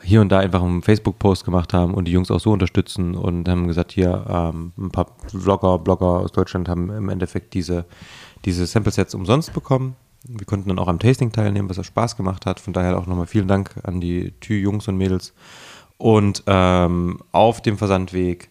hier 0.00 0.20
und 0.20 0.28
da 0.28 0.38
einfach 0.38 0.62
einen 0.62 0.82
Facebook-Post 0.82 1.44
gemacht 1.44 1.74
haben 1.74 1.94
und 1.94 2.04
die 2.04 2.12
Jungs 2.12 2.30
auch 2.30 2.38
so 2.38 2.52
unterstützen 2.52 3.16
und 3.16 3.48
haben 3.48 3.66
gesagt, 3.66 3.92
hier 3.92 4.24
ähm, 4.28 4.72
ein 4.78 4.90
paar 4.90 5.06
Vlogger, 5.26 5.78
Blogger 5.80 6.20
aus 6.20 6.30
Deutschland 6.30 6.68
haben 6.68 6.90
im 6.90 7.08
Endeffekt 7.08 7.52
diese, 7.54 7.84
diese 8.44 8.66
Sample-Sets 8.66 9.14
umsonst 9.14 9.52
bekommen. 9.52 9.96
Wir 10.24 10.46
konnten 10.46 10.68
dann 10.68 10.78
auch 10.78 10.88
am 10.88 11.00
Tasting 11.00 11.32
teilnehmen, 11.32 11.68
was 11.68 11.80
auch 11.80 11.84
Spaß 11.84 12.16
gemacht 12.16 12.46
hat. 12.46 12.60
Von 12.60 12.74
daher 12.74 12.96
auch 12.96 13.06
nochmal 13.06 13.26
vielen 13.26 13.48
Dank 13.48 13.74
an 13.82 14.00
die 14.00 14.32
Tü-Jungs 14.40 14.86
und 14.86 14.96
Mädels. 14.96 15.32
Und 15.96 16.44
ähm, 16.46 17.18
auf 17.32 17.60
dem 17.60 17.76
Versandweg 17.76 18.50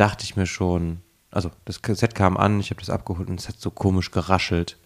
dachte 0.00 0.24
ich 0.24 0.34
mir 0.34 0.46
schon, 0.46 1.00
also 1.30 1.50
das 1.66 1.80
Set 1.84 2.14
kam 2.14 2.36
an, 2.36 2.58
ich 2.58 2.70
habe 2.70 2.80
das 2.80 2.90
abgeholt 2.90 3.28
und 3.28 3.38
es 3.38 3.48
hat 3.48 3.60
so 3.60 3.70
komisch 3.70 4.10
geraschelt. 4.10 4.78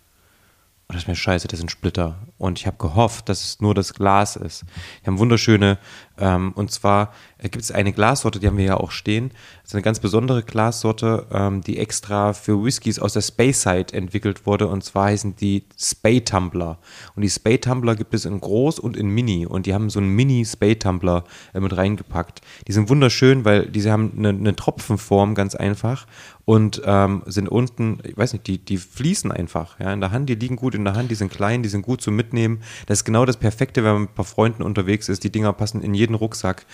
Und 0.86 0.96
das 0.96 1.04
ist 1.04 1.08
mir 1.08 1.16
scheiße, 1.16 1.48
das 1.48 1.60
sind 1.60 1.70
Splitter. 1.70 2.18
Und 2.36 2.58
ich 2.58 2.66
habe 2.66 2.76
gehofft, 2.76 3.28
dass 3.28 3.42
es 3.42 3.60
nur 3.60 3.74
das 3.74 3.94
Glas 3.94 4.36
ist. 4.36 4.64
Wir 5.02 5.06
haben 5.06 5.18
wunderschöne, 5.18 5.78
ähm, 6.18 6.52
und 6.54 6.70
zwar 6.70 7.12
äh, 7.38 7.48
gibt 7.48 7.64
es 7.64 7.70
eine 7.72 7.92
Glassorte, 7.92 8.38
die 8.38 8.46
haben 8.46 8.56
wir 8.56 8.64
ja 8.64 8.76
auch 8.76 8.90
stehen. 8.90 9.30
Das 9.62 9.70
ist 9.70 9.74
eine 9.74 9.82
ganz 9.82 9.98
besondere 9.98 10.42
Glassorte, 10.42 11.26
ähm, 11.32 11.60
die 11.62 11.78
extra 11.78 12.32
für 12.32 12.62
Whiskys 12.62 12.98
aus 12.98 13.14
der 13.14 13.22
Speyside 13.22 13.92
entwickelt 13.92 14.46
wurde. 14.46 14.68
Und 14.68 14.84
zwar 14.84 15.06
heißen 15.06 15.36
die 15.36 15.64
Spey 15.76 16.20
Tumbler. 16.20 16.78
Und 17.16 17.22
die 17.22 17.30
Spey 17.30 17.58
Tumbler 17.58 17.96
gibt 17.96 18.14
es 18.14 18.24
in 18.24 18.40
groß 18.40 18.78
und 18.78 18.96
in 18.96 19.08
mini. 19.08 19.46
Und 19.46 19.66
die 19.66 19.74
haben 19.74 19.90
so 19.90 19.98
einen 19.98 20.10
Mini 20.10 20.44
Spey 20.44 20.76
Tumbler 20.76 21.24
äh, 21.52 21.60
mit 21.60 21.76
reingepackt. 21.76 22.42
Die 22.68 22.72
sind 22.72 22.88
wunderschön, 22.88 23.44
weil 23.44 23.66
diese 23.66 23.90
haben 23.90 24.12
eine, 24.16 24.28
eine 24.28 24.54
Tropfenform, 24.54 25.34
ganz 25.34 25.54
einfach. 25.54 26.06
Und 26.46 26.82
ähm, 26.84 27.22
sind 27.24 27.48
unten, 27.48 28.00
ich 28.04 28.18
weiß 28.18 28.34
nicht, 28.34 28.46
die, 28.46 28.58
die 28.58 28.76
fließen 28.76 29.32
einfach 29.32 29.80
ja, 29.80 29.94
in 29.94 30.02
der 30.02 30.10
Hand, 30.10 30.28
die 30.28 30.34
liegen 30.34 30.56
gut 30.56 30.74
in 30.74 30.84
der 30.84 30.94
Hand, 30.94 31.10
die 31.10 31.14
sind 31.14 31.32
klein, 31.32 31.62
die 31.62 31.70
sind 31.70 31.80
gut 31.80 32.02
zu 32.02 32.10
mitnehmen. 32.10 32.60
Das 32.84 32.98
ist 32.98 33.04
genau 33.04 33.24
das 33.24 33.38
Perfekte, 33.38 33.82
wenn 33.82 33.92
man 33.92 34.02
mit 34.02 34.10
ein 34.10 34.14
paar 34.14 34.26
Freunden 34.26 34.62
unterwegs 34.62 35.08
ist. 35.08 35.24
Die 35.24 35.32
Dinger 35.32 35.54
passen 35.54 35.80
in 35.80 35.94
jeden 35.94 36.03
Rucksack. 36.12 36.66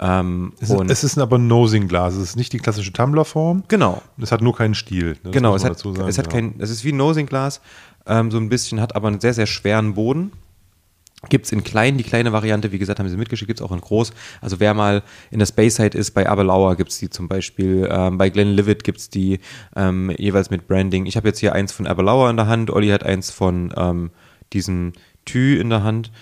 Ähm, 0.00 0.54
Es 0.60 0.70
ist, 0.70 0.90
es 0.90 1.04
ist 1.04 1.18
aber 1.18 1.36
ein 1.36 1.46
Nosing-Glas. 1.46 2.14
Es 2.14 2.30
ist 2.30 2.36
nicht 2.36 2.54
die 2.54 2.58
klassische 2.58 2.92
Tumblerform. 2.92 3.64
genau, 3.68 4.00
Es 4.18 4.32
hat 4.32 4.40
nur 4.40 4.56
keinen 4.56 4.74
Stiel. 4.74 5.18
Das 5.22 5.32
genau. 5.32 5.54
Es 5.54 5.64
hat, 5.64 5.78
sagen, 5.78 6.08
es 6.08 6.16
hat 6.16 6.26
ja. 6.26 6.32
kein, 6.32 6.54
es 6.58 6.70
ist 6.70 6.84
wie 6.84 6.92
ein 6.92 6.96
Nosing-Glas, 6.96 7.60
ähm, 8.06 8.30
so 8.30 8.38
ein 8.38 8.48
bisschen, 8.48 8.80
hat 8.80 8.96
aber 8.96 9.08
einen 9.08 9.20
sehr, 9.20 9.34
sehr 9.34 9.46
schweren 9.46 9.92
Boden. 9.94 10.32
Gibt 11.28 11.46
es 11.46 11.52
in 11.52 11.64
klein, 11.64 11.98
die 11.98 12.04
kleine 12.04 12.32
Variante, 12.32 12.70
wie 12.70 12.78
gesagt, 12.78 13.00
haben 13.00 13.08
sie 13.08 13.16
mitgeschickt, 13.16 13.48
gibt 13.48 13.58
es 13.58 13.66
auch 13.66 13.72
in 13.72 13.80
groß. 13.80 14.12
Also 14.40 14.60
wer 14.60 14.72
mal 14.72 15.02
in 15.32 15.40
der 15.40 15.46
Space-Side 15.46 15.98
ist, 15.98 16.12
bei 16.12 16.28
Aberlauer 16.28 16.76
gibt 16.76 16.92
es 16.92 16.98
die 16.98 17.10
zum 17.10 17.26
Beispiel, 17.26 17.88
ähm, 17.90 18.18
bei 18.18 18.30
Glenlivet 18.30 18.84
gibt 18.84 18.98
es 18.98 19.10
die 19.10 19.40
ähm, 19.74 20.12
jeweils 20.16 20.50
mit 20.50 20.68
Branding. 20.68 21.06
Ich 21.06 21.16
habe 21.16 21.26
jetzt 21.26 21.40
hier 21.40 21.54
eins 21.54 21.72
von 21.72 21.88
Aberlauer 21.88 22.30
in 22.30 22.36
der 22.36 22.46
Hand, 22.46 22.70
Olli 22.70 22.90
hat 22.90 23.02
eins 23.02 23.32
von 23.32 23.74
ähm, 23.76 24.10
diesem 24.52 24.92
Tü 25.24 25.58
in 25.58 25.70
der 25.70 25.82
Hand 25.82 26.12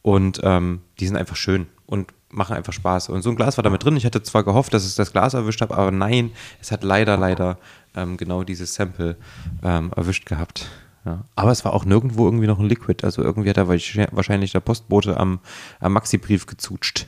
und 0.00 0.40
ähm, 0.42 0.80
die 1.00 1.06
sind 1.06 1.16
einfach 1.16 1.36
schön 1.36 1.66
und 1.84 2.14
machen 2.36 2.56
einfach 2.56 2.72
Spaß. 2.72 3.08
Und 3.08 3.22
so 3.22 3.30
ein 3.30 3.36
Glas 3.36 3.56
war 3.58 3.62
da 3.64 3.70
mit 3.70 3.82
drin. 3.84 3.96
Ich 3.96 4.04
hatte 4.04 4.22
zwar 4.22 4.44
gehofft, 4.44 4.72
dass 4.74 4.84
es 4.84 4.94
das 4.94 5.12
Glas 5.12 5.34
erwischt 5.34 5.60
hat, 5.60 5.72
aber 5.72 5.90
nein, 5.90 6.30
es 6.60 6.70
hat 6.70 6.84
leider, 6.84 7.16
leider 7.16 7.58
ähm, 7.94 8.16
genau 8.16 8.44
dieses 8.44 8.74
Sample 8.74 9.16
ähm, 9.62 9.90
erwischt 9.96 10.26
gehabt. 10.26 10.66
Ja. 11.04 11.24
Aber 11.34 11.50
es 11.52 11.64
war 11.64 11.72
auch 11.72 11.84
nirgendwo 11.84 12.24
irgendwie 12.26 12.46
noch 12.46 12.58
ein 12.58 12.66
Liquid. 12.68 13.04
Also 13.04 13.22
irgendwie 13.22 13.48
hat 13.50 13.56
da 13.56 13.62
wahrsch- 13.68 14.08
wahrscheinlich 14.12 14.52
der 14.52 14.60
Postbote 14.60 15.16
am, 15.18 15.38
am 15.80 15.92
Maxi-Brief 15.92 16.46
gezutscht. 16.46 17.06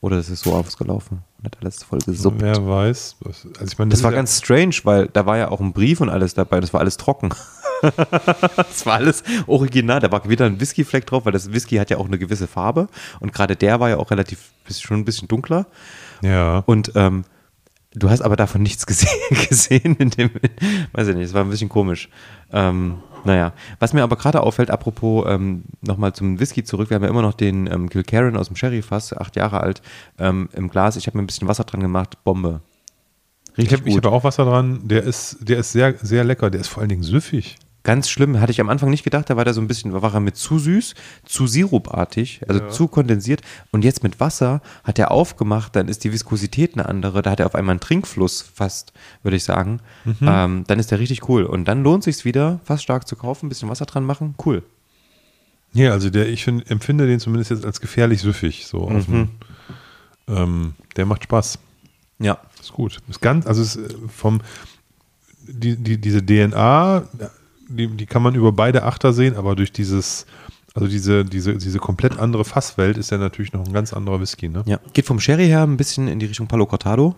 Oder 0.00 0.16
es 0.18 0.30
ist 0.30 0.44
so 0.44 0.54
ausgelaufen 0.54 1.22
und 1.38 1.44
hat 1.46 1.58
alles 1.60 1.82
voll 1.82 1.98
gesuppt. 1.98 2.40
Wer 2.40 2.64
weiß. 2.66 3.16
Das, 3.20 3.44
also 3.58 3.64
ich 3.72 3.78
meine, 3.78 3.90
Das 3.90 3.98
ist 3.98 4.04
war 4.04 4.12
ja- 4.12 4.16
ganz 4.16 4.38
strange, 4.38 4.76
weil 4.84 5.08
da 5.08 5.26
war 5.26 5.36
ja 5.38 5.50
auch 5.50 5.60
ein 5.60 5.72
Brief 5.72 6.00
und 6.00 6.08
alles 6.08 6.34
dabei. 6.34 6.60
Das 6.60 6.72
war 6.72 6.80
alles 6.80 6.96
trocken. 6.96 7.30
das 8.56 8.86
war 8.86 8.94
alles 8.94 9.22
original. 9.46 10.00
Da 10.00 10.10
war 10.10 10.28
wieder 10.28 10.46
ein 10.46 10.60
Whisky-Fleck 10.60 11.06
drauf, 11.06 11.24
weil 11.24 11.32
das 11.32 11.52
Whisky 11.52 11.76
hat 11.76 11.90
ja 11.90 11.98
auch 11.98 12.06
eine 12.06 12.18
gewisse 12.18 12.46
Farbe. 12.46 12.88
Und 13.20 13.32
gerade 13.32 13.56
der 13.56 13.80
war 13.80 13.88
ja 13.88 13.96
auch 13.98 14.10
relativ, 14.10 14.52
schon 14.70 15.00
ein 15.00 15.04
bisschen 15.04 15.28
dunkler. 15.28 15.66
Ja. 16.22 16.62
Und 16.66 16.92
ähm, 16.94 17.24
du 17.94 18.10
hast 18.10 18.20
aber 18.22 18.36
davon 18.36 18.62
nichts 18.62 18.86
gesehen, 18.86 19.10
gesehen 19.48 19.96
in 19.96 20.10
dem, 20.10 20.30
weiß 20.92 21.08
ich 21.08 21.16
nicht, 21.16 21.26
es 21.26 21.34
war 21.34 21.44
ein 21.44 21.50
bisschen 21.50 21.68
komisch. 21.68 22.08
Ähm, 22.52 22.98
naja, 23.24 23.52
was 23.78 23.92
mir 23.92 24.02
aber 24.02 24.16
gerade 24.16 24.42
auffällt, 24.42 24.70
apropos 24.70 25.26
ähm, 25.28 25.64
nochmal 25.82 26.12
zum 26.12 26.38
Whisky 26.38 26.64
zurück, 26.64 26.90
wir 26.90 26.94
haben 26.94 27.02
ja 27.02 27.10
immer 27.10 27.22
noch 27.22 27.34
den 27.34 27.66
ähm, 27.66 27.88
Kilkerran 27.88 28.36
aus 28.36 28.46
dem 28.46 28.56
Sherry-Fass, 28.56 29.12
acht 29.12 29.36
Jahre 29.36 29.60
alt, 29.60 29.82
ähm, 30.18 30.48
im 30.52 30.70
Glas. 30.70 30.96
Ich 30.96 31.06
habe 31.06 31.18
mir 31.18 31.24
ein 31.24 31.26
bisschen 31.26 31.48
Wasser 31.48 31.64
dran 31.64 31.80
gemacht, 31.80 32.22
Bombe. 32.24 32.60
Ich 33.52 33.64
Richtig 33.64 33.80
habe 33.80 33.88
ich 33.88 33.94
gut. 33.96 34.06
hab 34.06 34.12
auch 34.12 34.24
Wasser 34.24 34.44
dran. 34.44 34.80
Der 34.84 35.02
ist, 35.02 35.38
der 35.40 35.58
ist 35.58 35.72
sehr, 35.72 35.94
sehr 36.00 36.22
lecker. 36.22 36.48
Der 36.48 36.60
ist 36.60 36.68
vor 36.68 36.80
allen 36.80 36.90
Dingen 36.90 37.02
süffig. 37.02 37.56
Ganz 37.84 38.10
schlimm, 38.10 38.40
hatte 38.40 38.50
ich 38.52 38.60
am 38.60 38.68
Anfang 38.68 38.90
nicht 38.90 39.04
gedacht, 39.04 39.30
da 39.30 39.36
war 39.36 39.44
der 39.44 39.54
so 39.54 39.60
ein 39.60 39.68
bisschen, 39.68 39.92
war 39.94 40.12
er 40.12 40.20
mit 40.20 40.36
zu 40.36 40.58
süß, 40.58 40.94
zu 41.24 41.46
sirupartig, 41.46 42.40
also 42.48 42.60
Ja. 42.60 42.68
zu 42.68 42.88
kondensiert. 42.88 43.40
Und 43.70 43.82
jetzt 43.84 44.02
mit 44.02 44.20
Wasser 44.20 44.60
hat 44.84 44.98
er 44.98 45.10
aufgemacht, 45.10 45.74
dann 45.76 45.88
ist 45.88 46.04
die 46.04 46.12
Viskosität 46.12 46.74
eine 46.74 46.86
andere, 46.86 47.22
da 47.22 47.30
hat 47.30 47.40
er 47.40 47.46
auf 47.46 47.54
einmal 47.54 47.74
einen 47.74 47.80
Trinkfluss 47.80 48.42
fast, 48.42 48.92
würde 49.22 49.36
ich 49.36 49.44
sagen. 49.44 49.80
Ähm, 50.20 50.64
dann 50.66 50.78
ist 50.78 50.90
der 50.90 50.98
richtig 50.98 51.28
cool. 51.28 51.44
Und 51.44 51.66
dann 51.66 51.82
lohnt 51.82 52.04
sich 52.04 52.24
wieder, 52.24 52.60
fast 52.64 52.82
stark 52.82 53.06
zu 53.08 53.16
kaufen, 53.16 53.46
ein 53.46 53.48
bisschen 53.48 53.68
Wasser 53.70 53.86
dran 53.86 54.04
machen, 54.04 54.34
cool. 54.44 54.62
Ja, 55.72 55.92
also 55.92 56.10
der, 56.10 56.28
ich 56.28 56.44
find, 56.44 56.68
empfinde 56.70 57.06
den 57.06 57.20
zumindest 57.20 57.50
jetzt 57.50 57.64
als 57.64 57.80
gefährlich 57.80 58.20
süffig. 58.22 58.66
So 58.66 58.88
auf 58.88 59.04
dem, 59.06 59.28
ähm, 60.26 60.74
der 60.96 61.06
macht 61.06 61.24
Spaß. 61.24 61.58
Ja. 62.18 62.38
Ist 62.60 62.72
gut. 62.72 62.98
Ist 63.08 63.20
ganz, 63.20 63.46
also 63.46 63.62
es 63.62 63.76
ist 63.76 63.92
äh, 63.92 63.96
vom, 64.08 64.40
die, 65.46 65.76
die, 65.76 65.98
diese 66.00 66.24
DNA, 66.24 67.04
die, 67.68 67.86
die 67.88 68.06
kann 68.06 68.22
man 68.22 68.34
über 68.34 68.52
beide 68.52 68.82
Achter 68.84 69.12
sehen, 69.12 69.36
aber 69.36 69.54
durch 69.56 69.72
dieses, 69.72 70.26
also 70.74 70.88
diese, 70.88 71.24
diese, 71.24 71.56
diese 71.56 71.78
komplett 71.78 72.18
andere 72.18 72.44
Fasswelt 72.44 72.96
ist 72.98 73.10
ja 73.10 73.18
natürlich 73.18 73.52
noch 73.52 73.66
ein 73.66 73.72
ganz 73.72 73.92
anderer 73.92 74.20
Whisky, 74.20 74.48
ne? 74.48 74.62
Ja, 74.66 74.78
geht 74.92 75.06
vom 75.06 75.20
Sherry 75.20 75.46
her 75.46 75.62
ein 75.62 75.76
bisschen 75.76 76.08
in 76.08 76.18
die 76.18 76.26
Richtung 76.26 76.48
Palo 76.48 76.66
Cortado, 76.66 77.14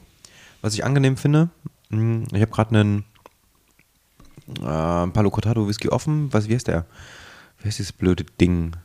was 0.63 0.75
ich 0.75 0.85
angenehm 0.85 1.17
finde. 1.17 1.49
Mm, 1.91 2.25
Ich 2.33 2.41
habe 2.43 2.51
gerade 2.53 2.79
einen 2.79 3.05
äh, 4.59 5.07
Palo 5.11 5.31
Cortado 5.31 5.67
Whisky 5.69 5.89
offen. 5.89 6.33
Was, 6.33 6.49
wie 6.49 6.55
heißt 6.55 6.69
der? 6.69 6.87
Wie 7.59 7.67
heißt 7.69 7.79
dieses 7.79 7.93
blöde 7.93 8.25
Ding? 8.41 8.77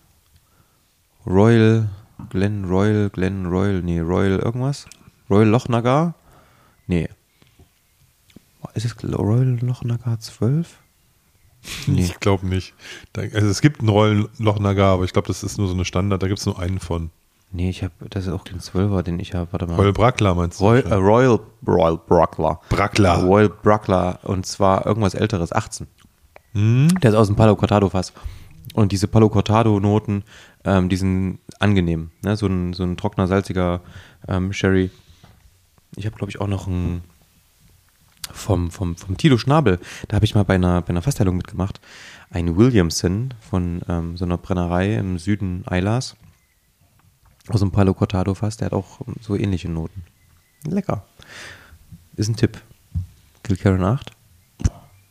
Royal, 1.26 1.90
Glen 2.30 2.66
Royal, 2.66 3.10
Glen 3.10 3.46
Royal, 3.48 3.82
nee, 3.82 4.00
Royal 4.00 4.40
irgendwas? 4.40 4.86
Royal 5.30 5.48
Lochnagar? 5.50 6.14
Nee. 6.88 7.10
Ist 8.76 8.86
es 8.86 8.96
Royal 9.04 9.58
Lochnagar 9.62 10.20
12? 10.20 10.80
Nee. 11.88 12.02
Ich 12.02 12.20
glaube 12.20 12.48
nicht. 12.48 12.74
Also 13.16 13.48
es 13.48 13.62
gibt 13.62 13.80
einen 13.80 13.90
Rollenloch 13.90 14.60
Nagar, 14.60 14.94
aber 14.94 15.04
ich 15.04 15.14
glaube, 15.14 15.28
das 15.28 15.44
ist 15.44 15.58
nur 15.58 15.68
so 15.68 15.74
eine 15.74 15.86
Standard, 15.86 16.22
da 16.22 16.28
gibt 16.28 16.40
es 16.40 16.46
nur 16.46 16.60
einen 16.60 16.80
von. 16.80 17.12
Nee, 17.52 17.70
ich 17.70 17.84
habe, 17.84 17.94
das 18.10 18.28
ist 18.28 18.34
auch 18.34 18.44
den 18.44 18.60
12er, 18.60 19.02
den 19.02 19.20
ich 19.20 19.34
habe. 19.34 19.48
Warte 19.52 19.68
mal. 19.68 19.76
Royal 19.76 19.94
Brackler 19.94 20.36
meinst 20.36 20.60
du? 20.60 20.66
Royal, 20.66 20.84
äh, 20.88 20.96
Royal, 20.96 21.40
Royal 21.66 21.98
Brockler. 21.98 22.60
Brackler. 22.70 23.24
Royal 23.24 23.50
Brockler 23.50 24.20
und 24.24 24.46
zwar 24.46 24.86
irgendwas 24.86 25.14
älteres, 25.14 25.54
18. 25.54 25.88
Hm? 26.54 26.88
Der 27.02 27.12
ist 27.12 27.16
aus 27.16 27.28
dem 27.28 27.36
Palo 27.36 27.56
Cortado 27.56 27.90
Fass. 27.90 28.14
Und 28.74 28.92
diese 28.92 29.08
Palo 29.08 29.30
Cortado 29.30 29.80
Noten, 29.80 30.24
ähm, 30.66 30.90
die 30.90 30.98
sind 30.98 31.40
angenehm. 31.60 32.12
Ne? 32.24 32.36
So, 32.36 32.48
ein, 32.48 32.74
so 32.74 32.84
ein 32.84 32.98
trockener, 32.98 33.28
salziger 33.28 33.82
ähm, 34.28 34.52
Sherry. 34.52 34.90
Ich 35.96 36.06
habe, 36.06 36.16
glaube 36.18 36.32
ich, 36.32 36.42
auch 36.42 36.48
noch 36.48 36.68
einen 36.68 37.04
vom, 38.34 38.72
vom, 38.72 38.96
vom 38.96 39.18
Tilo 39.18 39.38
Schnabel. 39.38 39.80
Da 40.08 40.16
habe 40.16 40.26
ich 40.26 40.36
mal 40.36 40.44
bei 40.44 40.56
einer, 40.56 40.82
bei 40.82 40.90
einer 40.90 41.02
Fassteilung 41.02 41.38
mitgemacht. 41.38 41.80
Ein 42.30 42.58
Williamson 42.58 43.34
von 43.40 43.82
ähm, 43.88 44.18
so 44.18 44.26
einer 44.26 44.38
Brennerei 44.38 44.96
im 44.96 45.18
Süden 45.18 45.64
Eilers. 45.68 46.16
Aus 47.48 47.60
dem 47.60 47.72
Palo 47.72 47.94
Cortado 47.94 48.34
Fass. 48.34 48.58
Der 48.58 48.68
hat 48.68 48.74
auch 48.74 49.02
so 49.22 49.36
ähnliche 49.36 49.70
Noten. 49.70 50.04
Lecker. 50.66 51.06
Ist 52.16 52.28
ein 52.28 52.36
Tipp. 52.36 52.60
Kilkerran 53.44 53.84
8. 53.84 54.12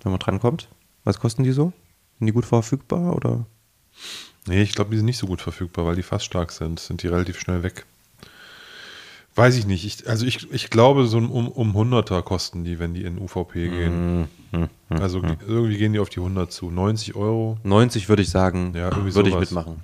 Wenn 0.02 0.12
man 0.12 0.18
drankommt. 0.18 0.68
Was 1.04 1.20
kosten 1.20 1.44
die 1.44 1.52
so? 1.52 1.72
Sind 2.18 2.26
die 2.26 2.32
gut 2.32 2.46
verfügbar 2.46 3.14
oder? 3.14 3.46
Nee, 4.46 4.62
ich 4.62 4.74
glaube, 4.74 4.90
die 4.90 4.96
sind 4.96 5.06
nicht 5.06 5.18
so 5.18 5.26
gut 5.26 5.40
verfügbar, 5.40 5.86
weil 5.86 5.96
die 5.96 6.02
fast 6.02 6.24
stark 6.24 6.50
sind. 6.52 6.80
Sind 6.80 7.02
die 7.02 7.08
relativ 7.08 7.38
schnell 7.38 7.62
weg. 7.62 7.86
Weiß 9.36 9.56
ich 9.56 9.66
nicht. 9.66 9.85
Ich, 9.85 10.09
also 10.09 10.27
ich, 10.27 10.52
ich 10.52 10.70
glaube, 10.70 11.06
so 11.06 11.19
um, 11.19 11.48
um 11.48 11.77
100er 11.77 12.23
kosten 12.23 12.62
die, 12.62 12.78
wenn 12.78 12.94
die 12.94 13.02
in 13.02 13.19
UVP 13.19 13.69
gehen. 13.69 14.28
Hm, 14.52 14.69
hm, 14.89 15.02
Also 15.02 15.23
hm. 15.23 15.36
irgendwie 15.47 15.77
gehen 15.77 15.93
die 15.93 15.98
auf 15.98 16.09
die 16.09 16.20
100 16.20 16.52
zu. 16.52 16.70
90 16.70 17.16
Euro. 17.16 17.59
90 17.65 18.09
würde 18.09 18.23
ich 18.23 18.31
sagen, 18.31 18.73
Ja, 18.77 18.90
irgendwie 18.90 19.15
würde 19.15 19.31
ich 19.31 19.39
mitmachen. 19.39 19.82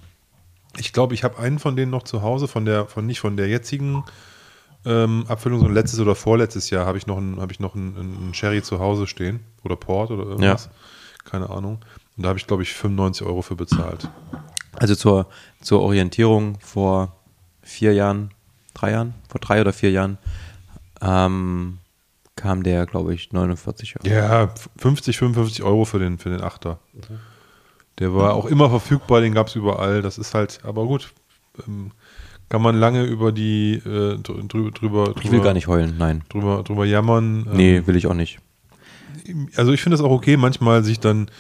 Ich 0.79 0.93
glaube, 0.93 1.15
ich 1.15 1.25
habe 1.25 1.39
einen 1.39 1.59
von 1.59 1.75
denen 1.75 1.91
noch 1.91 2.05
zu 2.05 2.23
Hause, 2.23 2.47
von 2.47 2.65
der, 2.65 2.87
von 2.87 3.05
nicht 3.07 3.19
von 3.19 3.37
der 3.37 3.49
jetzigen 3.49 4.05
ähm, 4.87 5.25
Abfüllung, 5.27 5.59
sondern 5.59 5.75
letztes 5.75 5.99
oder 5.99 6.15
vorletztes 6.15 6.71
Jahr 6.71 6.87
habe 6.87 6.97
ich 6.97 7.09
noch 7.09 7.19
einen, 7.19 7.41
habe 7.41 7.53
ich 7.53 7.59
noch 7.59 7.75
einen, 7.75 7.97
einen 7.97 8.35
Sherry 8.35 8.63
zu 8.63 8.79
Hause 8.79 9.09
stehen. 9.09 9.41
Oder 9.65 9.75
Port 9.75 10.13
oder 10.13 10.25
irgendwas. 10.25 10.71
Keine 11.25 11.51
Ahnung. 11.51 11.81
Und 12.17 12.23
da 12.23 12.29
habe 12.29 12.39
ich, 12.39 12.47
glaube 12.47 12.63
ich, 12.63 12.73
95 12.73 13.27
Euro 13.27 13.43
für 13.43 13.57
bezahlt. 13.57 14.09
Also 14.75 14.95
zur, 14.95 15.27
zur 15.61 15.81
Orientierung 15.81 16.59
vor 16.61 17.17
vier 17.63 17.93
Jahren, 17.95 18.31
drei 18.75 18.93
Jahren, 18.93 19.15
vor 19.29 19.41
drei 19.41 19.61
oder 19.61 19.73
vier 19.73 19.91
Jahren 19.91 20.19
ähm, 21.03 21.79
kam 22.37 22.63
der, 22.63 22.87
glaube 22.87 23.15
ich, 23.15 23.33
49 23.33 23.97
Euro. 24.05 24.15
Ja, 24.15 24.53
50, 24.79 25.19
55 25.19 25.63
Euro 25.63 25.85
für 25.85 25.99
den, 25.99 26.19
für 26.19 26.31
den 26.31 26.41
Achter. 26.43 26.79
Der 27.99 28.15
war 28.15 28.35
auch 28.35 28.47
immer 28.47 28.71
verfügbar, 28.71 29.21
den 29.21 29.35
gab 29.35 29.49
es 29.49 29.57
überall. 29.57 30.01
Das 30.03 30.17
ist 30.19 30.35
halt, 30.35 30.61
aber 30.65 30.87
gut. 30.87 31.13
Ähm, 31.67 31.91
kann 32.49 32.63
man 32.63 32.75
lange 32.77 33.05
über 33.05 33.31
die 33.31 33.75
äh, 33.75 34.15
drü- 34.17 34.49
drüber, 34.49 34.71
drüber, 34.73 35.15
Ich 35.23 35.31
will 35.31 35.41
gar 35.41 35.53
nicht 35.53 35.69
heulen, 35.69 35.95
nein. 35.99 36.23
drüber, 36.31 36.63
drüber 36.65 36.85
jammern. 36.85 37.47
Ähm, 37.49 37.57
Nee, 37.57 37.87
will 37.87 37.95
ich 37.97 38.07
auch 38.09 38.15
nicht. 38.15 38.39
also 39.57 39.73
ich 39.73 39.83
finde 39.83 39.95
es 39.97 40.01
auch 40.03 40.11
okay, 40.11 40.37
manchmal 40.37 40.83
sich 40.83 40.99
dann 40.99 41.31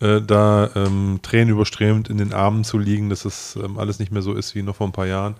äh, 0.00 0.22
da 0.22 0.70
ähm, 0.74 1.18
Tränen 1.22 1.50
überströmt 1.50 2.08
in 2.08 2.16
den 2.16 2.32
Armen 2.32 2.64
zu 2.64 2.78
liegen, 2.78 3.10
dass 3.10 3.24
es 3.26 3.56
ähm, 3.62 3.78
alles 3.78 3.98
nicht 3.98 4.10
mehr 4.12 4.22
so 4.22 4.32
ist 4.32 4.54
wie 4.54 4.62
noch 4.62 4.76
vor 4.76 4.86
ein 4.86 4.92
paar 4.92 5.06
Jahren. 5.06 5.34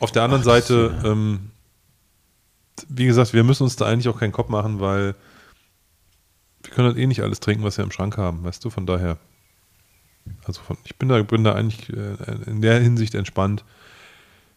Auf 0.00 0.10
der 0.12 0.22
anderen 0.22 0.42
Seite, 0.42 1.00
ähm, 1.04 1.50
wie 2.88 3.06
gesagt, 3.06 3.32
wir 3.32 3.44
müssen 3.44 3.62
uns 3.64 3.76
da 3.76 3.86
eigentlich 3.86 4.08
auch 4.08 4.18
keinen 4.18 4.32
Kopf 4.32 4.48
machen, 4.48 4.80
weil 4.80 5.14
wir 6.62 6.70
können 6.72 6.88
halt 6.88 6.98
eh 6.98 7.06
nicht 7.06 7.22
alles 7.22 7.40
trinken, 7.40 7.64
was 7.64 7.76
wir 7.78 7.84
im 7.84 7.92
Schrank 7.92 8.16
haben, 8.16 8.42
weißt 8.44 8.64
du, 8.64 8.70
von 8.70 8.86
daher. 8.86 9.18
Also 10.44 10.60
von, 10.62 10.76
ich 10.84 10.96
bin 10.96 11.08
da, 11.08 11.22
bin 11.22 11.44
da 11.44 11.54
eigentlich 11.54 11.88
äh, 11.90 12.16
in 12.46 12.60
der 12.60 12.80
Hinsicht 12.80 13.14
entspannt, 13.14 13.64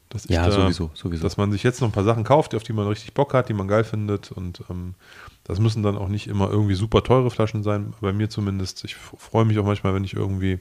dass 0.10 0.26
Ja, 0.28 0.46
da, 0.46 0.52
sowieso, 0.52 0.92
sowieso. 0.94 1.24
dass 1.24 1.38
man 1.38 1.52
sich 1.52 1.64
jetzt 1.64 1.82
noch 1.82 1.88
ein 1.88 1.94
paar 1.94 2.04
Sachen 2.04 2.24
kauft, 2.24 2.54
auf 2.56 2.64
die 2.64 2.74
man 2.74 2.88
richtig 2.88 3.14
Bock 3.14 3.34
hat, 3.34 3.50
die 3.50 3.54
man 3.54 3.68
geil 3.68 3.84
findet. 3.84 4.32
Und 4.32 4.64
ähm, 4.70 4.96
das 5.44 5.60
müssen 5.60 5.84
dann 5.84 5.98
auch 5.98 6.10
nicht 6.10 6.28
immer 6.28 6.50
irgendwie 6.50 6.76
super 6.76 7.04
teure 7.04 7.32
Flaschen 7.32 7.64
sein, 7.64 7.94
bei 8.02 8.14
mir 8.14 8.30
zumindest. 8.30 8.84
Ich 8.86 8.96
freue 8.96 9.46
mich 9.46 9.58
auch 9.60 9.66
manchmal, 9.66 9.94
wenn 9.94 10.04
ich 10.04 10.14
irgendwie, 10.14 10.60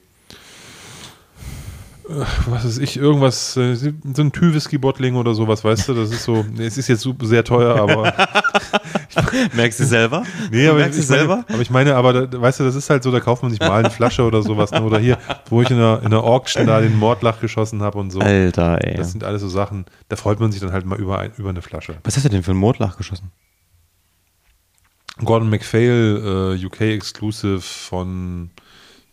was 2.46 2.64
weiß 2.64 2.78
ich, 2.78 2.96
irgendwas, 2.96 3.56
äh, 3.56 3.74
so 3.74 3.90
ein 4.22 4.32
Tü-Whisky-Bottling 4.32 5.16
oder 5.16 5.34
sowas, 5.34 5.64
weißt 5.64 5.88
du, 5.88 5.94
das 5.94 6.10
ist 6.10 6.24
so, 6.24 6.44
es 6.58 6.78
ist 6.78 6.88
jetzt 6.88 7.00
super, 7.00 7.26
sehr 7.26 7.44
teuer, 7.44 7.76
aber 7.80 8.12
Merkst 9.54 9.80
du 9.80 9.84
selber? 9.84 10.24
Nee, 10.50 10.64
Du 10.64 10.70
aber 10.70 10.78
merkst 10.80 10.98
ich 10.98 11.04
es 11.04 11.10
meine, 11.10 11.20
selber? 11.20 11.44
aber 11.48 11.60
ich 11.60 11.70
meine, 11.70 11.94
aber 11.96 12.40
weißt 12.40 12.60
du, 12.60 12.64
das 12.64 12.74
ist 12.74 12.90
halt 12.90 13.02
so, 13.02 13.10
da 13.10 13.20
kauft 13.20 13.42
man 13.42 13.50
sich 13.50 13.60
mal 13.60 13.72
eine 13.78 13.90
Flasche 13.90 14.22
oder 14.22 14.42
sowas. 14.42 14.70
Ne? 14.70 14.82
Oder 14.82 14.98
hier, 14.98 15.18
wo 15.48 15.62
ich 15.62 15.70
in 15.70 15.76
der, 15.78 16.02
in 16.02 16.10
der 16.10 16.24
Auction 16.24 16.66
da 16.66 16.80
den 16.80 16.98
Mordlach 16.98 17.40
geschossen 17.40 17.82
habe 17.82 17.98
und 17.98 18.10
so. 18.10 18.20
Alter, 18.20 18.78
ey. 18.84 18.96
Das 18.96 19.12
sind 19.12 19.24
alles 19.24 19.42
so 19.42 19.48
Sachen, 19.48 19.84
da 20.08 20.16
freut 20.16 20.40
man 20.40 20.52
sich 20.52 20.60
dann 20.60 20.72
halt 20.72 20.86
mal 20.86 20.98
über, 20.98 21.18
ein, 21.18 21.32
über 21.36 21.50
eine 21.50 21.62
Flasche. 21.62 21.96
Was 22.04 22.16
hast 22.16 22.24
du 22.24 22.28
denn 22.28 22.42
für 22.42 22.52
einen 22.52 22.60
Mordlach 22.60 22.96
geschossen? 22.96 23.30
Gordon 25.24 25.50
MacPhail, 25.50 26.56
äh, 26.58 26.64
UK 26.66 26.80
Exclusive 26.82 27.60
von, 27.60 28.50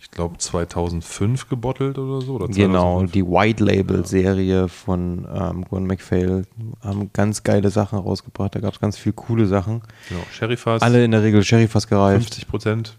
ich 0.01 0.11
glaube, 0.11 0.37
2005 0.37 1.49
gebottelt 1.49 1.97
oder 1.97 2.21
so. 2.25 2.35
Oder 2.35 2.47
Genau, 2.47 2.99
2005. 2.99 3.11
die 3.11 3.25
White 3.25 3.63
Label 3.63 4.05
Serie 4.05 4.67
von 4.69 5.27
ähm, 5.33 5.65
Gordon 5.65 5.87
MacPhail 5.87 6.45
haben 6.81 7.11
ganz 7.13 7.43
geile 7.43 7.69
Sachen 7.69 7.99
rausgebracht. 7.99 8.55
Da 8.55 8.59
gab 8.59 8.73
es 8.73 8.79
ganz 8.79 8.97
viele 8.97 9.13
coole 9.13 9.45
Sachen. 9.45 9.81
Genau, 10.07 10.21
Sherryfass, 10.31 10.81
Alle 10.81 11.03
in 11.03 11.11
der 11.11 11.21
Regel 11.23 11.43
Sherryfass 11.43 11.87
gereift. 11.87 12.23
50 12.35 12.47
Prozent 12.47 12.97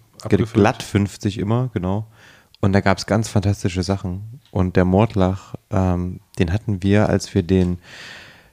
Glatt 0.53 0.83
50 0.83 1.39
immer, 1.39 1.71
genau. 1.73 2.07
Und 2.61 2.75
da 2.75 2.81
gab 2.81 2.99
es 2.99 3.07
ganz 3.07 3.29
fantastische 3.29 3.83
Sachen. 3.83 4.41
Und 4.51 4.77
der 4.77 4.85
Mordlach, 4.85 5.55
ähm, 5.71 6.21
den 6.39 6.53
hatten 6.53 6.83
wir, 6.83 7.09
als 7.09 7.35
wir 7.35 7.43
den 7.43 7.79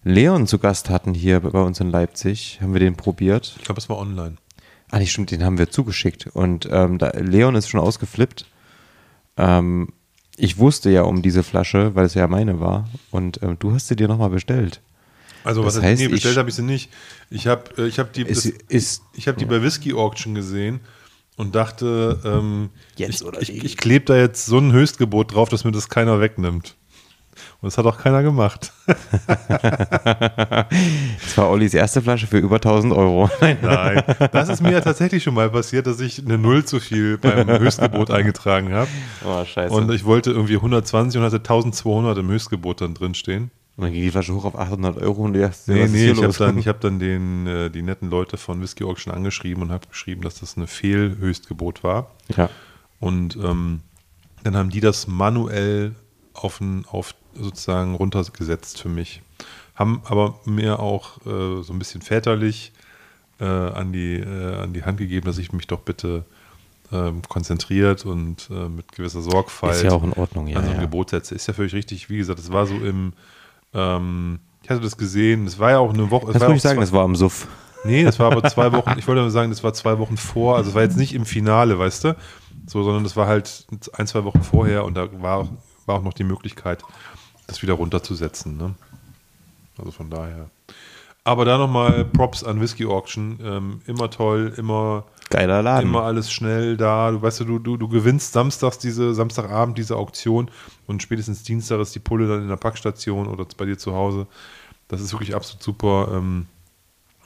Leon 0.03 0.48
zu 0.48 0.60
Gast 0.60 0.90
hatten 0.90 1.14
hier 1.14 1.41
bei 1.41 1.60
uns 1.60 1.82
in 1.82 1.90
Leipzig, 1.90 2.60
haben 2.61 2.72
wir 2.72 2.80
den 2.80 2.95
probiert. 2.95 3.56
Ich 3.57 3.65
glaube, 3.65 3.80
es 3.80 3.90
war 3.90 3.98
online. 3.98 4.38
Ah, 4.89 4.99
nicht 4.99 5.11
stimmt, 5.11 5.31
den 5.31 5.43
haben 5.43 5.57
wir 5.57 5.69
zugeschickt. 5.69 6.27
Und 6.27 6.68
ähm, 6.72 6.97
da, 6.97 7.09
Leon 7.09 7.55
ist 7.55 7.69
schon 7.69 7.80
ausgeflippt. 7.80 8.45
Ähm, 9.35 9.89
ich 10.38 10.57
wusste 10.57 10.89
ja 10.89 11.01
um 11.01 11.22
diese 11.22 11.43
Flasche, 11.43 11.95
weil 11.95 12.05
es 12.05 12.14
ja 12.14 12.27
meine 12.27 12.59
war. 12.59 12.88
Und 13.11 13.41
ähm, 13.43 13.57
du 13.59 13.73
hast 13.73 13.88
sie 13.88 13.95
dir 13.95 14.07
nochmal 14.07 14.30
bestellt. 14.30 14.81
Also, 15.43 15.64
Das 15.64 15.77
was 15.77 15.84
heißt, 15.84 16.01
nee, 16.01 16.07
bestellt 16.07 16.38
habe 16.38 16.49
ich 16.49 16.55
sie 16.55 16.61
nicht. 16.61 16.89
Ich 17.30 17.47
habe 17.47 17.64
äh, 17.77 17.88
ich 17.88 17.99
hab 17.99 18.14
die, 18.14 18.26
Es 18.27 18.43
das, 18.43 18.53
ist 18.68 19.01
Ich 19.14 19.27
habe 19.27 19.38
die 19.38 19.45
bei 19.45 19.61
Whisky 19.61 19.93
Auction 19.93 20.35
gesehen 20.35 20.80
und 21.38 21.55
dachte, 21.55 22.19
ähm, 22.26 22.69
Jetzt 22.95 23.23
ich, 23.39 23.49
ich, 23.55 23.64
ich 23.64 23.77
klebe 23.77 24.05
da 24.05 24.18
jetzt 24.18 24.45
so 24.45 24.57
ein 24.57 24.72
Höchstgebot 24.72 25.34
drauf, 25.34 25.49
dass 25.49 25.64
mir 25.64 25.72
das 25.72 25.89
keiner 25.89 26.19
wegnimmt. 26.19 26.76
Und 27.61 27.68
das 27.68 27.77
hat 27.77 27.85
auch 27.85 27.97
keiner 27.97 28.23
gemacht. 28.23 28.72
das 28.88 28.97
war 31.35 31.49
Ollis 31.49 31.73
erste 31.73 32.01
Flasche 32.01 32.27
für 32.27 32.38
über 32.38 32.55
1000 32.55 32.93
Euro. 32.93 33.30
Nein. 33.41 33.57
Nein, 33.61 34.03
das 34.31 34.49
ist 34.49 34.61
mir 34.61 34.72
ja 34.72 34.81
tatsächlich 34.81 35.23
schon 35.23 35.34
mal 35.34 35.49
passiert, 35.49 35.88
dass 35.88 35.99
ich 35.99 36.23
eine 36.23 36.38
Null 36.38 36.65
zu 36.65 36.80
viel 36.80 37.18
beim 37.18 37.47
Höchstgebot 37.47 38.11
eingetragen 38.11 38.73
habe. 38.73 38.89
Oh, 39.26 39.43
scheiße. 39.43 39.73
Und 39.73 39.91
ich 39.91 40.05
wollte 40.05 40.31
irgendwie 40.31 40.55
120 40.55 41.19
und 41.19 41.26
hatte 41.26 41.38
1200 41.38 42.18
im 42.18 42.30
Höchstgebot 42.30 42.81
dann 42.81 42.93
drin 42.93 43.14
stehen. 43.14 43.51
Und 43.77 43.84
dann 43.84 43.93
ging 43.93 44.01
die 44.01 44.09
Flasche 44.09 44.34
hoch 44.34 44.45
auf 44.45 44.57
800 44.57 44.97
Euro 44.97 45.23
und 45.23 45.34
du 45.34 45.41
dachtest, 45.41 45.68
Nee, 45.68 45.88
nee, 45.88 46.09
ich 46.09 46.23
habe 46.23 46.34
dann, 46.34 46.57
ich 46.57 46.68
hab 46.68 46.81
dann 46.81 46.97
den, 46.97 47.45
äh, 47.45 47.69
die 47.69 47.84
netten 47.84 48.09
Leute 48.09 48.38
von 48.38 48.59
Whisky 48.59 48.84
Auction 48.84 49.14
angeschrieben 49.14 49.61
und 49.61 49.72
habe 49.72 49.88
geschrieben, 49.88 50.22
dass 50.22 50.39
das 50.39 50.57
eine 50.57 50.65
Fehlhöchstgebot 50.65 51.84
war. 51.84 52.11
ja. 52.35 52.49
Und 52.99 53.35
ähm, 53.35 53.81
dann 54.43 54.57
haben 54.57 54.72
die 54.72 54.80
das 54.80 55.05
manuell 55.05 55.93
auf, 56.34 56.59
ein, 56.61 56.85
auf 56.89 57.14
sozusagen 57.39 57.95
runtergesetzt 57.95 58.81
für 58.81 58.89
mich. 58.89 59.22
Haben 59.76 60.01
aber 60.05 60.39
mir 60.45 60.80
auch 60.80 61.18
äh, 61.26 61.61
so 61.61 61.72
ein 61.72 61.80
bisschen 61.80 62.01
väterlich 62.01 62.72
äh, 63.39 63.45
an, 63.45 63.91
die, 63.93 64.15
äh, 64.15 64.55
an 64.55 64.73
die 64.73 64.84
Hand 64.84 64.97
gegeben, 64.97 65.26
dass 65.26 65.38
ich 65.38 65.53
mich 65.53 65.68
doch 65.68 65.81
bitte 65.81 66.26
ähm, 66.91 67.22
konzentriert 67.27 68.05
und 68.05 68.49
äh, 68.49 68.69
mit 68.69 68.91
gewisser 68.91 69.22
Sorgfalt 69.22 69.76
Ist 69.76 69.84
ja 69.84 69.91
auch 69.91 70.03
in 70.03 70.14
Ordnung, 70.14 70.47
ja. 70.47 70.57
an 70.57 70.64
so 70.64 70.69
ein 70.72 70.76
ja. 70.77 70.81
Gebot 70.81 71.09
setze. 71.09 71.35
Ist 71.35 71.47
ja 71.47 71.53
völlig 71.53 71.73
richtig. 71.73 72.09
Wie 72.09 72.18
gesagt, 72.18 72.39
es 72.39 72.51
war 72.51 72.65
so 72.65 72.76
im, 72.76 73.14
ähm, 73.73 74.39
ich 74.64 74.69
hatte 74.69 74.81
das 74.81 74.97
gesehen, 74.97 75.45
es 75.45 75.59
war 75.59 75.72
ja 75.72 75.80
auch 75.80 75.93
eine 75.93 76.09
Woche. 76.09 76.31
du 76.31 76.45
auch 76.45 76.49
nicht 76.49 76.61
sagen, 76.61 76.80
das 76.80 76.91
war 76.91 77.03
am 77.03 77.15
Suff. 77.15 77.47
Nee, 77.84 78.03
das 78.03 78.19
war 78.19 78.31
aber 78.31 78.43
zwei 78.49 78.72
Wochen, 78.72 78.97
ich 78.97 79.07
wollte 79.07 79.22
mal 79.22 79.30
sagen, 79.30 79.49
das 79.49 79.64
war 79.64 79.73
zwei 79.73 79.99
Wochen 79.99 80.18
vor, 80.18 80.57
also 80.57 80.69
es 80.69 80.76
war 80.76 80.81
jetzt 80.81 80.97
nicht 80.97 81.14
im 81.14 81.26
Finale, 81.26 81.77
weißt 81.77 82.05
du, 82.05 82.15
so, 82.65 82.84
sondern 82.84 83.03
das 83.03 83.15
war 83.15 83.27
halt 83.27 83.65
ein, 83.93 84.07
zwei 84.07 84.23
Wochen 84.23 84.43
vorher 84.43 84.84
und 84.84 84.95
da 84.95 85.07
war, 85.22 85.47
war 85.85 85.95
auch 85.95 86.03
noch 86.03 86.14
die 86.14 86.23
Möglichkeit, 86.23 86.84
das 87.48 87.61
wieder 87.61 87.74
runterzusetzen, 87.74 88.57
ne? 88.57 88.76
Also 89.78 89.91
von 89.91 90.10
daher. 90.10 90.49
Aber 91.24 91.44
da 91.44 91.57
nochmal 91.57 92.06
Props 92.06 92.44
an 92.44 92.61
Whisky 92.61 92.86
Auction, 92.86 93.40
ähm, 93.44 93.82
immer 93.86 94.10
toll, 94.10 94.53
immer, 94.57 95.03
Geiler 95.30 95.61
Laden. 95.61 95.90
immer 95.90 96.03
alles 96.03 96.32
schnell 96.32 96.78
da, 96.78 97.11
du 97.11 97.22
weißt 97.22 97.41
du, 97.41 97.60
du, 97.60 97.76
du, 97.78 97.88
gewinnst 97.90 98.32
samstags 98.32 98.80
diese, 98.80 99.14
Samstagabend 99.14 99.78
diese 99.78 99.98
Auktion 99.98 100.49
und 100.88 101.03
spätestens 101.03 101.44
Dienstag 101.44 101.80
ist 101.82 101.94
die 101.95 101.99
Pulle 101.99 102.28
dann 102.30 102.44
in 102.44 102.48
der 102.48 102.56
Packstation 102.56 103.28
oder 103.28 103.45
bei 103.57 103.65
dir 103.65 103.78
zu 103.78 103.94
Hause. 103.94 104.26
Das 104.88 105.02
ist 105.02 105.11
wirklich 105.11 105.36
absolut 105.36 105.61
super. 105.61 106.10
Ähm, 106.14 106.48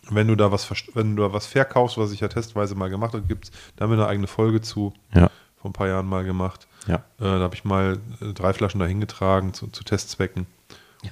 wenn 0.09 0.27
du 0.27 0.35
da 0.35 0.51
was 0.51 0.67
wenn 0.95 1.15
du 1.15 1.21
da 1.21 1.31
was 1.31 1.45
verkaufst, 1.45 1.99
was 1.99 2.11
ich 2.11 2.21
ja 2.21 2.27
testweise 2.27 2.73
mal 2.73 2.89
gemacht 2.89 3.13
habe, 3.13 3.27
gibt's, 3.27 3.51
da 3.75 3.83
haben 3.83 3.91
wir 3.91 3.99
eine 3.99 4.07
eigene 4.07 4.27
Folge 4.27 4.61
zu, 4.61 4.93
Ja. 5.13 5.29
vor 5.61 5.69
ein 5.69 5.73
paar 5.73 5.87
Jahren 5.87 6.07
mal 6.07 6.23
gemacht. 6.23 6.67
Ja. 6.87 6.95
Äh, 6.95 6.99
da 7.19 7.39
habe 7.39 7.55
ich 7.55 7.63
mal 7.63 7.99
äh, 8.21 8.33
drei 8.33 8.53
Flaschen 8.53 8.79
dahin 8.79 8.99
getragen 8.99 9.53
zu, 9.53 9.67
zu 9.67 9.83
Testzwecken. 9.83 10.47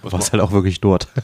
Was 0.03 0.13
Warst 0.13 0.31
halt 0.33 0.43
auch 0.43 0.51
wirklich 0.51 0.81
dort. 0.81 1.07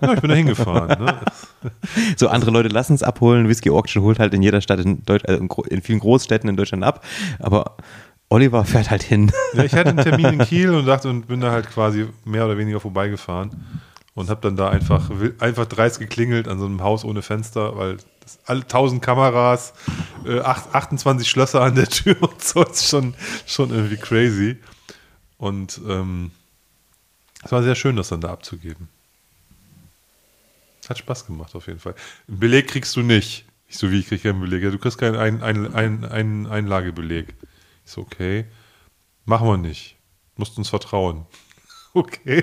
Ja, 0.00 0.14
ich 0.14 0.20
bin 0.20 0.30
da 0.30 0.36
hingefahren. 0.36 1.04
Ne? 1.04 1.20
So, 2.16 2.28
andere 2.28 2.50
Leute 2.50 2.68
lassen 2.68 2.94
es 2.94 3.02
abholen. 3.02 3.48
Whisky 3.48 3.70
Auction 3.70 4.02
holt 4.02 4.18
halt 4.18 4.34
in 4.34 4.42
jeder 4.42 4.60
Stadt, 4.60 4.80
in, 4.80 5.04
Deutsch, 5.04 5.24
also 5.26 5.64
in, 5.68 5.82
vielen 5.82 6.00
Großstädten 6.00 6.48
in 6.48 6.56
Deutschland 6.56 6.84
ab. 6.84 7.04
Aber 7.38 7.76
Oliver 8.28 8.64
fährt 8.64 8.90
halt 8.90 9.02
hin. 9.02 9.30
Ja, 9.54 9.64
ich 9.64 9.74
hatte 9.74 9.90
einen 9.90 9.98
Termin 9.98 10.26
in 10.26 10.38
Kiel 10.40 10.70
und 10.74 10.86
dachte 10.86 11.08
und 11.08 11.28
bin 11.28 11.40
da 11.40 11.50
halt 11.50 11.70
quasi 11.70 12.08
mehr 12.24 12.46
oder 12.46 12.56
weniger 12.58 12.80
vorbeigefahren 12.80 13.50
und 14.14 14.30
habe 14.30 14.40
dann 14.40 14.56
da 14.56 14.70
einfach 14.70 15.10
einfach 15.38 15.66
dreist 15.66 15.98
geklingelt 15.98 16.48
an 16.48 16.58
so 16.58 16.66
einem 16.66 16.82
Haus 16.82 17.04
ohne 17.04 17.22
Fenster, 17.22 17.76
weil 17.76 17.98
das, 18.22 18.38
alle 18.46 18.60
1000 18.62 19.02
Kameras, 19.02 19.74
äh, 20.24 20.40
acht- 20.40 20.74
28 20.74 21.28
Schlösser 21.28 21.60
an 21.62 21.74
der 21.74 21.88
Tür 21.88 22.16
und 22.22 22.42
so 22.42 22.62
ist 22.64 22.88
schon 22.88 23.14
schon 23.46 23.70
irgendwie 23.70 23.96
crazy. 23.96 24.56
Und 25.38 25.80
ähm, 25.88 26.30
es 27.44 27.50
war 27.52 27.62
sehr 27.62 27.74
schön, 27.74 27.96
das 27.96 28.08
dann 28.08 28.20
da 28.20 28.30
abzugeben. 28.32 28.88
Hat 30.88 30.98
Spaß 30.98 31.26
gemacht 31.26 31.54
auf 31.54 31.66
jeden 31.66 31.78
Fall. 31.80 31.94
Einen 32.28 32.38
Beleg 32.40 32.68
kriegst 32.68 32.94
du 32.96 33.02
nicht. 33.02 33.44
Ich 33.68 33.78
so, 33.78 33.90
wie 33.90 34.00
ich 34.00 34.08
kriege 34.08 34.22
keinen 34.30 34.40
Beleg? 34.40 34.62
Ja, 34.62 34.70
du 34.70 34.78
kriegst 34.78 34.98
keinen 34.98 35.16
ein, 35.16 35.42
ein, 35.42 35.72
ein, 35.74 36.04
ein 36.04 36.46
Einlagebeleg. 36.46 37.34
Ich 37.84 37.90
so, 37.92 38.02
okay. 38.02 38.44
Machen 39.24 39.46
wir 39.48 39.56
nicht. 39.56 39.96
Musst 40.36 40.56
uns 40.58 40.68
vertrauen. 40.68 41.26
Okay. 41.94 42.42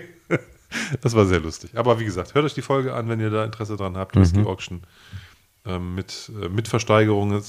Das 1.01 1.15
war 1.15 1.25
sehr 1.25 1.39
lustig. 1.39 1.71
Aber 1.75 1.99
wie 1.99 2.05
gesagt, 2.05 2.35
hört 2.35 2.45
euch 2.45 2.53
die 2.53 2.61
Folge 2.61 2.93
an, 2.93 3.09
wenn 3.09 3.19
ihr 3.19 3.31
da 3.31 3.43
Interesse 3.43 3.75
dran 3.77 3.97
habt. 3.97 4.15
Mhm. 4.15 4.21
Whisky 4.21 4.43
Auction 4.43 4.83
mit, 5.77 6.31
äh, 6.41 6.49
mit 6.49 6.67
Versteigerungen, 6.67 7.37
äh, 7.37 7.43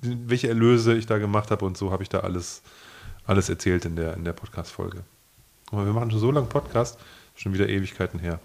welche 0.00 0.48
Erlöse 0.48 0.94
ich 0.96 1.06
da 1.06 1.18
gemacht 1.18 1.50
habe 1.50 1.64
und 1.64 1.76
so 1.76 1.92
habe 1.92 2.02
ich 2.02 2.08
da 2.08 2.20
alles, 2.20 2.62
alles 3.26 3.48
erzählt 3.48 3.84
in 3.84 3.94
der, 3.94 4.14
in 4.14 4.24
der 4.24 4.32
Podcast-Folge. 4.32 5.04
Aber 5.70 5.86
wir 5.86 5.92
machen 5.92 6.10
schon 6.10 6.20
so 6.20 6.30
lange 6.30 6.48
Podcast, 6.48 6.98
schon 7.34 7.54
wieder 7.54 7.68
Ewigkeiten 7.68 8.18
her. 8.18 8.40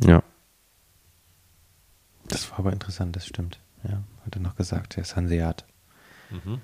Ja. 0.00 0.22
Das 2.28 2.50
war 2.50 2.60
aber 2.60 2.72
interessant, 2.72 3.16
das 3.16 3.26
stimmt. 3.26 3.58
Ja, 3.82 4.02
hat 4.24 4.36
er 4.36 4.40
noch 4.40 4.56
gesagt, 4.56 4.96
der 4.96 5.02
ist 5.02 5.16
Hanseat. 5.16 5.64
Mhm. 6.30 6.60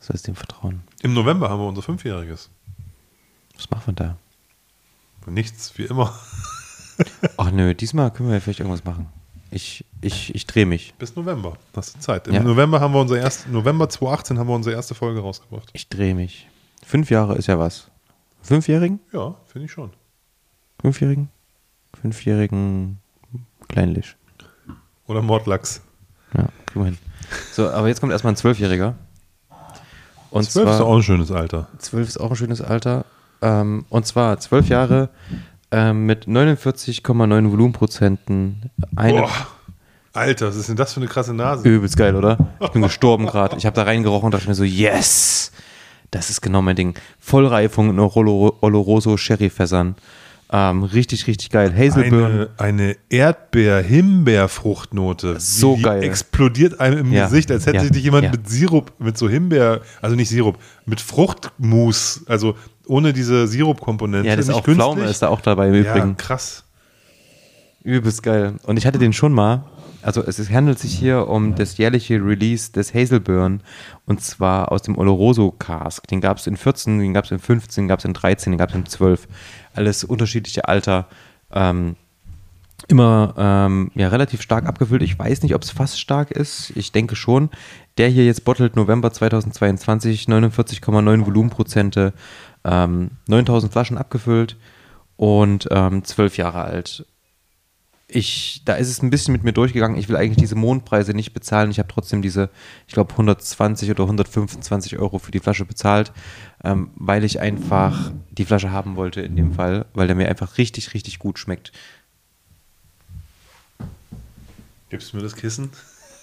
Soll 0.00 0.14
es 0.14 0.22
dem 0.22 0.36
vertrauen? 0.36 0.82
Im 1.02 1.12
November 1.12 1.50
haben 1.50 1.60
wir 1.60 1.66
unser 1.66 1.82
Fünfjähriges. 1.82 2.50
Was 3.56 3.70
machen 3.70 3.86
wir 3.86 3.94
da? 3.94 4.16
Nichts, 5.26 5.76
wie 5.76 5.84
immer. 5.84 6.18
Ach 7.36 7.50
nö, 7.50 7.74
diesmal 7.74 8.12
können 8.12 8.30
wir 8.30 8.40
vielleicht 8.40 8.60
irgendwas 8.60 8.84
machen. 8.84 9.12
Ich, 9.50 9.84
ich, 10.02 10.34
ich 10.34 10.46
drehe 10.46 10.66
mich. 10.66 10.94
Bis 10.98 11.16
November. 11.16 11.54
Hast 11.74 11.96
du 11.96 12.00
Zeit. 12.00 12.26
Im 12.28 12.34
Ja. 12.34 12.42
November 12.42 12.80
haben 12.80 12.92
wir 12.92 13.00
unser 13.00 13.18
erst, 13.18 13.48
November 13.48 13.88
2018 13.88 14.38
haben 14.38 14.48
wir 14.48 14.54
unsere 14.54 14.74
erste 14.76 14.94
Folge 14.94 15.20
rausgebracht. 15.20 15.70
Ich 15.72 15.88
drehe 15.88 16.14
mich. 16.14 16.48
Fünf 16.84 17.10
Jahre 17.10 17.36
ist 17.36 17.46
ja 17.46 17.58
was. 17.58 17.90
Fünfjährigen? 18.42 19.00
Ja, 19.12 19.34
finde 19.46 19.66
ich 19.66 19.72
schon. 19.72 19.90
Fünfjährigen? 20.80 21.28
Fünfjährigen 22.00 22.98
Kleinlich. 23.68 24.16
Oder 25.06 25.22
Mordlachs. 25.22 25.82
Ja, 26.36 26.48
kriegen 26.66 26.80
wir 26.80 26.84
hin. 26.86 26.98
So, 27.52 27.68
aber 27.70 27.88
jetzt 27.88 28.00
kommt 28.00 28.12
erstmal 28.12 28.32
ein 28.32 28.36
Zwölfjähriger. 28.36 28.94
Und 30.30 30.50
Zwölf 30.50 30.68
ist 30.68 30.76
zwar, 30.76 30.86
auch 30.86 30.96
ein 30.96 31.02
schönes 31.02 31.30
Alter. 31.30 31.68
zwölf 31.78 32.06
ist 32.08 32.18
auch 32.18 32.30
ein 32.30 32.36
schönes 32.36 32.60
Alter. 32.60 33.04
Ähm, 33.40 33.84
und 33.88 34.06
zwar 34.06 34.38
zwölf 34.40 34.68
Jahre 34.68 35.10
ähm, 35.70 36.06
mit 36.06 36.26
49,9 36.26 37.50
Volumenprozenten. 37.50 38.70
Eine, 38.96 39.20
Boah. 39.20 39.30
Alter, 40.14 40.48
was 40.48 40.56
ist 40.56 40.68
denn 40.68 40.76
das 40.76 40.94
für 40.94 41.00
eine 41.00 41.08
krasse 41.08 41.34
Nase? 41.34 41.68
Übelst 41.68 41.96
geil, 41.96 42.16
oder? 42.16 42.38
Ich 42.60 42.70
bin 42.70 42.82
gestorben 42.88 43.26
gerade. 43.26 43.56
Ich 43.56 43.66
habe 43.66 43.76
da 43.76 43.82
reingerochen 43.84 44.26
und 44.26 44.34
dachte 44.34 44.48
mir 44.48 44.54
so, 44.54 44.64
yes! 44.64 45.52
Das 46.10 46.30
ist 46.30 46.40
genau 46.40 46.62
mein 46.62 46.74
Ding. 46.76 46.94
Vollreifung 47.20 47.90
in 47.90 47.98
Oloro- 48.00 48.54
Oloroso 48.62 49.16
Sherryfässern. 49.18 49.94
Ähm, 50.50 50.82
richtig, 50.82 51.26
richtig 51.26 51.50
geil. 51.50 51.70
Hazelburn. 51.76 52.24
Eine, 52.24 52.48
eine 52.56 52.96
Erdbeer-Himbeer-Fruchtnote. 53.10 55.38
So 55.38 55.76
die 55.76 55.82
geil. 55.82 56.02
explodiert 56.02 56.80
einem 56.80 57.00
im 57.00 57.12
Ja. 57.12 57.24
Gesicht, 57.26 57.50
als 57.50 57.66
hätte 57.66 57.84
Ja. 57.84 57.90
dich 57.90 58.02
jemand 58.02 58.24
Ja. 58.24 58.30
mit 58.30 58.48
Sirup, 58.48 58.94
mit 58.98 59.18
so 59.18 59.28
Himbeer, 59.28 59.82
also 60.00 60.16
nicht 60.16 60.30
Sirup, 60.30 60.56
mit 60.86 61.02
Fruchtmus, 61.02 62.22
also 62.26 62.54
ohne 62.88 63.12
diese 63.12 63.46
Sirup-Komponente. 63.46 64.28
Ja, 64.28 64.36
das 64.36 64.48
ist 64.48 64.54
auch 64.54 64.64
Pflaume 64.64 65.04
ist 65.04 65.22
da 65.22 65.28
auch 65.28 65.40
dabei 65.40 65.68
im 65.68 65.74
Ja, 65.74 65.94
Übrigen. 65.94 66.16
krass. 66.16 66.64
Übelst 67.82 68.22
geil. 68.22 68.54
Und 68.64 68.76
ich 68.76 68.86
hatte 68.86 68.98
den 68.98 69.12
schon 69.12 69.32
mal. 69.32 69.64
Also 70.02 70.22
es 70.22 70.38
handelt 70.50 70.78
sich 70.78 70.94
hier 70.96 71.28
um 71.28 71.54
das 71.56 71.76
jährliche 71.76 72.14
Release 72.24 72.70
des 72.70 72.94
Hazelburn 72.94 73.62
und 74.06 74.22
zwar 74.22 74.70
aus 74.70 74.82
dem 74.82 74.96
Oloroso 74.96 75.50
Cask. 75.50 76.06
Den 76.06 76.20
gab 76.20 76.38
es 76.38 76.46
in 76.46 76.56
14, 76.56 77.00
den 77.00 77.12
gab 77.14 77.24
es 77.24 77.30
in 77.32 77.38
15, 77.40 77.84
den 77.84 77.88
gab 77.88 77.98
es 77.98 78.04
in 78.04 78.14
13, 78.14 78.52
den 78.52 78.58
gab 78.58 78.70
es 78.70 78.76
in 78.76 78.86
12. 78.86 79.26
Alles 79.74 80.04
unterschiedliche 80.04 80.68
Alter. 80.68 81.06
Ähm, 81.52 81.96
immer 82.86 83.34
ähm, 83.36 83.90
ja, 83.96 84.08
relativ 84.08 84.40
stark 84.40 84.66
abgefüllt. 84.66 85.02
Ich 85.02 85.18
weiß 85.18 85.42
nicht, 85.42 85.54
ob 85.54 85.62
es 85.62 85.70
fast 85.70 86.00
stark 86.00 86.30
ist. 86.30 86.70
Ich 86.76 86.92
denke 86.92 87.16
schon. 87.16 87.50
Der 87.98 88.08
hier 88.08 88.24
jetzt 88.24 88.44
bottelt 88.44 88.76
November 88.76 89.12
2022, 89.12 90.26
49,9 90.26 91.26
Volumenprozente, 91.26 92.12
ähm, 92.64 93.12
9000 93.26 93.72
Flaschen 93.72 93.98
abgefüllt 93.98 94.56
und 95.16 95.68
ähm, 95.70 96.04
12 96.04 96.36
Jahre 96.36 96.62
alt. 96.62 97.06
Ich, 98.10 98.62
da 98.64 98.74
ist 98.74 98.88
es 98.88 99.02
ein 99.02 99.10
bisschen 99.10 99.32
mit 99.32 99.44
mir 99.44 99.52
durchgegangen. 99.52 99.98
Ich 99.98 100.08
will 100.08 100.16
eigentlich 100.16 100.38
diese 100.38 100.54
Mondpreise 100.54 101.12
nicht 101.12 101.34
bezahlen. 101.34 101.70
Ich 101.70 101.78
habe 101.78 101.92
trotzdem 101.92 102.22
diese, 102.22 102.48
ich 102.86 102.94
glaube, 102.94 103.12
120 103.12 103.90
oder 103.90 104.04
125 104.04 104.98
Euro 104.98 105.18
für 105.18 105.30
die 105.30 105.40
Flasche 105.40 105.66
bezahlt, 105.66 106.12
ähm, 106.64 106.90
weil 106.94 107.22
ich 107.24 107.40
einfach 107.40 108.12
die 108.30 108.46
Flasche 108.46 108.70
haben 108.70 108.96
wollte 108.96 109.20
in 109.20 109.36
dem 109.36 109.52
Fall, 109.52 109.84
weil 109.92 110.06
der 110.06 110.16
mir 110.16 110.28
einfach 110.28 110.56
richtig, 110.56 110.94
richtig 110.94 111.18
gut 111.18 111.38
schmeckt. 111.38 111.72
Gibst 114.88 115.12
du 115.12 115.18
mir 115.18 115.22
das 115.22 115.36
Kissen? 115.36 115.70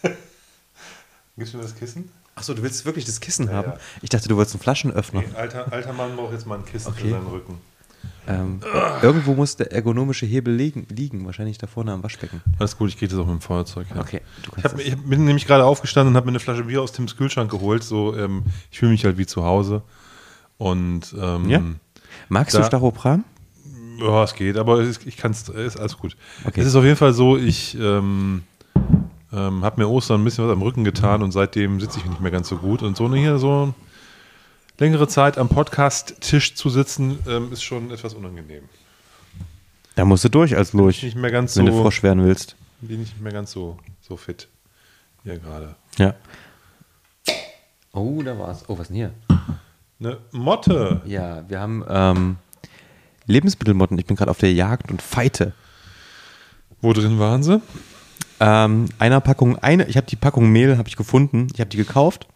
Gibst 1.38 1.54
du 1.54 1.58
mir 1.58 1.64
das 1.64 1.76
Kissen? 1.76 2.10
Achso, 2.36 2.54
du 2.54 2.62
willst 2.64 2.86
wirklich 2.86 3.06
das 3.06 3.22
Kissen 3.22 3.50
haben? 3.52 3.72
ja. 3.72 3.78
Ich 4.02 4.10
dachte, 4.10 4.28
du 4.28 4.36
wolltest 4.36 4.56
einen 4.56 4.62
Flaschenöffner. 4.64 5.22
Nee, 5.22 5.36
alter, 5.38 5.72
alter 5.72 5.94
Mann 5.94 6.16
braucht 6.18 6.34
jetzt 6.34 6.46
mal 6.46 6.58
ein 6.60 6.66
Kissen 6.66 6.90
Okay. 6.90 7.04
für 7.04 7.10
seinen 7.12 7.28
Rücken. 7.28 7.58
Ähm, 8.28 8.60
irgendwo 9.04 9.36
muss 9.36 9.56
der 9.56 9.72
ergonomische 9.72 10.26
Hebel 10.26 10.54
liegen, 10.54 10.86
liegen, 10.90 11.26
wahrscheinlich 11.26 11.58
da 11.60 11.68
vorne 11.68 11.94
am 11.94 12.04
Waschbecken. 12.04 12.42
Alles 12.60 12.76
gut, 12.76 12.90
ich 12.90 12.98
kriege 12.98 13.12
das 13.12 13.20
auch 13.20 13.26
mit 13.28 13.36
dem 13.36 13.42
Feuerzeug. 13.42 13.88
hin. 13.88 13.98
Okay, 14.00 14.22
du 14.44 14.52
Ich, 14.58 14.64
hab, 14.64 14.80
ich 14.80 14.98
bin 14.98 15.26
nämlich 15.26 15.46
gerade 15.48 15.64
aufgestanden 15.64 16.12
und 16.14 16.18
habe 16.18 16.26
mir 16.26 16.32
eine 16.32 16.40
Flasche 16.40 16.64
Bier 16.64 16.82
aus 16.82 16.92
Tims 16.92 17.16
Kühlschrank 17.16 17.50
geholt. 17.52 17.84
So, 17.84 18.16
ähm, 18.18 18.44
ich 18.72 18.80
fühle 18.80 18.92
mich 18.92 19.06
halt 19.06 19.18
wie 19.18 19.26
zu 19.28 19.44
Hause. 19.44 19.82
Und 20.58 21.16
ähm, 21.20 21.50
Ja? 21.50 21.62
Magst 22.28 22.56
da- 22.56 22.60
du 22.60 22.66
Stachopram? 22.66 23.24
ja, 24.00 24.24
es 24.24 24.34
geht, 24.34 24.58
aber 24.58 24.80
es, 24.80 25.00
ich 25.06 25.16
kann 25.18 25.32
es, 25.32 25.48
ist 25.48 25.80
alles 25.80 25.98
gut. 25.98 26.18
Okay. 26.46 26.62
Es 26.62 26.68
ist 26.68 26.76
auf 26.76 26.84
jeden 26.84 26.98
Fall 26.98 27.14
so, 27.14 27.38
ich 27.38 27.78
ähm, 27.80 28.44
ähm, 29.34 29.64
habe 29.64 29.82
mir 29.82 29.90
Ostern 29.90 30.22
ein 30.22 30.24
bisschen 30.24 30.46
was 30.46 30.52
am 30.54 30.62
Rücken 30.62 30.84
getan 30.84 31.24
und 31.24 31.32
seitdem 31.32 31.80
sitze 31.80 32.00
ich 32.00 32.06
nicht 32.06 32.22
mehr 32.22 32.32
ganz 32.32 32.48
so 32.50 32.58
gut. 32.58 32.82
Und 32.84 32.96
so 32.98 33.06
eine 33.06 33.18
hier 33.18 33.38
so 33.38 33.74
längere 34.78 35.08
Zeit 35.08 35.38
am 35.38 35.50
Podcast-Tisch 35.50 36.56
zu 36.56 36.70
sitzen, 36.70 37.20
ähm, 37.28 37.52
ist 37.52 37.64
schon 37.64 37.92
etwas 37.92 38.14
unangenehm. 38.14 38.64
Da 39.96 40.04
musst 40.06 40.26
du 40.26 40.30
durch 40.30 40.56
als 40.58 40.74
Lurch, 40.74 41.04
Nicht 41.04 41.16
mehr 41.16 41.32
ganz 41.32 41.56
wenn 41.56 41.66
du 41.66 41.72
so, 41.72 41.82
Frosch 41.82 42.04
werden 42.04 42.24
willst. 42.26 42.56
bin 42.82 43.00
nicht 43.00 43.20
mehr 43.22 43.32
ganz 43.32 43.52
so, 43.52 43.78
so 44.02 44.18
fit 44.18 44.48
hier 45.24 45.40
gerade. 45.40 45.76
Ja. 45.98 46.14
Oh, 47.94 48.22
da 48.22 48.38
war's. 48.38 48.66
Oh, 48.68 48.78
was 48.78 48.88
denn 48.88 48.98
hier? 48.98 49.12
Eine 50.00 50.18
Motte. 50.32 51.02
Ja, 51.06 51.48
wir 51.48 51.62
haben 51.62 51.84
ähm, 51.88 52.36
Lebensmittelmotten. 53.26 53.98
Ich 53.98 54.06
bin 54.06 54.18
gerade 54.18 54.30
auf 54.30 54.38
der 54.38 54.52
Jagd 54.54 54.92
und 54.92 55.02
feite. 55.02 55.54
Wo 56.82 56.92
drin 56.92 57.18
waren 57.20 57.42
sie? 57.42 57.62
Ähm, 58.40 58.88
einer 59.00 59.22
Packung, 59.22 59.58
eine, 59.60 59.86
ich 59.88 59.98
habe 59.98 60.08
die 60.08 60.16
Packung 60.16 60.52
Mehl 60.52 60.78
habe 60.78 60.90
ich 60.90 60.96
gefunden. 60.96 61.48
Ich 61.54 61.60
habe 61.60 61.70
die 61.70 61.78
gekauft. 61.78 62.28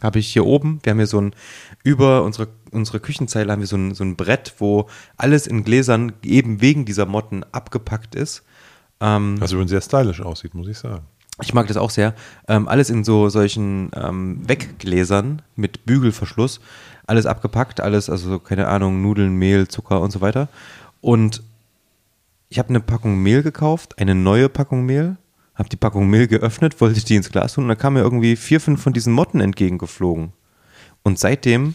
Habe 0.00 0.20
ich 0.20 0.28
hier 0.28 0.46
oben. 0.46 0.78
Wir 0.82 0.90
haben 0.90 0.98
hier 0.98 1.08
so 1.08 1.20
ein, 1.20 1.34
über 1.82 2.22
unsere, 2.22 2.48
unsere 2.70 3.00
Küchenzeile 3.00 3.50
haben 3.50 3.60
wir 3.60 3.66
so 3.66 3.76
ein, 3.76 3.94
so 3.94 4.04
ein 4.04 4.16
Brett, 4.16 4.54
wo 4.58 4.88
alles 5.16 5.46
in 5.46 5.64
Gläsern 5.64 6.12
eben 6.22 6.60
wegen 6.60 6.84
dieser 6.84 7.06
Motten 7.06 7.44
abgepackt 7.50 8.14
ist. 8.14 8.44
Ähm, 9.00 9.36
Was 9.40 9.52
übrigens 9.52 9.70
sehr 9.70 9.80
stylisch 9.80 10.20
aussieht, 10.20 10.54
muss 10.54 10.68
ich 10.68 10.78
sagen. 10.78 11.04
Ich 11.42 11.54
mag 11.54 11.66
das 11.68 11.76
auch 11.76 11.90
sehr. 11.90 12.14
Ähm, 12.48 12.66
alles 12.68 12.90
in 12.90 13.04
so 13.04 13.28
solchen 13.28 13.90
ähm, 13.94 14.48
Weggläsern 14.48 15.42
mit 15.54 15.84
Bügelverschluss. 15.84 16.60
Alles 17.06 17.26
abgepackt, 17.26 17.80
alles, 17.80 18.10
also 18.10 18.38
keine 18.38 18.68
Ahnung, 18.68 19.02
Nudeln, 19.02 19.34
Mehl, 19.34 19.68
Zucker 19.68 20.00
und 20.00 20.10
so 20.10 20.20
weiter. 20.20 20.48
Und 21.00 21.42
ich 22.48 22.58
habe 22.58 22.70
eine 22.70 22.80
Packung 22.80 23.22
Mehl 23.22 23.42
gekauft, 23.42 23.98
eine 23.98 24.14
neue 24.14 24.48
Packung 24.48 24.84
Mehl, 24.84 25.16
habe 25.58 25.68
die 25.68 25.76
Packung 25.76 26.08
Mehl 26.08 26.28
geöffnet, 26.28 26.80
wollte 26.80 27.04
die 27.04 27.16
ins 27.16 27.30
Glas 27.30 27.54
tun 27.54 27.64
und 27.64 27.68
dann 27.68 27.78
kamen 27.78 27.94
mir 27.94 28.02
irgendwie 28.02 28.36
vier, 28.36 28.60
fünf 28.60 28.80
von 28.82 28.92
diesen 28.92 29.12
Motten 29.12 29.40
entgegengeflogen. 29.40 30.32
Und 31.02 31.18
seitdem 31.18 31.74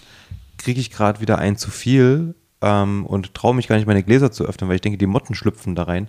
kriege 0.57 0.79
ich 0.79 0.89
gerade 0.91 1.19
wieder 1.19 1.37
ein 1.37 1.57
zu 1.57 1.69
viel 1.69 2.35
ähm, 2.61 3.05
und 3.05 3.33
traue 3.33 3.53
mich 3.53 3.67
gar 3.67 3.75
nicht, 3.75 3.85
meine 3.85 4.03
Gläser 4.03 4.31
zu 4.31 4.45
öffnen, 4.45 4.69
weil 4.69 4.75
ich 4.75 4.81
denke, 4.81 4.97
die 4.97 5.05
Motten 5.07 5.35
schlüpfen 5.35 5.75
da 5.75 5.83
rein. 5.83 6.07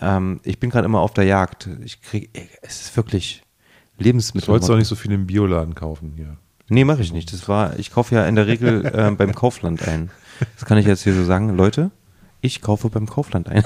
Ähm, 0.00 0.40
ich 0.44 0.60
bin 0.60 0.70
gerade 0.70 0.84
immer 0.86 1.00
auf 1.00 1.12
der 1.14 1.24
Jagd. 1.24 1.68
Ich 1.84 2.00
kriege, 2.00 2.28
es 2.62 2.82
ist 2.82 2.96
wirklich 2.96 3.42
Du 3.98 4.04
Lebensmittel. 4.04 4.46
sollst 4.46 4.68
doch 4.68 4.76
nicht 4.76 4.88
so 4.88 4.94
viel 4.94 5.10
im 5.12 5.26
Bioladen 5.26 5.74
kaufen 5.74 6.12
hier. 6.16 6.36
Nee, 6.68 6.84
mache 6.84 7.00
ich 7.02 7.12
nicht. 7.12 7.32
Das 7.32 7.48
war, 7.48 7.78
ich 7.78 7.90
kaufe 7.92 8.14
ja 8.14 8.26
in 8.26 8.34
der 8.36 8.46
Regel 8.46 8.84
äh, 8.86 9.10
beim 9.12 9.34
Kaufland 9.34 9.86
ein. 9.86 10.10
Das 10.56 10.66
kann 10.66 10.78
ich 10.78 10.86
jetzt 10.86 11.02
hier 11.02 11.14
so 11.14 11.24
sagen. 11.24 11.56
Leute, 11.56 11.90
ich 12.46 12.62
kaufe 12.62 12.88
beim 12.88 13.06
Kaufland 13.06 13.48
ein. 13.48 13.62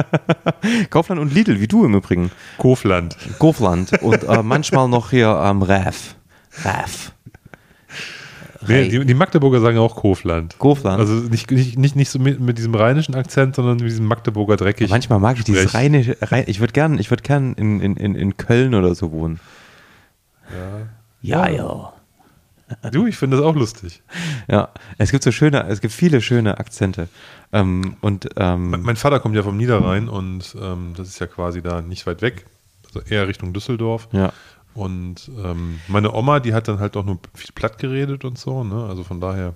Kaufland 0.90 1.20
und 1.20 1.32
Lidl, 1.34 1.60
wie 1.60 1.68
du 1.68 1.84
im 1.84 1.94
Übrigen. 1.94 2.30
Kofland. 2.58 3.16
Kaufland 3.38 4.02
und 4.02 4.22
äh, 4.24 4.42
manchmal 4.42 4.88
noch 4.88 5.10
hier 5.10 5.28
am 5.28 5.62
Raf. 5.62 6.14
Raf. 6.62 7.12
Nee, 8.66 8.88
die, 8.88 9.04
die 9.04 9.14
Magdeburger 9.14 9.60
sagen 9.60 9.78
auch 9.78 9.96
Kofland. 9.96 10.58
Kofland. 10.58 11.00
Also 11.00 11.14
nicht, 11.14 11.50
nicht, 11.50 11.78
nicht, 11.78 11.96
nicht 11.96 12.10
so 12.10 12.18
mit, 12.18 12.40
mit 12.40 12.58
diesem 12.58 12.74
rheinischen 12.74 13.14
Akzent, 13.14 13.56
sondern 13.56 13.76
mit 13.76 13.86
diesem 13.86 14.06
Magdeburger 14.06 14.56
dreckig. 14.56 14.90
Manchmal 14.90 15.18
mag 15.18 15.36
ich 15.38 15.44
dieses 15.44 15.64
Sprech. 15.64 15.74
reine, 15.74 16.16
rein, 16.22 16.44
ich 16.46 16.60
würde 16.60 16.72
gern, 16.72 16.98
ich 16.98 17.10
würde 17.10 17.22
gern 17.22 17.54
in, 17.54 17.80
in, 17.80 17.96
in, 17.96 18.14
in 18.14 18.36
Köln 18.36 18.74
oder 18.74 18.94
so 18.94 19.12
wohnen. 19.12 19.40
Ja, 21.20 21.48
ja. 21.48 21.93
Du, 22.92 23.06
ich 23.06 23.16
finde 23.16 23.36
das 23.36 23.44
auch 23.44 23.54
lustig. 23.54 24.02
Ja, 24.48 24.70
es 24.98 25.10
gibt 25.10 25.22
so 25.22 25.30
schöne, 25.32 25.66
es 25.68 25.80
gibt 25.80 25.92
viele 25.92 26.20
schöne 26.22 26.58
Akzente. 26.58 27.08
Ähm, 27.52 27.96
und 28.00 28.28
ähm, 28.36 28.70
Me- 28.70 28.78
Mein 28.78 28.96
Vater 28.96 29.20
kommt 29.20 29.36
ja 29.36 29.42
vom 29.42 29.56
Niederrhein 29.56 30.08
und 30.08 30.56
ähm, 30.60 30.94
das 30.96 31.08
ist 31.08 31.18
ja 31.18 31.26
quasi 31.26 31.60
da 31.62 31.82
nicht 31.82 32.06
weit 32.06 32.22
weg. 32.22 32.46
Also 32.86 33.00
eher 33.00 33.28
Richtung 33.28 33.52
Düsseldorf. 33.52 34.08
ja, 34.12 34.32
Und 34.72 35.30
ähm, 35.44 35.78
meine 35.88 36.12
Oma, 36.14 36.40
die 36.40 36.54
hat 36.54 36.66
dann 36.68 36.78
halt 36.80 36.96
auch 36.96 37.04
nur 37.04 37.18
viel 37.34 37.52
platt 37.54 37.78
geredet 37.78 38.24
und 38.24 38.38
so. 38.38 38.64
Ne? 38.64 38.86
Also 38.86 39.04
von 39.04 39.20
daher, 39.20 39.54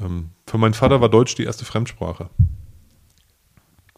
ähm, 0.00 0.30
für 0.46 0.58
meinen 0.58 0.74
Vater 0.74 1.00
war 1.00 1.08
Deutsch 1.08 1.34
die 1.34 1.44
erste 1.44 1.64
Fremdsprache. 1.64 2.28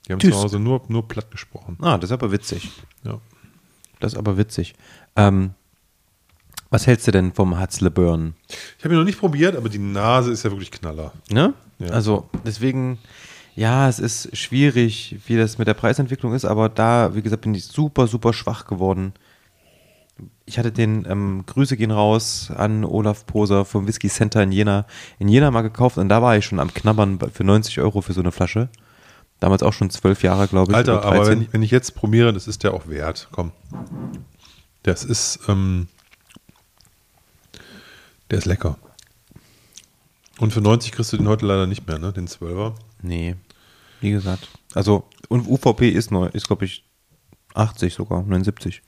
Die 0.06 0.12
haben 0.12 0.20
Tschüss. 0.20 0.36
zu 0.36 0.42
Hause 0.42 0.58
nur, 0.60 0.82
nur 0.88 1.06
platt 1.08 1.30
gesprochen. 1.30 1.76
Ah, 1.82 1.98
das 1.98 2.10
ist 2.10 2.14
aber 2.14 2.30
witzig. 2.32 2.70
Ja. 3.02 3.18
Das 4.00 4.12
ist 4.12 4.18
aber 4.18 4.38
witzig. 4.38 4.74
Ähm, 5.16 5.50
was 6.70 6.86
hältst 6.86 7.06
du 7.06 7.10
denn 7.12 7.32
vom 7.32 7.58
Hatzle 7.58 7.90
Burn? 7.90 8.34
Ich 8.78 8.84
habe 8.84 8.94
ihn 8.94 8.98
noch 8.98 9.04
nicht 9.06 9.18
probiert, 9.18 9.56
aber 9.56 9.68
die 9.68 9.78
Nase 9.78 10.30
ist 10.30 10.42
ja 10.44 10.50
wirklich 10.50 10.70
Knaller. 10.70 11.12
Ne? 11.30 11.54
Ja. 11.78 11.88
Also 11.90 12.28
deswegen, 12.44 12.98
ja, 13.54 13.88
es 13.88 13.98
ist 13.98 14.36
schwierig, 14.36 15.16
wie 15.26 15.36
das 15.36 15.58
mit 15.58 15.66
der 15.68 15.74
Preisentwicklung 15.74 16.34
ist, 16.34 16.44
aber 16.44 16.68
da, 16.68 17.14
wie 17.14 17.22
gesagt, 17.22 17.42
bin 17.42 17.54
ich 17.54 17.64
super, 17.64 18.06
super 18.06 18.32
schwach 18.32 18.66
geworden. 18.66 19.12
Ich 20.46 20.58
hatte 20.58 20.72
den, 20.72 21.06
ähm, 21.08 21.44
Grüße 21.46 21.76
gehen 21.76 21.90
raus 21.90 22.50
an 22.54 22.84
Olaf 22.84 23.24
Poser 23.26 23.64
vom 23.64 23.86
Whisky 23.86 24.08
Center 24.08 24.42
in 24.42 24.50
Jena, 24.50 24.86
in 25.18 25.28
Jena 25.28 25.50
mal 25.50 25.62
gekauft 25.62 25.96
und 25.98 26.08
da 26.08 26.22
war 26.22 26.36
ich 26.36 26.44
schon 26.44 26.58
am 26.58 26.72
Knabbern 26.74 27.18
für 27.32 27.44
90 27.44 27.78
Euro 27.80 28.00
für 28.00 28.12
so 28.12 28.20
eine 28.20 28.32
Flasche. 28.32 28.68
Damals 29.40 29.62
auch 29.62 29.72
schon 29.72 29.88
zwölf 29.90 30.24
Jahre, 30.24 30.48
glaube 30.48 30.72
ich. 30.72 30.76
Alter, 30.76 31.04
aber 31.04 31.16
13. 31.18 31.30
wenn, 31.32 31.42
ich- 31.42 31.52
wenn 31.52 31.62
ich 31.62 31.70
jetzt 31.70 31.94
probiere, 31.94 32.32
das 32.32 32.48
ist 32.48 32.64
ja 32.64 32.72
auch 32.72 32.88
wert. 32.88 33.28
Komm. 33.30 33.52
Das 34.82 35.04
ist, 35.04 35.38
ähm, 35.48 35.86
der 38.30 38.38
ist 38.38 38.44
lecker. 38.46 38.78
Und 40.38 40.52
für 40.52 40.60
90 40.60 40.92
kriegst 40.92 41.12
du 41.12 41.16
den 41.16 41.28
heute 41.28 41.46
leider 41.46 41.66
nicht 41.66 41.86
mehr, 41.86 41.98
ne? 41.98 42.12
Den 42.12 42.28
12er. 42.28 42.74
Nee, 43.02 43.34
wie 44.00 44.10
gesagt. 44.10 44.48
Also, 44.74 45.04
und 45.28 45.46
UVP 45.48 45.88
ist 45.88 46.10
neu, 46.10 46.26
ist 46.26 46.46
glaube 46.46 46.64
ich 46.64 46.84
80 47.54 47.94
sogar, 47.94 48.22
79. 48.22 48.82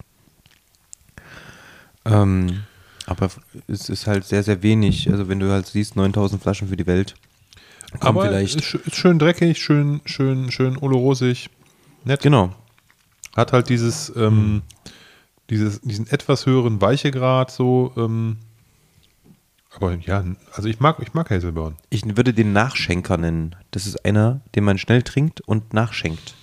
Ähm, 2.04 2.64
aber 3.06 3.30
es 3.66 3.88
ist 3.88 4.06
halt 4.06 4.24
sehr, 4.24 4.42
sehr 4.42 4.62
wenig. 4.62 5.10
Also, 5.10 5.28
wenn 5.28 5.40
du 5.40 5.50
halt 5.50 5.66
siehst, 5.66 5.96
9000 5.96 6.40
Flaschen 6.42 6.68
für 6.68 6.76
die 6.76 6.86
Welt, 6.86 7.14
Aber 8.00 8.22
vielleicht. 8.26 8.56
Ist, 8.56 8.64
schö- 8.64 8.86
ist 8.86 8.96
schön 8.96 9.18
dreckig, 9.18 9.58
schön, 9.60 10.00
schön, 10.04 10.50
schön 10.52 10.76
olorosig. 10.76 11.50
Nett. 12.04 12.22
genau. 12.22 12.54
Hat 13.36 13.52
halt 13.52 13.68
dieses, 13.68 14.12
ähm, 14.16 14.62
dieses, 15.50 15.80
diesen 15.82 16.06
etwas 16.08 16.46
höheren 16.46 16.80
Weichegrad 16.80 17.50
so, 17.50 17.92
ähm, 17.96 18.38
aber 19.70 19.94
ja, 19.94 20.24
also 20.52 20.68
ich 20.68 20.80
mag, 20.80 20.96
ich 21.00 21.14
mag 21.14 21.30
Hazelburn. 21.30 21.76
Ich 21.90 22.04
würde 22.16 22.34
den 22.34 22.52
Nachschenker 22.52 23.16
nennen. 23.16 23.54
Das 23.70 23.86
ist 23.86 24.04
einer, 24.04 24.40
den 24.54 24.64
man 24.64 24.78
schnell 24.78 25.02
trinkt 25.02 25.40
und 25.42 25.72
nachschenkt. 25.72 26.34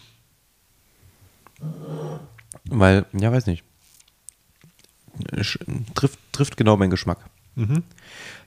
Weil, 2.69 3.05
ja, 3.13 3.31
weiß 3.31 3.47
nicht. 3.47 3.63
Sch- 5.35 5.59
Trifft, 5.95 6.19
trifft 6.31 6.57
genau 6.57 6.77
meinen 6.77 6.89
Geschmack. 6.91 7.19
Mhm. 7.55 7.83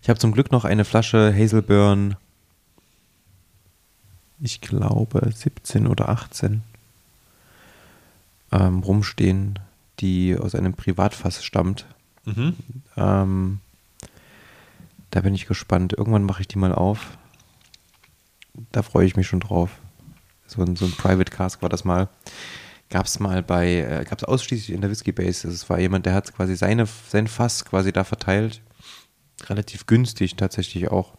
Ich 0.03 0.09
habe 0.09 0.19
zum 0.21 0.33
Glück 0.33 0.53
noch 0.53 0.65
eine 0.65 0.85
Flasche 0.85 1.35
Hazelburn, 1.35 2.17
ich 4.41 4.61
glaube 4.61 5.31
17 5.35 5.87
oder 5.87 6.09
18, 6.09 6.63
ähm, 8.53 8.79
rumstehen, 8.81 9.59
die 9.99 10.37
aus 10.39 10.55
einem 10.55 10.75
Privatfass 10.75 11.45
stammt. 11.45 11.87
Mhm. 12.25 12.55
Ähm, 12.97 13.61
da 15.11 15.21
bin 15.21 15.35
ich 15.35 15.47
gespannt. 15.47 15.93
Irgendwann 15.93 16.25
mache 16.25 16.43
ich 16.43 16.49
die 16.49 16.59
mal 16.59 16.75
auf. 16.75 17.19
Da 18.73 18.83
freue 18.83 19.07
ich 19.07 19.17
mich 19.17 19.27
schon 19.27 19.41
drauf. 19.41 19.71
So 20.47 20.63
ein, 20.63 20.77
so 20.77 20.85
ein 20.85 20.93
Private 20.93 21.31
Cask 21.31 21.63
war 21.63 21.69
das 21.69 21.85
mal. 21.85 22.09
Gab 22.89 23.07
es 23.07 23.21
mal 23.21 23.43
bei, 23.43 23.77
äh, 23.77 24.05
gab 24.05 24.19
es 24.19 24.25
ausschließlich 24.25 24.75
in 24.75 24.81
der 24.81 24.91
Whisky 24.91 25.13
Base. 25.13 25.47
Es 25.47 25.71
war 25.71 25.79
jemand, 25.79 26.07
der 26.07 26.15
hat 26.15 26.35
quasi 26.35 26.57
seine, 26.57 26.87
sein 26.87 27.29
Fass 27.29 27.65
quasi 27.65 27.93
da 27.93 28.03
verteilt. 28.05 28.61
Relativ 29.49 29.87
günstig 29.87 30.37
tatsächlich 30.37 30.91
auch. 30.91 31.17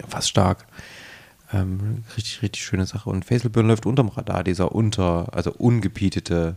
Ja, 0.00 0.06
fast 0.08 0.28
stark. 0.28 0.66
Ähm, 1.52 2.04
richtig, 2.16 2.42
richtig 2.42 2.64
schöne 2.64 2.86
Sache. 2.86 3.10
Und 3.10 3.24
Facelburn 3.24 3.68
läuft 3.68 3.86
unterm 3.86 4.08
Radar, 4.08 4.44
dieser 4.44 4.72
unter, 4.72 5.28
also 5.32 5.52
ungepietete 5.52 6.56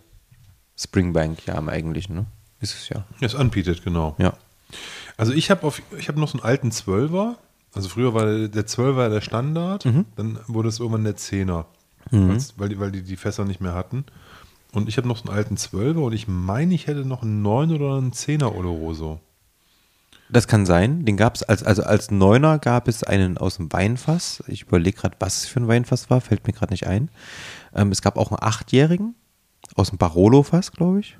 Springbank, 0.77 1.45
ja, 1.45 1.57
im 1.57 1.69
Eigentlichen, 1.69 2.15
ne? 2.15 2.25
Ist 2.59 2.75
es 2.75 2.89
ja. 2.89 3.05
Ist 3.19 3.35
unpeated, 3.35 3.83
genau. 3.83 4.15
Ja. 4.17 4.33
Also 5.17 5.33
ich 5.33 5.49
habe 5.51 5.67
habe 6.07 6.19
noch 6.19 6.27
so 6.27 6.37
einen 6.37 6.43
alten 6.45 6.71
Zwölfer. 6.71 7.37
Also 7.73 7.89
früher 7.89 8.13
war 8.13 8.47
der, 8.47 8.65
Zwölfer 8.67 9.09
der 9.09 9.21
Standard, 9.21 9.83
dann 10.15 10.39
wurde 10.47 10.69
es 10.69 10.79
irgendwann 10.79 11.03
der 11.05 11.15
Zehner, 11.15 11.65
weil's- 12.29 12.53
weil, 12.57 12.69
die, 12.69 12.79
weil 12.79 12.91
die 12.91 13.01
die 13.01 13.15
Fässer 13.15 13.45
nicht 13.45 13.61
mehr 13.61 13.73
hatten. 13.73 14.05
Und 14.73 14.87
ich 14.89 14.97
habe 14.97 15.07
noch 15.07 15.17
so 15.17 15.23
einen 15.29 15.35
alten 15.37 15.57
Zwölfer 15.57 16.01
und 16.01 16.13
ich 16.13 16.27
meine, 16.27 16.73
ich 16.75 16.85
hätte 16.87 17.05
noch 17.05 17.23
einen 17.23 17.41
Neun 17.41 17.71
oder 17.71 17.97
einen 17.97 18.13
Zehner 18.13 18.55
Oloroso. 18.55 19.19
Das 20.29 20.47
kann 20.47 20.65
sein. 20.65 21.05
Den 21.05 21.17
gab 21.17 21.35
es 21.35 21.43
als, 21.43 21.63
also 21.63 21.83
als 21.83 22.09
Neuner 22.09 22.57
gab 22.57 22.87
es 22.87 23.03
einen 23.03 23.37
aus 23.37 23.57
dem 23.57 23.71
Weinfass. 23.73 24.43
Ich 24.47 24.63
überlege 24.63 24.97
gerade, 24.97 25.15
was 25.19 25.37
es 25.43 25.45
für 25.45 25.59
ein 25.59 25.67
Weinfass 25.67 26.09
war, 26.09 26.21
fällt 26.21 26.45
mir 26.47 26.53
gerade 26.53 26.73
nicht 26.73 26.87
ein. 26.87 27.09
Ähm, 27.75 27.91
es 27.91 28.01
gab 28.01 28.17
auch 28.17 28.29
einen 28.31 28.41
Achtjährigen 28.41 29.13
aus 29.75 29.89
dem 29.89 29.97
Barolo-Fass, 29.99 30.71
glaube 30.71 31.01
ich. 31.01 31.17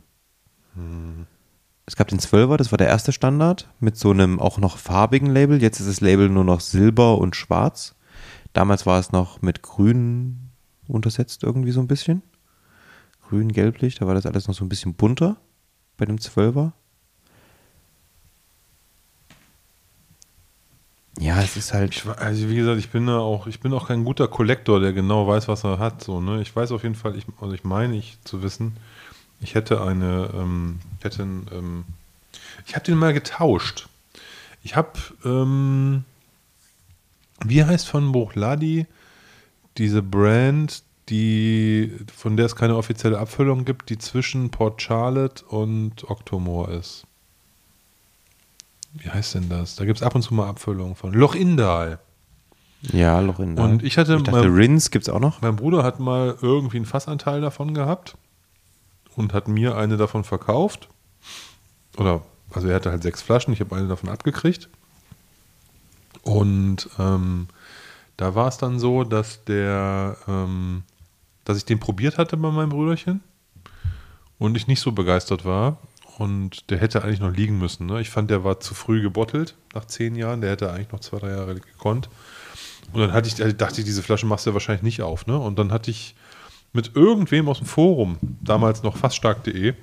Es 1.85 1.95
gab 1.97 2.07
den 2.07 2.19
Zwölfer, 2.19 2.57
das 2.57 2.71
war 2.71 2.77
der 2.77 2.87
erste 2.87 3.11
Standard, 3.11 3.69
mit 3.79 3.97
so 3.97 4.11
einem 4.11 4.39
auch 4.39 4.57
noch 4.57 4.77
farbigen 4.77 5.27
Label. 5.27 5.61
Jetzt 5.61 5.79
ist 5.81 5.89
das 5.89 6.01
Label 6.01 6.29
nur 6.29 6.45
noch 6.45 6.61
Silber 6.61 7.17
und 7.17 7.35
Schwarz. 7.35 7.95
Damals 8.53 8.85
war 8.85 8.99
es 8.99 9.11
noch 9.11 9.41
mit 9.41 9.61
Grün 9.61 10.49
untersetzt, 10.87 11.43
irgendwie 11.43 11.71
so 11.71 11.81
ein 11.81 11.87
bisschen. 11.87 12.21
Grün, 13.27 13.51
gelblich, 13.51 13.95
da 13.95 14.07
war 14.07 14.13
das 14.13 14.25
alles 14.25 14.47
noch 14.47 14.55
so 14.55 14.63
ein 14.63 14.69
bisschen 14.69 14.93
bunter 14.93 15.37
bei 15.97 16.05
dem 16.05 16.21
Zwölfer. 16.21 16.73
Ja, 21.19 21.41
es 21.41 21.57
ist 21.57 21.73
halt. 21.73 21.95
Ich, 21.95 22.05
also 22.05 22.49
wie 22.49 22.55
gesagt, 22.55 22.79
ich 22.79 22.89
bin 22.89 23.07
da 23.07 23.19
auch, 23.19 23.45
ich 23.45 23.59
bin 23.59 23.73
auch 23.73 23.87
kein 23.87 24.03
guter 24.03 24.27
Kollektor, 24.27 24.79
der 24.79 24.93
genau 24.93 25.27
weiß, 25.27 25.47
was 25.47 25.63
er 25.63 25.79
hat. 25.79 26.03
So, 26.03 26.21
ne? 26.21 26.41
Ich 26.41 26.55
weiß 26.55 26.71
auf 26.71 26.83
jeden 26.83 26.95
Fall, 26.95 27.15
ich, 27.15 27.25
also 27.39 27.53
ich 27.53 27.63
meine 27.63 27.95
ich 27.95 28.17
zu 28.23 28.41
wissen, 28.41 28.77
ich 29.43 29.55
hätte 29.55 29.81
eine, 29.81 30.29
ähm, 30.33 30.79
ich 30.99 31.05
hätte 31.05 31.23
ein, 31.23 31.47
ähm, 31.51 31.85
ich 32.65 32.75
habe 32.75 32.85
den 32.85 32.97
mal 32.97 33.13
getauscht. 33.13 33.87
Ich 34.63 34.75
habe, 34.75 34.93
ähm, 35.25 36.05
wie 37.45 37.63
heißt 37.63 37.87
von 37.87 38.11
Bruchladi 38.11 38.87
diese 39.77 40.01
Brand, 40.01 40.83
die, 41.09 41.91
von 42.15 42.37
der 42.37 42.45
es 42.45 42.55
keine 42.55 42.77
offizielle 42.77 43.19
Abfüllung 43.19 43.65
gibt, 43.65 43.89
die 43.89 43.97
zwischen 43.97 44.49
Port 44.49 44.81
Charlotte 44.81 45.43
und 45.45 46.09
Octomore 46.09 46.73
ist. 46.73 47.05
Wie 48.93 49.09
heißt 49.09 49.35
denn 49.35 49.49
das? 49.49 49.75
Da 49.75 49.85
gibt 49.85 49.97
es 49.97 50.03
ab 50.03 50.15
und 50.15 50.21
zu 50.21 50.33
mal 50.33 50.47
Abfüllungen 50.47 50.95
von. 50.95 51.11
Loch 51.13 51.35
Indal. 51.35 51.99
Ja, 52.93 53.19
Loch 53.19 53.39
in 53.39 53.57
Und 53.57 53.83
ich 53.83 53.97
hatte 53.97 54.15
ich 54.15 54.23
dachte, 54.23 54.47
mal- 54.49 54.55
Rins 54.55 54.91
gibt 54.91 55.07
es 55.07 55.13
auch 55.13 55.19
noch. 55.19 55.41
Mein 55.41 55.55
Bruder 55.55 55.83
hat 55.83 55.99
mal 55.99 56.37
irgendwie 56.41 56.77
einen 56.77 56.85
Fassanteil 56.85 57.41
davon 57.41 57.73
gehabt 57.73 58.15
und 59.15 59.33
hat 59.33 59.47
mir 59.47 59.75
eine 59.77 59.97
davon 59.97 60.23
verkauft. 60.23 60.89
Oder, 61.97 62.23
also 62.51 62.67
er 62.67 62.75
hatte 62.75 62.91
halt 62.91 63.03
sechs 63.03 63.21
Flaschen, 63.21 63.53
ich 63.53 63.59
habe 63.59 63.75
eine 63.75 63.87
davon 63.87 64.09
abgekriegt. 64.09 64.69
Und 66.23 66.89
ähm, 66.99 67.47
da 68.17 68.35
war 68.35 68.47
es 68.47 68.57
dann 68.57 68.79
so, 68.79 69.03
dass 69.03 69.43
der, 69.45 70.17
ähm, 70.27 70.83
dass 71.45 71.57
ich 71.57 71.65
den 71.65 71.79
probiert 71.79 72.17
hatte 72.17 72.37
bei 72.37 72.51
meinem 72.51 72.69
Brüderchen 72.69 73.21
und 74.39 74.55
ich 74.55 74.67
nicht 74.67 74.79
so 74.79 74.91
begeistert 74.91 75.45
war. 75.45 75.77
Und 76.17 76.69
der 76.69 76.77
hätte 76.77 77.03
eigentlich 77.03 77.19
noch 77.19 77.31
liegen 77.31 77.57
müssen. 77.57 77.87
Ne? 77.87 77.99
Ich 77.99 78.11
fand, 78.11 78.29
der 78.29 78.43
war 78.43 78.59
zu 78.59 78.75
früh 78.75 79.01
gebottelt 79.01 79.55
nach 79.73 79.85
zehn 79.85 80.15
Jahren. 80.15 80.41
Der 80.41 80.51
hätte 80.51 80.71
eigentlich 80.71 80.91
noch 80.91 80.99
zwei, 80.99 81.17
drei 81.17 81.31
Jahre 81.31 81.55
gekonnt. 81.55 82.07
Und 82.91 83.01
dann 83.01 83.13
hatte 83.13 83.27
ich, 83.27 83.41
also 83.41 83.55
dachte 83.55 83.81
ich, 83.81 83.85
diese 83.85 84.03
Flasche 84.03 84.27
machst 84.27 84.45
du 84.45 84.51
ja 84.51 84.53
wahrscheinlich 84.53 84.83
nicht 84.83 85.01
auf. 85.01 85.25
Ne? 85.25 85.37
Und 85.37 85.57
dann 85.57 85.71
hatte 85.71 85.89
ich 85.89 86.15
mit 86.73 86.95
irgendwem 86.95 87.47
aus 87.47 87.59
dem 87.59 87.67
Forum, 87.67 88.17
damals 88.41 88.83
noch 88.83 88.97
faststark.de, 88.97 89.73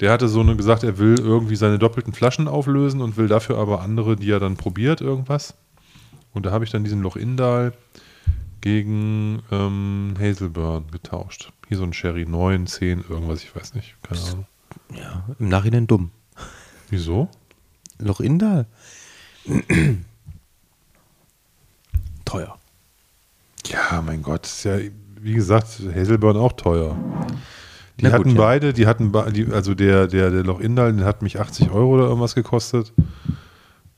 der 0.00 0.12
hatte 0.12 0.28
so 0.28 0.40
eine 0.40 0.56
gesagt, 0.56 0.82
er 0.82 0.98
will 0.98 1.18
irgendwie 1.18 1.56
seine 1.56 1.78
doppelten 1.78 2.12
Flaschen 2.12 2.48
auflösen 2.48 3.00
und 3.00 3.16
will 3.16 3.28
dafür 3.28 3.58
aber 3.58 3.80
andere, 3.82 4.16
die 4.16 4.30
er 4.30 4.40
dann 4.40 4.56
probiert, 4.56 5.00
irgendwas. 5.00 5.54
Und 6.32 6.46
da 6.46 6.52
habe 6.52 6.64
ich 6.64 6.70
dann 6.70 6.84
diesen 6.84 7.02
Loch 7.02 7.16
Indal 7.16 7.72
gegen 8.60 9.42
ähm, 9.50 10.14
Hazelburn 10.18 10.90
getauscht. 10.90 11.52
Hier 11.68 11.76
so 11.76 11.84
ein 11.84 11.92
Sherry 11.92 12.26
9, 12.26 12.66
10, 12.66 13.04
irgendwas, 13.08 13.42
ich 13.42 13.54
weiß 13.54 13.74
nicht. 13.74 13.94
Keine 14.02 14.20
Ahnung. 14.22 14.46
Ja, 14.94 15.24
im 15.38 15.48
Nachhinein 15.48 15.86
dumm. 15.86 16.10
Wieso? 16.88 17.28
Loch 17.98 18.20
Indal. 18.20 18.66
Teuer. 22.24 22.58
Ja, 23.66 24.02
mein 24.02 24.22
Gott, 24.22 24.46
ist 24.46 24.64
ja, 24.64 24.78
wie 25.22 25.34
gesagt, 25.34 25.66
Hazelburn 25.94 26.36
auch 26.36 26.52
teuer. 26.52 26.96
Die 27.98 28.04
gut, 28.04 28.12
hatten 28.12 28.30
ja. 28.30 28.36
beide, 28.36 28.72
die 28.72 28.86
hatten, 28.86 29.12
die, 29.34 29.46
also 29.52 29.74
der, 29.74 30.06
der, 30.06 30.30
der 30.30 30.42
Loch 30.44 30.60
Indal, 30.60 30.92
den 30.92 31.04
hat 31.04 31.22
mich 31.22 31.38
80 31.38 31.70
Euro 31.70 31.94
oder 31.94 32.04
irgendwas 32.04 32.34
gekostet. 32.34 32.92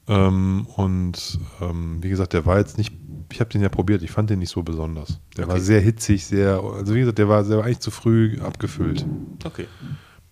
Ähm, 0.08 0.66
und 0.76 1.38
ähm, 1.60 2.02
wie 2.02 2.08
gesagt, 2.08 2.32
der 2.32 2.44
war 2.44 2.58
jetzt 2.58 2.76
nicht, 2.78 2.92
ich 3.32 3.40
habe 3.40 3.50
den 3.50 3.62
ja 3.62 3.68
probiert, 3.68 4.02
ich 4.02 4.10
fand 4.10 4.30
den 4.30 4.40
nicht 4.40 4.50
so 4.50 4.62
besonders. 4.62 5.20
Der 5.36 5.46
war 5.46 5.54
Okay. 5.54 5.62
sehr 5.64 5.80
hitzig, 5.80 6.26
sehr, 6.26 6.60
also 6.60 6.94
wie 6.94 7.00
gesagt, 7.00 7.18
der 7.18 7.28
war, 7.28 7.44
der 7.44 7.58
war 7.58 7.64
eigentlich 7.64 7.78
zu 7.80 7.92
früh 7.92 8.38
abgefüllt. 8.40 9.06
Okay. 9.44 9.66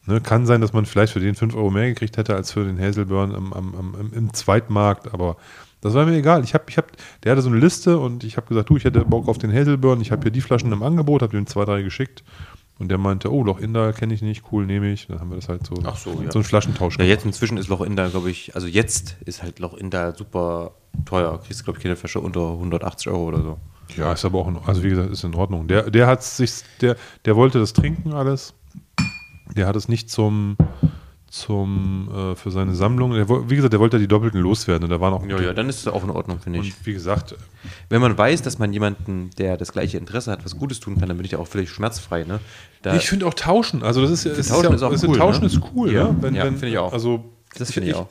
Ne, 0.06 0.20
kann 0.20 0.46
sein, 0.46 0.60
dass 0.60 0.72
man 0.72 0.86
vielleicht 0.86 1.12
für 1.12 1.20
den 1.20 1.34
5 1.36 1.54
Euro 1.54 1.70
mehr 1.70 1.86
gekriegt 1.88 2.16
hätte 2.16 2.34
als 2.34 2.50
für 2.50 2.64
den 2.64 2.80
Hazelburn 2.80 3.34
am, 3.34 3.52
am, 3.52 3.74
am, 3.76 3.94
im- 4.00 4.12
im 4.12 4.34
Zweitmarkt, 4.34 5.12
aber 5.14 5.36
Das 5.81 5.94
war 5.94 6.05
mir 6.05 6.16
egal. 6.16 6.44
Ich 6.44 6.55
hab, 6.55 6.69
ich 6.69 6.77
hab, 6.77 6.93
der 7.23 7.32
hatte 7.32 7.43
so 7.43 7.48
eine 7.48 7.59
Liste 7.59 7.98
und 7.98 8.24
ich 8.24 8.36
habe 8.36 8.47
gesagt, 8.47 8.69
du, 8.69 8.77
ich 8.77 8.85
hätte 8.85 9.05
Bock 9.05 9.28
auf 9.28 9.39
den 9.39 9.52
Hazelburn. 9.52 10.01
Ich 10.01 10.12
habe 10.12 10.23
hier 10.23 10.31
die 10.31 10.40
Flaschen 10.40 10.73
im 10.73 10.82
Angebot, 10.82 11.23
habe 11.23 11.36
ihm 11.36 11.47
zwei, 11.47 11.65
drei 11.65 11.82
geschickt. 11.82 12.23
Und 12.78 12.89
der 12.89 12.97
meinte, 12.97 13.31
oh, 13.31 13.44
Loch 13.44 13.59
Inder 13.59 13.93
kenne 13.93 14.15
ich 14.15 14.23
nicht, 14.23 14.44
cool, 14.51 14.65
nehme 14.65 14.90
ich. 14.90 15.07
Dann 15.07 15.20
haben 15.20 15.31
wir 15.31 15.36
das 15.36 15.51
halt 15.51 15.66
so, 15.66 15.74
Ach 15.85 15.97
so, 15.97 16.23
ja. 16.23 16.32
so 16.32 16.39
einen 16.39 16.44
Flaschentausch 16.44 16.98
Ja, 16.98 17.05
jetzt 17.05 17.27
inzwischen 17.27 17.59
ist 17.59 17.69
Loch 17.69 17.82
Inder, 17.82 18.09
glaube 18.09 18.31
ich, 18.31 18.55
also 18.55 18.66
jetzt 18.66 19.16
ist 19.27 19.43
halt 19.43 19.59
Loch 19.59 19.74
Inder 19.74 20.15
super 20.15 20.73
teuer. 21.05 21.39
Kriegst, 21.43 21.65
glaube 21.65 21.78
ich, 21.78 21.82
keine 21.82 21.97
Flasche 21.97 22.20
unter 22.20 22.52
180 22.52 23.09
Euro 23.09 23.24
oder 23.28 23.43
so. 23.43 23.59
Ja, 23.97 24.12
ist 24.12 24.24
aber 24.24 24.39
auch, 24.39 24.48
in, 24.48 24.57
also 24.65 24.82
wie 24.82 24.89
gesagt, 24.89 25.11
ist 25.11 25.24
in 25.24 25.35
Ordnung. 25.35 25.69
Der, 25.69 25.90
der 25.90 26.07
hat 26.07 26.23
sich, 26.23 26.62
der, 26.81 26.97
der 27.27 27.36
wollte 27.36 27.59
das 27.59 27.74
trinken 27.74 28.15
alles. 28.15 28.55
Der 29.57 29.66
hat 29.66 29.77
es 29.77 29.89
nicht 29.89 30.11
zum, 30.11 30.57
zum, 31.31 32.11
äh, 32.12 32.35
für 32.35 32.51
seine 32.51 32.74
Sammlung. 32.74 33.12
Der, 33.12 33.28
wie 33.28 33.55
gesagt, 33.55 33.73
der 33.73 33.78
wollte 33.78 34.01
die 34.01 34.09
Doppelten 34.09 34.40
loswerden 34.40 34.85
und 34.85 34.90
da 34.90 35.01
waren 35.01 35.15
auch. 35.15 35.24
Ja, 35.24 35.40
ja, 35.40 35.52
dann 35.55 35.69
ist 35.69 35.78
es 35.78 35.86
auch 35.86 36.02
in 36.02 36.11
Ordnung, 36.11 36.40
finde 36.40 36.59
ich. 36.59 36.74
und 36.74 36.86
wie 36.86 36.93
gesagt, 36.93 37.36
Wenn 37.89 38.01
man 38.01 38.19
weiß, 38.19 38.43
dass 38.43 38.59
man 38.59 38.73
jemanden, 38.73 39.31
der 39.39 39.57
das 39.57 39.73
gleiche 39.73 39.97
Interesse 39.97 40.32
hat, 40.32 40.44
was 40.44 40.57
Gutes 40.57 40.81
tun 40.81 40.98
kann, 40.98 41.09
dann 41.09 41.16
bin 41.16 41.24
ich 41.24 41.32
ja 41.32 41.39
auch 41.39 41.47
völlig 41.47 41.70
schmerzfrei. 41.70 42.24
Ne? 42.24 42.40
Da, 42.82 42.97
ich 42.97 43.09
finde 43.09 43.27
auch 43.27 43.35
Tauschen, 43.35 43.85
also 43.85 44.02
das 44.02 44.11
ist 44.11 44.24
ja, 44.24 44.32
es 44.32 44.48
Tauschen 44.48 44.70
ja, 44.70 44.74
ist 44.74 44.82
auch 44.82 44.93
es 44.93 45.05
cool, 45.05 45.16
Tauschen 45.16 45.43
ne? 45.43 45.47
ist 45.47 45.61
cool, 45.74 45.93
Ja, 45.93 46.07
ja. 46.07 46.16
Wenn, 46.20 46.35
ja, 46.35 46.44
finde 46.47 46.69
ich 46.69 46.78
auch. 46.78 46.93
Also 46.93 47.24
Das 47.57 47.70
finde 47.73 47.90
ich 47.90 47.94
auch. 47.94 48.09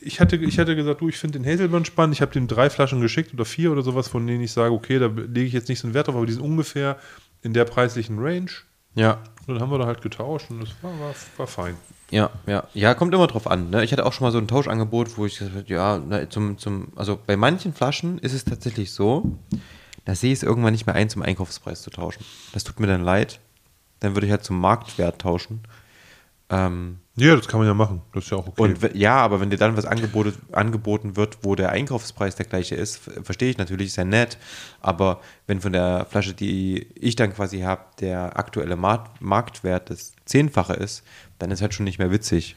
Ich 0.00 0.20
hatte, 0.20 0.36
ich 0.36 0.60
hatte 0.60 0.76
gesagt, 0.76 1.00
du, 1.00 1.08
ich 1.08 1.18
finde 1.18 1.40
den 1.40 1.50
Hazelburn 1.52 1.84
spannend. 1.84 2.14
Ich 2.14 2.22
habe 2.22 2.32
dem 2.32 2.46
drei 2.46 2.70
Flaschen 2.70 3.00
geschickt 3.00 3.34
oder 3.34 3.44
vier 3.44 3.72
oder 3.72 3.82
sowas, 3.82 4.06
von 4.06 4.24
denen 4.28 4.42
ich 4.44 4.52
sage, 4.52 4.72
okay, 4.72 5.00
da 5.00 5.06
lege 5.06 5.42
ich 5.46 5.52
jetzt 5.52 5.68
nicht 5.68 5.80
so 5.80 5.88
einen 5.88 5.94
Wert 5.94 6.06
drauf, 6.06 6.14
aber 6.14 6.24
die 6.24 6.34
sind 6.34 6.42
ungefähr 6.42 6.98
in 7.42 7.52
der 7.52 7.64
preislichen 7.64 8.20
Range. 8.20 8.50
ja, 8.94 9.18
Und 9.48 9.54
dann 9.54 9.60
haben 9.60 9.72
wir 9.72 9.78
da 9.78 9.86
halt 9.86 10.02
getauscht 10.02 10.50
und 10.50 10.60
das 10.60 10.70
war, 10.82 10.92
war, 11.00 11.14
war 11.36 11.46
fein. 11.48 11.74
Ja, 12.10 12.30
ja. 12.46 12.64
Ja, 12.74 12.94
kommt 12.94 13.14
immer 13.14 13.26
drauf 13.26 13.46
an. 13.46 13.70
Ne? 13.70 13.84
Ich 13.84 13.92
hatte 13.92 14.06
auch 14.06 14.12
schon 14.12 14.26
mal 14.26 14.32
so 14.32 14.38
ein 14.38 14.48
Tauschangebot, 14.48 15.18
wo 15.18 15.26
ich 15.26 15.38
gesagt 15.38 15.54
habe, 15.54 15.64
ja, 15.68 16.00
na, 16.06 16.28
zum, 16.30 16.56
zum, 16.58 16.88
also 16.96 17.18
bei 17.26 17.36
manchen 17.36 17.74
Flaschen 17.74 18.18
ist 18.18 18.32
es 18.32 18.44
tatsächlich 18.44 18.92
so, 18.92 19.38
da 20.04 20.14
sehe 20.14 20.32
ich 20.32 20.38
es 20.38 20.42
irgendwann 20.42 20.72
nicht 20.72 20.86
mehr 20.86 20.94
ein, 20.94 21.10
zum 21.10 21.22
Einkaufspreis 21.22 21.82
zu 21.82 21.90
tauschen. 21.90 22.24
Das 22.52 22.64
tut 22.64 22.80
mir 22.80 22.86
dann 22.86 23.02
leid. 23.02 23.40
Dann 24.00 24.14
würde 24.14 24.26
ich 24.26 24.30
halt 24.30 24.44
zum 24.44 24.58
Marktwert 24.60 25.20
tauschen. 25.20 25.60
Ähm, 26.48 27.00
Ja, 27.18 27.36
das 27.36 27.48
kann 27.48 27.58
man 27.60 27.66
ja 27.66 27.74
machen. 27.74 28.02
Das 28.14 28.24
ist 28.24 28.30
ja 28.30 28.36
auch 28.38 28.46
okay. 28.48 28.62
Und 28.62 28.94
ja, 28.94 29.16
aber 29.16 29.40
wenn 29.40 29.50
dir 29.50 29.56
dann 29.58 29.76
was 29.76 29.84
angeboten, 29.84 30.34
angeboten 30.52 31.16
wird, 31.16 31.38
wo 31.42 31.54
der 31.54 31.70
Einkaufspreis 31.70 32.36
der 32.36 32.46
gleiche 32.46 32.74
ist, 32.74 32.98
verstehe 33.22 33.50
ich 33.50 33.58
natürlich, 33.58 33.88
ist 33.88 33.96
ja 33.96 34.04
nett. 34.04 34.38
Aber 34.80 35.20
wenn 35.46 35.60
von 35.60 35.72
der 35.72 36.06
Flasche, 36.10 36.34
die 36.34 36.86
ich 36.94 37.16
dann 37.16 37.34
quasi 37.34 37.60
habe, 37.60 37.82
der 38.00 38.38
aktuelle 38.38 38.76
Markt, 38.76 39.20
Marktwert 39.20 39.90
das 39.90 40.12
Zehnfache 40.24 40.74
ist, 40.74 41.02
dann 41.38 41.50
ist 41.50 41.60
halt 41.62 41.74
schon 41.74 41.84
nicht 41.84 41.98
mehr 41.98 42.10
witzig. 42.10 42.56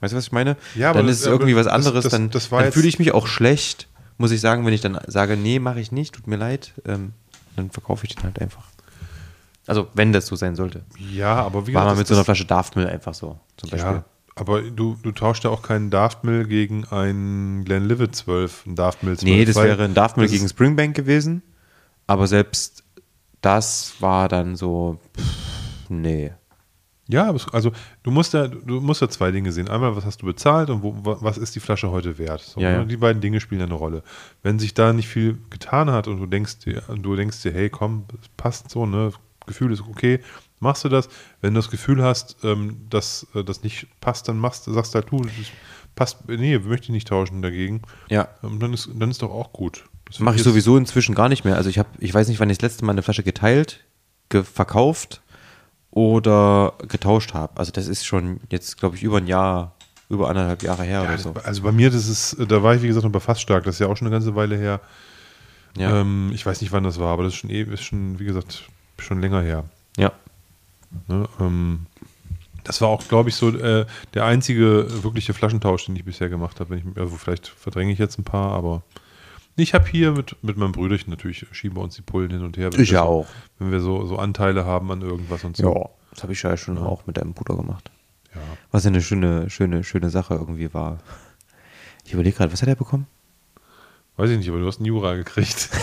Weißt 0.00 0.12
du, 0.12 0.16
was 0.16 0.24
ich 0.26 0.32
meine? 0.32 0.56
Ja, 0.74 0.90
aber 0.90 0.98
dann 0.98 1.06
das- 1.06 1.16
ist 1.16 1.22
es 1.22 1.26
irgendwie 1.28 1.56
was 1.56 1.66
anderes. 1.66 2.02
das- 2.04 2.10
dann 2.12 2.30
das 2.30 2.48
dann 2.50 2.64
jetzt- 2.64 2.74
fühle 2.74 2.88
ich 2.88 2.98
mich 2.98 3.12
auch 3.12 3.26
schlecht, 3.26 3.88
muss 4.18 4.30
ich 4.30 4.40
sagen, 4.40 4.64
wenn 4.66 4.72
ich 4.74 4.80
dann 4.80 4.98
sage, 5.06 5.36
nee, 5.36 5.58
mache 5.58 5.80
ich 5.80 5.92
nicht, 5.92 6.14
tut 6.14 6.26
mir 6.26 6.36
leid. 6.36 6.72
Ähm, 6.86 7.12
dann 7.56 7.70
verkaufe 7.70 8.06
ich 8.06 8.14
den 8.14 8.24
halt 8.24 8.40
einfach. 8.40 8.64
Also, 9.66 9.88
wenn 9.94 10.12
das 10.12 10.26
so 10.26 10.36
sein 10.36 10.56
sollte. 10.56 10.84
ja, 10.98 11.34
aber 11.36 11.66
wie 11.66 11.74
War 11.74 11.84
mal 11.84 11.90
das- 11.90 11.98
mit 12.00 12.06
so 12.08 12.14
einer 12.14 12.24
Flasche 12.24 12.44
Daftmüll 12.44 12.86
einfach 12.86 13.14
so, 13.14 13.38
zum 13.56 13.70
Beispiel. 13.70 13.92
Ja, 13.92 14.04
aber 14.36 14.62
du, 14.62 14.96
du 15.02 15.12
tauschst 15.12 15.44
ja 15.44 15.50
auch 15.50 15.62
keinen 15.62 15.90
Daftmill 15.90 16.46
gegen 16.46 16.84
einen 16.86 17.64
Glenlivet 17.64 18.14
12, 18.14 18.64
einen 18.66 18.76
Daftmill 18.76 19.16
12. 19.16 19.24
Nee, 19.30 19.44
das 19.44 19.56
weil 19.56 19.68
wäre 19.68 19.84
ein 19.84 19.94
Daftmill 19.94 20.26
das 20.26 20.32
gegen 20.32 20.48
Springbank 20.48 20.94
gewesen. 20.94 21.42
Aber 22.06 22.26
selbst 22.26 22.82
das 23.40 23.94
war 24.00 24.28
dann 24.28 24.56
so, 24.56 24.98
pff, 25.16 25.88
nee. 25.88 26.32
Ja, 27.06 27.34
also 27.52 27.70
du 28.02 28.10
musst 28.10 28.32
ja, 28.32 28.48
du 28.48 28.80
musst 28.80 29.02
ja 29.02 29.08
zwei 29.10 29.30
Dinge 29.30 29.52
sehen. 29.52 29.68
Einmal, 29.68 29.94
was 29.94 30.06
hast 30.06 30.22
du 30.22 30.26
bezahlt 30.26 30.70
und 30.70 30.82
wo, 30.82 30.94
wa- 31.04 31.18
was 31.20 31.36
ist 31.36 31.54
die 31.54 31.60
Flasche 31.60 31.90
heute 31.90 32.16
wert? 32.16 32.40
So, 32.40 32.60
Ja, 32.60 32.70
ja. 32.70 32.84
Die 32.84 32.96
beiden 32.96 33.20
Dinge 33.20 33.40
spielen 33.40 33.60
eine 33.60 33.74
Rolle. 33.74 34.02
Wenn 34.42 34.58
sich 34.58 34.72
da 34.72 34.94
nicht 34.94 35.08
viel 35.08 35.38
getan 35.50 35.90
hat 35.90 36.08
und 36.08 36.18
du 36.18 36.24
denkst 36.26 36.60
dir, 36.60 36.82
du 36.96 37.14
denkst 37.14 37.42
dir, 37.42 37.52
hey, 37.52 37.68
komm, 37.68 38.04
passt 38.38 38.70
so, 38.70 38.86
ne, 38.86 39.12
Gefühl 39.46 39.72
ist 39.72 39.80
okay, 39.82 40.20
machst 40.60 40.84
du 40.84 40.88
das. 40.88 41.08
Wenn 41.40 41.54
du 41.54 41.58
das 41.60 41.70
Gefühl 41.70 42.02
hast, 42.02 42.36
ähm, 42.44 42.86
dass 42.90 43.26
äh, 43.34 43.44
das 43.44 43.62
nicht 43.62 43.86
passt, 44.00 44.28
dann 44.28 44.38
machst, 44.38 44.64
sagst 44.64 44.94
halt 44.94 45.10
du, 45.10 45.22
das 45.22 45.32
passt, 45.94 46.28
nee, 46.28 46.58
möchte 46.58 46.84
ich 46.86 46.90
nicht 46.90 47.08
tauschen 47.08 47.42
dagegen. 47.42 47.82
Ja. 48.08 48.28
Ähm, 48.42 48.58
dann 48.60 48.72
ist, 48.72 48.88
dann 48.94 49.10
ist 49.10 49.22
doch 49.22 49.30
auch 49.30 49.52
gut. 49.52 49.84
Mache 50.18 50.36
ich 50.36 50.42
sowieso 50.42 50.76
inzwischen 50.76 51.14
gar 51.14 51.28
nicht 51.28 51.44
mehr. 51.44 51.56
Also 51.56 51.70
ich 51.70 51.78
habe, 51.78 51.88
ich 51.98 52.12
weiß 52.12 52.28
nicht, 52.28 52.38
wann 52.40 52.50
ich 52.50 52.58
das 52.58 52.70
letzte 52.70 52.84
Mal 52.84 52.92
eine 52.92 53.02
Flasche 53.02 53.22
geteilt, 53.22 53.84
ge 54.28 54.42
verkauft 54.44 55.22
oder 55.90 56.74
getauscht 56.88 57.34
habe. 57.34 57.56
Also 57.58 57.72
das 57.72 57.86
ist 57.88 58.04
schon 58.04 58.40
jetzt, 58.50 58.78
glaube 58.78 58.96
ich, 58.96 59.02
über 59.02 59.18
ein 59.18 59.26
Jahr, 59.26 59.74
über 60.08 60.28
anderthalb 60.28 60.62
Jahre 60.62 60.82
her 60.84 61.02
oder 61.02 61.12
Ja, 61.12 61.18
so. 61.18 61.34
Also 61.44 61.62
bei 61.62 61.72
mir, 61.72 61.90
das 61.90 62.08
ist, 62.08 62.36
da 62.48 62.62
war 62.62 62.74
ich 62.74 62.82
wie 62.82 62.88
gesagt 62.88 63.04
noch 63.04 63.12
bei 63.12 63.20
fast 63.20 63.40
stark, 63.40 63.64
das 63.64 63.76
ist 63.76 63.78
ja 63.78 63.86
auch 63.86 63.96
schon 63.96 64.06
eine 64.06 64.14
ganze 64.14 64.34
Weile 64.34 64.56
her. 64.56 64.80
Ja. 65.76 66.00
Ähm, 66.00 66.30
ich 66.34 66.44
weiß 66.44 66.60
nicht, 66.60 66.72
wann 66.72 66.84
das 66.84 66.98
war, 66.98 67.12
aber 67.12 67.24
das 67.24 67.32
ist 67.32 67.38
schon, 67.38 67.50
eh- 67.50 67.62
ist 67.62 67.82
schon 67.82 68.18
wie 68.18 68.24
gesagt, 68.24 68.64
schon 68.98 69.20
länger 69.20 69.42
her. 69.42 69.64
ja. 69.96 70.12
Ne? 71.08 71.28
Ähm, 71.40 71.86
das 72.64 72.80
war 72.80 72.88
auch, 72.88 73.06
glaube 73.06 73.28
ich, 73.28 73.34
so 73.34 73.50
äh, 73.50 73.84
der 74.14 74.24
einzige 74.24 74.86
wirkliche 75.02 75.34
Flaschentausch, 75.34 75.84
den 75.84 75.96
ich 75.96 76.04
bisher 76.04 76.30
gemacht 76.30 76.60
habe. 76.60 76.70
Wenn 76.70 76.78
ich, 76.78 76.84
also 76.96 77.14
vielleicht 77.16 77.46
verdränge 77.46 77.92
ich 77.92 77.98
jetzt 77.98 78.18
ein 78.18 78.24
paar, 78.24 78.52
aber 78.52 78.82
ich 79.56 79.74
habe 79.74 79.86
hier 79.86 80.12
mit, 80.12 80.42
mit 80.42 80.56
meinem 80.56 80.72
Brüderchen 80.72 81.10
natürlich 81.10 81.46
schieben 81.52 81.76
wir 81.76 81.82
uns 81.82 81.94
die 81.94 82.02
Pullen 82.02 82.30
hin 82.30 82.42
und 82.42 82.56
her. 82.56 82.70
Ich 82.76 82.90
ja 82.90 83.02
so, 83.02 83.04
auch. 83.04 83.26
Wenn 83.58 83.70
wir 83.70 83.80
so, 83.80 84.06
so 84.06 84.16
Anteile 84.16 84.64
haben 84.64 84.90
an 84.90 85.02
irgendwas 85.02 85.44
und 85.44 85.56
so. 85.56 85.74
Ja. 85.74 85.90
Das 86.10 86.22
habe 86.22 86.32
ich 86.32 86.42
ja 86.42 86.56
schon 86.56 86.78
auch 86.78 87.06
mit 87.06 87.18
deinem 87.18 87.34
Bruder 87.34 87.56
gemacht. 87.56 87.90
Ja. 88.34 88.40
Was 88.70 88.84
ja 88.84 88.88
eine 88.88 89.02
schöne, 89.02 89.50
schöne, 89.50 89.84
schöne 89.84 90.10
Sache 90.10 90.34
irgendwie 90.34 90.72
war. 90.72 90.98
Ich 92.04 92.14
überlege 92.14 92.36
gerade, 92.36 92.52
was 92.52 92.62
hat 92.62 92.68
er 92.68 92.76
bekommen? 92.76 93.06
Weiß 94.16 94.30
ich 94.30 94.38
nicht, 94.38 94.48
aber 94.48 94.58
du 94.58 94.66
hast 94.66 94.78
einen 94.78 94.86
Jura 94.86 95.14
gekriegt. 95.14 95.70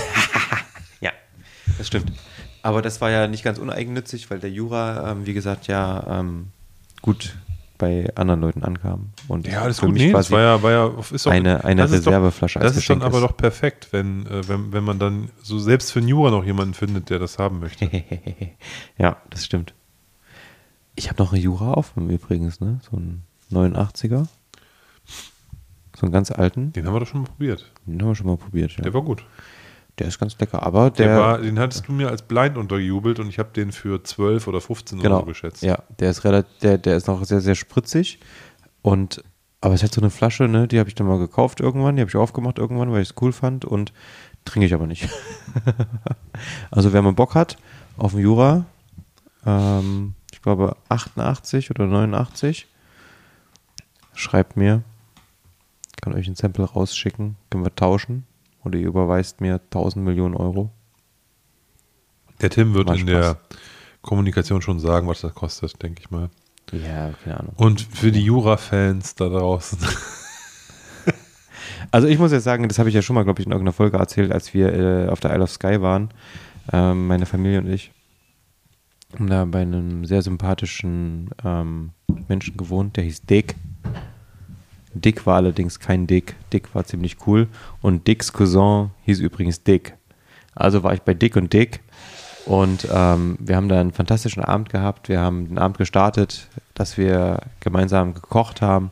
Ja, 1.02 1.12
das 1.80 1.88
stimmt. 1.88 2.12
Aber 2.64 2.82
das 2.82 3.02
war 3.02 3.10
ja 3.10 3.28
nicht 3.28 3.44
ganz 3.44 3.58
uneigennützig, 3.58 4.30
weil 4.30 4.40
der 4.40 4.52
Jura, 4.52 5.12
ähm, 5.12 5.26
wie 5.26 5.34
gesagt, 5.34 5.68
ja 5.68 6.20
ähm, 6.20 6.48
gut 7.02 7.36
bei 7.80 8.12
anderen 8.16 8.42
Leuten 8.42 8.64
ankam. 8.64 9.10
Und 9.28 9.48
Ja, 9.48 9.66
das 9.68 9.80
für 9.80 9.88
gut. 9.88 9.96
mich 9.96 10.04
Nee, 10.04 10.12
quasi 10.12 10.32
war 10.32 10.42
ja, 10.42 10.62
war 10.62 10.72
ja 10.72 10.92
ist 11.12 11.26
doch, 11.26 11.32
eine- 11.32 11.64
eine 11.66 11.82
das 11.82 11.92
ist 11.92 12.06
doch- 12.06 12.12
Reserveflasche 12.12 12.60
Das 12.60 12.78
ist 12.78 12.88
dann 12.88 13.02
aber 13.02 13.18
ist. 13.18 13.24
doch 13.24 13.36
perfekt, 13.36 13.88
wenn, 13.92 14.28
äh, 14.28 14.48
wenn, 14.48 14.72
wenn 14.72 14.84
man 14.84 15.00
dann 15.00 15.30
so 15.42 15.58
selbst 15.58 15.92
für 15.92 15.98
einen 16.00 16.08
Jura 16.08 16.30
noch 16.30 16.46
jemanden 16.46 16.76
findet, 16.76 17.10
der 17.10 17.18
das 17.18 17.40
haben 17.40 17.60
möchte. 17.60 17.90
ja, 19.00 19.18
das 19.32 19.46
stimmt. 19.46 19.74
Ich 20.96 21.10
habe 21.10 21.24
noch 21.24 21.34
einen 21.34 21.42
Jura 21.42 21.74
offen 21.74 22.10
übrigens, 22.12 22.60
ne? 22.60 22.80
So 22.90 22.98
einen 22.98 23.24
89er. 23.52 24.28
So 25.98 26.06
einen 26.06 26.12
ganz 26.12 26.30
alten. 26.32 26.74
Den 26.74 26.86
haben 26.86 26.94
wir 26.94 27.00
doch 27.00 27.08
schon 27.08 27.22
mal 27.22 27.28
probiert. 27.30 27.72
Den 27.88 28.00
haben 28.02 28.10
wir 28.10 28.16
schon 28.16 28.28
mal 28.28 28.38
probiert. 28.38 28.74
Ja. 28.78 28.84
Der 28.84 28.94
war 28.94 29.02
gut. 29.02 29.24
Der 30.00 30.08
ist 30.08 30.20
ganz 30.20 30.38
lecker, 30.40 30.64
aber 30.64 30.90
Der, 30.90 31.08
der, 31.08 31.20
war, 31.20 31.38
den 31.38 31.60
hattest 31.60 31.88
du 31.88 31.92
mir 31.92 32.10
als 32.10 32.22
blind 32.22 32.58
untergejubelt 32.58 33.20
und 33.20 33.28
ich 33.28 33.40
habe 33.40 33.50
den 33.54 33.72
für 33.72 34.04
12 34.04 34.48
oder 34.48 34.62
15 34.62 35.00
genau, 35.00 35.18
Euro 35.18 35.26
geschätzt. 35.26 35.62
Ja, 35.64 35.84
der 36.00 36.12
ist 36.12 36.24
relativ, 36.24 36.58
der, 36.60 36.78
der 36.78 36.98
ist 36.98 37.08
noch 37.08 37.24
sehr, 37.24 37.42
sehr 37.42 37.56
spritzig. 37.56 38.20
Und 38.82 39.24
aber 39.64 39.76
es 39.76 39.84
hat 39.84 39.94
so 39.94 40.02
eine 40.02 40.10
Flasche, 40.10 40.48
ne, 40.48 40.68
die 40.68 40.80
habe 40.80 40.90
ich 40.90 40.96
dann 40.96 41.06
mal 41.06 41.20
gekauft 41.20 41.60
irgendwann, 41.60 41.96
die 41.96 42.02
habe 42.02 42.10
ich 42.10 42.16
aufgemacht 42.16 42.58
irgendwann, 42.58 42.92
weil 42.92 43.04
ich 43.04 43.10
es 43.10 43.16
cool 43.22 43.32
fand 43.32 43.64
und 43.64 43.94
trinke 44.44 44.66
ich 44.66 44.74
aber 44.74 44.88
nicht. 44.88 45.08
also 46.72 46.94
wer 46.94 47.04
mal 47.04 47.14
Bock 47.14 47.36
hat 47.36 47.58
auf 47.96 48.14
den 48.14 48.22
Jura, 48.22 48.66
ähm, 49.46 50.16
ich 50.34 50.42
glaube 50.42 50.78
88 50.90 51.70
oder 51.70 51.86
89, 51.86 52.68
schreibt 54.16 54.58
mir, 54.58 54.82
kann 56.02 56.14
euch 56.14 56.28
ein 56.28 56.36
Sample 56.36 56.66
rausschicken, 56.66 57.36
können 57.52 57.64
wir 57.64 57.76
tauschen 57.76 58.26
oder 58.64 58.78
ihr 58.80 58.88
überweist 58.88 59.42
mir 59.42 59.56
1000 59.56 60.04
Millionen 60.06 60.36
Euro. 60.36 60.72
Der 62.42 62.50
Tim 62.50 62.74
wird 62.74 62.90
in 62.90 63.06
der 63.06 63.38
Kommunikation 64.02 64.62
schon 64.62 64.80
sagen, 64.80 65.08
was 65.08 65.22
das 65.22 65.34
kostet, 65.34 65.82
denke 65.82 66.02
ich 66.02 66.12
mal. 66.12 66.30
Ja, 66.72 67.12
keine 67.24 67.40
Ahnung. 67.40 67.54
Und 67.58 67.82
für 67.82 68.12
die 68.12 68.24
Jura-Fans 68.24 69.16
da 69.16 69.30
draußen. 69.30 69.80
Also 71.90 72.08
ich 72.08 72.20
muss 72.20 72.32
jetzt 72.32 72.46
sagen, 72.46 72.68
das 72.68 72.80
habe 72.80 72.90
ich 72.90 72.96
ja 72.96 73.02
schon 73.02 73.16
mal, 73.16 73.24
glaube 73.24 73.42
ich, 73.42 73.46
in 73.46 73.52
irgendeiner 73.52 73.74
Folge 73.74 73.98
erzählt, 73.98 74.32
als 74.32 74.54
wir 74.54 74.74
äh, 74.74 75.10
auf 75.10 75.20
der 75.20 75.34
Isle 75.34 75.44
of 75.44 75.52
Sky 75.52 75.82
waren, 75.82 76.10
ähm, 76.72 77.08
meine 77.08 77.26
Familie 77.26 77.60
und 77.60 77.68
ich, 77.68 77.92
haben 79.14 79.28
da 79.28 79.44
bei 79.46 79.62
einem 79.62 80.06
sehr 80.06 80.22
sympathischen 80.22 81.32
ähm, 81.44 81.92
Menschen 82.30 82.56
gewohnt, 82.56 82.96
der 82.96 83.04
hieß 83.04 83.24
Dick. 83.24 83.56
Dick 84.94 85.26
war 85.26 85.38
allerdings 85.38 85.80
kein 85.80 86.08
Dick. 86.08 86.36
Dick 86.52 86.74
war 86.76 86.84
ziemlich 86.86 87.18
cool. 87.26 87.48
Und 87.82 88.08
Dicks 88.08 88.34
Cousin 88.34 88.92
hieß 89.06 89.20
übrigens 89.20 89.64
Dick. 89.64 89.96
Also 90.54 90.84
war 90.84 90.94
ich 90.94 91.02
bei 91.02 91.14
Dick 91.14 91.36
und 91.36 91.54
Dick. 91.54 91.82
Und 92.46 92.88
ähm, 92.92 93.38
wir 93.40 93.56
haben 93.56 93.70
da 93.70 93.80
einen 93.80 93.94
fantastischen 93.94 94.44
Abend 94.44 94.70
gehabt. 94.70 95.10
Wir 95.10 95.20
haben 95.20 95.48
den 95.48 95.58
Abend 95.58 95.78
gestartet, 95.78 96.48
dass 96.74 96.98
wir 96.98 97.40
gemeinsam 97.60 98.14
gekocht 98.14 98.62
haben. 98.62 98.92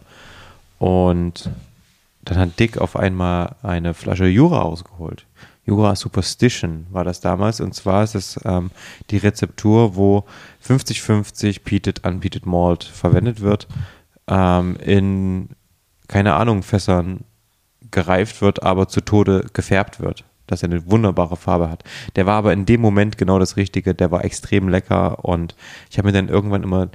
Und 0.78 1.50
dann 2.24 2.38
hat 2.38 2.60
Dick 2.60 2.78
auf 2.78 2.96
einmal 2.96 3.56
eine 3.64 3.94
Flasche 3.94 4.28
Jura 4.28 4.62
ausgeholt. 4.62 5.26
Jura 5.66 5.96
Superstition 5.96 6.88
war 6.90 7.04
das 7.04 7.22
damals. 7.22 7.60
Und 7.60 7.74
zwar 7.76 8.04
ist 8.04 8.16
es 8.16 8.40
ähm, 8.44 8.72
die 9.10 9.18
Rezeptur, 9.18 9.96
wo 9.96 10.26
50-50 10.66 11.64
Peated, 11.64 12.06
Unpeated 12.06 12.46
Malt 12.46 12.84
verwendet 12.84 13.42
wird. 13.42 13.68
Ähm, 14.28 14.78
in, 14.78 15.50
keine 16.10 16.34
Ahnung, 16.34 16.64
Fässern 16.64 17.24
gereift 17.92 18.42
wird, 18.42 18.64
aber 18.64 18.90
zu 18.90 19.00
Tode 19.00 19.46
gefärbt 19.54 20.02
wird. 20.02 20.26
Dass 20.48 20.64
er 20.64 20.70
eine 20.70 20.90
wunderbare 20.90 21.38
Farbe 21.38 21.70
hat. 21.70 21.84
Der 22.16 22.26
war 22.26 22.36
aber 22.36 22.52
in 22.54 22.66
dem 22.66 22.82
Moment 22.82 23.20
genau 23.20 23.38
das 23.38 23.56
Richtige. 23.56 23.94
Der 23.94 24.10
war 24.10 24.26
extrem 24.26 24.68
lecker 24.68 25.24
und 25.24 25.56
ich 25.92 26.00
habe 26.00 26.08
mir 26.08 26.12
dann 26.12 26.28
irgendwann 26.28 26.64
immer 26.64 26.90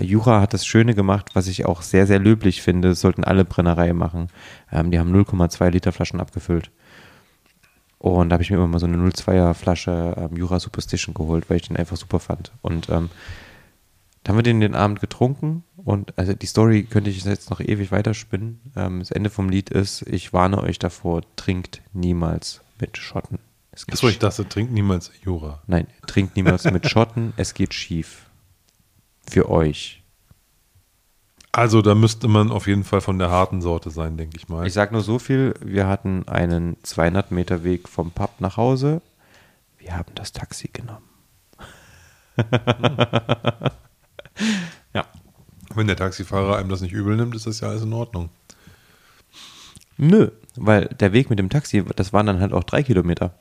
Jura 0.00 0.40
hat 0.40 0.54
das 0.54 0.64
Schöne 0.64 0.94
gemacht, 0.94 1.30
was 1.34 1.48
ich 1.48 1.66
auch 1.66 1.82
sehr, 1.82 2.06
sehr 2.06 2.20
löblich 2.20 2.62
finde. 2.62 2.90
Das 2.90 3.00
sollten 3.00 3.24
alle 3.24 3.44
Brennereien 3.44 3.96
machen. 3.96 4.28
Ähm, 4.70 4.92
die 4.92 5.00
haben 5.00 5.12
0,2 5.12 5.68
Liter 5.70 5.90
Flaschen 5.90 6.20
abgefüllt. 6.20 6.70
Und 7.98 8.28
da 8.28 8.34
habe 8.34 8.44
ich 8.44 8.50
mir 8.50 8.56
immer 8.56 8.68
mal 8.68 8.78
so 8.78 8.86
eine 8.86 8.98
0,2er 8.98 9.52
Flasche 9.54 10.14
ähm, 10.16 10.36
Jura 10.36 10.60
Superstition 10.60 11.12
geholt, 11.12 11.50
weil 11.50 11.56
ich 11.56 11.68
den 11.68 11.76
einfach 11.76 11.96
super 11.96 12.20
fand. 12.20 12.52
Und 12.62 12.88
ähm, 12.88 13.10
da 14.24 14.30
haben 14.30 14.38
wir 14.38 14.42
den 14.42 14.60
den 14.60 14.74
Abend 14.74 15.00
getrunken. 15.00 15.64
Und 15.76 16.18
also 16.18 16.32
die 16.32 16.46
Story 16.46 16.84
könnte 16.84 17.10
ich 17.10 17.22
jetzt 17.24 17.50
noch 17.50 17.60
ewig 17.60 17.92
weiterspinnen. 17.92 18.72
Ähm, 18.74 18.98
das 19.00 19.10
Ende 19.10 19.30
vom 19.30 19.50
Lied 19.50 19.70
ist, 19.70 20.02
ich 20.02 20.32
warne 20.32 20.62
euch 20.62 20.78
davor, 20.78 21.22
trinkt 21.36 21.82
niemals 21.92 22.62
mit 22.80 22.96
Schotten. 22.96 23.38
Achso, 23.90 24.08
ich 24.08 24.18
dachte, 24.18 24.48
trinkt 24.48 24.72
niemals 24.72 25.10
Jura. 25.22 25.62
Nein, 25.66 25.86
trinkt 26.06 26.36
niemals 26.36 26.64
mit 26.64 26.88
Schotten, 26.88 27.32
es 27.36 27.54
geht 27.54 27.74
schief 27.74 28.30
für 29.28 29.50
euch? 29.50 30.02
Also 31.52 31.82
da 31.82 31.94
müsste 31.94 32.28
man 32.28 32.50
auf 32.50 32.66
jeden 32.66 32.84
Fall 32.84 33.00
von 33.00 33.18
der 33.18 33.30
harten 33.30 33.60
Sorte 33.60 33.90
sein, 33.90 34.16
denke 34.16 34.36
ich 34.36 34.48
mal. 34.48 34.66
Ich 34.66 34.72
sage 34.72 34.92
nur 34.92 35.02
so 35.02 35.18
viel, 35.18 35.54
wir 35.60 35.86
hatten 35.86 36.26
einen 36.26 36.76
200 36.82 37.30
Meter 37.30 37.62
Weg 37.62 37.88
vom 37.88 38.10
Pub 38.10 38.40
nach 38.40 38.56
Hause. 38.56 39.02
Wir 39.78 39.96
haben 39.96 40.12
das 40.14 40.32
Taxi 40.32 40.68
genommen. 40.72 41.08
ja. 44.94 45.06
Wenn 45.74 45.86
der 45.86 45.96
Taxifahrer 45.96 46.56
einem 46.56 46.68
das 46.68 46.80
nicht 46.80 46.92
übel 46.92 47.16
nimmt, 47.16 47.34
ist 47.34 47.46
das 47.46 47.60
ja 47.60 47.68
alles 47.68 47.82
in 47.82 47.92
Ordnung. 47.92 48.30
Nö, 49.96 50.30
weil 50.56 50.86
der 50.86 51.12
Weg 51.12 51.30
mit 51.30 51.38
dem 51.38 51.50
Taxi, 51.50 51.84
das 51.96 52.12
waren 52.12 52.26
dann 52.26 52.40
halt 52.40 52.52
auch 52.52 52.64
drei 52.64 52.82
Kilometer. 52.82 53.34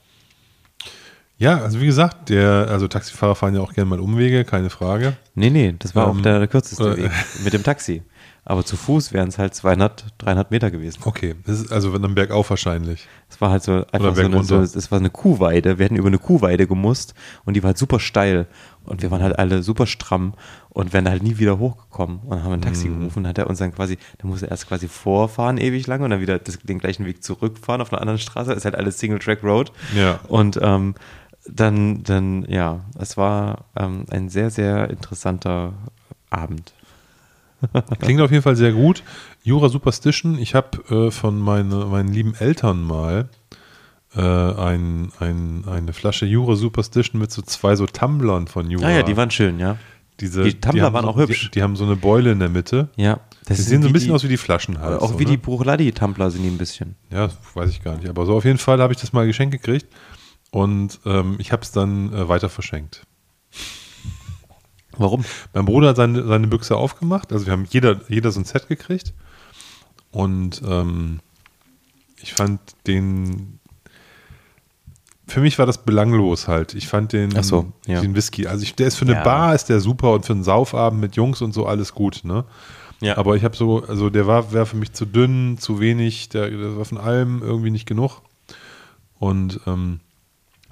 Ja, 1.37 1.59
also 1.59 1.81
wie 1.81 1.85
gesagt, 1.85 2.29
der, 2.29 2.67
also 2.69 2.87
Taxifahrer 2.87 3.35
fahren 3.35 3.55
ja 3.55 3.61
auch 3.61 3.73
gerne 3.73 3.89
mal 3.89 3.99
Umwege, 3.99 4.45
keine 4.45 4.69
Frage. 4.69 5.17
Nee, 5.35 5.49
nee, 5.49 5.75
das 5.77 5.95
war 5.95 6.07
ähm, 6.07 6.17
auch 6.17 6.21
der, 6.21 6.39
der 6.39 6.47
kürzeste 6.47 6.91
äh, 6.91 7.03
Weg 7.03 7.11
mit 7.43 7.53
dem 7.53 7.63
Taxi. 7.63 8.03
Aber 8.45 8.65
zu 8.65 8.75
Fuß 8.75 9.13
wären 9.13 9.29
es 9.29 9.37
halt 9.37 9.55
200, 9.55 10.05
300 10.17 10.51
Meter 10.51 10.69
gewesen. 10.69 10.99
Okay, 11.05 11.35
das 11.45 11.61
ist 11.61 11.71
also 11.71 11.97
dann 11.97 12.13
bergauf 12.13 12.49
wahrscheinlich. 12.49 13.07
Es 13.29 13.39
war 13.39 13.51
halt 13.51 13.63
so 13.63 13.85
einfach 13.91 14.15
so 14.15 14.21
eine, 14.21 14.43
so, 14.43 14.59
es 14.59 14.91
war 14.91 14.99
eine 14.99 15.09
Kuhweide. 15.09 15.79
Wir 15.79 15.85
hätten 15.85 15.95
über 15.95 16.09
eine 16.09 16.19
Kuhweide 16.19 16.67
gemusst 16.67 17.13
und 17.45 17.53
die 17.53 17.63
war 17.63 17.69
halt 17.69 17.77
super 17.77 18.01
steil 18.01 18.47
und 18.83 19.01
wir 19.01 19.11
waren 19.11 19.23
halt 19.23 19.39
alle 19.39 19.63
super 19.63 19.87
stramm 19.87 20.33
und 20.69 20.91
wären 20.91 21.07
halt 21.07 21.23
nie 21.23 21.37
wieder 21.37 21.57
hochgekommen 21.57 22.19
und 22.25 22.43
haben 22.43 22.51
ein 22.51 22.61
Taxi 22.61 22.89
mm. 22.89 22.99
gerufen. 22.99 23.27
Hat 23.27 23.37
er 23.37 23.47
uns 23.47 23.59
dann 23.59 23.73
quasi, 23.73 23.97
dann 24.17 24.29
musste 24.29 24.47
er 24.47 24.51
erst 24.51 24.67
quasi 24.67 24.89
vorfahren 24.89 25.57
ewig 25.57 25.87
lang 25.87 26.01
und 26.01 26.09
dann 26.09 26.19
wieder 26.19 26.37
den 26.39 26.79
gleichen 26.79 27.05
Weg 27.05 27.23
zurückfahren 27.23 27.81
auf 27.81 27.93
einer 27.93 28.01
anderen 28.01 28.19
Straße. 28.19 28.49
Das 28.49 28.57
ist 28.57 28.65
halt 28.65 28.75
alles 28.75 28.99
Single 28.99 29.19
Track 29.19 29.41
Road. 29.41 29.71
Ja. 29.95 30.19
Und 30.27 30.59
ähm, 30.61 30.95
dann, 31.47 32.03
dann, 32.03 32.45
ja, 32.49 32.81
es 32.99 33.15
war 33.15 33.65
ähm, 33.77 34.05
ein 34.09 34.27
sehr, 34.27 34.49
sehr 34.49 34.89
interessanter 34.89 35.73
Abend. 36.29 36.73
Klingt 37.99 38.21
auf 38.21 38.31
jeden 38.31 38.43
Fall 38.43 38.55
sehr 38.55 38.71
gut. 38.73 39.03
Jura 39.43 39.69
Superstition, 39.69 40.37
ich 40.37 40.55
habe 40.55 41.07
äh, 41.07 41.11
von 41.11 41.39
meine, 41.39 41.85
meinen 41.85 42.13
lieben 42.13 42.35
Eltern 42.35 42.83
mal 42.83 43.29
äh, 44.15 44.21
ein, 44.21 45.11
ein, 45.19 45.65
eine 45.67 45.93
Flasche 45.93 46.25
Jura 46.25 46.55
Superstition 46.55 47.19
mit 47.19 47.31
so 47.31 47.41
zwei 47.41 47.75
so 47.75 47.85
Tumblern 47.85 48.47
von 48.47 48.69
Jura. 48.69 48.87
Ah 48.87 48.91
ja, 48.91 49.03
die 49.03 49.17
waren 49.17 49.31
schön, 49.31 49.59
ja. 49.59 49.77
Diese, 50.19 50.43
die 50.43 50.59
Tumbler 50.59 50.89
die 50.89 50.93
waren 50.93 51.05
auch 51.05 51.17
hübsch. 51.17 51.45
Die, 51.45 51.51
die, 51.51 51.63
haben 51.63 51.75
so 51.75 51.85
eine 51.85 51.95
Beule 51.95 52.31
in 52.31 52.39
der 52.39 52.49
Mitte. 52.49 52.89
Ja. 52.95 53.19
Das 53.45 53.57
die 53.57 53.63
sehen 53.63 53.81
so 53.81 53.87
ein 53.87 53.93
bisschen 53.93 54.09
die, 54.09 54.15
aus 54.15 54.23
wie 54.23 54.27
die 54.27 54.37
Flaschen 54.37 54.79
halt. 54.79 55.01
Auch 55.01 55.17
wie 55.17 55.23
oder? 55.23 55.31
die 55.31 55.37
Bruchladi-Tumbler 55.37 56.31
sind 56.31 56.43
die 56.43 56.49
ein 56.49 56.57
bisschen. 56.57 56.95
Ja, 57.09 57.29
weiß 57.55 57.71
ich 57.71 57.83
gar 57.83 57.95
nicht. 57.97 58.07
Aber 58.07 58.25
so 58.25 58.35
auf 58.35 58.45
jeden 58.45 58.59
Fall 58.59 58.79
habe 58.79 58.93
ich 58.93 58.99
das 58.99 59.11
mal 59.11 59.25
geschenkt 59.25 59.51
gekriegt. 59.51 59.87
Und 60.51 60.99
ähm, 61.05 61.35
ich 61.39 61.51
habe 61.51 61.63
es 61.63 61.71
dann 61.71 62.13
äh, 62.13 62.29
weiter 62.29 62.47
verschenkt. 62.47 63.05
Warum? 64.97 65.25
Mein 65.53 65.65
Bruder 65.65 65.89
hat 65.89 65.95
seine, 65.97 66.25
seine 66.25 66.47
Büchse 66.47 66.75
aufgemacht. 66.75 67.31
Also 67.31 67.45
wir 67.45 67.53
haben 67.53 67.65
jeder, 67.69 68.01
jeder 68.07 68.31
so 68.31 68.39
ein 68.39 68.45
Set 68.45 68.67
gekriegt. 68.67 69.13
Und 70.11 70.61
ähm, 70.67 71.19
ich 72.21 72.33
fand 72.33 72.59
den. 72.87 73.59
Für 75.25 75.41
mich 75.41 75.57
war 75.57 75.65
das 75.65 75.83
belanglos 75.83 76.47
halt. 76.47 76.75
Ich 76.75 76.87
fand 76.87 77.13
den, 77.13 77.31
so, 77.43 77.71
ja. 77.87 78.01
den 78.01 78.13
Whisky. 78.13 78.45
Also 78.45 78.63
ich, 78.63 78.75
der 78.75 78.87
ist 78.87 78.97
für 78.97 79.05
eine 79.05 79.15
ja. 79.15 79.23
Bar 79.23 79.55
ist 79.55 79.69
der 79.69 79.79
super 79.79 80.11
und 80.11 80.25
für 80.25 80.33
einen 80.33 80.43
Saufabend 80.43 81.01
mit 81.01 81.15
Jungs 81.15 81.41
und 81.41 81.53
so 81.53 81.65
alles 81.65 81.93
gut, 81.93 82.21
ne? 82.23 82.43
Ja. 82.99 83.17
Aber 83.17 83.35
ich 83.35 83.43
habe 83.43 83.55
so, 83.55 83.83
also 83.83 84.09
der 84.09 84.27
war, 84.27 84.53
war 84.53 84.65
für 84.65 84.77
mich 84.77 84.93
zu 84.93 85.05
dünn, 85.05 85.57
zu 85.57 85.79
wenig, 85.79 86.29
der, 86.29 86.49
der 86.49 86.77
war 86.77 86.85
von 86.85 86.97
allem 86.97 87.41
irgendwie 87.41 87.71
nicht 87.71 87.85
genug. 87.85 88.21
Und 89.17 89.59
ähm, 89.65 90.01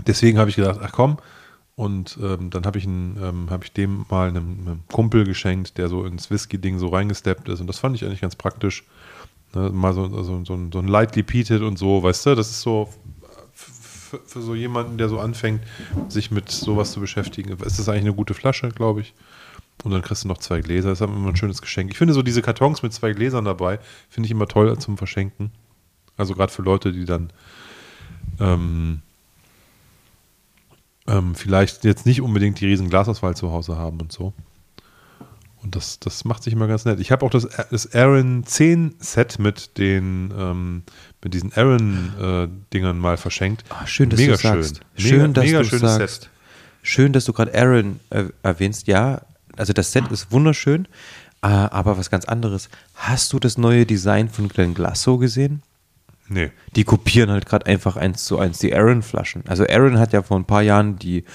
deswegen 0.06 0.38
habe 0.38 0.50
ich 0.50 0.56
gedacht, 0.56 0.80
ach 0.82 0.92
komm, 0.92 1.18
und 1.76 2.18
ähm, 2.22 2.50
dann 2.50 2.66
habe 2.66 2.78
ich, 2.78 2.86
ähm, 2.86 3.48
hab 3.50 3.64
ich 3.64 3.72
dem 3.72 4.06
mal 4.10 4.30
einem, 4.30 4.60
einem, 4.62 4.80
Kumpel 4.92 5.24
geschenkt, 5.24 5.78
der 5.78 5.88
so 5.88 6.06
ins 6.06 6.30
Whisky-Ding 6.30 6.80
so 6.80 6.88
reingesteppt 6.88 7.50
ist. 7.50 7.62
Und 7.62 7.68
das 7.68 7.80
fand 7.80 7.96
ich 7.96 8.06
eigentlich 8.06 8.22
ganz 8.22 8.36
praktisch. 8.36 8.84
Ne? 9.54 9.70
Mal 9.70 9.94
so, 9.94 10.08
so, 10.24 10.44
so, 10.44 10.54
ein, 10.54 10.72
so 10.72 10.80
ein 10.80 10.88
Lightly 10.88 11.24
Peated 11.24 11.62
und 11.62 11.78
so, 11.80 12.04
weißt 12.04 12.26
du, 12.26 12.36
das 12.36 12.50
ist 12.50 12.62
so 12.62 12.90
für, 13.54 14.20
für, 14.20 14.42
so 14.42 14.54
jemanden, 14.54 14.98
der 14.98 15.08
so 15.08 15.20
anfängt, 15.20 15.62
sich 16.10 16.32
mit 16.32 16.50
sowas 16.50 16.92
zu 16.92 17.00
beschäftigen. 17.00 17.50
Ist 17.50 17.80
das 17.80 17.88
eigentlich 17.88 18.02
eine 18.02 18.14
gute 18.14 18.34
Flasche, 18.34 18.70
glaube 18.70 19.02
ich. 19.02 19.14
Und 19.84 19.92
dann 19.92 20.02
kriegst 20.02 20.26
du 20.26 20.28
noch 20.28 20.38
zwei 20.38 20.60
Gläser. 20.62 20.90
Das 20.90 21.02
ist 21.02 21.08
immer 21.08 21.30
ein 21.30 21.36
schönes 21.36 21.62
Geschenk. 21.62 21.92
Ich 21.92 21.98
finde 21.98 22.14
so 22.14 22.22
diese 22.22 22.42
Kartons 22.42 22.84
mit 22.84 22.94
zwei 22.94 23.14
Gläsern 23.14 23.46
dabei, 23.46 23.80
finde 24.10 24.28
ich 24.28 24.32
immer 24.32 24.48
toll 24.48 24.78
zum 24.78 24.98
Verschenken. 24.98 25.52
Also 26.18 26.36
gerade 26.36 26.52
für 26.52 26.62
Leute, 26.62 26.92
die 26.92 27.06
dann 27.06 27.32
ähm, 28.40 29.02
ähm, 31.12 31.36
vielleicht 31.36 31.84
jetzt 31.84 32.06
nicht 32.06 32.22
unbedingt 32.22 32.60
die 32.60 32.66
riesen 32.66 32.90
Glasauswahl 32.90 33.36
zu 33.36 33.52
Hause 33.52 33.78
haben 33.78 34.00
und 34.00 34.12
so. 34.12 34.34
Und 35.62 35.76
das, 35.76 36.00
das 36.00 36.26
macht 36.26 36.42
sich 36.42 36.54
immer 36.54 36.68
ganz 36.68 36.86
nett. 36.86 37.00
Ich 37.00 37.12
habe 37.12 37.24
auch 37.26 37.30
das, 37.30 37.48
das 37.70 37.94
Aaron 37.94 38.44
10 38.44 38.96
Set 39.00 39.38
mit 39.38 39.78
den 39.78 40.34
ähm, 40.36 40.84
mit 41.24 41.36
diesen 41.36 41.54
Aaron-Dingern 41.54 42.98
äh, 42.98 43.00
mal 43.00 43.18
verschenkt. 43.18 43.64
Ach, 43.70 43.88
schön, 43.88 44.10
dass 44.10 44.20
mega 44.20 44.34
du 44.34 44.40
schön. 44.40 44.64
sagst. 44.64 44.82
Schön, 44.96 45.22
mega, 45.22 45.28
dass 45.34 45.46
mega 45.46 45.62
du 45.62 45.78
sagst. 45.78 46.22
Set. 46.24 46.30
Schön, 46.82 47.14
dass 47.14 47.26
du 47.26 47.34
gerade 47.34 47.54
Aaron 47.54 48.00
äh, 48.10 48.26
erwähnst. 48.42 48.88
Ja, 48.88 49.22
also 49.56 49.72
das 49.72 49.92
Set 49.92 50.10
ist 50.10 50.32
wunderschön, 50.32 50.88
äh, 51.44 51.48
aber 51.48 51.98
was 51.98 52.10
ganz 52.10 52.26
anderes. 52.26 52.70
Hast 52.96 53.32
du 53.34 53.40
das 53.40 53.60
neue 53.60 53.86
Design 53.86 54.30
von 54.30 54.48
Glenn 54.48 54.74
Glasso 54.74 55.20
gesehen? 55.20 55.62
Nee. 56.32 56.52
Die 56.76 56.84
kopieren 56.86 57.30
halt 57.30 57.46
gerade 57.46 57.66
einfach 57.66 57.98
eins 57.98 58.24
zu 58.24 58.40
eins 58.40 58.60
die 58.60 58.74
Aaron-Flaschen. 58.74 59.44
Also 59.48 59.66
Aaron 59.68 60.00
hat 60.00 60.14
ja 60.14 60.24
vor 60.24 60.38
ein 60.38 60.46
paar 60.46 60.62
Jahren 60.62 60.98
die 60.98 61.26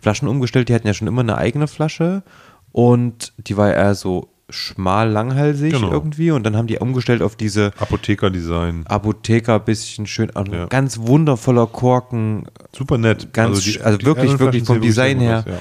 Flaschen 0.00 0.28
umgestellt, 0.28 0.68
die 0.68 0.74
hatten 0.74 0.86
ja 0.86 0.94
schon 0.94 1.08
immer 1.08 1.22
eine 1.22 1.36
eigene 1.36 1.66
Flasche 1.66 2.22
und 2.70 3.32
die 3.38 3.56
war 3.56 3.72
eher 3.72 3.94
so 3.94 4.28
schmal 4.50 5.10
langhalsig 5.10 5.72
genau. 5.72 5.90
irgendwie 5.90 6.30
und 6.30 6.44
dann 6.44 6.56
haben 6.56 6.66
die 6.66 6.78
umgestellt 6.78 7.22
auf 7.22 7.34
diese 7.34 7.72
Apotheker-Design. 7.78 8.86
Apotheker, 8.86 9.58
bisschen 9.58 10.06
schön, 10.06 10.30
ja. 10.52 10.66
ganz 10.66 10.98
wundervoller 10.98 11.66
Korken. 11.66 12.44
Super 12.76 12.98
nett. 12.98 13.32
Ganz, 13.32 13.56
also, 13.56 13.70
die, 13.70 13.80
also 13.80 14.02
wirklich, 14.02 14.38
wirklich 14.38 14.64
vom 14.64 14.80
Design 14.80 15.18
her. 15.18 15.44
Was, 15.46 15.54
ja 15.54 15.60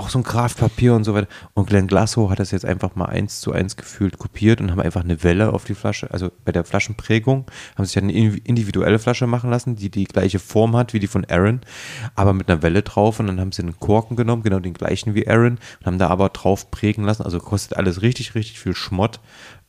auch 0.00 0.08
so 0.08 0.18
ein 0.18 0.24
Kraftpapier 0.24 0.94
und 0.94 1.04
so 1.04 1.14
weiter. 1.14 1.28
Und 1.54 1.68
Glenn 1.68 1.86
Glasso 1.86 2.30
hat 2.30 2.38
das 2.38 2.50
jetzt 2.50 2.64
einfach 2.64 2.96
mal 2.96 3.06
eins 3.06 3.40
zu 3.40 3.52
eins 3.52 3.76
gefühlt 3.76 4.18
kopiert 4.18 4.60
und 4.60 4.70
haben 4.70 4.80
einfach 4.80 5.04
eine 5.04 5.22
Welle 5.22 5.52
auf 5.52 5.64
die 5.64 5.74
Flasche, 5.74 6.10
also 6.10 6.30
bei 6.44 6.52
der 6.52 6.64
Flaschenprägung, 6.64 7.46
haben 7.76 7.84
sich 7.84 7.98
eine 7.98 8.12
individuelle 8.12 8.98
Flasche 8.98 9.26
machen 9.26 9.50
lassen, 9.50 9.76
die 9.76 9.90
die 9.90 10.04
gleiche 10.04 10.38
Form 10.38 10.76
hat 10.76 10.92
wie 10.94 10.98
die 10.98 11.06
von 11.06 11.24
Aaron, 11.26 11.60
aber 12.14 12.32
mit 12.32 12.50
einer 12.50 12.62
Welle 12.62 12.82
drauf 12.82 13.20
und 13.20 13.26
dann 13.26 13.40
haben 13.40 13.52
sie 13.52 13.62
einen 13.62 13.78
Korken 13.78 14.16
genommen, 14.16 14.42
genau 14.42 14.58
den 14.58 14.74
gleichen 14.74 15.14
wie 15.14 15.28
Aaron 15.28 15.58
und 15.80 15.86
haben 15.86 15.98
da 15.98 16.08
aber 16.08 16.30
drauf 16.30 16.70
prägen 16.70 17.04
lassen. 17.04 17.22
Also 17.22 17.38
kostet 17.38 17.76
alles 17.76 18.02
richtig, 18.02 18.34
richtig 18.34 18.58
viel 18.58 18.74
Schmott, 18.74 19.20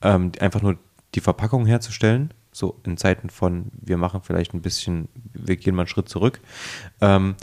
ähm, 0.02 0.32
einfach 0.40 0.62
nur 0.62 0.78
die 1.14 1.22
Verpackung 1.22 1.66
herzustellen 1.66 2.34
so 2.52 2.80
in 2.84 2.98
Zeiten 2.98 3.30
von, 3.30 3.72
wir 3.74 3.98
machen 3.98 4.22
vielleicht 4.24 4.54
ein 4.54 4.62
bisschen, 4.62 5.08
wir 5.34 5.56
gehen 5.56 5.76
mal 5.76 5.84
einen 5.84 5.88
Schritt 5.88 6.10
zurück, 6.10 6.42
ähm, 7.00 7.36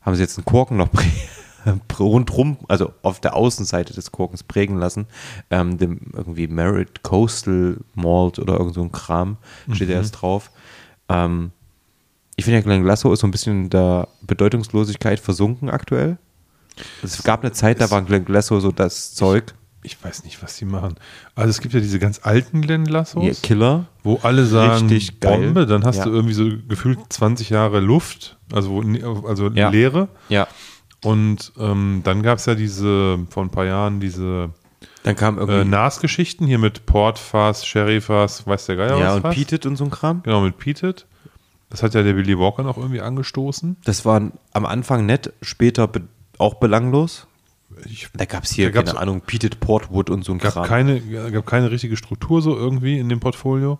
haben 0.00 0.14
sie 0.14 0.22
jetzt 0.22 0.36
einen 0.38 0.44
Korken 0.44 0.76
noch 0.76 0.88
rundrum, 1.98 2.58
also 2.68 2.92
auf 3.02 3.20
der 3.20 3.34
Außenseite 3.34 3.92
des 3.92 4.12
Korkens 4.12 4.42
prägen 4.42 4.78
lassen. 4.78 5.06
Ähm, 5.50 5.78
dem 5.78 6.00
irgendwie 6.12 6.46
Merit 6.46 7.02
Coastal 7.02 7.78
Malt 7.94 8.38
oder 8.38 8.58
irgend 8.58 8.74
so 8.74 8.82
ein 8.82 8.92
Kram 8.92 9.36
steht 9.72 9.88
mhm. 9.88 9.94
erst 9.94 10.20
drauf. 10.20 10.50
Ähm, 11.08 11.50
ich 12.36 12.44
finde 12.44 12.58
ja, 12.58 12.64
Glenn 12.64 12.84
Glasso 12.84 13.12
ist 13.12 13.20
so 13.20 13.26
ein 13.26 13.32
bisschen 13.32 13.64
in 13.64 13.70
der 13.70 14.08
Bedeutungslosigkeit 14.22 15.18
versunken 15.18 15.70
aktuell. 15.70 16.18
Es 17.02 17.22
gab 17.24 17.42
eine 17.42 17.52
Zeit, 17.52 17.80
da 17.80 17.90
war 17.90 18.02
Glenn 18.02 18.24
Glasso 18.24 18.60
so 18.60 18.70
das 18.70 19.14
Zeug. 19.14 19.54
Ich, 19.82 19.92
ich 19.92 20.04
weiß 20.04 20.24
nicht, 20.24 20.42
was 20.42 20.56
die 20.56 20.64
machen. 20.64 20.94
Also 21.34 21.50
es 21.50 21.60
gibt 21.60 21.74
ja 21.74 21.80
diese 21.80 21.98
ganz 21.98 22.20
alten 22.22 22.62
Glenn 22.62 22.84
Glassos. 22.84 23.24
Ja, 23.24 23.32
Killer. 23.42 23.86
Wo 24.02 24.20
alle 24.22 24.44
sagen, 24.44 24.88
Richtig 24.88 25.20
Bombe, 25.20 25.66
dann 25.66 25.84
hast 25.84 25.98
ja. 25.98 26.04
du 26.04 26.10
irgendwie 26.10 26.34
so 26.34 26.44
gefühlt 26.68 26.98
20 27.08 27.50
Jahre 27.50 27.80
Luft, 27.80 28.38
also, 28.52 28.82
also 29.26 29.48
ja. 29.50 29.70
Leere. 29.70 30.08
Ja. 30.28 30.46
Und 31.04 31.52
ähm, 31.58 32.00
dann 32.04 32.22
gab 32.22 32.38
es 32.38 32.46
ja 32.46 32.54
diese, 32.54 33.18
vor 33.30 33.44
ein 33.44 33.50
paar 33.50 33.64
Jahren, 33.64 34.00
diese. 34.00 34.50
Dann 35.04 35.16
kam 35.16 35.38
Äh, 35.38 35.40
irgendwie. 35.42 35.70
NAS-Geschichten 35.70 36.46
hier 36.46 36.58
mit 36.58 36.86
Portfass, 36.86 37.66
Sherryfass, 37.66 38.46
weiß 38.46 38.66
der 38.66 38.76
Geier 38.76 38.98
ja, 38.98 39.06
was 39.08 39.16
und 39.16 39.22
fast. 39.22 39.36
Peated 39.36 39.66
und 39.66 39.76
so 39.76 39.84
ein 39.84 39.90
Kram. 39.90 40.22
Genau, 40.22 40.40
mit 40.40 40.58
Peated. 40.58 41.06
Das 41.70 41.82
hat 41.82 41.94
ja 41.94 42.02
der 42.02 42.14
Billy 42.14 42.38
Walker 42.38 42.62
noch 42.62 42.78
irgendwie 42.78 43.00
angestoßen. 43.00 43.76
Das 43.84 44.04
war 44.04 44.32
am 44.52 44.66
Anfang 44.66 45.06
nett, 45.06 45.32
später 45.42 45.86
be 45.86 46.02
auch 46.38 46.54
belanglos. 46.54 47.26
Ich 47.84 48.08
Da 48.14 48.24
gab 48.24 48.44
es 48.44 48.52
hier, 48.52 48.70
keine 48.70 48.96
Ahnung, 48.96 49.20
Peated 49.20 49.60
Portwood 49.60 50.08
und 50.08 50.24
so 50.24 50.32
ein 50.32 50.38
gab 50.38 50.52
Kram. 50.54 50.64
keine, 50.64 51.00
gab 51.00 51.46
keine 51.46 51.70
richtige 51.70 51.96
Struktur 51.96 52.40
so 52.42 52.56
irgendwie 52.56 52.98
in 52.98 53.08
dem 53.08 53.20
Portfolio. 53.20 53.78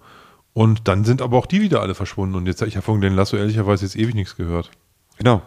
Und 0.53 0.89
dann 0.89 1.05
sind 1.05 1.23
aber 1.23 1.39
auch 1.39 1.47
die 1.47 1.61
wieder 1.61 1.81
alle 1.81 1.95
verschwunden. 1.95 2.35
Und 2.35 2.47
jetzt, 2.47 2.61
ich 2.63 2.77
habe 2.77 2.85
von 2.85 3.01
den 3.01 3.15
Lasso 3.15 3.37
ehrlicherweise 3.37 3.85
jetzt 3.85 3.97
ewig 3.97 4.15
nichts 4.15 4.37
gehört. 4.37 4.71
Genau. 5.17 5.43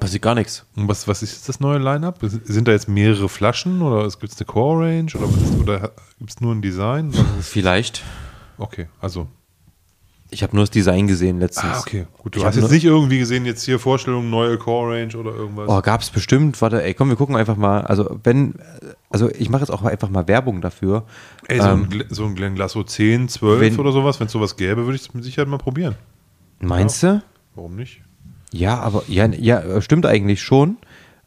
Passiert 0.00 0.22
gar 0.22 0.34
nichts. 0.34 0.64
Und 0.76 0.88
was, 0.88 1.06
was 1.06 1.22
ist 1.22 1.48
das 1.48 1.60
neue 1.60 1.78
Line-Up? 1.78 2.18
Sind 2.22 2.66
da 2.66 2.72
jetzt 2.72 2.88
mehrere 2.88 3.28
Flaschen 3.28 3.82
oder 3.82 4.08
gibt 4.08 4.32
es 4.32 4.38
eine 4.38 4.46
Core-Range 4.46 5.12
oder, 5.14 5.28
oder 5.60 5.92
gibt 6.18 6.30
es 6.30 6.40
nur 6.40 6.54
ein 6.54 6.62
Design? 6.62 7.12
Vielleicht. 7.42 8.02
Okay, 8.58 8.88
also. 9.00 9.28
Ich 10.32 10.42
habe 10.44 10.54
nur 10.54 10.62
das 10.62 10.70
Design 10.70 11.06
gesehen 11.08 11.40
letztens. 11.40 11.74
Ah, 11.74 11.80
okay. 11.80 12.06
Gut, 12.18 12.34
du 12.36 12.38
Ich 12.38 12.44
hast 12.44 12.54
jetzt 12.54 12.70
nicht 12.70 12.84
irgendwie 12.84 13.18
gesehen, 13.18 13.44
jetzt 13.46 13.64
hier 13.64 13.78
Vorstellungen, 13.80 14.30
neue 14.30 14.56
Core-Range 14.58 15.16
oder 15.16 15.32
irgendwas. 15.34 15.68
Oh, 15.68 15.82
gab 15.82 16.00
es 16.02 16.10
bestimmt. 16.10 16.60
Warte, 16.62 16.82
ey, 16.82 16.94
komm, 16.94 17.08
wir 17.08 17.16
gucken 17.16 17.34
einfach 17.36 17.56
mal. 17.56 17.80
Also, 17.82 18.18
wenn, 18.22 18.54
also 19.10 19.28
ich 19.28 19.50
mache 19.50 19.62
jetzt 19.62 19.70
auch 19.70 19.82
einfach 19.82 20.08
mal 20.08 20.28
Werbung 20.28 20.60
dafür. 20.60 21.04
Ey, 21.48 21.60
so, 21.60 21.66
ähm, 21.66 21.88
ein, 21.90 22.04
so 22.10 22.24
ein 22.26 22.36
Glen 22.36 22.54
Glasso 22.54 22.84
10, 22.84 23.28
12 23.28 23.60
wenn- 23.60 23.78
oder 23.78 23.90
sowas, 23.92 24.20
wenn 24.20 24.26
es 24.28 24.32
sowas 24.32 24.56
gäbe, 24.56 24.84
würde 24.84 24.94
ich 24.96 25.02
es 25.02 25.12
mit 25.14 25.24
Sicherheit 25.24 25.48
mal 25.48 25.58
probieren. 25.58 25.96
Meinst 26.60 27.02
du? 27.02 27.22
Warum 27.56 27.74
nicht? 27.74 28.02
Ja, 28.52 28.78
aber 28.80 29.04
ja, 29.08 29.26
ja, 29.26 29.80
stimmt 29.80 30.06
eigentlich 30.06 30.42
schon. 30.42 30.78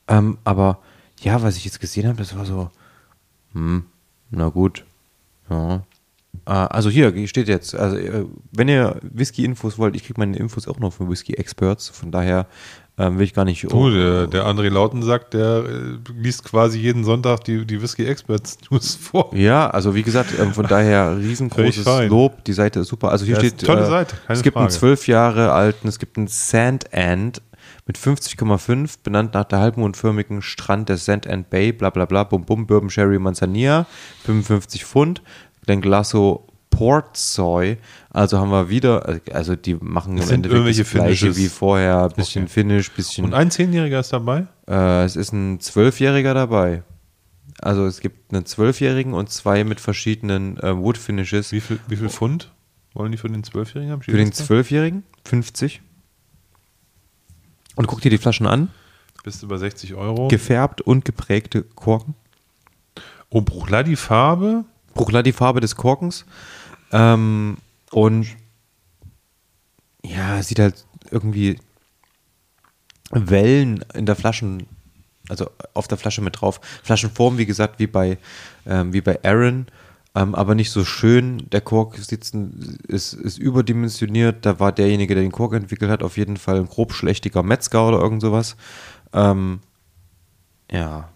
Ähm, 0.07 0.37
aber 0.43 0.79
ja, 1.21 1.41
was 1.41 1.55
ich 1.55 1.65
jetzt 1.65 1.79
gesehen 1.79 2.07
habe, 2.07 2.17
das 2.17 2.35
war 2.35 2.45
so, 2.45 2.69
hm, 3.53 3.85
na 4.29 4.49
gut. 4.49 4.85
Ja. 5.49 5.83
Äh, 6.45 6.51
also 6.51 6.89
hier 6.89 7.27
steht 7.27 7.47
jetzt, 7.47 7.75
also 7.75 7.97
äh, 7.97 8.25
wenn 8.51 8.67
ihr 8.67 8.99
Whisky-Infos 9.01 9.77
wollt, 9.77 9.95
ich 9.95 10.03
kriege 10.03 10.19
meine 10.19 10.37
Infos 10.37 10.67
auch 10.67 10.79
noch 10.79 10.93
von 10.93 11.09
Whisky 11.09 11.33
Experts, 11.33 11.89
von 11.89 12.11
daher 12.11 12.47
ähm, 12.97 13.17
will 13.17 13.25
ich 13.25 13.33
gar 13.33 13.43
nicht. 13.45 13.63
Du, 13.63 13.89
der, 13.89 14.27
der 14.27 14.45
André 14.45 14.69
Lauten 14.69 15.01
sagt, 15.01 15.33
der 15.33 15.63
äh, 15.65 16.11
liest 16.15 16.43
quasi 16.43 16.79
jeden 16.79 17.03
Sonntag 17.03 17.43
die, 17.43 17.65
die 17.65 17.81
Whisky 17.81 18.05
Experts 18.05 18.57
News 18.69 18.95
vor. 19.01 19.33
Ja, 19.35 19.69
also 19.69 19.95
wie 19.95 20.03
gesagt, 20.03 20.29
ähm, 20.39 20.53
von 20.53 20.67
daher 20.67 21.17
riesengroßes. 21.17 21.85
Lob. 22.09 22.43
Die 22.45 22.53
Seite 22.53 22.81
ist 22.81 22.89
super. 22.89 23.09
Also 23.11 23.25
hier 23.25 23.35
Ja, 23.35 23.39
steht, 23.39 23.65
tolle 23.65 23.85
Seite, 23.85 24.15
keine 24.27 24.37
es 24.37 24.43
gibt 24.43 24.57
einen 24.57 24.67
Frage. 24.67 24.79
zwölf 24.79 25.07
Jahre 25.07 25.51
alten, 25.53 25.87
es 25.87 25.97
gibt 25.97 26.17
einen 26.17 26.27
Sand 26.27 26.93
End 26.93 27.41
mit 27.85 27.97
50,5, 27.97 28.97
benannt 29.03 29.33
nach 29.33 29.43
der 29.45 29.59
halbmondförmigen 29.59 30.41
Strand 30.41 30.87
der 30.87 30.97
Sand 30.97 31.25
End 31.25 31.49
Bay, 31.49 31.73
bla 31.73 31.89
bla 31.89 32.05
bla, 32.05 32.23
Bum 32.23 32.45
Bum, 32.45 32.65
Bourbon 32.67 32.89
Sherry 32.89 33.19
Manzanilla, 33.19 33.87
55 34.25 34.85
Pfund, 34.85 35.21
Glen 35.65 35.81
Glasso 35.81 36.47
Port 36.77 37.15
Soy, 37.17 37.77
also 38.09 38.39
haben 38.39 38.49
wir 38.49 38.69
wieder, 38.69 39.19
also 39.31 39.55
die 39.55 39.75
machen 39.75 40.17
Das 40.17 40.29
im 40.29 40.35
Endeffekt 40.35 40.45
das 40.45 40.77
irgendwelche 40.77 40.83
gleiche 40.83 41.17
Finishes. 41.25 41.37
wie 41.37 41.47
vorher, 41.49 42.09
bisschen 42.09 42.43
Okay. 42.45 42.51
Finish, 42.53 42.91
bisschen 42.91 43.25
Und 43.25 43.33
ein 43.33 43.51
Zehnjähriger 43.51 43.99
ist 43.99 44.11
dabei? 44.13 44.47
äh, 44.67 45.03
es 45.03 45.15
ist 45.15 45.31
ein 45.33 45.59
Zwölfjähriger 45.59 46.33
dabei. 46.33 46.83
Also 47.61 47.85
es 47.85 48.01
gibt 48.01 48.33
einen 48.33 48.45
Zwölfjährigen 48.45 49.13
und 49.13 49.29
zwei 49.29 49.63
mit 49.63 49.79
verschiedenen 49.79 50.57
äh, 50.57 50.75
Wood 50.75 50.97
Finishes. 50.97 51.51
Wie 51.51 51.61
viel, 51.61 51.79
wie 51.87 51.95
viel 51.95 52.09
Pfund 52.09 52.51
wollen 52.93 53.11
die 53.11 53.17
für 53.17 53.29
den 53.29 53.43
Zwölfjährigen 53.43 53.91
haben? 53.91 54.01
Für 54.01 54.11
den 54.17 54.31
Zwölfjährigen 54.31 55.03
50. 55.25 55.81
Und 57.75 57.87
guck 57.87 58.01
dir 58.01 58.09
die 58.09 58.17
Flaschen 58.17 58.47
an. 58.47 58.69
Bis 59.23 59.41
über 59.41 59.57
60 59.57 59.93
Euro. 59.93 60.27
Gefärbt 60.27 60.81
und 60.81 61.05
geprägte 61.05 61.63
Korken. 61.63 62.15
oh, 63.29 63.41
Bruchla, 63.41 63.83
die 63.83 63.95
Farbe. 63.95 64.65
Bruchler 64.93 65.23
die 65.23 65.31
Farbe 65.31 65.59
des 65.59 65.75
Korkens. 65.75 66.25
Ähm, 66.93 67.57
und 67.91 68.27
ja, 70.05 70.41
sieht 70.41 70.59
halt 70.59 70.85
irgendwie 71.11 71.59
Wellen 73.11 73.83
in 73.93 74.05
der 74.05 74.15
Flaschen, 74.15 74.65
also 75.29 75.49
auf 75.73 75.87
der 75.87 75.97
Flasche 75.97 76.21
mit 76.21 76.39
drauf. 76.41 76.59
Flaschenform, 76.83 77.37
wie 77.37 77.45
gesagt, 77.45 77.79
wie 77.79 77.87
bei, 77.87 78.17
ähm, 78.65 78.93
wie 78.93 79.01
bei 79.01 79.19
Aaron, 79.23 79.67
ähm, 80.15 80.35
aber 80.35 80.55
nicht 80.55 80.71
so 80.71 80.85
schön. 80.85 81.49
Der 81.51 81.61
Kork 81.61 81.97
sitzt, 81.97 82.33
ein- 82.35 82.77
ist, 82.87 83.13
ist 83.13 83.37
überdimensioniert. 83.37 84.45
Da 84.45 84.59
war 84.59 84.71
derjenige, 84.71 85.15
der 85.15 85.23
den 85.23 85.31
Kork 85.31 85.53
entwickelt 85.53 85.89
hat, 85.91 86.03
auf 86.03 86.17
jeden 86.17 86.37
Fall 86.37 86.57
ein 86.57 86.67
grobschlächtiger 86.67 87.43
Metzger 87.43 87.87
oder 87.87 87.99
irgend 87.99 88.21
sowas. 88.21 88.55
Ähm, 89.13 89.59
ja, 90.71 91.09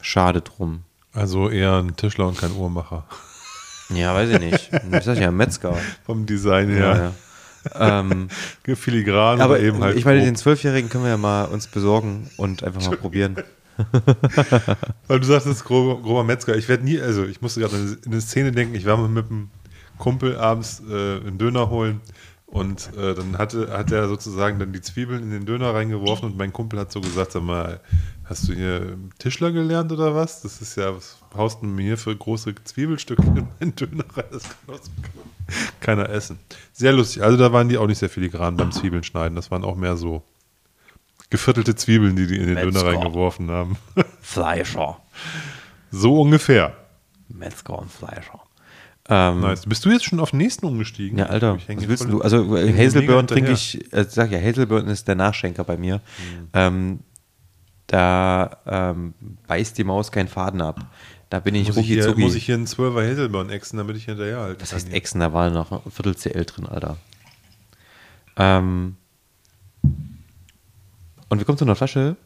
schade 0.00 0.40
drum. 0.42 0.82
Also 1.12 1.48
eher 1.50 1.76
ein 1.76 1.96
Tischler 1.96 2.26
und 2.28 2.38
kein 2.38 2.52
Uhrmacher. 2.52 3.06
Ja, 3.94 4.14
weiß 4.14 4.30
ich 4.30 4.40
nicht. 4.40 4.70
Ich 4.72 5.04
sag 5.04 5.18
ja, 5.18 5.30
Metzger. 5.30 5.76
Vom 6.04 6.26
Design 6.26 6.68
her. 6.70 7.12
Ja, 7.74 7.82
ja. 7.88 8.00
ähm, 8.00 8.28
Filigran, 8.74 9.40
aber 9.40 9.60
eben 9.60 9.82
halt. 9.82 9.96
ich 9.96 10.04
meine, 10.04 10.18
grob. 10.18 10.28
den 10.28 10.36
Zwölfjährigen 10.36 10.90
können 10.90 11.04
wir 11.04 11.10
ja 11.10 11.16
mal 11.16 11.44
uns 11.44 11.66
besorgen 11.66 12.30
und 12.36 12.64
einfach 12.64 12.84
mal 12.86 12.96
probieren. 12.96 13.36
Weil 15.08 15.20
du 15.20 15.26
sagst, 15.26 15.46
das 15.46 15.56
ist 15.56 15.64
grober, 15.64 16.24
Metzger. 16.24 16.56
Ich 16.56 16.68
werde 16.68 16.84
nie, 16.84 17.00
also 17.00 17.24
ich 17.24 17.40
musste 17.40 17.60
gerade 17.60 17.76
an 17.76 17.98
eine 18.06 18.20
Szene 18.20 18.52
denken, 18.52 18.74
ich 18.74 18.84
war 18.84 18.96
mal 18.96 19.08
mit 19.08 19.30
einem 19.30 19.50
Kumpel 19.98 20.36
abends 20.36 20.82
äh, 20.88 20.92
einen 20.92 21.38
Döner 21.38 21.70
holen 21.70 22.00
und 22.52 22.94
äh, 22.98 23.14
dann 23.14 23.38
hatte, 23.38 23.72
hat 23.72 23.90
er 23.92 24.08
sozusagen 24.08 24.58
dann 24.58 24.74
die 24.74 24.82
Zwiebeln 24.82 25.22
in 25.22 25.30
den 25.30 25.46
Döner 25.46 25.72
reingeworfen 25.72 26.28
und 26.28 26.36
mein 26.36 26.52
Kumpel 26.52 26.78
hat 26.78 26.92
so 26.92 27.00
gesagt, 27.00 27.32
sag 27.32 27.42
mal, 27.42 27.80
hast 28.24 28.46
du 28.46 28.52
hier 28.52 28.98
Tischler 29.18 29.52
gelernt 29.52 29.90
oder 29.90 30.14
was? 30.14 30.42
Das 30.42 30.60
ist 30.60 30.76
ja, 30.76 30.94
was 30.94 31.16
haust 31.34 31.62
du 31.62 31.66
mir 31.66 31.82
hier 31.82 31.96
für 31.96 32.14
große 32.14 32.54
Zwiebelstücke 32.62 33.22
in 33.22 33.48
meinen 33.58 33.74
Döner 33.74 34.04
rein? 34.14 34.26
Das 34.30 34.42
kann 34.42 34.74
auch 34.74 34.82
so 34.82 34.90
keiner 35.80 36.10
essen. 36.10 36.38
Sehr 36.74 36.92
lustig. 36.92 37.22
Also 37.22 37.38
da 37.38 37.54
waren 37.54 37.70
die 37.70 37.78
auch 37.78 37.86
nicht 37.86 37.98
sehr 37.98 38.10
filigran 38.10 38.58
beim 38.58 38.70
Zwiebeln 38.70 39.02
schneiden. 39.02 39.34
Das 39.34 39.50
waren 39.50 39.64
auch 39.64 39.76
mehr 39.76 39.96
so 39.96 40.22
geviertelte 41.30 41.74
Zwiebeln, 41.74 42.16
die 42.16 42.26
die 42.26 42.36
in 42.36 42.48
den 42.48 42.56
Döner 42.56 42.66
Metzger. 42.66 42.86
reingeworfen 42.86 43.50
haben. 43.50 43.78
Fleischer. 44.20 45.00
So 45.90 46.20
ungefähr. 46.20 46.76
Metzger 47.28 47.78
und 47.78 47.90
Fleischer. 47.90 48.41
Ähm, 49.08 49.40
Nice. 49.40 49.66
Bist 49.66 49.84
du 49.84 49.90
jetzt 49.90 50.04
schon 50.04 50.20
auf 50.20 50.30
den 50.30 50.38
nächsten 50.38 50.64
umgestiegen? 50.64 51.18
Ja, 51.18 51.26
Alter, 51.26 51.56
was 51.56 51.88
willst 51.88 52.04
du? 52.04 52.20
Also 52.20 52.56
äh, 52.56 52.72
Hazelburn 52.72 53.26
trinke 53.26 53.50
ich, 53.50 53.92
äh, 53.92 54.04
sag 54.08 54.30
ja, 54.30 54.40
Hazelburn 54.40 54.86
ist 54.86 55.08
der 55.08 55.16
Nachschenker 55.16 55.64
bei 55.64 55.76
mir. 55.76 56.00
Ähm, 56.52 57.00
da 57.88 58.58
ähm, 58.64 59.14
beißt 59.48 59.76
die 59.76 59.84
Maus 59.84 60.12
keinen 60.12 60.28
Faden 60.28 60.62
ab. 60.62 60.86
Da 61.30 61.40
bin 61.40 61.54
ich 61.54 61.68
Muss 61.68 61.78
ich, 61.78 61.86
hier, 61.86 62.06
rucki 62.06 62.20
muss 62.20 62.34
ich 62.34 62.46
hier 62.46 62.54
einen 62.54 62.66
12er 62.66 63.10
Hazelburn 63.10 63.50
exen, 63.50 63.78
damit 63.78 63.96
ich 63.96 64.04
hinterher 64.04 64.38
halte? 64.38 64.58
Das 64.60 64.72
heißt 64.72 64.92
Echsen, 64.92 65.20
da 65.20 65.32
war 65.32 65.50
noch 65.50 65.72
ein 65.72 65.90
Viertel 65.90 66.14
CL 66.14 66.44
drin, 66.44 66.66
Alter. 66.66 66.96
Ähm, 68.36 68.96
und 71.28 71.38
wir 71.38 71.44
kommen 71.44 71.58
zu 71.58 71.64
einer 71.64 71.74
Flasche. 71.74 72.16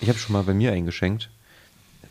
Ich 0.00 0.08
habe 0.08 0.18
schon 0.18 0.34
mal 0.34 0.42
bei 0.42 0.54
mir 0.54 0.72
eingeschenkt. 0.72 1.30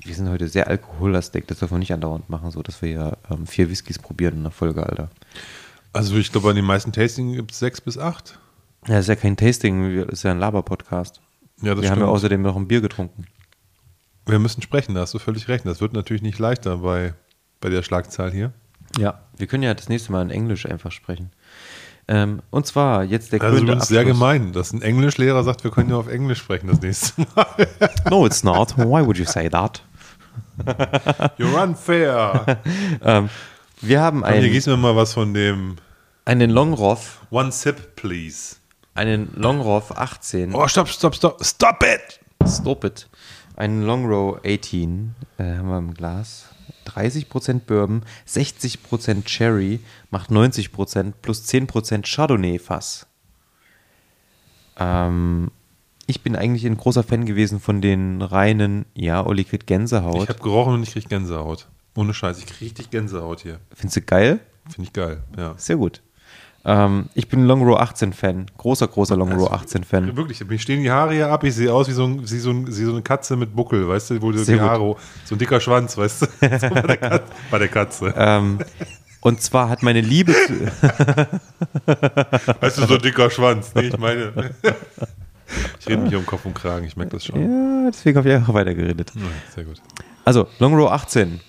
Wir 0.05 0.13
sind 0.13 0.29
heute 0.29 0.47
sehr 0.47 0.67
alkohollastig, 0.67 1.47
das 1.47 1.57
dürfen 1.59 1.73
wir 1.73 1.79
nicht 1.79 1.91
andauernd 1.91 2.29
machen, 2.29 2.51
so 2.51 2.61
dass 2.61 2.79
wir 2.83 2.89
ja 2.89 3.17
ähm, 3.31 3.47
vier 3.47 3.71
Whiskys 3.71 3.97
probieren 3.97 4.35
in 4.35 4.43
der 4.43 4.51
Folge, 4.51 4.85
Alter. 4.85 5.09
Also 5.93 6.15
ich 6.17 6.31
glaube, 6.31 6.49
an 6.51 6.55
den 6.55 6.63
meisten 6.65 6.91
Tasting 6.91 7.33
gibt 7.33 7.51
es 7.51 7.59
sechs 7.59 7.81
bis 7.81 7.97
acht. 7.97 8.37
Ja, 8.87 8.99
ist 8.99 9.09
ja 9.09 9.15
kein 9.15 9.35
Tasting, 9.35 10.03
ist 10.03 10.21
ja 10.21 10.29
ein 10.29 10.39
Laber-Podcast. 10.39 11.21
Ja, 11.63 11.73
das 11.73 11.81
wir 11.81 11.89
haben 11.89 11.99
ja 11.99 12.05
stimmt. 12.05 12.15
außerdem 12.15 12.41
noch 12.43 12.55
ein 12.55 12.67
Bier 12.67 12.81
getrunken. 12.81 13.25
Wir 14.27 14.37
müssen 14.37 14.61
sprechen, 14.61 14.93
da 14.93 15.01
hast 15.01 15.13
du 15.15 15.19
völlig 15.19 15.47
recht. 15.47 15.65
Das 15.65 15.81
wird 15.81 15.93
natürlich 15.93 16.21
nicht 16.21 16.37
leichter 16.37 16.77
bei, 16.77 17.15
bei 17.59 17.69
der 17.69 17.81
Schlagzahl 17.81 18.31
hier. 18.31 18.51
Ja. 18.99 19.21
Wir 19.37 19.47
können 19.47 19.63
ja 19.63 19.73
das 19.73 19.89
nächste 19.89 20.11
Mal 20.11 20.21
in 20.21 20.29
Englisch 20.29 20.67
einfach 20.67 20.91
sprechen. 20.91 21.31
Ähm, 22.07 22.43
und 22.51 22.67
zwar 22.67 23.03
jetzt 23.03 23.31
der 23.31 23.39
Das 23.39 23.47
ist 23.47 23.53
krönende 23.53 23.71
übrigens 23.71 23.87
sehr 23.87 24.05
gemein, 24.05 24.53
dass 24.53 24.71
ein 24.71 24.83
Englischlehrer 24.83 25.43
sagt, 25.43 25.63
wir 25.63 25.71
können 25.71 25.89
ja 25.89 25.95
auf 25.95 26.07
Englisch 26.07 26.39
sprechen 26.39 26.67
das 26.67 26.81
nächste 26.81 27.25
Mal. 27.35 27.67
No, 28.11 28.25
it's 28.27 28.43
not. 28.43 28.77
Why 28.77 29.03
would 29.03 29.17
you 29.17 29.25
say 29.25 29.49
that? 29.49 29.83
You're 31.37 31.61
unfair. 31.61 32.59
Ähm, 33.03 33.29
wir 33.81 34.01
haben 34.01 34.21
Komm, 34.21 34.31
hier 34.31 34.41
einen, 34.41 34.51
gießen 34.51 34.73
wir 34.73 34.77
mal 34.77 34.95
was 34.95 35.13
von 35.13 35.33
dem 35.33 35.75
einen 36.25 36.49
Longroth, 36.49 37.19
One 37.29 37.51
Sip, 37.51 37.95
please. 37.95 38.55
einen 38.95 39.31
Longroth 39.35 39.91
18. 39.91 40.55
Oh, 40.55 40.67
stopp, 40.67 40.87
stopp, 40.87 41.13
stopp. 41.15 41.43
Stop 41.45 41.83
it! 41.83 42.19
Stop 42.47 42.83
it. 42.83 43.07
Einen 43.55 43.83
Longrow 43.83 44.39
18 44.45 45.15
äh, 45.37 45.43
haben 45.43 45.69
wir 45.69 45.77
im 45.77 45.93
Glas. 45.93 46.49
30% 46.87 47.61
Bourbon, 47.65 48.03
60% 48.27 49.25
Cherry, 49.25 49.79
macht 50.11 50.29
90% 50.29 51.13
plus 51.21 51.43
10% 51.45 52.03
Chardonnay-Fass. 52.05 53.07
Ähm, 54.77 55.51
ich 56.07 56.21
bin 56.21 56.35
eigentlich 56.35 56.65
ein 56.65 56.77
großer 56.77 57.03
Fan 57.03 57.25
gewesen 57.25 57.59
von 57.59 57.81
den 57.81 58.21
reinen, 58.21 58.85
ja, 58.93 59.25
Olli 59.25 59.43
kriegt 59.43 59.63
Ich 59.63 59.67
Gänsehaut. 59.67 60.29
habe 60.29 60.39
gerochen 60.39 60.75
und 60.75 60.83
ich 60.83 60.91
krieg 60.91 61.09
Gänsehaut. 61.09 61.67
Ohne 61.95 62.13
Scheiß, 62.13 62.39
ich 62.39 62.45
krieg 62.45 62.61
richtig 62.61 62.89
Gänsehaut 62.89 63.41
hier. 63.41 63.59
Findest 63.73 63.97
du 63.97 64.01
geil? 64.01 64.39
Finde 64.69 64.87
ich 64.87 64.93
geil, 64.93 65.23
ja. 65.37 65.53
Sehr 65.57 65.77
gut. 65.77 66.01
Ähm, 66.67 67.09
ich 67.13 67.29
bin 67.29 67.45
Long 67.45 67.61
Row 67.61 67.79
18 67.79 68.11
Fan. 68.11 68.47
Großer, 68.57 68.87
großer 68.87 69.15
Long 69.15 69.31
Row 69.33 69.51
18 69.51 69.83
Fan. 69.83 70.17
Wirklich, 70.17 70.43
mir 70.45 70.57
stehen 70.57 70.81
die 70.81 70.89
Haare 70.89 71.13
hier 71.13 71.31
ab. 71.31 71.43
Ich 71.43 71.53
sehe 71.53 71.71
aus 71.71 71.87
wie 71.87 71.91
so, 71.91 72.05
ein, 72.05 72.21
wie, 72.23 72.39
so 72.39 72.49
ein, 72.49 72.67
wie 72.67 72.71
so 72.71 72.91
eine 72.91 73.03
Katze 73.03 73.35
mit 73.35 73.55
Buckel, 73.55 73.87
weißt 73.87 74.09
du, 74.09 74.21
wo 74.21 74.31
du 74.31 74.39
Sehr 74.39 74.55
die 74.55 74.61
gut. 74.61 74.69
Haare, 74.69 74.95
so 75.25 75.35
ein 75.35 75.37
dicker 75.37 75.59
Schwanz, 75.59 75.95
weißt 75.95 76.23
du, 76.23 76.25
so 76.59 76.69
bei, 76.69 76.81
der 76.81 76.97
Katze, 76.97 77.23
bei 77.51 77.59
der 77.59 77.67
Katze. 77.67 78.13
Ähm, 78.17 78.57
und 79.21 79.41
zwar 79.41 79.69
hat 79.69 79.83
meine 79.83 80.01
Liebe 80.01 80.33
zu, 80.33 80.53
Weißt 82.61 82.77
du, 82.79 82.87
so 82.87 82.95
ein 82.95 83.01
dicker 83.01 83.29
Schwanz. 83.29 83.73
Nee, 83.75 83.87
ich 83.87 83.97
meine. 83.97 84.53
Ich 85.79 85.87
rede 85.87 86.01
mich 86.01 86.09
hier 86.09 86.17
um 86.19 86.25
Kopf 86.25 86.45
und 86.45 86.53
Kragen, 86.55 86.85
ich 86.85 86.95
merke 86.97 87.11
das 87.13 87.25
schon. 87.25 87.39
Ja, 87.39 87.89
deswegen 87.91 88.17
habe 88.17 88.29
ich 88.29 88.35
einfach 88.35 88.53
weitergeredet. 88.53 89.11
Ja, 89.15 89.21
Sehr 89.53 89.63
gut. 89.63 89.81
Also, 90.23 90.47
Long 90.59 90.73
Row 90.75 90.89
18. 90.91 91.39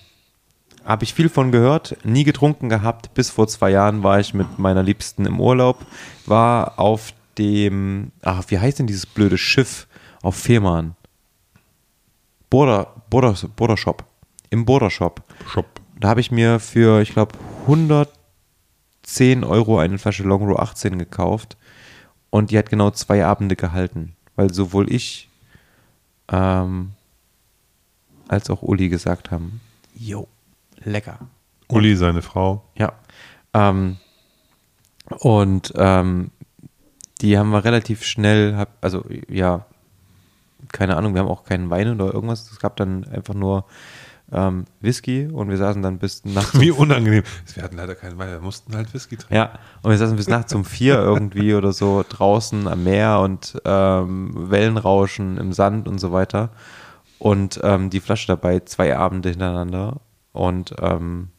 Habe 0.85 1.03
ich 1.03 1.13
viel 1.13 1.27
von 1.27 1.51
gehört, 1.51 1.97
nie 2.05 2.23
getrunken 2.23 2.69
gehabt. 2.69 3.13
Bis 3.13 3.29
vor 3.29 3.47
zwei 3.47 3.71
Jahren 3.71 4.03
war 4.03 4.19
ich 4.19 4.33
mit 4.33 4.57
meiner 4.57 4.83
Liebsten 4.83 5.25
im 5.25 5.39
Urlaub, 5.41 5.85
war 6.25 6.79
auf 6.79 7.13
dem, 7.37 8.11
ach, 8.21 8.43
wie 8.47 8.59
heißt 8.59 8.79
denn 8.79 8.87
dieses 8.87 9.05
blöde 9.05 9.37
Schiff 9.37 9.87
auf 10.21 10.35
Fehmarn? 10.35 10.95
Border, 12.49 12.93
Border, 13.09 13.35
Border 13.55 13.77
Shop. 13.77 14.05
Im 14.49 14.65
Border 14.65 14.89
Shop. 14.89 15.21
Shop. 15.51 15.65
Da 15.99 16.09
habe 16.09 16.21
ich 16.21 16.31
mir 16.31 16.59
für, 16.59 17.01
ich 17.01 17.11
glaube, 17.11 17.37
110 17.63 19.43
Euro 19.43 19.79
eine 19.79 19.97
Flasche 19.97 20.23
Long 20.23 20.47
Row 20.47 20.57
18 20.57 20.97
gekauft. 20.97 21.57
Und 22.29 22.51
die 22.51 22.57
hat 22.57 22.69
genau 22.69 22.91
zwei 22.91 23.25
Abende 23.25 23.55
gehalten. 23.55 24.15
Weil 24.35 24.53
sowohl 24.53 24.91
ich 24.91 25.29
ähm, 26.31 26.91
als 28.27 28.49
auch 28.49 28.61
Uli 28.61 28.89
gesagt 28.89 29.31
haben, 29.31 29.61
jo, 29.95 30.27
lecker. 30.83 31.19
Uli, 31.67 31.95
seine 31.95 32.21
Frau. 32.21 32.63
Ja. 32.75 32.93
Ähm, 33.53 33.97
und 35.09 35.73
ähm, 35.75 36.31
die 37.21 37.37
haben 37.37 37.49
wir 37.49 37.63
relativ 37.63 38.03
schnell, 38.03 38.55
hab, 38.55 38.69
also 38.81 39.05
ja, 39.29 39.65
keine 40.71 40.97
Ahnung, 40.97 41.13
wir 41.13 41.21
haben 41.21 41.29
auch 41.29 41.45
keinen 41.45 41.69
Wein 41.69 41.89
oder 41.89 42.13
irgendwas. 42.13 42.51
Es 42.51 42.59
gab 42.59 42.75
dann 42.75 43.05
einfach 43.05 43.33
nur 43.33 43.65
ähm, 44.31 44.65
Whisky 44.81 45.27
und 45.27 45.49
wir 45.49 45.57
saßen 45.57 45.81
dann 45.81 45.99
bis 45.99 46.25
nachts. 46.25 46.59
Wie 46.59 46.71
unangenehm. 46.71 47.23
Wir 47.53 47.63
hatten 47.63 47.77
leider 47.77 47.95
keinen 47.95 48.17
Wein, 48.17 48.29
wir 48.29 48.39
mussten 48.39 48.75
halt 48.75 48.93
Whisky 48.93 49.17
trinken. 49.17 49.35
Ja, 49.35 49.59
und 49.81 49.91
wir 49.91 49.97
saßen 49.97 50.15
bis 50.17 50.27
nachts 50.27 50.53
um 50.53 50.65
vier 50.65 50.95
irgendwie 50.95 51.53
oder 51.55 51.71
so 51.71 52.03
draußen 52.07 52.67
am 52.67 52.83
Meer 52.83 53.19
und 53.19 53.59
ähm, 53.65 54.49
Wellenrauschen 54.51 55.37
im 55.37 55.53
Sand 55.53 55.87
und 55.87 55.99
so 55.99 56.11
weiter. 56.11 56.51
Und 57.19 57.59
ähm, 57.63 57.89
die 57.89 57.99
Flasche 57.99 58.27
dabei, 58.27 58.59
zwei 58.59 58.95
Abende 58.95 59.29
hintereinander. 59.29 60.01
Und 60.33 60.75
ähm, 60.81 61.29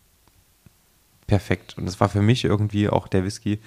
perfekt. 1.27 1.77
Und 1.79 1.87
es 1.89 2.01
war 2.01 2.09
für 2.09 2.23
mich 2.23 2.45
irgendwie 2.45 2.89
auch 2.89 3.07
der 3.07 3.25
Whisky 3.25 3.61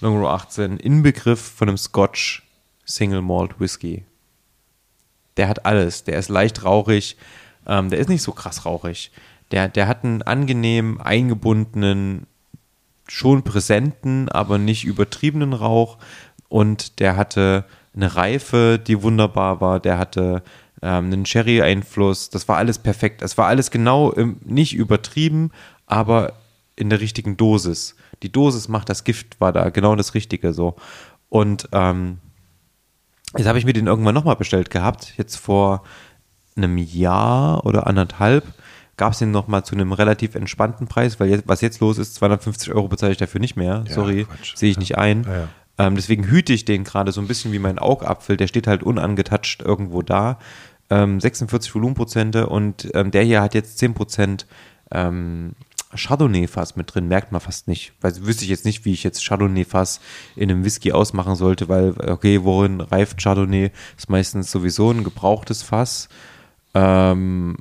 Long 0.00 0.18
Row 0.18 0.28
18 0.28 0.78
Inbegriff 0.78 1.40
von 1.40 1.68
einem 1.68 1.78
Scotch 1.78 2.42
Single 2.84 3.22
Malt 3.22 3.60
Whisky. 3.60 4.04
Der 5.36 5.48
hat 5.48 5.64
alles. 5.64 6.04
Der 6.04 6.18
ist 6.18 6.28
leicht 6.28 6.64
rauchig. 6.64 7.16
Ähm, 7.66 7.90
der 7.90 7.98
ist 7.98 8.08
nicht 8.08 8.22
so 8.22 8.32
krass 8.32 8.64
rauchig. 8.64 9.10
Der, 9.50 9.68
der 9.68 9.88
hat 9.88 10.04
einen 10.04 10.22
angenehm 10.22 11.00
eingebundenen, 11.00 12.26
schon 13.06 13.42
präsenten, 13.42 14.28
aber 14.28 14.58
nicht 14.58 14.84
übertriebenen 14.84 15.52
Rauch. 15.52 15.98
Und 16.48 17.00
der 17.00 17.16
hatte 17.16 17.64
eine 17.94 18.16
Reife, 18.16 18.80
die 18.84 19.02
wunderbar 19.02 19.60
war. 19.60 19.80
Der 19.80 19.98
hatte 19.98 20.42
ähm, 20.82 21.06
einen 21.06 21.26
Sherry-Einfluss. 21.26 22.30
Das 22.30 22.48
war 22.48 22.56
alles 22.56 22.78
perfekt. 22.78 23.22
Es 23.22 23.38
war 23.38 23.46
alles 23.46 23.70
genau 23.70 24.10
im, 24.10 24.36
nicht 24.44 24.74
übertrieben, 24.74 25.50
aber 25.86 26.34
in 26.76 26.90
der 26.90 27.00
richtigen 27.00 27.36
Dosis. 27.36 27.96
Die 28.22 28.32
Dosis 28.32 28.68
macht 28.68 28.88
das 28.88 29.04
Gift, 29.04 29.40
war 29.40 29.52
da 29.52 29.70
genau 29.70 29.96
das 29.96 30.14
Richtige 30.14 30.52
so. 30.52 30.76
Und 31.28 31.68
ähm, 31.72 32.18
jetzt 33.36 33.46
habe 33.46 33.58
ich 33.58 33.64
mir 33.64 33.72
den 33.72 33.86
irgendwann 33.86 34.14
nochmal 34.14 34.36
bestellt 34.36 34.70
gehabt. 34.70 35.14
Jetzt 35.16 35.36
vor 35.36 35.82
einem 36.56 36.78
Jahr 36.78 37.64
oder 37.66 37.86
anderthalb 37.86 38.44
gab 38.96 39.12
es 39.12 39.18
den 39.18 39.30
nochmal 39.30 39.64
zu 39.64 39.74
einem 39.74 39.92
relativ 39.92 40.34
entspannten 40.34 40.86
Preis, 40.86 41.18
weil 41.18 41.28
jetzt, 41.28 41.48
was 41.48 41.60
jetzt 41.60 41.80
los 41.80 41.98
ist, 41.98 42.14
250 42.14 42.72
Euro 42.72 42.88
bezahle 42.88 43.12
ich 43.12 43.18
dafür 43.18 43.40
nicht 43.40 43.56
mehr. 43.56 43.84
Ja, 43.86 43.94
Sorry, 43.94 44.26
sehe 44.54 44.70
ich 44.70 44.78
nicht 44.78 44.96
ein. 44.98 45.24
Ja, 45.24 45.36
ja. 45.36 45.48
Ähm, 45.76 45.96
deswegen 45.96 46.24
hüte 46.28 46.52
ich 46.52 46.64
den 46.64 46.84
gerade 46.84 47.10
so 47.10 47.20
ein 47.20 47.26
bisschen 47.26 47.52
wie 47.52 47.58
mein 47.58 47.78
Augapfel. 47.78 48.36
Der 48.36 48.46
steht 48.46 48.66
halt 48.66 48.82
unangetatscht 48.82 49.62
irgendwo 49.62 50.02
da. 50.02 50.38
Ähm, 50.90 51.20
46 51.20 51.74
Volumenprozente 51.74 52.46
und 52.46 52.88
ähm, 52.94 53.10
der 53.10 53.24
hier 53.24 53.42
hat 53.42 53.54
jetzt 53.54 53.78
10 53.78 53.94
Prozent 53.94 54.46
ähm, 54.92 55.54
Chardonnay-Fass 55.96 56.76
mit 56.76 56.94
drin, 56.94 57.08
merkt 57.08 57.32
man 57.32 57.40
fast 57.40 57.68
nicht. 57.68 57.92
Weil 58.00 58.14
wüsste 58.26 58.44
ich 58.44 58.50
jetzt 58.50 58.64
nicht, 58.64 58.84
wie 58.84 58.92
ich 58.92 59.02
jetzt 59.02 59.24
Chardonnay-Fass 59.24 60.00
in 60.36 60.50
einem 60.50 60.64
Whisky 60.64 60.92
ausmachen 60.92 61.34
sollte, 61.36 61.68
weil, 61.68 61.94
okay, 62.08 62.44
worin 62.44 62.80
reift 62.80 63.22
Chardonnay? 63.22 63.70
Ist 63.96 64.10
meistens 64.10 64.50
sowieso 64.50 64.90
ein 64.90 65.04
gebrauchtes 65.04 65.62
Fass. 65.62 66.08
Ähm, 66.74 67.56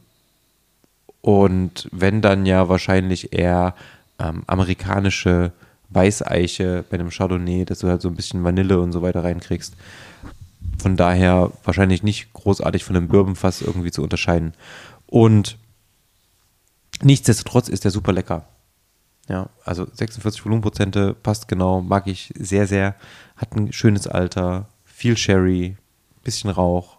und 1.21 1.87
wenn 1.91 2.21
dann 2.21 2.45
ja 2.45 2.67
wahrscheinlich 2.67 3.33
eher 3.33 3.75
ähm, 4.19 4.43
amerikanische 4.47 5.53
Weißeiche 5.89 6.83
bei 6.89 6.95
einem 6.95 7.09
Chardonnay, 7.09 7.65
dass 7.65 7.79
du 7.79 7.87
halt 7.87 8.01
so 8.01 8.09
ein 8.09 8.15
bisschen 8.15 8.43
Vanille 8.43 8.79
und 8.79 8.91
so 8.91 9.01
weiter 9.01 9.23
reinkriegst. 9.23 9.75
Von 10.79 10.97
daher 10.97 11.51
wahrscheinlich 11.63 12.03
nicht 12.03 12.33
großartig 12.33 12.83
von 12.83 12.95
einem 12.95 13.07
Bourbonfass 13.07 13.61
irgendwie 13.61 13.91
zu 13.91 14.01
unterscheiden. 14.01 14.53
Und 15.05 15.57
nichtsdestotrotz 17.01 17.69
ist 17.69 17.83
der 17.83 17.91
super 17.91 18.11
lecker. 18.11 18.45
Ja, 19.29 19.49
also 19.63 19.85
46 19.85 20.43
Volumenprozente 20.43 21.13
passt 21.13 21.47
genau, 21.47 21.81
mag 21.81 22.07
ich 22.07 22.33
sehr, 22.37 22.67
sehr. 22.67 22.95
Hat 23.37 23.55
ein 23.55 23.71
schönes 23.71 24.07
Alter, 24.07 24.67
viel 24.83 25.15
Sherry, 25.15 25.77
bisschen 26.23 26.49
Rauch. 26.49 26.92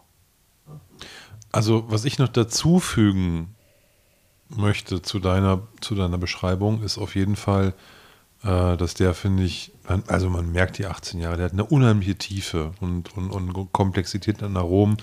Also, 1.55 1.85
was 1.87 2.05
ich 2.05 2.19
noch 2.19 2.27
dazu 2.27 2.81
fügen 2.81 3.55
möchte 4.49 5.03
zu 5.03 5.21
deiner, 5.21 5.63
zu 5.81 5.95
deiner 5.95 6.19
Beschreibung, 6.19 6.83
ist 6.83 6.99
auf 6.99 7.15
jeden 7.15 7.37
Fall, 7.37 7.75
äh, 8.43 8.77
dass 8.77 8.95
der, 8.95 9.15
finde 9.15 9.45
ich, 9.45 9.71
also 10.09 10.31
man 10.31 10.51
merkt 10.51 10.79
die 10.79 10.87
18 10.87 11.21
Jahre, 11.21 11.37
der 11.37 11.45
hat 11.45 11.53
eine 11.53 11.65
unheimliche 11.65 12.17
Tiefe 12.17 12.73
und, 12.81 13.17
und, 13.17 13.31
und 13.31 13.73
Komplexität 13.73 14.43
an 14.43 14.57
Aromen. 14.57 14.97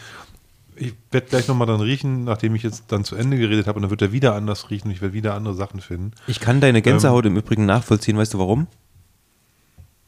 Ich 0.76 0.94
werde 1.10 1.28
gleich 1.28 1.48
nochmal 1.48 1.68
dann 1.68 1.80
riechen, 1.80 2.26
nachdem 2.26 2.54
ich 2.56 2.64
jetzt 2.64 2.84
dann 2.90 3.06
zu 3.06 3.16
Ende 3.16 3.38
geredet 3.38 3.68
habe, 3.68 3.78
und 3.78 3.84
dann 3.84 3.90
wird 3.92 4.02
er 4.02 4.12
wieder 4.12 4.36
anders 4.36 4.70
riechen 4.70 4.90
und 4.90 4.94
ich 4.94 5.02
werde 5.02 5.14
wieder 5.14 5.36
andere 5.36 5.54
Sachen 5.54 5.80
finden. 5.80 6.12
Ich 6.28 6.42
kann 6.42 6.60
deine 6.60 6.82
Gänsehaut 6.82 7.26
im 7.26 7.38
Übrigen 7.38 7.66
nachvollziehen, 7.66 8.18
weißt 8.18 8.34
du 8.34 8.40
warum? 8.40 8.68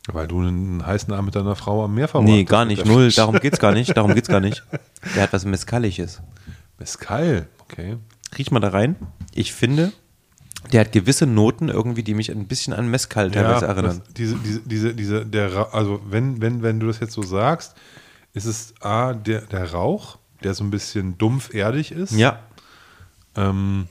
Weil 0.08 0.28
du 0.28 0.40
einen 0.40 0.86
heißen 0.86 1.14
Abend 1.14 1.28
mit 1.28 1.36
deiner 1.36 1.56
Frau 1.56 1.86
am 1.86 1.96
Meer 1.96 2.08
verbracht 2.10 2.30
Nee, 2.30 2.44
gar 2.44 2.66
nicht, 2.66 2.86
null, 2.86 3.10
darum 3.12 3.40
geht's 3.40 3.60
gar 3.60 3.72
nicht, 3.72 3.96
darum 3.96 4.14
geht's 4.14 4.28
gar 4.28 4.42
nicht. 4.42 4.64
Der 5.16 5.24
hat 5.24 5.34
was 5.34 5.46
Meskalisches. 5.46 6.22
Mezcal, 6.78 7.48
okay. 7.60 7.98
Riech 8.38 8.52
mal 8.52 8.60
da 8.60 8.70
rein. 8.70 8.96
Ich 9.34 9.54
finde, 9.54 9.94
der 10.72 10.82
hat 10.82 10.92
gewisse 10.92 11.26
Noten 11.26 11.70
irgendwie, 11.70 12.04
die 12.04 12.14
mich 12.14 12.32
ein 12.32 12.48
bisschen 12.48 12.74
an 12.74 12.88
Mezcal 12.90 13.32
teilweise 13.32 13.68
erinnern. 13.68 14.02
Das, 14.06 14.14
diese, 14.16 14.36
diese, 14.38 14.60
diese, 14.62 14.94
diese, 14.94 15.26
der, 15.26 15.74
also 15.74 16.02
wenn, 16.10 16.42
wenn, 16.42 16.64
wenn 16.64 16.80
du 16.80 16.88
das 16.88 17.00
jetzt 17.00 17.14
so 17.14 17.22
sagst, 17.22 17.76
ist 18.34 18.46
es 18.46 18.74
A, 18.82 19.14
der, 19.14 19.42
der 19.42 19.72
Rauch, 19.72 20.18
der 20.44 20.54
so 20.54 20.64
ein 20.64 20.72
bisschen 20.72 21.18
dumpf 21.18 21.54
erdig 21.54 21.92
ist. 21.92 22.12
Ja, 22.14 22.40
Ähm, 23.36 23.88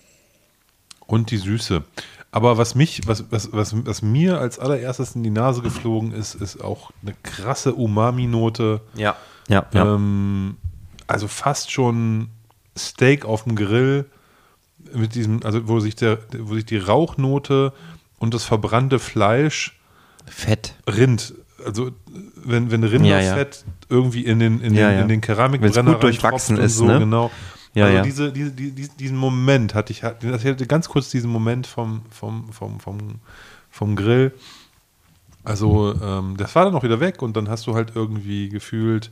und 1.07 1.31
die 1.31 1.37
Süße. 1.39 1.85
Aber 2.33 2.57
was 2.57 2.75
mich, 2.75 3.03
was, 3.07 3.31
was, 3.31 3.53
was, 3.53 3.75
was 3.87 4.01
mir 4.01 4.39
als 4.39 4.59
allererstes 4.59 5.15
in 5.15 5.23
die 5.23 5.31
Nase 5.31 5.61
geflogen 5.61 6.13
ist, 6.13 6.35
ist 6.35 6.65
auch 6.65 6.91
eine 7.03 7.15
krasse 7.23 7.75
Umami-Note. 7.75 8.81
ja, 8.95 9.17
ja, 9.49 9.67
ja. 9.73 9.95
Ähm, 9.95 10.57
also 11.07 11.29
fast 11.29 11.71
schon 11.71 12.29
Steak 12.77 13.27
auf 13.27 13.45
dem 13.45 13.55
Grill 13.55 14.07
mit 14.95 15.15
diesem, 15.15 15.43
also 15.45 15.69
wo 15.69 15.79
sich 15.81 15.95
der, 15.95 16.19
wo 16.39 16.55
sich 16.55 16.65
die 16.65 16.79
Rauchnote 16.79 17.73
und 18.19 18.33
das 18.33 18.45
verbrannte 18.45 18.99
Fleisch 18.99 19.79
Fett. 20.27 20.75
Rind, 20.89 21.35
also 21.67 21.91
wenn, 22.37 22.71
wenn 22.71 22.85
Rinderfett 22.85 23.65
irgendwie 23.89 24.25
in 24.25 24.39
den, 24.39 24.61
in 24.61 24.75
Ja, 24.75 24.89
den, 24.89 24.97
ja. 24.97 25.03
in 25.03 25.09
den 25.09 25.21
Keramikbrenner 25.21 25.93
gut 25.93 26.03
durchwachsen 26.03 26.57
ist, 26.57 26.81
und 26.81 26.87
so, 26.87 26.93
ne? 26.93 27.01
genau. 27.01 27.31
Ja, 27.75 27.85
also 27.87 27.97
ja. 27.97 28.03
Diese, 28.03 28.33
diese, 28.33 28.51
die- 28.53 28.73
die- 28.73 28.89
diesen 28.89 29.17
Moment 29.17 29.75
hatte 29.75 29.93
ich, 29.93 30.03
ich 30.03 30.05
hatte 30.45 30.67
ganz 30.67 30.89
kurz 30.89 31.11
diesen 31.11 31.31
Moment 31.31 31.67
vom, 31.67 32.03
vom, 32.11 32.53
vom, 32.53 32.81
vom, 32.81 32.99
vom 33.71 33.97
Grill. 33.97 34.33
Also 35.45 35.95
ähm, 36.01 36.37
das 36.37 36.55
war 36.55 36.65
dann 36.65 36.75
auch 36.75 36.85
wieder 36.85 37.01
weg 37.01 37.21
und 37.23 37.37
dann 37.37 37.49
hast 37.49 37.67
du 37.67 37.75
halt 37.75 37.93
irgendwie 37.97 38.49
gefühlt 38.49 39.11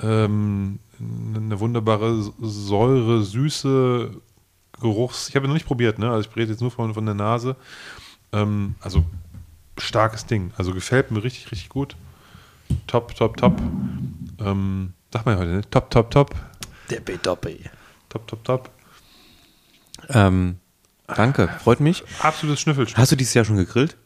ähm, 0.00 0.78
eine 0.98 1.60
wunderbare 1.60 2.22
Säure, 2.40 3.22
Süße, 3.22 4.10
Geruchs. 4.80 5.28
Ich 5.28 5.36
habe 5.36 5.46
noch 5.46 5.54
nicht 5.54 5.66
probiert, 5.66 5.98
ne? 5.98 6.10
Also 6.10 6.28
ich 6.28 6.36
rede 6.36 6.50
jetzt 6.50 6.60
nur 6.60 6.70
von, 6.70 6.92
von 6.94 7.06
der 7.06 7.14
Nase. 7.14 7.56
Ähm, 8.32 8.74
also 8.80 9.04
starkes 9.78 10.26
Ding. 10.26 10.52
Also 10.58 10.74
gefällt 10.74 11.10
mir 11.10 11.22
richtig, 11.24 11.50
richtig 11.52 11.68
gut. 11.70 11.96
Top, 12.86 13.14
top, 13.14 13.36
top. 13.36 13.60
Ähm, 14.40 14.92
sag 15.12 15.24
mal 15.24 15.38
heute, 15.38 15.50
ne? 15.52 15.70
Top, 15.70 15.90
top, 15.90 16.10
top. 16.10 16.34
Doppi, 16.90 17.16
doppi. 17.22 17.60
Top, 18.12 18.26
top, 18.26 18.44
top. 18.44 18.70
Ähm, 20.10 20.58
danke, 21.06 21.48
freut 21.62 21.80
mich. 21.80 22.04
Absolutes 22.20 22.60
Schnüffelstück. 22.60 22.98
Hast 22.98 23.10
du 23.12 23.16
dieses 23.16 23.32
Jahr 23.32 23.44
schon 23.46 23.56
gegrillt? 23.56 23.96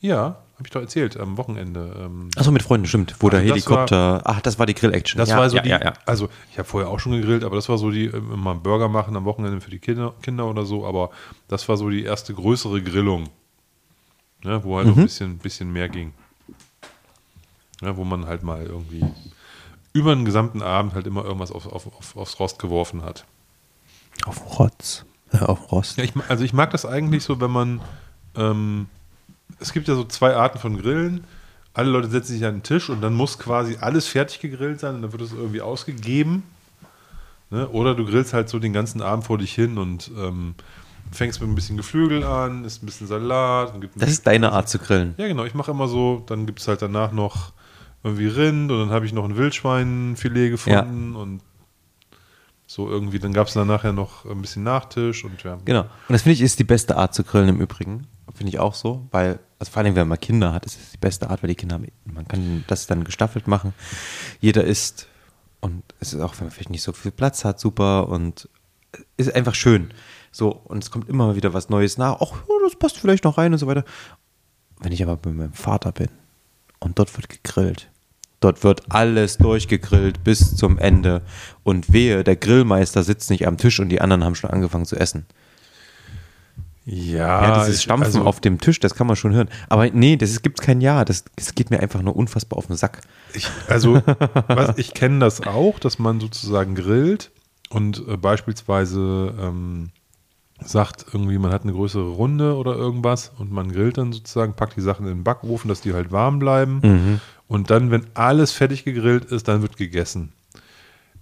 Ja, 0.00 0.16
habe 0.16 0.36
Hab 0.58 0.66
ich 0.66 0.70
doch 0.70 0.80
erzählt, 0.80 1.18
am 1.18 1.36
Wochenende. 1.36 1.94
Ähm, 2.00 2.30
Achso, 2.36 2.50
mit 2.50 2.62
Freunden, 2.62 2.86
stimmt. 2.86 3.16
Wo 3.20 3.28
der 3.28 3.40
Also 3.40 3.54
das 3.54 3.64
Helikopter. 3.66 4.22
ach, 4.24 4.40
das 4.40 4.58
war 4.58 4.64
die 4.66 4.74
Grill-Action. 4.74 5.18
das 5.18 5.28
ja, 5.28 5.36
war 5.36 5.50
so 5.50 5.56
ja, 5.56 5.62
die, 5.62 5.68
ja, 5.68 5.92
also 6.06 6.28
ich 6.50 6.58
habe 6.58 6.66
vorher 6.66 6.88
auch 6.88 6.98
schon 6.98 7.12
gegrillt, 7.12 7.44
aber 7.44 7.56
das 7.56 7.68
war 7.68 7.76
so 7.78 7.90
die, 7.90 8.06
äh, 8.06 8.20
mal 8.20 8.52
einen 8.52 8.62
Burger 8.62 8.88
machen 8.88 9.14
am 9.16 9.24
Wochenende 9.26 9.60
für 9.60 9.70
die 9.70 9.78
Kinder, 9.80 10.14
Kinder 10.22 10.46
oder 10.46 10.64
so, 10.64 10.86
aber 10.86 11.10
das 11.48 11.68
war 11.68 11.76
so 11.76 11.90
die 11.90 12.04
erste 12.04 12.32
größere 12.32 12.80
Grillung, 12.82 13.28
ne, 14.42 14.64
wo 14.64 14.78
halt 14.78 14.86
Mhm. 14.86 14.94
ein 14.94 15.02
bisschen, 15.04 15.38
bisschen 15.38 15.72
mehr 15.72 15.88
ging. 15.88 16.14
Ja, 17.82 17.96
wo 17.96 18.04
man 18.04 18.26
halt 18.26 18.42
mal 18.44 18.64
irgendwie 18.64 19.04
über 19.92 20.14
den 20.14 20.24
gesamten 20.24 20.62
Abend 20.62 20.94
halt 20.94 21.06
immer 21.06 21.24
irgendwas 21.24 21.50
auf, 21.52 21.66
auf, 21.66 21.86
auf, 21.86 22.16
aufs 22.16 22.38
Rost 22.40 22.58
geworfen 22.60 23.02
hat. 23.02 23.24
Auf 24.26 24.58
Rotz. 24.58 25.04
Äh, 25.32 25.38
auf 25.38 25.72
Rost. 25.72 25.96
Ja, 25.98 26.04
ich, 26.04 26.12
also 26.28 26.44
ich 26.44 26.52
mag 26.52 26.70
das 26.70 26.84
eigentlich 26.84 27.24
so, 27.24 27.40
wenn 27.40 27.50
man, 27.50 27.80
ähm, 28.36 28.86
es 29.58 29.72
gibt 29.72 29.88
ja 29.88 29.94
so 29.94 30.04
zwei 30.04 30.34
Arten 30.34 30.58
von 30.58 30.76
Grillen. 30.80 31.24
Alle 31.74 31.90
Leute 31.90 32.08
setzen 32.08 32.34
sich 32.34 32.44
an 32.44 32.56
den 32.56 32.62
Tisch 32.62 32.90
und 32.90 33.00
dann 33.00 33.14
muss 33.14 33.38
quasi 33.38 33.78
alles 33.80 34.06
fertig 34.06 34.40
gegrillt 34.40 34.80
sein 34.80 34.96
und 34.96 35.02
dann 35.02 35.12
wird 35.12 35.22
es 35.22 35.32
irgendwie 35.32 35.62
ausgegeben. 35.62 36.42
Ne? 37.50 37.66
Oder 37.68 37.94
du 37.94 38.04
grillst 38.04 38.34
halt 38.34 38.48
so 38.48 38.58
den 38.58 38.72
ganzen 38.72 39.00
Abend 39.00 39.24
vor 39.24 39.38
dich 39.38 39.54
hin 39.54 39.78
und 39.78 40.10
ähm, 40.18 40.54
fängst 41.10 41.40
mit 41.40 41.48
ein 41.48 41.54
bisschen 41.54 41.76
Geflügel 41.78 42.24
an, 42.24 42.64
isst 42.64 42.82
ein 42.82 42.86
bisschen 42.86 43.06
Salat. 43.06 43.74
Und 43.74 43.80
gibt 43.80 44.00
Das 44.00 44.10
ist 44.10 44.26
deine 44.26 44.52
Art 44.52 44.68
zu 44.68 44.78
grillen. 44.78 45.14
ja, 45.16 45.28
genau. 45.28 45.44
Ich 45.44 45.54
mache 45.54 45.70
immer 45.70 45.88
so, 45.88 46.22
dann 46.26 46.44
gibt 46.46 46.60
es 46.60 46.68
halt 46.68 46.82
danach 46.82 47.12
noch 47.12 47.52
irgendwie 48.04 48.26
Rind 48.26 48.70
und 48.70 48.78
dann 48.80 48.90
habe 48.90 49.06
ich 49.06 49.12
noch 49.12 49.24
ein 49.24 49.36
Wildschweinfilet 49.36 50.50
gefunden 50.50 51.14
und 51.14 51.40
so 52.72 52.88
irgendwie. 52.88 53.18
Dann 53.18 53.34
gab 53.34 53.48
es 53.48 53.54
dann 53.54 53.66
nachher 53.66 53.92
noch 53.92 54.24
ein 54.24 54.40
bisschen 54.40 54.62
Nachtisch 54.62 55.24
und 55.24 55.42
ja. 55.42 55.58
Genau. 55.64 55.82
Und 55.82 55.90
das 56.08 56.22
finde 56.22 56.34
ich 56.34 56.40
ist 56.40 56.58
die 56.58 56.64
beste 56.64 56.96
Art 56.96 57.14
zu 57.14 57.22
grillen 57.22 57.50
im 57.50 57.60
Übrigen. 57.60 58.06
Finde 58.34 58.50
ich 58.50 58.58
auch 58.58 58.72
so, 58.72 59.06
weil, 59.10 59.40
also 59.58 59.70
vor 59.70 59.82
allem, 59.82 59.94
wenn 59.94 60.08
man 60.08 60.18
Kinder 60.18 60.54
hat, 60.54 60.64
ist 60.64 60.80
es 60.80 60.90
die 60.92 60.96
beste 60.96 61.28
Art, 61.28 61.42
weil 61.42 61.48
die 61.48 61.54
Kinder 61.54 61.74
haben, 61.74 61.86
man 62.06 62.26
kann 62.26 62.64
das 62.66 62.86
dann 62.86 63.04
gestaffelt 63.04 63.46
machen. 63.46 63.74
Jeder 64.40 64.64
isst 64.64 65.06
und 65.60 65.82
es 66.00 66.14
ist 66.14 66.20
auch, 66.20 66.32
wenn 66.38 66.46
man 66.46 66.50
vielleicht 66.50 66.70
nicht 66.70 66.82
so 66.82 66.92
viel 66.92 67.10
Platz 67.10 67.44
hat, 67.44 67.60
super 67.60 68.08
und 68.08 68.48
ist 69.18 69.34
einfach 69.34 69.54
schön. 69.54 69.92
So, 70.30 70.50
und 70.50 70.82
es 70.82 70.90
kommt 70.90 71.10
immer 71.10 71.36
wieder 71.36 71.52
was 71.52 71.68
Neues 71.68 71.98
nach. 71.98 72.20
Ach, 72.20 72.32
das 72.64 72.76
passt 72.76 72.96
vielleicht 72.96 73.24
noch 73.24 73.36
rein 73.36 73.52
und 73.52 73.58
so 73.58 73.66
weiter. 73.66 73.84
Wenn 74.80 74.92
ich 74.92 75.02
aber 75.02 75.18
bei 75.18 75.30
meinem 75.30 75.52
Vater 75.52 75.92
bin 75.92 76.08
und 76.80 76.98
dort 76.98 77.14
wird 77.14 77.28
gegrillt, 77.28 77.90
dort 78.44 78.64
wird 78.64 78.82
alles 78.90 79.38
durchgegrillt 79.38 80.24
bis 80.24 80.56
zum 80.56 80.78
Ende 80.78 81.22
und 81.62 81.92
wehe, 81.92 82.24
der 82.24 82.36
Grillmeister 82.36 83.02
sitzt 83.02 83.30
nicht 83.30 83.46
am 83.46 83.56
Tisch 83.56 83.80
und 83.80 83.88
die 83.88 84.00
anderen 84.00 84.24
haben 84.24 84.34
schon 84.34 84.50
angefangen 84.50 84.84
zu 84.86 84.96
essen. 84.96 85.26
Ja, 86.84 87.42
Ja, 87.42 87.64
dieses 87.64 87.82
Stampfen 87.82 88.06
also, 88.06 88.22
auf 88.24 88.40
dem 88.40 88.60
Tisch, 88.60 88.80
das 88.80 88.94
kann 88.94 89.06
man 89.06 89.14
schon 89.14 89.32
hören. 89.32 89.48
Aber 89.68 89.88
nee, 89.88 90.16
das 90.16 90.42
gibt 90.42 90.60
kein 90.60 90.80
Ja. 90.80 91.04
Das, 91.04 91.24
das 91.36 91.54
geht 91.54 91.70
mir 91.70 91.80
einfach 91.80 92.02
nur 92.02 92.16
unfassbar 92.16 92.58
auf 92.58 92.66
den 92.66 92.76
Sack. 92.76 93.02
Ich, 93.34 93.48
also, 93.68 94.02
was, 94.48 94.76
ich 94.78 94.92
kenne 94.92 95.20
das 95.20 95.46
auch, 95.46 95.78
dass 95.78 95.98
man 95.98 96.20
sozusagen 96.20 96.74
grillt 96.74 97.30
und 97.70 98.02
äh, 98.08 98.16
beispielsweise 98.16 99.32
ähm, 99.40 99.90
sagt 100.60 101.06
irgendwie, 101.12 101.38
man 101.38 101.52
hat 101.52 101.62
eine 101.62 101.72
größere 101.72 102.10
Runde 102.10 102.56
oder 102.56 102.74
irgendwas 102.74 103.32
und 103.38 103.52
man 103.52 103.70
grillt 103.72 103.98
dann 103.98 104.12
sozusagen, 104.12 104.54
packt 104.54 104.76
die 104.76 104.80
Sachen 104.80 105.06
in 105.06 105.18
den 105.18 105.24
Backofen, 105.24 105.68
dass 105.68 105.80
die 105.80 105.94
halt 105.94 106.10
warm 106.10 106.38
bleiben. 106.38 107.20
Und 107.52 107.68
dann, 107.68 107.90
wenn 107.90 108.06
alles 108.14 108.50
fertig 108.52 108.82
gegrillt 108.82 109.26
ist, 109.26 109.46
dann 109.46 109.60
wird 109.60 109.76
gegessen. 109.76 110.32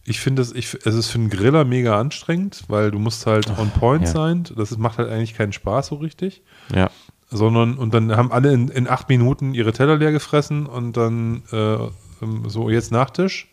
Ich 0.05 0.21
finde 0.21 0.43
es, 0.43 0.53
ich, 0.53 0.75
es 0.87 0.95
ist 0.95 1.09
für 1.09 1.19
einen 1.19 1.29
Griller 1.29 1.65
mega 1.65 1.99
anstrengend, 1.99 2.63
weil 2.69 2.93
du 2.93 3.01
musst 3.01 3.27
halt 3.27 3.59
on 3.59 3.71
point 3.73 4.05
ja. 4.05 4.13
sein. 4.13 4.45
Das 4.55 4.79
macht 4.79 4.99
halt 4.99 5.11
eigentlich 5.11 5.35
keinen 5.35 5.53
Spaß 5.53 5.89
so 5.89 5.97
richtig 5.97 6.43
Ja. 6.73 6.89
sondern 7.31 7.77
und 7.77 7.95
dann 7.95 8.17
haben 8.17 8.31
alle 8.31 8.53
in, 8.53 8.69
in 8.69 8.87
acht 8.87 9.09
Minuten 9.09 9.55
ihre 9.55 9.73
Teller 9.73 9.97
leer 9.97 10.13
gefressen 10.13 10.67
und 10.67 10.97
dann 10.97 11.43
äh, 11.51 11.75
ähm, 12.23 12.49
so 12.49 12.71
jetzt 12.71 12.93
Nachtisch. 12.93 13.49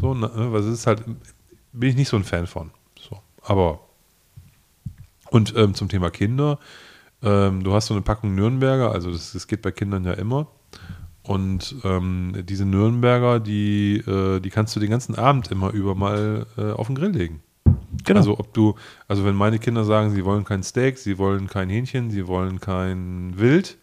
So, 0.00 0.14
ne, 0.14 0.30
weil 0.34 0.60
es 0.60 0.66
ist 0.66 0.86
halt, 0.86 1.04
bin 1.74 1.90
ich 1.90 1.96
nicht 1.96 2.08
so 2.08 2.16
ein 2.16 2.24
Fan 2.24 2.46
von. 2.46 2.70
So, 2.98 3.20
aber 3.42 3.80
und 5.28 5.54
ähm, 5.58 5.74
zum 5.74 5.90
Thema 5.90 6.10
Kinder, 6.10 6.58
ähm, 7.22 7.62
du 7.64 7.74
hast 7.74 7.88
so 7.88 7.92
eine 7.92 8.02
Packung 8.02 8.34
Nürnberger, 8.34 8.92
also 8.92 9.10
das, 9.10 9.32
das 9.32 9.46
geht 9.46 9.60
bei 9.60 9.72
Kindern 9.72 10.06
ja 10.06 10.14
immer. 10.14 10.46
Und 11.28 11.74
ähm, 11.84 12.32
diese 12.48 12.64
Nürnberger, 12.64 13.38
die, 13.38 13.98
äh, 13.98 14.40
die 14.40 14.48
kannst 14.48 14.74
du 14.74 14.80
den 14.80 14.88
ganzen 14.88 15.14
Abend 15.14 15.50
immer 15.50 15.72
über 15.72 15.94
mal 15.94 16.46
äh, 16.56 16.72
auf 16.72 16.86
den 16.86 16.96
Grill 16.96 17.10
legen. 17.10 17.42
Genau. 18.06 18.20
Also 18.20 18.38
ob 18.38 18.54
du, 18.54 18.76
also 19.08 19.26
wenn 19.26 19.34
meine 19.34 19.58
Kinder 19.58 19.84
sagen, 19.84 20.10
sie 20.10 20.24
wollen 20.24 20.46
kein 20.46 20.62
Steak, 20.62 20.96
sie 20.96 21.18
wollen 21.18 21.46
kein 21.46 21.68
Hähnchen, 21.68 22.10
sie 22.10 22.26
wollen 22.26 22.60
kein 22.60 23.34
Wild, 23.36 23.76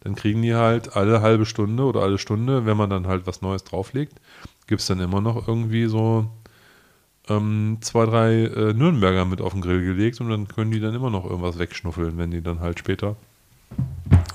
dann 0.00 0.16
kriegen 0.16 0.42
die 0.42 0.54
halt 0.54 0.94
alle 0.94 1.22
halbe 1.22 1.46
Stunde 1.46 1.82
oder 1.82 2.02
alle 2.02 2.18
Stunde, 2.18 2.66
wenn 2.66 2.76
man 2.76 2.90
dann 2.90 3.06
halt 3.06 3.26
was 3.26 3.40
Neues 3.40 3.64
drauflegt, 3.64 4.20
gibt 4.66 4.82
es 4.82 4.86
dann 4.86 5.00
immer 5.00 5.22
noch 5.22 5.48
irgendwie 5.48 5.86
so 5.86 6.26
ähm, 7.30 7.78
zwei, 7.80 8.04
drei 8.04 8.34
äh, 8.44 8.74
Nürnberger 8.74 9.24
mit 9.24 9.40
auf 9.40 9.54
den 9.54 9.62
Grill 9.62 9.82
gelegt 9.82 10.20
und 10.20 10.28
dann 10.28 10.46
können 10.46 10.72
die 10.72 10.80
dann 10.80 10.94
immer 10.94 11.08
noch 11.08 11.24
irgendwas 11.24 11.58
wegschnuffeln, 11.58 12.18
wenn 12.18 12.32
die 12.32 12.42
dann 12.42 12.60
halt 12.60 12.78
später 12.78 13.16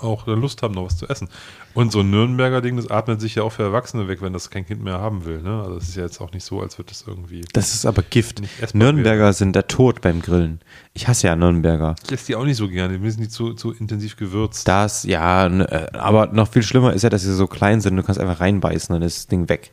auch 0.02 0.28
Lust 0.28 0.62
haben, 0.62 0.74
noch 0.74 0.86
was 0.86 0.98
zu 0.98 1.08
essen. 1.08 1.30
Und 1.74 1.92
so 1.92 2.02
ein 2.02 2.10
Nürnberger 2.10 2.62
Ding, 2.62 2.76
das 2.76 2.90
atmet 2.90 3.22
sich 3.22 3.36
ja 3.36 3.44
auch 3.44 3.52
für 3.52 3.64
Erwachsene 3.64 4.08
weg, 4.08 4.22
wenn 4.22 4.34
das 4.34 4.50
kein 4.50 4.66
Kind 4.66 4.84
mehr 4.84 5.00
haben 5.00 5.26
will. 5.26 5.42
Ne? 5.42 5.62
Also 5.62 5.78
es 5.78 5.90
ist 5.90 5.96
ja 5.96 6.04
jetzt 6.04 6.20
auch 6.20 6.32
nicht 6.32 6.44
so, 6.44 6.62
als 6.62 6.78
würde 6.78 6.90
das 6.90 7.06
irgendwie. 7.08 7.46
Das 7.54 7.74
ist 7.74 7.86
aber 7.86 8.02
Gift. 8.02 8.42
Nürnberger 8.74 9.34
sind 9.34 9.56
der 9.56 9.68
Tod 9.68 10.02
beim 10.02 10.22
Grillen. 10.22 10.60
Ich 10.94 11.08
hasse 11.08 11.28
ja 11.28 11.36
Nürnberger. 11.36 11.96
Ich 12.06 12.12
esse 12.12 12.28
die 12.28 12.36
auch 12.36 12.46
nicht 12.46 12.58
so 12.58 12.68
gerne, 12.68 13.00
die 13.00 13.10
sind 13.10 13.22
nicht 13.22 13.32
zu, 13.32 13.54
zu 13.54 13.72
intensiv 13.72 14.18
gewürzt. 14.18 14.68
Das, 14.68 15.04
ja, 15.04 15.48
äh, 15.48 15.88
aber 15.94 16.28
noch 16.28 16.50
viel 16.50 16.64
schlimmer 16.64 16.94
ist 16.94 17.04
ja, 17.04 17.10
dass 17.10 17.22
sie 17.22 17.34
so 17.34 17.48
klein 17.48 17.82
sind. 17.82 17.96
Du 17.96 18.04
kannst 18.04 18.20
einfach 18.20 18.40
reinbeißen 18.40 18.94
und 18.96 19.02
ist 19.02 19.18
das 19.18 19.28
Ding 19.28 19.48
weg. 19.50 19.72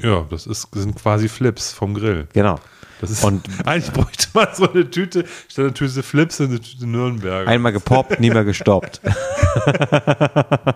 Ja, 0.00 0.26
das 0.30 0.46
ist, 0.46 0.68
das 0.72 0.82
sind 0.82 0.96
quasi 0.96 1.28
Flips 1.28 1.72
vom 1.72 1.94
Grill. 1.94 2.28
Genau. 2.32 2.58
Das 3.00 3.10
ist, 3.10 3.24
Und- 3.24 3.48
eigentlich 3.66 3.92
bräuchte 3.92 4.28
man 4.34 4.48
so 4.54 4.70
eine 4.70 4.90
Tüte, 4.90 5.24
statt 5.48 5.64
einer 5.66 5.74
Tüte 5.74 6.02
Flips 6.02 6.40
eine 6.40 6.60
Tüte 6.60 6.86
Nürnberger. 6.86 7.48
Einmal 7.50 7.72
gepoppt, 7.72 8.18
nie 8.20 8.30
mehr 8.30 8.44
gestoppt. 8.44 9.00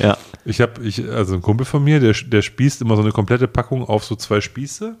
ja. 0.00 0.16
Ich 0.44 0.60
habe, 0.60 0.82
ich, 0.82 1.08
also 1.08 1.34
ein 1.34 1.42
Kumpel 1.42 1.64
von 1.64 1.82
mir, 1.84 2.00
der, 2.00 2.12
der 2.12 2.42
spießt 2.42 2.80
immer 2.82 2.96
so 2.96 3.02
eine 3.02 3.12
komplette 3.12 3.46
Packung 3.48 3.84
auf 3.88 4.04
so 4.04 4.16
zwei 4.16 4.40
Spieße. 4.40 4.96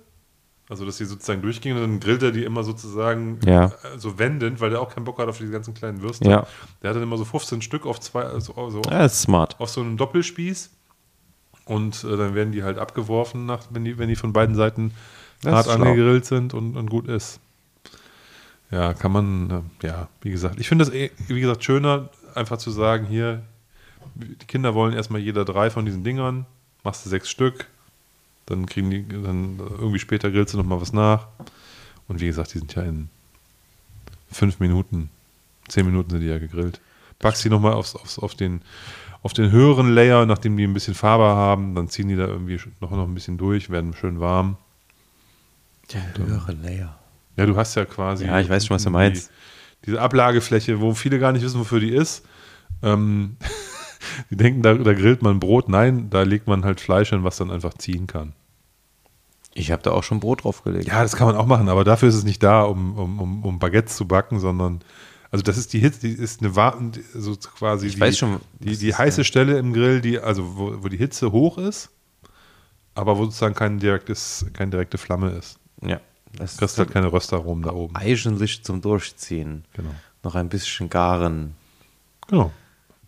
Also, 0.68 0.86
dass 0.86 0.96
die 0.96 1.04
sozusagen 1.04 1.42
durchgehen 1.42 1.76
und 1.76 1.82
dann 1.82 2.00
grillt 2.00 2.22
er 2.22 2.30
die 2.30 2.44
immer 2.44 2.62
sozusagen 2.64 3.40
Ja. 3.44 3.72
so 3.98 4.18
wendend, 4.18 4.60
weil 4.60 4.70
der 4.70 4.80
auch 4.80 4.94
keinen 4.94 5.04
Bock 5.04 5.18
hat 5.18 5.28
auf 5.28 5.36
diese 5.36 5.50
ganzen 5.50 5.74
kleinen 5.74 6.00
Würste. 6.00 6.28
Ja. 6.30 6.46
Der 6.82 6.90
hat 6.90 6.96
dann 6.96 7.02
immer 7.02 7.18
so 7.18 7.24
15 7.26 7.60
Stück 7.60 7.84
auf 7.84 8.00
zwei, 8.00 8.22
also, 8.22 8.54
also 8.54 8.80
ja, 8.88 9.04
ist 9.04 9.20
smart. 9.22 9.56
auf 9.58 9.68
so 9.68 9.80
einem 9.82 9.96
Doppelspieß. 9.98 10.70
Und 11.66 12.04
äh, 12.04 12.16
dann 12.16 12.34
werden 12.34 12.52
die 12.52 12.62
halt 12.62 12.78
abgeworfen, 12.78 13.44
nach, 13.46 13.64
wenn, 13.70 13.84
die, 13.84 13.98
wenn 13.98 14.08
die 14.08 14.16
von 14.16 14.32
beiden 14.32 14.54
Seiten 14.54 14.92
Das 15.42 15.54
hart 15.54 15.68
angegrillt 15.68 16.24
sind 16.24 16.54
und, 16.54 16.76
und 16.76 16.88
gut 16.88 17.08
ist. 17.08 17.40
Ja, 18.70 18.94
kann 18.94 19.12
man, 19.12 19.50
äh, 19.82 19.86
ja, 19.86 20.08
wie 20.22 20.30
gesagt, 20.30 20.58
ich 20.58 20.68
finde 20.68 20.84
es, 20.84 20.90
eh, 20.90 21.10
wie 21.28 21.40
gesagt, 21.40 21.62
schöner, 21.62 22.08
einfach 22.34 22.56
zu 22.56 22.70
sagen, 22.70 23.06
hier, 23.06 23.42
die 24.14 24.46
Kinder 24.46 24.74
wollen 24.74 24.94
erstmal 24.94 25.20
jeder 25.20 25.44
drei 25.44 25.68
von 25.68 25.84
diesen 25.84 26.04
Dingern, 26.04 26.46
machst 26.82 27.04
du 27.04 27.10
sechs 27.10 27.28
Stück, 27.28 27.66
dann 28.46 28.66
kriegen 28.66 28.90
die, 28.90 29.06
dann 29.06 29.58
irgendwie 29.58 29.98
später 29.98 30.30
grillst 30.30 30.54
du 30.54 30.58
nochmal 30.58 30.80
was 30.80 30.92
nach. 30.92 31.26
Und 32.08 32.20
wie 32.20 32.26
gesagt, 32.26 32.54
die 32.54 32.58
sind 32.58 32.74
ja 32.74 32.82
in 32.82 33.08
fünf 34.30 34.58
Minuten, 34.58 35.10
zehn 35.68 35.84
Minuten 35.84 36.10
sind 36.10 36.20
die 36.20 36.26
ja 36.28 36.38
gegrillt. 36.38 36.80
Packst 37.18 37.44
die 37.44 37.50
nochmal 37.50 37.74
aufs, 37.74 37.94
aufs, 37.94 38.18
auf, 38.18 38.34
den, 38.34 38.62
auf 39.22 39.32
den 39.32 39.50
höheren 39.50 39.94
Layer, 39.94 40.24
nachdem 40.24 40.56
die 40.56 40.64
ein 40.64 40.74
bisschen 40.74 40.94
Farbe 40.94 41.24
haben, 41.24 41.74
dann 41.74 41.88
ziehen 41.88 42.08
die 42.08 42.16
da 42.16 42.26
irgendwie 42.26 42.58
noch, 42.80 42.90
noch 42.90 43.06
ein 43.06 43.14
bisschen 43.14 43.38
durch, 43.38 43.70
werden 43.70 43.94
schön 43.94 44.18
warm. 44.18 44.56
Der 45.94 46.26
höhere 46.26 46.52
Layer. 46.52 46.98
Ja, 47.36 47.46
du 47.46 47.56
hast 47.56 47.74
ja 47.74 47.84
quasi. 47.84 48.26
Ja, 48.26 48.40
ich 48.40 48.48
weiß 48.48 48.66
schon, 48.66 48.74
was 48.76 48.82
du 48.82 48.88
die- 48.90 48.92
meinst. 48.94 49.30
Diese 49.84 50.00
Ablagefläche, 50.00 50.80
wo 50.80 50.94
viele 50.94 51.18
gar 51.18 51.32
nicht 51.32 51.42
wissen, 51.42 51.58
wofür 51.58 51.80
die 51.80 51.90
ist. 51.92 52.24
Ähm, 52.82 53.36
die 54.30 54.36
denken, 54.36 54.62
da, 54.62 54.74
da 54.74 54.92
grillt 54.94 55.22
man 55.22 55.40
Brot. 55.40 55.68
Nein, 55.68 56.08
da 56.10 56.22
legt 56.22 56.46
man 56.46 56.64
halt 56.64 56.80
Fleisch 56.80 57.10
hin, 57.10 57.24
was 57.24 57.36
dann 57.38 57.50
einfach 57.50 57.74
ziehen 57.74 58.06
kann. 58.06 58.32
Ich 59.54 59.70
habe 59.72 59.82
da 59.82 59.90
auch 59.90 60.02
schon 60.04 60.20
Brot 60.20 60.44
draufgelegt. 60.44 60.86
Ja, 60.86 61.02
das 61.02 61.14
kann 61.16 61.26
man 61.26 61.36
auch 61.36 61.46
machen, 61.46 61.68
aber 61.68 61.84
dafür 61.84 62.08
ist 62.08 62.14
es 62.14 62.24
nicht 62.24 62.42
da, 62.42 62.62
um, 62.62 62.96
um, 62.96 63.20
um, 63.20 63.44
um 63.44 63.58
Baguettes 63.58 63.96
zu 63.96 64.06
backen, 64.06 64.38
sondern. 64.40 64.80
Also 65.30 65.42
das 65.42 65.56
ist 65.56 65.72
die 65.72 65.78
Hitze, 65.78 66.00
die 66.00 66.12
ist 66.12 66.40
eine 66.42 66.54
Wa- 66.56 66.76
so 67.14 67.34
quasi 67.36 67.86
Ich 67.86 67.94
die, 67.94 68.00
weiß 68.02 68.18
schon, 68.18 68.40
die, 68.60 68.76
die 68.76 68.94
heiße. 68.94 69.24
Stelle 69.24 69.58
im 69.58 69.72
Grill, 69.72 70.00
die, 70.02 70.18
also 70.18 70.56
wo, 70.58 70.82
wo 70.84 70.88
die 70.88 70.98
Hitze 70.98 71.32
hoch 71.32 71.56
ist, 71.58 71.88
aber 72.94 73.16
wo 73.16 73.24
sozusagen 73.24 73.54
kein 73.54 73.78
direktes, 73.78 74.44
keine 74.52 74.70
direkte 74.72 74.98
Flamme 74.98 75.30
ist. 75.30 75.58
Ja. 75.82 76.00
Das 76.36 76.56
kriegst 76.56 76.78
halt 76.78 76.90
keine 76.90 77.12
Röstaromen 77.12 77.62
da 77.64 77.72
oben. 77.72 77.94
Eigentlich 77.94 78.62
zum 78.62 78.80
Durchziehen. 78.80 79.64
Genau. 79.74 79.94
Noch 80.22 80.34
ein 80.34 80.48
bisschen 80.48 80.88
garen. 80.88 81.54
Genau. 82.28 82.52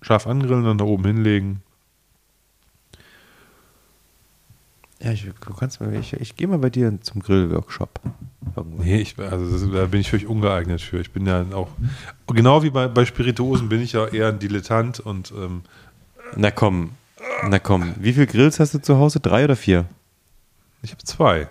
Scharf 0.02 0.26
angrillen, 0.26 0.64
dann 0.64 0.78
da 0.78 0.84
oben 0.84 1.04
hinlegen. 1.04 1.62
Ja, 5.00 5.12
ich, 5.12 5.24
du 5.24 5.54
kannst 5.54 5.80
mal, 5.80 5.94
ich, 5.94 6.14
ich 6.14 6.36
gehe 6.36 6.46
mal 6.46 6.58
bei 6.58 6.70
dir 6.70 6.98
zum 7.02 7.22
Grillworkshop. 7.22 8.00
Nee, 8.78 9.00
ich, 9.00 9.18
also 9.18 9.50
das, 9.50 9.70
da 9.70 9.86
bin 9.86 10.00
ich 10.00 10.10
völlig 10.10 10.26
ungeeignet 10.26 10.80
für. 10.80 11.00
Ich 11.00 11.10
bin 11.10 11.26
ja 11.26 11.44
auch, 11.52 11.68
genau 12.26 12.62
wie 12.62 12.70
bei, 12.70 12.88
bei 12.88 13.04
Spirituosen 13.04 13.68
bin 13.68 13.80
ich 13.80 13.92
ja 13.92 14.06
eher 14.06 14.28
ein 14.28 14.38
Dilettant 14.38 15.00
und. 15.00 15.32
Ähm, 15.32 15.62
na 16.36 16.50
komm, 16.50 16.92
na 17.48 17.58
komm. 17.58 17.94
Wie 17.98 18.12
viele 18.12 18.26
Grills 18.26 18.60
hast 18.60 18.74
du 18.74 18.80
zu 18.80 18.96
Hause? 18.96 19.20
Drei 19.20 19.44
oder 19.44 19.56
vier? 19.56 19.84
Ich 20.82 20.92
habe 20.92 21.02
zwei. 21.04 21.48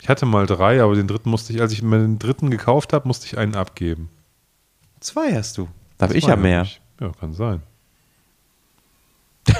Ich 0.00 0.08
hatte 0.08 0.26
mal 0.26 0.46
drei, 0.46 0.82
aber 0.82 0.94
den 0.94 1.08
dritten 1.08 1.30
musste 1.30 1.52
ich, 1.52 1.60
als 1.60 1.72
ich 1.72 1.82
mir 1.82 1.98
den 1.98 2.18
dritten 2.18 2.50
gekauft 2.50 2.92
habe, 2.92 3.08
musste 3.08 3.26
ich 3.26 3.36
einen 3.36 3.54
abgeben. 3.54 4.08
Zwei 5.00 5.34
hast 5.34 5.58
du. 5.58 5.68
Da 5.96 6.06
habe 6.06 6.16
ich 6.16 6.26
ja 6.26 6.36
mehr. 6.36 6.62
Ich. 6.62 6.80
Ja, 7.00 7.12
kann 7.12 7.34
sein. 7.34 7.62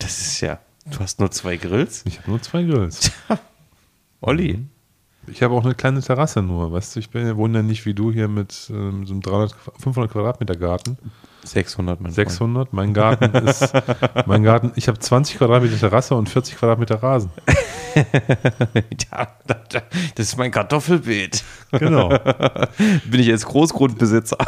Das 0.00 0.20
ist 0.20 0.40
ja. 0.40 0.60
Du 0.86 1.00
hast 1.00 1.18
nur 1.18 1.30
zwei 1.32 1.56
Grills? 1.56 2.04
Ich 2.06 2.20
habe 2.20 2.30
nur 2.30 2.40
zwei 2.40 2.62
Grills. 2.62 3.10
Olli. 4.20 4.64
Ich 5.26 5.42
habe 5.42 5.54
auch 5.54 5.64
eine 5.64 5.74
kleine 5.74 6.00
Terrasse 6.00 6.40
nur, 6.40 6.72
weißt 6.72 6.96
du, 6.96 7.00
ich 7.00 7.10
bin, 7.10 7.36
wohne 7.36 7.58
ja 7.58 7.62
nicht 7.62 7.84
wie 7.84 7.94
du 7.94 8.12
hier 8.12 8.28
mit 8.28 8.70
ähm, 8.70 9.06
so 9.06 9.12
einem 9.12 9.22
300, 9.22 9.54
500 9.78 10.10
Quadratmeter 10.10 10.56
Garten. 10.56 10.96
600, 11.48 12.00
mein 12.00 12.12
600, 12.12 12.68
Freund. 12.68 12.72
mein 12.72 12.94
Garten 12.94 13.34
ist, 13.46 13.72
mein 14.26 14.42
Garten, 14.42 14.72
ich 14.76 14.88
habe 14.88 14.98
20 14.98 15.38
Quadratmeter 15.38 15.78
Terrasse 15.78 16.14
und 16.14 16.28
40 16.28 16.56
Quadratmeter 16.56 17.02
Rasen. 17.02 17.30
ja, 17.94 19.28
das 20.14 20.26
ist 20.26 20.36
mein 20.36 20.50
Kartoffelbeet. 20.50 21.42
Genau. 21.72 22.08
Bin 23.10 23.20
ich 23.20 23.26
jetzt 23.26 23.46
Großgrundbesitzer. 23.46 24.38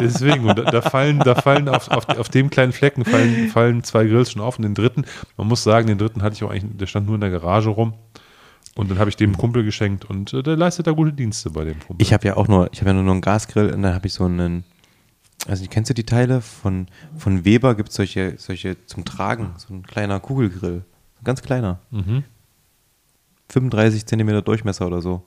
Deswegen, 0.00 0.48
und 0.48 0.58
da, 0.58 0.64
da, 0.64 0.82
fallen, 0.82 1.20
da 1.20 1.34
fallen 1.34 1.68
auf, 1.68 1.90
auf, 1.90 2.08
auf 2.08 2.28
dem 2.28 2.50
kleinen 2.50 2.72
Flecken 2.72 3.04
fallen, 3.04 3.48
fallen 3.48 3.84
zwei 3.84 4.04
Grills 4.04 4.32
schon 4.32 4.42
auf 4.42 4.58
und 4.58 4.62
den 4.62 4.74
dritten, 4.74 5.04
man 5.36 5.46
muss 5.46 5.62
sagen, 5.62 5.86
den 5.86 5.98
dritten 5.98 6.22
hatte 6.22 6.34
ich 6.34 6.44
auch 6.44 6.50
eigentlich, 6.50 6.76
der 6.76 6.86
stand 6.86 7.06
nur 7.06 7.14
in 7.14 7.20
der 7.20 7.30
Garage 7.30 7.70
rum. 7.70 7.94
Und 8.78 8.92
dann 8.92 9.00
habe 9.00 9.10
ich 9.10 9.16
dem 9.16 9.36
Kumpel 9.36 9.64
geschenkt 9.64 10.04
und 10.04 10.32
äh, 10.32 10.40
der 10.40 10.56
leistet 10.56 10.86
da 10.86 10.92
gute 10.92 11.12
Dienste 11.12 11.50
bei 11.50 11.64
dem 11.64 11.80
Kumpel. 11.80 11.96
Ich 12.00 12.12
habe 12.12 12.28
ja 12.28 12.36
auch 12.36 12.46
nur, 12.46 12.68
ich 12.72 12.80
habe 12.80 12.90
ja 12.90 12.94
nur 12.94 13.10
einen 13.10 13.20
Gasgrill 13.20 13.72
und 13.72 13.82
dann 13.82 13.92
habe 13.92 14.06
ich 14.06 14.12
so 14.12 14.24
einen, 14.24 14.62
also 15.46 15.64
kennst 15.68 15.90
du 15.90 15.94
die 15.94 16.04
Teile 16.04 16.40
von, 16.40 16.88
von 17.16 17.44
Weber 17.44 17.74
gibt 17.74 17.90
es 17.90 17.94
solche, 17.94 18.34
solche 18.38 18.84
zum 18.86 19.04
Tragen, 19.04 19.54
so 19.56 19.72
ein 19.72 19.82
kleiner 19.84 20.20
Kugelgrill. 20.20 20.84
Ein 21.20 21.24
ganz 21.24 21.42
kleiner. 21.42 21.80
Mhm. 21.90 22.24
35 23.50 24.06
Zentimeter 24.06 24.42
Durchmesser 24.42 24.86
oder 24.86 25.00
so. 25.00 25.22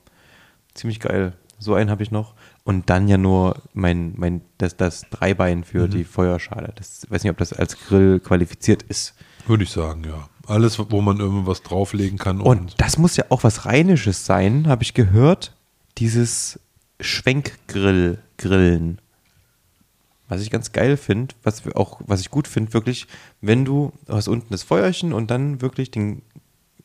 Ziemlich 0.74 1.00
geil. 1.00 1.34
So 1.58 1.74
einen 1.74 1.90
habe 1.90 2.02
ich 2.02 2.10
noch. 2.10 2.34
Und 2.64 2.90
dann 2.90 3.08
ja 3.08 3.18
nur 3.18 3.62
mein, 3.72 4.14
mein, 4.16 4.42
das, 4.58 4.76
das 4.76 5.08
Dreibein 5.10 5.64
für 5.64 5.86
mhm. 5.86 5.90
die 5.90 6.04
Feuerschale. 6.04 6.72
Das 6.76 7.06
weiß 7.08 7.22
nicht, 7.22 7.30
ob 7.30 7.38
das 7.38 7.52
als 7.52 7.78
Grill 7.78 8.20
qualifiziert 8.20 8.82
ist. 8.82 9.14
Würde 9.46 9.64
ich 9.64 9.70
sagen, 9.70 10.04
ja. 10.04 10.28
Alles, 10.46 10.78
wo 10.78 11.00
man 11.00 11.20
irgendwas 11.20 11.62
drauflegen 11.62 12.18
kann. 12.18 12.40
Und, 12.40 12.60
und 12.60 12.80
das 12.80 12.98
muss 12.98 13.16
ja 13.16 13.24
auch 13.28 13.44
was 13.44 13.64
Rheinisches 13.64 14.26
sein, 14.26 14.66
habe 14.66 14.82
ich 14.82 14.92
gehört. 14.92 15.54
Dieses 15.98 16.58
Schwenkgrill, 17.00 18.18
Grillen. 18.38 19.00
Was 20.32 20.42
ich 20.42 20.50
ganz 20.50 20.72
geil 20.72 20.96
finde, 20.96 21.34
was 21.42 21.66
auch, 21.74 22.00
was 22.06 22.20
ich 22.20 22.30
gut 22.30 22.48
finde, 22.48 22.72
wirklich, 22.72 23.06
wenn 23.40 23.64
du 23.64 23.92
hast 24.08 24.28
unten 24.28 24.48
das 24.50 24.62
Feuerchen 24.62 25.12
und 25.12 25.30
dann 25.30 25.60
wirklich 25.60 25.90
den, 25.90 26.22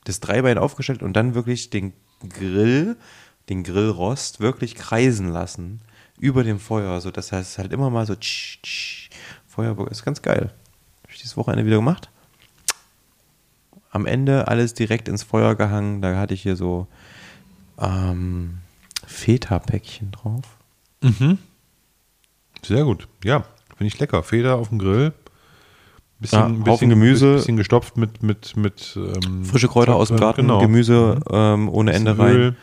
das 0.04 0.20
Dreibein 0.20 0.58
aufgestellt 0.58 1.04
und 1.04 1.14
dann 1.14 1.36
wirklich 1.36 1.70
den 1.70 1.94
Grill, 2.28 2.98
den 3.50 3.64
Grillrost 3.64 4.40
wirklich 4.40 4.76
kreisen 4.76 5.30
lassen 5.30 5.82
über 6.20 6.44
dem 6.44 6.60
Feuer, 6.60 7.00
so 7.00 7.12
das 7.12 7.32
heißt 7.32 7.58
halt 7.58 7.72
immer 7.72 7.90
mal 7.90 8.06
so 8.06 8.16
tsch, 8.16 8.60
tsch, 8.64 9.10
Feuer 9.48 9.76
ist 9.90 10.04
ganz 10.04 10.22
geil. 10.22 10.52
Habe 11.04 11.14
ich 11.14 11.22
dieses 11.22 11.38
Wochenende 11.38 11.66
wieder 11.66 11.78
gemacht 11.78 12.10
am 13.98 14.06
Ende 14.06 14.48
alles 14.48 14.74
direkt 14.74 15.08
ins 15.08 15.24
Feuer 15.24 15.56
gehangen. 15.56 16.02
Da 16.02 16.18
hatte 16.18 16.34
ich 16.34 16.44
hier 16.44 16.56
so 16.56 16.88
ähm, 17.80 18.60
Feta-Päckchen 19.06 20.12
drauf. 20.12 20.44
Mhm. 21.02 21.40
Sehr 22.64 22.84
gut. 22.84 23.08
Ja, 23.24 23.46
finde 23.76 23.88
ich 23.88 24.00
lecker. 24.00 24.24
Feta 24.24 24.56
auf 24.56 24.70
dem 24.70 24.80
Grill. 24.80 25.14
Bisschen, 26.20 26.66
ja, 26.66 26.72
bisschen 26.72 26.90
Gemüse. 26.90 27.36
Bisschen 27.36 27.58
gestopft 27.58 27.98
mit, 27.98 28.24
mit, 28.24 28.58
mit 28.58 28.98
ähm, 28.98 29.46
frische 29.46 29.68
Kräuter 29.68 29.96
aus 29.96 30.08
dem 30.08 30.18
Garten, 30.18 30.42
genau. 30.42 30.60
Gemüse 30.60 31.20
mhm. 31.30 31.36
ähm, 31.36 31.70
ohne 31.70 31.94
Ende 31.94 32.18
rein. 32.18 32.56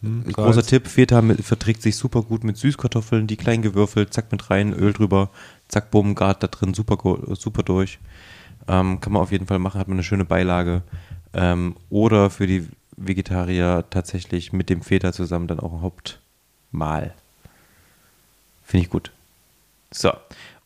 Hm, 0.00 0.24
Großer 0.32 0.62
Tipp, 0.62 0.86
Feta 0.86 1.20
mit, 1.20 1.42
verträgt 1.42 1.82
sich 1.82 1.96
super 1.96 2.22
gut 2.22 2.44
mit 2.44 2.56
Süßkartoffeln, 2.56 3.26
die 3.26 3.36
klein 3.36 3.62
gewürfelt, 3.62 4.14
zack 4.14 4.32
mit 4.32 4.50
rein, 4.50 4.72
Öl 4.72 4.92
drüber, 4.92 5.30
zack, 5.68 5.90
bumm, 5.90 6.14
Gart 6.14 6.42
da 6.42 6.46
drin, 6.46 6.72
super, 6.72 6.98
super 7.34 7.62
durch. 7.62 7.98
Ähm, 8.66 9.00
kann 9.00 9.12
man 9.12 9.22
auf 9.22 9.32
jeden 9.32 9.46
Fall 9.46 9.58
machen, 9.58 9.78
hat 9.78 9.88
man 9.88 9.96
eine 9.96 10.04
schöne 10.04 10.24
Beilage. 10.24 10.82
Ähm, 11.34 11.76
oder 11.90 12.30
für 12.30 12.46
die 12.46 12.66
Vegetarier 12.96 13.84
tatsächlich 13.90 14.52
mit 14.52 14.70
dem 14.70 14.80
Feta 14.82 15.12
zusammen 15.12 15.46
dann 15.46 15.60
auch 15.60 15.74
ein 15.74 15.82
Hauptmahl. 15.82 17.12
Finde 18.62 18.84
ich 18.84 18.90
gut. 18.90 19.12
So, 19.96 20.12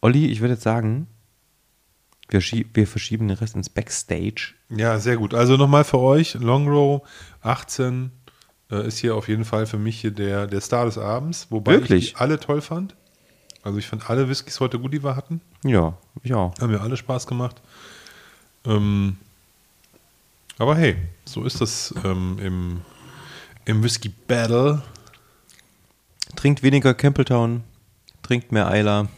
Olli, 0.00 0.26
ich 0.26 0.40
würde 0.40 0.54
jetzt 0.54 0.62
sagen, 0.62 1.06
wir, 2.30 2.40
wir, 2.40 2.86
verschieben 2.86 3.28
den 3.28 3.36
Rest 3.36 3.56
ins 3.56 3.68
Backstage. 3.68 4.54
Ja, 4.70 4.98
sehr 4.98 5.16
gut. 5.18 5.34
Also 5.34 5.56
nochmal 5.56 5.84
für 5.84 5.98
euch, 5.98 6.34
Long 6.34 6.66
Row 6.66 7.06
18 7.42 8.10
äh, 8.70 8.86
ist 8.86 8.98
hier 8.98 9.14
auf 9.14 9.28
jeden 9.28 9.44
Fall 9.44 9.66
für 9.66 9.78
mich 9.78 10.00
hier 10.00 10.12
der, 10.12 10.46
der 10.46 10.62
Star 10.62 10.86
des 10.86 10.96
Abends, 10.96 11.46
wobei 11.50 11.72
Wirklich? 11.72 12.14
ich 12.14 12.16
alle 12.16 12.40
toll 12.40 12.62
fand. 12.62 12.96
Also 13.62 13.78
ich 13.78 13.86
fand 13.86 14.08
alle 14.08 14.30
Whiskys 14.30 14.60
heute 14.60 14.78
gut, 14.78 14.94
die 14.94 15.04
wir 15.04 15.14
hatten. 15.14 15.42
Ja, 15.62 15.98
ich 16.22 16.32
auch. 16.32 16.54
Haben 16.58 16.72
mir 16.72 16.80
alle 16.80 16.96
Spaß 16.96 17.26
gemacht. 17.26 17.60
Ähm, 18.64 19.18
aber 20.56 20.74
hey, 20.74 20.96
so 21.26 21.44
ist 21.44 21.60
das 21.60 21.94
ähm, 22.02 22.38
im, 22.40 22.80
im 23.66 23.82
Whisky 23.82 24.08
Battle. 24.08 24.82
Trinkt 26.34 26.62
weniger 26.62 26.94
Campbelltown, 26.94 27.62
trinkt 28.22 28.52
mehr 28.52 28.68
Eiler. 28.68 29.08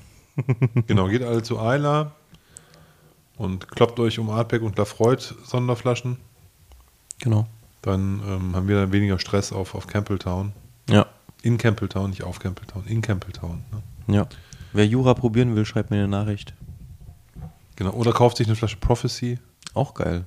genau, 0.87 1.09
geht 1.09 1.23
alle 1.23 1.43
zu 1.43 1.61
Eiler 1.61 2.13
und 3.37 3.69
kloppt 3.69 3.99
euch 4.01 4.19
um 4.19 4.31
Artback 4.31 4.63
und 4.63 4.77
Lafroid 4.77 5.35
Sonderflaschen. 5.45 6.19
Genau. 7.21 7.47
Dann 7.83 8.21
ähm, 8.27 8.55
haben 8.55 8.69
wir 8.69 8.77
dann 8.77 8.93
weniger 8.93 9.19
Stress 9.19 9.53
auf, 9.53 9.75
auf 9.75 9.87
Campbelltown. 9.87 10.53
Ja. 10.89 11.07
In 11.43 11.57
Campbelltown, 11.57 12.11
nicht 12.11 12.23
auf 12.23 12.39
Campbelltown, 12.39 12.87
in 12.87 13.01
Campbelltown. 13.01 13.65
Ne? 14.07 14.15
Ja. 14.15 14.27
Wer 14.73 14.87
Jura 14.87 15.15
probieren 15.15 15.57
will, 15.57 15.65
schreibt 15.65 15.91
mir 15.91 15.97
eine 15.97 16.09
Nachricht. 16.09 16.55
Genau, 17.77 17.93
oder 17.93 18.13
kauft 18.13 18.37
sich 18.37 18.47
eine 18.47 18.57
Flasche 18.57 18.77
Prophecy. 18.77 19.39
Auch 19.73 19.95
geil. 19.95 20.27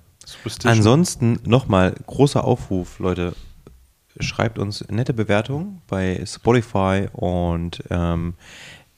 Ansonsten 0.64 1.40
nochmal 1.46 1.94
großer 2.08 2.44
Aufruf, 2.44 3.00
Leute. 3.00 3.36
Schreibt 4.20 4.60
uns 4.60 4.88
nette 4.90 5.14
Bewertungen 5.14 5.82
bei 5.88 6.24
Spotify 6.26 7.08
und 7.14 7.84
ähm, 7.90 8.36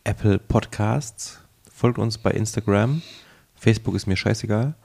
Apple 0.06 0.38
Podcasts. 0.40 1.40
Folgt 1.74 1.98
uns 2.00 2.18
bei 2.18 2.32
Instagram. 2.32 3.02
Facebook 3.56 3.96
ist 3.96 4.06
mir 4.08 4.16
scheißegal. 4.16 4.76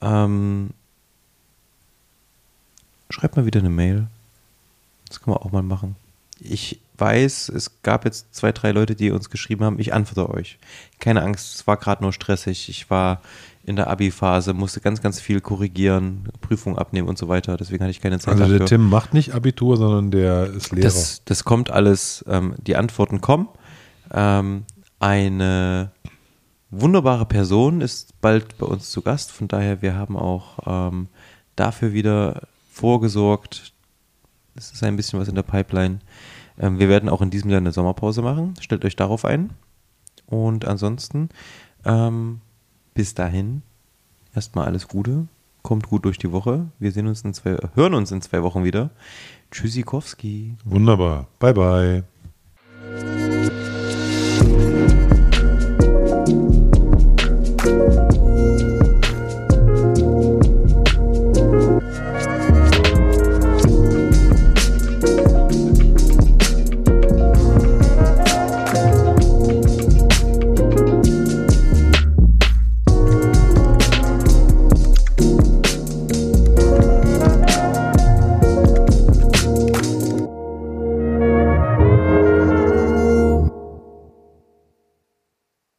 Ähm, 0.00 0.70
schreibt 3.10 3.36
mal 3.36 3.44
wieder 3.44 3.60
eine 3.60 3.70
Mail. 3.70 4.06
Das 5.08 5.20
können 5.20 5.36
wir 5.36 5.44
auch 5.44 5.52
mal 5.52 5.62
machen. 5.62 5.96
Ich 6.40 6.80
weiß, 6.98 7.48
es 7.50 7.82
gab 7.82 8.04
jetzt 8.04 8.34
zwei, 8.34 8.52
drei 8.52 8.70
Leute, 8.70 8.94
die 8.94 9.10
uns 9.10 9.30
geschrieben 9.30 9.64
haben, 9.64 9.78
ich 9.78 9.92
antworte 9.92 10.32
euch. 10.32 10.58
Keine 11.00 11.22
Angst, 11.22 11.54
es 11.56 11.66
war 11.66 11.76
gerade 11.76 12.02
nur 12.02 12.12
stressig. 12.12 12.68
Ich 12.68 12.88
war 12.88 13.20
in 13.64 13.74
der 13.76 13.88
Abi-Phase, 13.88 14.54
musste 14.54 14.80
ganz, 14.80 15.02
ganz 15.02 15.20
viel 15.20 15.40
korrigieren, 15.40 16.28
Prüfungen 16.40 16.78
abnehmen 16.78 17.08
und 17.08 17.18
so 17.18 17.26
weiter. 17.28 17.56
Deswegen 17.56 17.82
hatte 17.82 17.90
ich 17.90 18.00
keine 18.00 18.18
Zeit 18.20 18.34
Also 18.34 18.44
dafür. 18.44 18.58
der 18.58 18.66
Tim 18.68 18.88
macht 18.88 19.12
nicht 19.12 19.34
Abitur, 19.34 19.76
sondern 19.76 20.10
der 20.12 20.44
ist 20.50 20.70
Lehrer. 20.72 20.84
Das, 20.84 21.22
das 21.24 21.44
kommt 21.44 21.70
alles, 21.70 22.24
ähm, 22.28 22.54
die 22.58 22.76
Antworten 22.76 23.20
kommen. 23.20 23.48
Ähm, 24.12 24.64
eine 24.98 25.90
wunderbare 26.70 27.26
Person 27.26 27.80
ist 27.80 28.20
bald 28.20 28.58
bei 28.58 28.66
uns 28.66 28.90
zu 28.90 29.02
Gast. 29.02 29.30
Von 29.30 29.48
daher, 29.48 29.82
wir 29.82 29.94
haben 29.94 30.16
auch 30.16 30.58
ähm, 30.66 31.08
dafür 31.54 31.92
wieder 31.92 32.42
vorgesorgt. 32.70 33.72
Es 34.54 34.72
ist 34.72 34.82
ein 34.82 34.96
bisschen 34.96 35.18
was 35.18 35.28
in 35.28 35.34
der 35.34 35.42
Pipeline. 35.42 36.00
Ähm, 36.58 36.78
wir 36.78 36.88
werden 36.88 37.08
auch 37.08 37.22
in 37.22 37.30
diesem 37.30 37.50
Jahr 37.50 37.60
eine 37.60 37.72
Sommerpause 37.72 38.22
machen. 38.22 38.54
Stellt 38.60 38.84
euch 38.84 38.96
darauf 38.96 39.24
ein. 39.24 39.50
Und 40.26 40.64
ansonsten, 40.64 41.28
ähm, 41.84 42.40
bis 42.94 43.14
dahin, 43.14 43.62
erstmal 44.34 44.66
alles 44.66 44.88
Gute. 44.88 45.28
Kommt 45.62 45.88
gut 45.88 46.04
durch 46.04 46.18
die 46.18 46.32
Woche. 46.32 46.66
Wir 46.78 46.92
sehen 46.92 47.06
uns 47.06 47.22
in 47.22 47.34
zwei, 47.34 47.56
hören 47.74 47.94
uns 47.94 48.12
in 48.12 48.22
zwei 48.22 48.42
Wochen 48.42 48.64
wieder. 48.64 48.90
Tschüssikowski. 49.50 50.54
Wunderbar. 50.64 51.26
Bye, 51.38 51.54
bye. 51.54 52.15